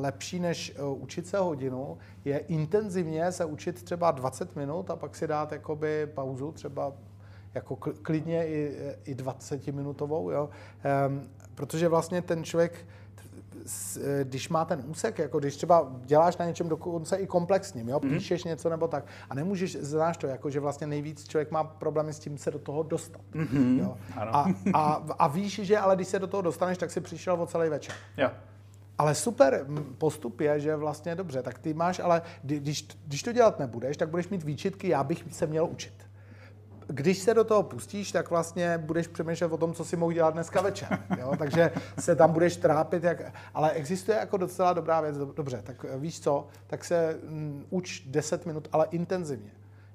lepší 0.00 0.40
než 0.40 0.74
e, 0.76 0.84
učit 0.84 1.26
se 1.26 1.38
hodinu, 1.38 1.98
je 2.24 2.38
intenzivně 2.38 3.32
se 3.32 3.44
učit 3.44 3.82
třeba 3.82 4.10
20 4.10 4.56
minut 4.56 4.90
a 4.90 4.96
pak 4.96 5.16
si 5.16 5.26
dát 5.26 5.52
jakoby 5.52 6.06
pauzu, 6.14 6.52
třeba 6.52 6.92
jako 7.54 7.76
klidně 7.76 8.46
i, 8.46 8.76
i 9.04 9.14
20 9.14 9.66
minutovou, 9.66 10.30
jo? 10.30 10.50
Um, 11.08 11.22
protože 11.54 11.88
vlastně 11.88 12.22
ten 12.22 12.44
člověk, 12.44 12.86
e, 14.02 14.24
když 14.24 14.48
má 14.48 14.64
ten 14.64 14.82
úsek, 14.86 15.18
jako 15.18 15.38
když 15.38 15.56
třeba 15.56 15.92
děláš 16.04 16.36
na 16.36 16.46
něčem 16.46 16.68
dokonce 16.68 17.16
i 17.16 17.26
komplexním, 17.26 17.88
jo, 17.88 17.98
mm-hmm. 17.98 18.14
píšeš 18.14 18.44
něco 18.44 18.68
nebo 18.68 18.88
tak, 18.88 19.04
a 19.30 19.34
nemůžeš, 19.34 19.76
znáš 19.76 20.16
to, 20.16 20.26
jako 20.26 20.50
že 20.50 20.60
vlastně 20.60 20.86
nejvíc 20.86 21.28
člověk 21.28 21.50
má 21.50 21.64
problémy 21.64 22.12
s 22.12 22.18
tím 22.18 22.38
se 22.38 22.50
do 22.50 22.58
toho 22.58 22.82
dostat. 22.82 23.22
Mm-hmm. 23.32 23.78
Jo. 23.78 23.96
A, 24.16 24.46
a, 24.74 25.04
a 25.18 25.28
víš, 25.28 25.60
že 25.62 25.78
ale 25.78 25.96
když 25.96 26.08
se 26.08 26.18
do 26.18 26.26
toho 26.26 26.42
dostaneš, 26.42 26.78
tak 26.78 26.90
si 26.90 27.00
přišel 27.00 27.42
o 27.42 27.46
celý 27.46 27.68
večer. 27.68 27.94
Jo. 28.16 28.30
Ale 28.98 29.14
super 29.14 29.66
postup 29.98 30.40
je, 30.40 30.60
že 30.60 30.76
vlastně 30.76 31.14
dobře, 31.14 31.42
tak 31.42 31.58
ty 31.58 31.74
máš, 31.74 32.00
ale 32.00 32.22
když, 32.42 32.88
když 33.06 33.22
to 33.22 33.32
dělat 33.32 33.58
nebudeš, 33.58 33.96
tak 33.96 34.08
budeš 34.08 34.28
mít 34.28 34.42
výčitky, 34.42 34.88
já 34.88 35.04
bych 35.04 35.24
se 35.30 35.46
měl 35.46 35.66
učit. 35.66 35.94
Když 36.86 37.18
se 37.18 37.34
do 37.34 37.44
toho 37.44 37.62
pustíš, 37.62 38.12
tak 38.12 38.30
vlastně 38.30 38.78
budeš 38.78 39.06
přemýšlet 39.06 39.52
o 39.52 39.56
tom, 39.56 39.74
co 39.74 39.84
si 39.84 39.96
mohl 39.96 40.12
dělat 40.12 40.34
dneska 40.34 40.60
večer. 40.60 40.98
Jo? 41.18 41.32
Takže 41.38 41.70
se 41.98 42.16
tam 42.16 42.32
budeš 42.32 42.56
trápit. 42.56 43.04
Jak... 43.04 43.34
Ale 43.54 43.70
existuje 43.70 44.18
jako 44.18 44.36
docela 44.36 44.72
dobrá 44.72 45.00
věc. 45.00 45.16
Dobře, 45.16 45.62
tak 45.62 45.86
víš 45.98 46.20
co? 46.20 46.46
Tak 46.66 46.84
se 46.84 47.18
uč 47.70 48.02
10 48.06 48.46
minut, 48.46 48.68
ale 48.72 48.86
intenzivně. 48.90 49.50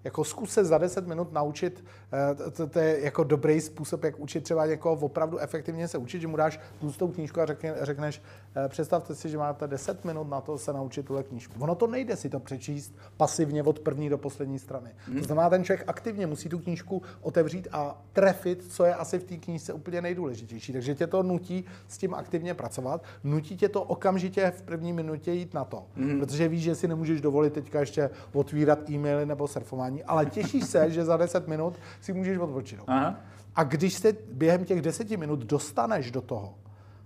Jako 0.07 0.23
zkus 0.23 0.51
se 0.51 0.65
za 0.65 0.77
10 0.77 1.07
minut 1.07 1.33
naučit, 1.33 1.85
eh, 2.13 2.51
to, 2.51 2.67
to 2.67 2.79
je 2.79 3.03
jako 3.03 3.23
dobrý 3.23 3.61
způsob, 3.61 4.03
jak 4.03 4.19
učit 4.19 4.43
třeba 4.43 4.65
někoho 4.65 4.95
opravdu 4.95 5.37
efektivně 5.37 5.87
se 5.87 5.97
učit, 5.97 6.21
že 6.21 6.27
mu 6.27 6.37
dáš 6.37 6.59
tlustou 6.79 7.07
knížku 7.07 7.41
a 7.41 7.45
řekne, 7.45 7.75
řekneš, 7.81 8.21
eh, 8.55 8.69
představte 8.69 9.15
si, 9.15 9.29
že 9.29 9.37
máte 9.37 9.67
10 9.67 10.05
minut 10.05 10.29
na 10.29 10.41
to 10.41 10.57
se 10.57 10.73
naučit 10.73 11.05
tuhle 11.05 11.23
knížku. 11.23 11.53
Ono 11.59 11.75
to 11.75 11.87
nejde 11.87 12.15
si 12.15 12.29
to 12.29 12.39
přečíst 12.39 12.95
pasivně 13.17 13.63
od 13.63 13.79
první 13.79 14.09
do 14.09 14.17
poslední 14.17 14.59
strany. 14.59 14.89
Hmm. 15.07 15.17
To 15.17 15.23
znamená, 15.23 15.49
ten 15.49 15.63
člověk 15.63 15.83
aktivně 15.87 16.27
musí 16.27 16.49
tu 16.49 16.59
knížku 16.59 17.01
otevřít 17.21 17.67
a 17.71 18.01
trefit, 18.13 18.71
co 18.71 18.85
je 18.85 18.95
asi 18.95 19.19
v 19.19 19.23
té 19.23 19.37
knížce 19.37 19.73
úplně 19.73 20.01
nejdůležitější. 20.01 20.73
Takže 20.73 20.95
tě 20.95 21.07
to 21.07 21.23
nutí 21.23 21.65
s 21.87 21.97
tím 21.97 22.13
aktivně 22.13 22.53
pracovat, 22.53 23.03
nutí 23.23 23.57
tě 23.57 23.69
to 23.69 23.83
okamžitě 23.83 24.51
v 24.51 24.61
první 24.61 24.93
minutě 24.93 25.31
jít 25.31 25.53
na 25.53 25.65
to, 25.65 25.83
hmm. 25.95 26.19
protože 26.19 26.47
víš, 26.47 26.63
že 26.63 26.75
si 26.75 26.87
nemůžeš 26.87 27.21
dovolit 27.21 27.53
teďka 27.53 27.79
ještě 27.79 28.09
otvírat 28.33 28.89
e-maily 28.89 29.25
nebo 29.25 29.47
surfování 29.47 29.96
jednání, 29.97 30.03
ale 30.03 30.25
těšíš 30.25 30.65
se, 30.65 30.91
že 30.91 31.05
za 31.05 31.17
10 31.17 31.47
minut 31.47 31.75
si 32.01 32.13
můžeš 32.13 32.37
odpočinout. 32.37 32.85
Aha. 32.87 33.15
A 33.55 33.63
když 33.63 33.93
se 33.93 34.13
během 34.31 34.65
těch 34.65 34.81
10 34.81 35.09
minut 35.17 35.39
dostaneš 35.39 36.11
do 36.11 36.21
toho, 36.21 36.53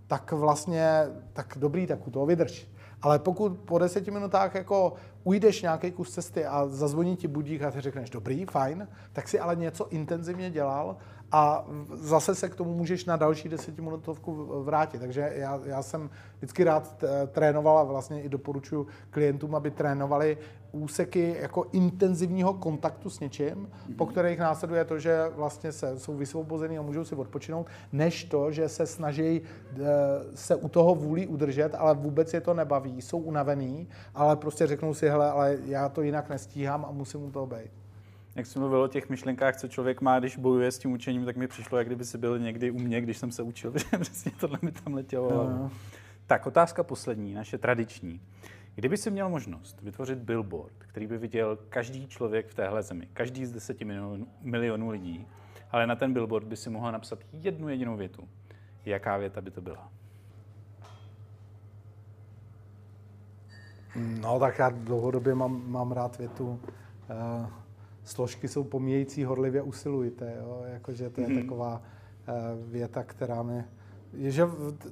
tak 0.08 0.32
vlastně, 0.32 1.08
tak 1.34 1.58
dobrý, 1.60 1.88
tak 1.88 2.08
u 2.08 2.12
toho 2.12 2.26
vydrž. 2.26 2.68
Ale 3.02 3.20
pokud 3.20 3.58
po 3.66 3.80
deseti 3.80 4.12
minutách 4.12 4.56
jako 4.56 4.94
ujdeš 5.24 5.62
nějaký 5.62 5.92
kus 5.92 6.12
cesty 6.14 6.46
a 6.46 6.68
zazvoní 6.68 7.16
ti 7.16 7.28
budík 7.28 7.62
a 7.62 7.72
ty 7.72 7.82
řekneš, 7.82 8.10
dobrý, 8.10 8.46
fajn, 8.46 8.88
tak 9.14 9.28
si 9.28 9.40
ale 9.40 9.56
něco 9.56 9.88
intenzivně 9.90 10.50
dělal 10.50 10.98
a 11.32 11.66
zase 11.94 12.36
se 12.36 12.50
k 12.50 12.56
tomu 12.56 12.74
můžeš 12.74 13.06
na 13.06 13.16
další 13.16 13.50
desetiminutovku 13.50 14.64
vrátit. 14.64 15.00
Takže 15.02 15.32
já, 15.36 15.60
já 15.66 15.82
jsem 15.82 16.10
vždycky 16.38 16.64
rád 16.64 17.04
trénoval 17.28 17.78
a 17.78 17.84
vlastně 17.84 18.22
i 18.22 18.30
doporučuji 18.30 18.88
klientům, 19.10 19.56
aby 19.56 19.72
trénovali 19.72 20.38
úseky 20.72 21.36
jako 21.42 21.66
intenzivního 21.72 22.54
kontaktu 22.54 23.10
s 23.10 23.20
něčím, 23.20 23.56
mm-hmm. 23.56 23.96
po 23.96 24.06
kterých 24.06 24.40
následuje 24.40 24.86
to, 24.86 25.00
že 25.00 25.30
vlastně 25.36 25.72
se, 25.72 26.00
jsou 26.00 26.18
vysvobozený 26.18 26.78
a 26.78 26.82
můžou 26.82 27.04
si 27.04 27.16
odpočinout, 27.16 27.68
než 27.92 28.24
to, 28.24 28.52
že 28.52 28.70
se 28.70 28.86
snaží 28.86 29.42
eh, 29.42 29.82
se 30.36 30.56
u 30.56 30.70
toho 30.70 30.96
vůli 30.96 31.28
udržet, 31.28 31.76
ale 31.76 31.96
vůbec 31.96 32.34
je 32.34 32.42
to 32.42 32.54
nebaví, 32.54 33.02
jsou 33.02 33.18
unavený, 33.18 33.88
ale 34.16 34.36
prostě 34.36 34.68
řeknou 34.68 34.94
si, 34.94 35.10
hele, 35.10 35.32
ale 35.32 35.58
já 35.66 35.90
to 35.90 36.02
jinak 36.02 36.30
nestíhám 36.30 36.86
a 36.86 36.92
musím 36.92 37.24
u 37.24 37.32
toho 37.32 37.48
být. 37.48 37.81
Jak 38.36 38.46
jsem 38.46 38.60
mluvil 38.60 38.82
o 38.82 38.88
těch 38.88 39.10
myšlenkách, 39.10 39.56
co 39.56 39.68
člověk 39.68 40.02
má, 40.02 40.20
když 40.20 40.38
bojuje 40.38 40.72
s 40.72 40.78
tím 40.78 40.92
učením, 40.92 41.26
tak 41.26 41.36
mi 41.36 41.48
přišlo, 41.48 41.78
jak 41.78 41.88
kdyby 41.88 42.06
si 42.06 42.18
byl 42.18 42.40
někdy 42.40 42.72
u 42.72 42.80
mě, 42.80 43.02
když 43.02 43.18
jsem 43.18 43.32
se 43.32 43.44
učil, 43.44 43.74
že 43.78 43.98
přesně 43.98 44.32
tohle 44.40 44.60
mi 44.62 44.72
tam 44.72 44.94
letělo. 44.94 45.50
No. 45.50 45.72
Tak, 46.28 46.48
otázka 46.48 46.84
poslední, 46.84 47.34
naše 47.34 47.58
tradiční. 47.58 48.22
Kdyby 48.76 48.98
si 48.98 49.12
měl 49.12 49.30
možnost 49.30 49.82
vytvořit 49.82 50.20
billboard, 50.20 50.76
který 50.78 51.08
by 51.08 51.18
viděl 51.18 51.58
každý 51.70 52.08
člověk 52.08 52.48
v 52.48 52.54
téhle 52.54 52.84
zemi, 52.84 53.08
každý 53.14 53.46
z 53.46 53.52
deseti 53.52 53.86
milionů 54.42 54.90
lidí, 54.90 55.28
ale 55.72 55.88
na 55.88 55.96
ten 55.96 56.14
billboard 56.14 56.48
by 56.48 56.58
si 56.58 56.70
mohl 56.70 56.92
napsat 56.92 57.20
jednu 57.34 57.70
jedinou 57.70 57.98
větu, 57.98 58.28
jaká 58.86 59.18
věta 59.18 59.42
by 59.42 59.52
to 59.52 59.62
byla? 59.62 59.92
No 63.96 64.40
tak 64.40 64.60
já 64.60 64.70
dlouhodobě 64.70 65.36
mám, 65.36 65.72
mám 65.72 65.92
rád 65.92 66.18
větu, 66.18 66.60
uh, 67.10 67.61
složky 68.12 68.48
jsou 68.48 68.64
pomíjející, 68.64 69.24
horlivě 69.24 69.62
usilujte, 69.62 70.34
jo? 70.40 70.64
Jakože 70.74 71.10
to 71.10 71.22
je 71.22 71.28
mm-hmm. 71.28 71.42
taková 71.42 71.82
uh, 72.28 72.72
věta, 72.72 73.04
která 73.04 73.44
mi 73.44 73.64
je, 74.14 74.32
že 74.32 74.44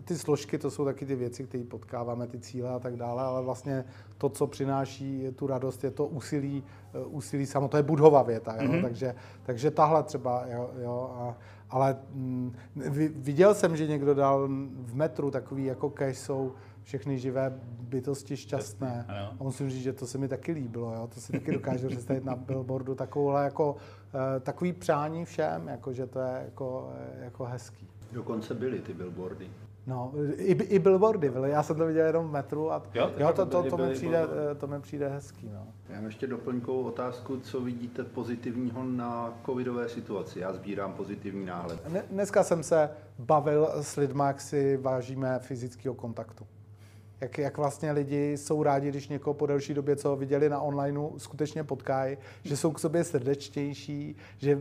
ty 0.03 0.17
složky, 0.17 0.57
to 0.57 0.71
jsou 0.71 0.85
taky 0.85 1.05
ty 1.05 1.15
věci, 1.15 1.43
které 1.43 1.63
potkáváme, 1.63 2.27
ty 2.27 2.39
cíle 2.39 2.69
a 2.69 2.79
tak 2.79 2.95
dále, 2.95 3.23
ale 3.23 3.41
vlastně 3.41 3.85
to, 4.17 4.29
co 4.29 4.47
přináší 4.47 5.27
tu 5.35 5.47
radost, 5.47 5.83
je 5.83 5.91
to 5.91 6.05
úsilí, 6.05 6.63
eh, 6.93 7.05
úsilí 7.05 7.45
samo, 7.45 7.67
to 7.67 7.77
je 7.77 7.83
budhova 7.83 8.23
věta, 8.23 8.55
jo? 8.61 8.69
Mm-hmm. 8.69 8.81
Takže, 8.81 9.15
takže 9.43 9.71
tahle 9.71 10.03
třeba, 10.03 10.45
jo, 10.47 10.69
jo 10.81 11.11
a, 11.13 11.37
ale 11.69 11.97
m, 12.15 12.53
mm, 12.75 12.93
viděl 13.15 13.53
jsem, 13.53 13.75
že 13.75 13.87
někdo 13.87 14.13
dal 14.13 14.47
v 14.71 14.95
metru 14.95 15.31
takový 15.31 15.65
jako 15.65 15.89
cash 15.89 16.17
jsou 16.17 16.51
všechny 16.89 17.19
živé 17.19 17.53
bytosti 17.81 18.37
šťastné. 18.37 19.05
A 19.39 19.43
musím 19.43 19.69
říct, 19.69 19.83
že 19.83 19.93
to 19.93 20.07
se 20.07 20.17
mi 20.17 20.27
taky 20.27 20.51
líbilo, 20.51 20.93
jo? 20.93 21.07
to 21.13 21.19
si 21.21 21.31
taky 21.31 21.51
dokážu 21.51 21.87
představit 21.87 22.25
na 22.25 22.35
billboardu, 22.35 22.95
takovouhle 22.95 23.43
jako, 23.43 23.71
uh, 23.73 24.19
takový 24.41 24.73
přání 24.73 25.25
všem, 25.25 25.67
jako, 25.67 25.93
že 25.93 26.05
to 26.05 26.19
je 26.19 26.41
jako, 26.45 26.93
jako 27.19 27.45
hezký. 27.45 27.87
Dokonce 28.11 28.53
byly 28.53 28.79
ty 28.79 28.93
billboardy. 28.93 29.47
No, 29.87 30.11
i, 30.37 30.51
i 30.51 30.79
billboardy 30.79 31.29
byly, 31.29 31.49
já 31.49 31.63
jsem 31.63 31.75
to 31.75 31.85
viděl 31.85 32.05
jenom 32.05 32.27
v 32.27 32.31
metru 32.31 32.71
a 32.71 32.83
jo, 32.93 33.11
jo 33.17 33.33
to, 33.33 33.45
to, 33.45 33.63
to, 33.63 33.69
to, 33.69 33.77
mi 33.77 33.93
přijde, 33.93 34.27
to 34.59 34.67
mi 34.67 34.81
přijde 34.81 35.09
hezký. 35.09 35.49
No. 35.53 35.67
Já 35.89 35.95
mám 35.95 36.05
ještě 36.05 36.27
doplňkovou 36.27 36.83
otázku, 36.83 37.39
co 37.39 37.61
vidíte 37.61 38.03
pozitivního 38.03 38.83
na 38.83 39.33
covidové 39.45 39.89
situaci. 39.89 40.39
Já 40.39 40.53
sbírám 40.53 40.93
pozitivní 40.93 41.45
náhled. 41.45 41.79
Dneska 42.09 42.43
jsem 42.43 42.63
se 42.63 42.89
bavil 43.19 43.69
s 43.81 43.95
lidmi, 43.95 44.23
jak 44.27 44.41
si 44.41 44.77
vážíme 44.77 45.39
fyzického 45.39 45.95
kontaktu 45.95 46.47
jak, 47.21 47.37
jak 47.37 47.57
vlastně 47.57 47.91
lidi 47.91 48.37
jsou 48.37 48.63
rádi, 48.63 48.89
když 48.89 49.07
někoho 49.07 49.33
po 49.33 49.45
delší 49.45 49.73
době, 49.73 49.95
co 49.95 50.15
viděli 50.15 50.49
na 50.49 50.61
onlineu, 50.61 51.09
skutečně 51.17 51.63
potkají, 51.63 52.17
že 52.43 52.57
jsou 52.57 52.71
k 52.71 52.79
sobě 52.79 53.03
srdečtější, 53.03 54.15
že, 54.37 54.59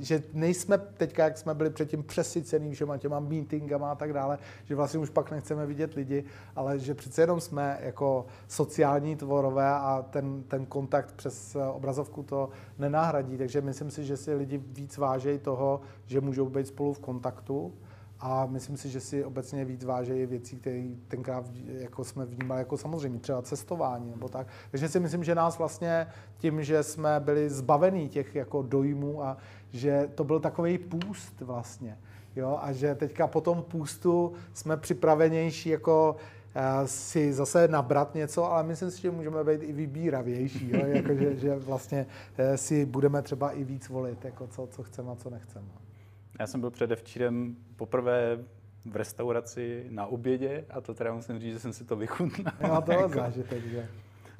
že 0.00 0.22
nejsme 0.32 0.78
teďka, 0.78 1.24
jak 1.24 1.38
jsme 1.38 1.54
byli 1.54 1.70
předtím 1.70 2.02
přesycený 2.02 2.74
všema 2.74 2.98
těma 2.98 3.20
meetingama 3.20 3.92
a 3.92 3.94
tak 3.94 4.12
dále, 4.12 4.38
že 4.64 4.74
vlastně 4.74 5.00
už 5.00 5.10
pak 5.10 5.30
nechceme 5.30 5.66
vidět 5.66 5.94
lidi, 5.94 6.24
ale 6.56 6.78
že 6.78 6.94
přece 6.94 7.22
jenom 7.22 7.40
jsme 7.40 7.78
jako 7.82 8.26
sociální 8.48 9.16
tvorové 9.16 9.68
a 9.68 10.04
ten, 10.10 10.42
ten 10.42 10.66
kontakt 10.66 11.12
přes 11.12 11.56
obrazovku 11.72 12.22
to 12.22 12.48
nenahradí. 12.78 13.38
Takže 13.38 13.60
myslím 13.60 13.90
si, 13.90 14.04
že 14.04 14.16
si 14.16 14.34
lidi 14.34 14.58
víc 14.58 14.96
vážejí 14.96 15.38
toho, 15.38 15.80
že 16.06 16.20
můžou 16.20 16.48
být 16.48 16.66
spolu 16.66 16.92
v 16.92 16.98
kontaktu 16.98 17.72
a 18.20 18.46
myslím 18.46 18.76
si, 18.76 18.88
že 18.88 19.00
si 19.00 19.24
obecně 19.24 19.64
víc 19.64 19.84
vážejí 19.84 20.26
věcí, 20.26 20.56
které 20.56 20.88
tenkrát 21.08 21.44
jako 21.66 22.04
jsme 22.04 22.26
vnímali 22.26 22.60
jako 22.60 22.76
samozřejmě 22.76 23.18
třeba 23.18 23.42
cestování 23.42 24.10
nebo 24.10 24.28
tak. 24.28 24.46
Takže 24.70 24.88
si 24.88 25.00
myslím, 25.00 25.24
že 25.24 25.34
nás 25.34 25.58
vlastně 25.58 26.06
tím, 26.38 26.62
že 26.64 26.82
jsme 26.82 27.20
byli 27.20 27.50
zbavení 27.50 28.08
těch 28.08 28.34
jako 28.34 28.62
dojmů 28.62 29.24
a 29.24 29.36
že 29.70 30.08
to 30.14 30.24
byl 30.24 30.40
takový 30.40 30.78
půst 30.78 31.40
vlastně. 31.40 31.98
Jo? 32.36 32.58
A 32.62 32.72
že 32.72 32.94
teďka 32.94 33.26
po 33.26 33.40
tom 33.40 33.62
půstu 33.62 34.32
jsme 34.54 34.76
připravenější 34.76 35.68
jako 35.68 36.16
eh, 36.54 36.86
si 36.86 37.32
zase 37.32 37.68
nabrat 37.68 38.14
něco, 38.14 38.52
ale 38.52 38.62
myslím 38.62 38.90
si, 38.90 39.00
že 39.00 39.10
můžeme 39.10 39.44
být 39.44 39.62
i 39.62 39.72
vybíravější, 39.72 40.70
jo? 40.70 40.86
Jako, 40.86 41.14
že, 41.14 41.36
že 41.36 41.56
vlastně 41.56 42.06
eh, 42.38 42.56
si 42.56 42.86
budeme 42.86 43.22
třeba 43.22 43.50
i 43.50 43.64
víc 43.64 43.88
volit, 43.88 44.24
jako 44.24 44.46
co, 44.46 44.66
co 44.66 44.82
chceme 44.82 45.12
a 45.12 45.16
co 45.16 45.30
nechceme. 45.30 45.89
Já 46.40 46.46
jsem 46.46 46.60
byl 46.60 46.70
předevčírem 46.70 47.56
poprvé 47.76 48.38
v 48.84 48.96
restauraci 48.96 49.86
na 49.90 50.06
obědě 50.06 50.64
a 50.70 50.80
to 50.80 50.94
teda 50.94 51.14
musím 51.14 51.38
říct, 51.38 51.52
že 51.52 51.58
jsem 51.58 51.72
si 51.72 51.84
to 51.84 51.96
vychutnal. 51.96 52.54
Já 52.60 52.80
to 52.80 52.92
jako... 53.02 53.08
zážitek, 53.08 53.66
že? 53.66 53.88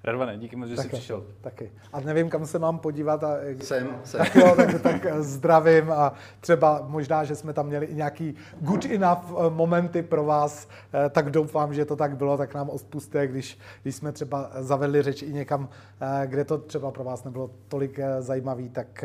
Radvane, 0.05 0.39
díky 0.39 0.56
moc, 0.56 0.68
že 0.68 0.77
taky, 0.77 0.89
jsi 0.89 0.97
přišel. 0.97 1.24
Taky. 1.40 1.72
A 1.93 2.01
nevím, 2.01 2.31
kam 2.31 2.47
se 2.47 2.59
mám 2.59 2.78
podívat. 2.78 3.24
A... 3.24 3.36
Jsem, 3.60 4.01
jsem. 4.05 4.20
Tak, 4.20 4.35
jo, 4.35 4.55
tak, 4.56 4.82
tak 4.82 5.22
zdravím 5.22 5.93
a 5.93 6.12
třeba 6.40 6.86
možná, 6.89 7.24
že 7.24 7.36
jsme 7.36 7.52
tam 7.52 7.66
měli 7.66 7.86
i 7.86 7.94
nějaký 7.94 8.35
good 8.60 8.85
enough 8.85 9.24
eh, 9.31 9.51
momenty 9.51 10.02
pro 10.02 10.24
vás, 10.24 10.68
eh, 10.93 11.10
tak 11.10 11.31
doufám, 11.31 11.74
že 11.74 11.85
to 11.85 11.97
tak 11.97 12.16
bylo, 12.16 12.36
tak 12.36 12.55
nám 12.55 12.70
odpuste, 12.70 13.27
když, 13.27 13.59
když 13.82 13.94
jsme 13.94 14.12
třeba 14.12 14.51
zavedli 14.55 15.02
řeč 15.02 15.22
i 15.22 15.32
někam, 15.32 15.68
eh, 16.01 16.27
kde 16.27 16.44
to 16.44 16.59
třeba 16.59 16.90
pro 16.90 17.05
vás 17.05 17.24
nebylo 17.24 17.51
tolik 17.68 18.01
zajímavý, 18.18 18.68
tak 18.68 19.05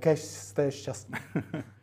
cash 0.00 0.22
jste 0.22 0.72
šťastný. 0.72 1.18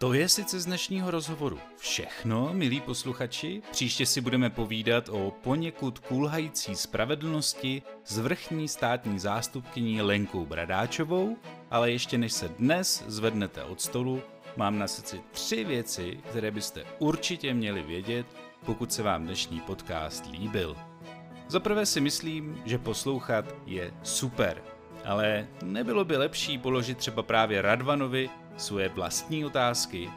To 0.00 0.12
je 0.12 0.28
sice 0.28 0.60
z 0.60 0.66
dnešního 0.66 1.10
rozhovoru 1.10 1.58
všechno, 1.76 2.50
milí 2.52 2.80
posluchači. 2.80 3.62
Příště 3.70 4.06
si 4.06 4.20
budeme 4.20 4.50
povídat 4.50 5.08
o 5.08 5.30
poněkud 5.42 5.98
kulhající 5.98 6.74
spravedlnosti 6.74 7.82
s 8.04 8.18
vrchní 8.18 8.68
státní 8.68 9.18
zástupkyní 9.18 10.02
Lenkou 10.02 10.46
Bradáčovou, 10.46 11.36
ale 11.70 11.90
ještě 11.90 12.18
než 12.18 12.32
se 12.32 12.48
dnes 12.48 13.04
zvednete 13.06 13.64
od 13.64 13.80
stolu, 13.80 14.22
mám 14.56 14.78
na 14.78 14.88
srdci 14.88 15.20
tři 15.30 15.64
věci, 15.64 16.20
které 16.30 16.50
byste 16.50 16.84
určitě 16.98 17.54
měli 17.54 17.82
vědět, 17.82 18.26
pokud 18.64 18.92
se 18.92 19.02
vám 19.02 19.24
dnešní 19.24 19.60
podcast 19.60 20.26
líbil. 20.30 20.76
Za 21.48 21.60
prvé 21.60 21.86
si 21.86 22.00
myslím, 22.00 22.62
že 22.64 22.78
poslouchat 22.78 23.54
je 23.66 23.94
super, 24.02 24.62
ale 25.04 25.48
nebylo 25.62 26.04
by 26.04 26.16
lepší 26.16 26.58
položit 26.58 26.98
třeba 26.98 27.22
právě 27.22 27.62
Radvanovi 27.62 28.30
svoje 28.58 28.88
vlastní 28.88 29.44
otázky. 29.44 30.10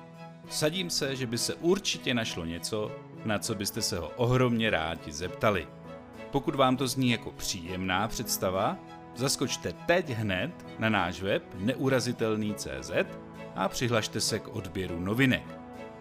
Sadím 0.50 0.90
se, 0.90 1.16
že 1.16 1.28
by 1.28 1.38
se 1.38 1.56
určitě 1.56 2.14
našlo 2.14 2.46
něco, 2.46 2.92
na 3.26 3.40
co 3.40 3.56
byste 3.56 3.82
se 3.82 4.00
ho 4.00 4.12
ohromně 4.16 4.70
rádi 4.70 5.12
zeptali. 5.12 5.68
Pokud 6.32 6.56
vám 6.56 6.78
to 6.78 6.88
zní 6.88 7.12
jako 7.12 7.32
příjemná 7.32 8.08
představa, 8.08 8.78
zaskočte 9.16 9.74
teď 9.86 10.10
hned 10.10 10.52
na 10.80 10.90
náš 10.90 11.22
web 11.22 11.44
neurazitelný.cz 11.56 12.92
a 13.56 13.70
přihlašte 13.70 14.22
se 14.22 14.40
k 14.40 14.48
odběru 14.48 15.00
novinek. 15.00 15.44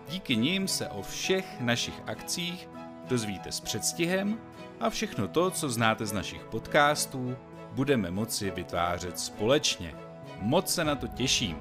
Díky 0.09 0.37
nim 0.37 0.69
se 0.69 0.89
o 0.89 1.03
všech 1.03 1.61
našich 1.61 2.03
akcích 2.07 2.69
dozvíte 3.09 3.53
s 3.53 3.61
předstihem 3.61 4.39
a 4.81 4.91
všechno 4.91 5.29
to, 5.29 5.51
co 5.51 5.69
znáte 5.69 6.07
z 6.07 6.13
našich 6.13 6.45
podcastů, 6.45 7.37
budeme 7.73 8.11
moci 8.11 8.51
vytvářet 8.51 9.19
společně. 9.19 9.95
Moc 10.41 10.75
se 10.75 10.85
na 10.85 10.95
to 10.95 11.07
těším. 11.07 11.57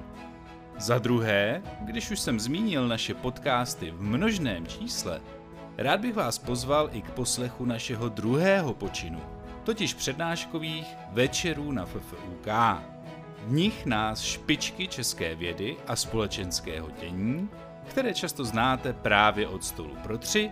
Za 0.80 0.98
druhé, 0.98 1.62
když 1.80 2.10
už 2.10 2.20
jsem 2.20 2.40
zmínil 2.40 2.88
naše 2.88 3.14
podcasty 3.14 3.90
v 3.90 4.02
množném 4.02 4.66
čísle, 4.66 5.20
rád 5.78 6.00
bych 6.00 6.14
vás 6.14 6.38
pozval 6.38 6.88
i 6.92 7.02
k 7.02 7.10
poslechu 7.10 7.64
našeho 7.64 8.08
druhého 8.08 8.74
počinu, 8.74 9.20
totiž 9.64 9.94
přednáškových 9.94 10.86
večerů 11.12 11.72
na 11.72 11.86
FFUK. 11.86 12.46
V 13.46 13.52
nich 13.52 13.86
nás 13.86 14.22
špičky 14.22 14.88
české 14.88 15.34
vědy 15.34 15.76
a 15.86 15.96
společenského 15.96 16.88
dění, 17.00 17.48
které 17.88 18.14
často 18.14 18.44
znáte 18.44 18.92
právě 18.92 19.48
od 19.48 19.64
stolu 19.64 19.96
pro 20.02 20.18
tři, 20.18 20.50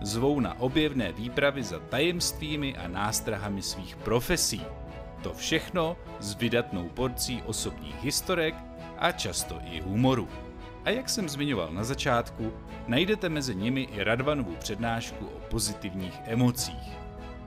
zvou 0.00 0.40
na 0.40 0.60
objevné 0.60 1.12
výpravy 1.12 1.62
za 1.62 1.78
tajemstvími 1.78 2.76
a 2.76 2.88
nástrahami 2.88 3.62
svých 3.62 3.96
profesí. 3.96 4.62
To 5.22 5.34
všechno 5.34 5.96
s 6.20 6.34
vydatnou 6.34 6.88
porcí 6.88 7.42
osobních 7.46 8.04
historek 8.04 8.54
a 9.04 9.12
často 9.12 9.60
i 9.64 9.80
humoru. 9.80 10.28
A 10.84 10.90
jak 10.90 11.08
jsem 11.08 11.28
zmiňoval 11.28 11.72
na 11.72 11.84
začátku, 11.84 12.52
najdete 12.86 13.28
mezi 13.28 13.54
nimi 13.54 13.82
i 13.82 14.04
Radvanovu 14.04 14.56
přednášku 14.56 15.26
o 15.26 15.40
pozitivních 15.50 16.20
emocích. 16.24 16.92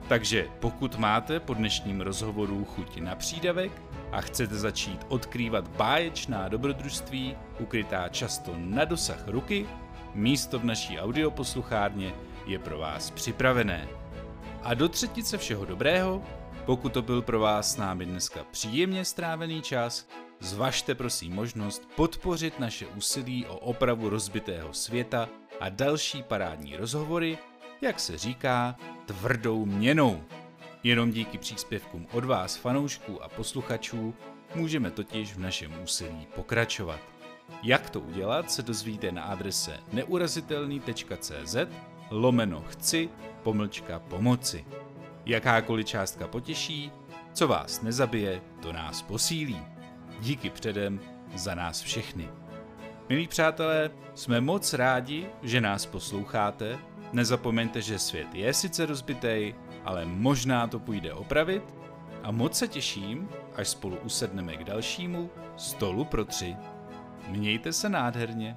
Takže 0.08 0.46
pokud 0.60 0.98
máte 0.98 1.40
po 1.40 1.54
dnešním 1.54 2.00
rozhovoru 2.00 2.64
chuť 2.64 3.00
na 3.00 3.14
přídavek 3.14 3.72
a 4.12 4.20
chcete 4.20 4.58
začít 4.58 5.06
odkrývat 5.08 5.68
báječná 5.68 6.48
dobrodružství, 6.48 7.36
ukrytá 7.58 8.08
často 8.08 8.54
na 8.56 8.84
dosah 8.84 9.28
ruky, 9.28 9.66
místo 10.14 10.58
v 10.58 10.64
naší 10.64 11.00
audioposluchárně 11.00 12.14
je 12.46 12.58
pro 12.58 12.78
vás 12.78 13.10
připravené. 13.10 13.88
A 14.62 14.74
do 14.74 14.88
třetice 14.88 15.38
všeho 15.38 15.64
dobrého, 15.64 16.22
pokud 16.66 16.92
to 16.92 17.02
byl 17.02 17.22
pro 17.22 17.40
vás 17.40 17.72
s 17.72 17.76
námi 17.76 18.04
dneska 18.06 18.44
příjemně 18.50 19.04
strávený 19.04 19.62
čas, 19.62 20.06
zvažte 20.40 20.94
prosím 20.94 21.34
možnost 21.34 21.88
podpořit 21.96 22.60
naše 22.60 22.86
úsilí 22.86 23.46
o 23.46 23.56
opravu 23.56 24.08
rozbitého 24.08 24.74
světa 24.74 25.28
a 25.60 25.68
další 25.68 26.22
parádní 26.22 26.76
rozhovory, 26.76 27.38
jak 27.80 28.00
se 28.00 28.18
říká, 28.18 28.76
tvrdou 29.06 29.64
měnou. 29.64 30.24
Jenom 30.82 31.10
díky 31.10 31.38
příspěvkům 31.38 32.06
od 32.12 32.24
vás, 32.24 32.56
fanoušků 32.56 33.22
a 33.22 33.28
posluchačů, 33.28 34.14
můžeme 34.54 34.90
totiž 34.90 35.34
v 35.34 35.38
našem 35.38 35.82
úsilí 35.82 36.26
pokračovat. 36.34 37.00
Jak 37.62 37.90
to 37.90 38.00
udělat, 38.00 38.50
se 38.50 38.62
dozvíte 38.62 39.12
na 39.12 39.22
adrese 39.22 39.80
neurazitelný.cz 39.92 41.56
lomeno 42.10 42.64
chci 42.68 43.08
pomlčka 43.42 43.98
pomoci. 43.98 44.64
Jakákoliv 45.26 45.86
částka 45.86 46.28
potěší, 46.28 46.92
co 47.32 47.48
vás 47.48 47.82
nezabije, 47.82 48.42
to 48.62 48.72
nás 48.72 49.02
posílí. 49.02 49.77
Díky 50.20 50.50
předem 50.50 51.00
za 51.34 51.54
nás 51.54 51.80
všechny. 51.80 52.28
Milí 53.08 53.28
přátelé, 53.28 53.90
jsme 54.14 54.40
moc 54.40 54.72
rádi, 54.72 55.26
že 55.42 55.60
nás 55.60 55.86
posloucháte. 55.86 56.78
Nezapomeňte, 57.12 57.82
že 57.82 57.98
svět 57.98 58.34
je 58.34 58.54
sice 58.54 58.86
rozbitej, 58.86 59.54
ale 59.84 60.04
možná 60.04 60.66
to 60.66 60.78
půjde 60.78 61.12
opravit. 61.12 61.74
A 62.22 62.30
moc 62.30 62.58
se 62.58 62.68
těším, 62.68 63.28
až 63.56 63.68
spolu 63.68 63.96
usedneme 63.96 64.56
k 64.56 64.64
dalšímu 64.64 65.30
stolu 65.56 66.04
pro 66.04 66.24
tři. 66.24 66.56
Mějte 67.28 67.72
se 67.72 67.88
nádherně. 67.88 68.56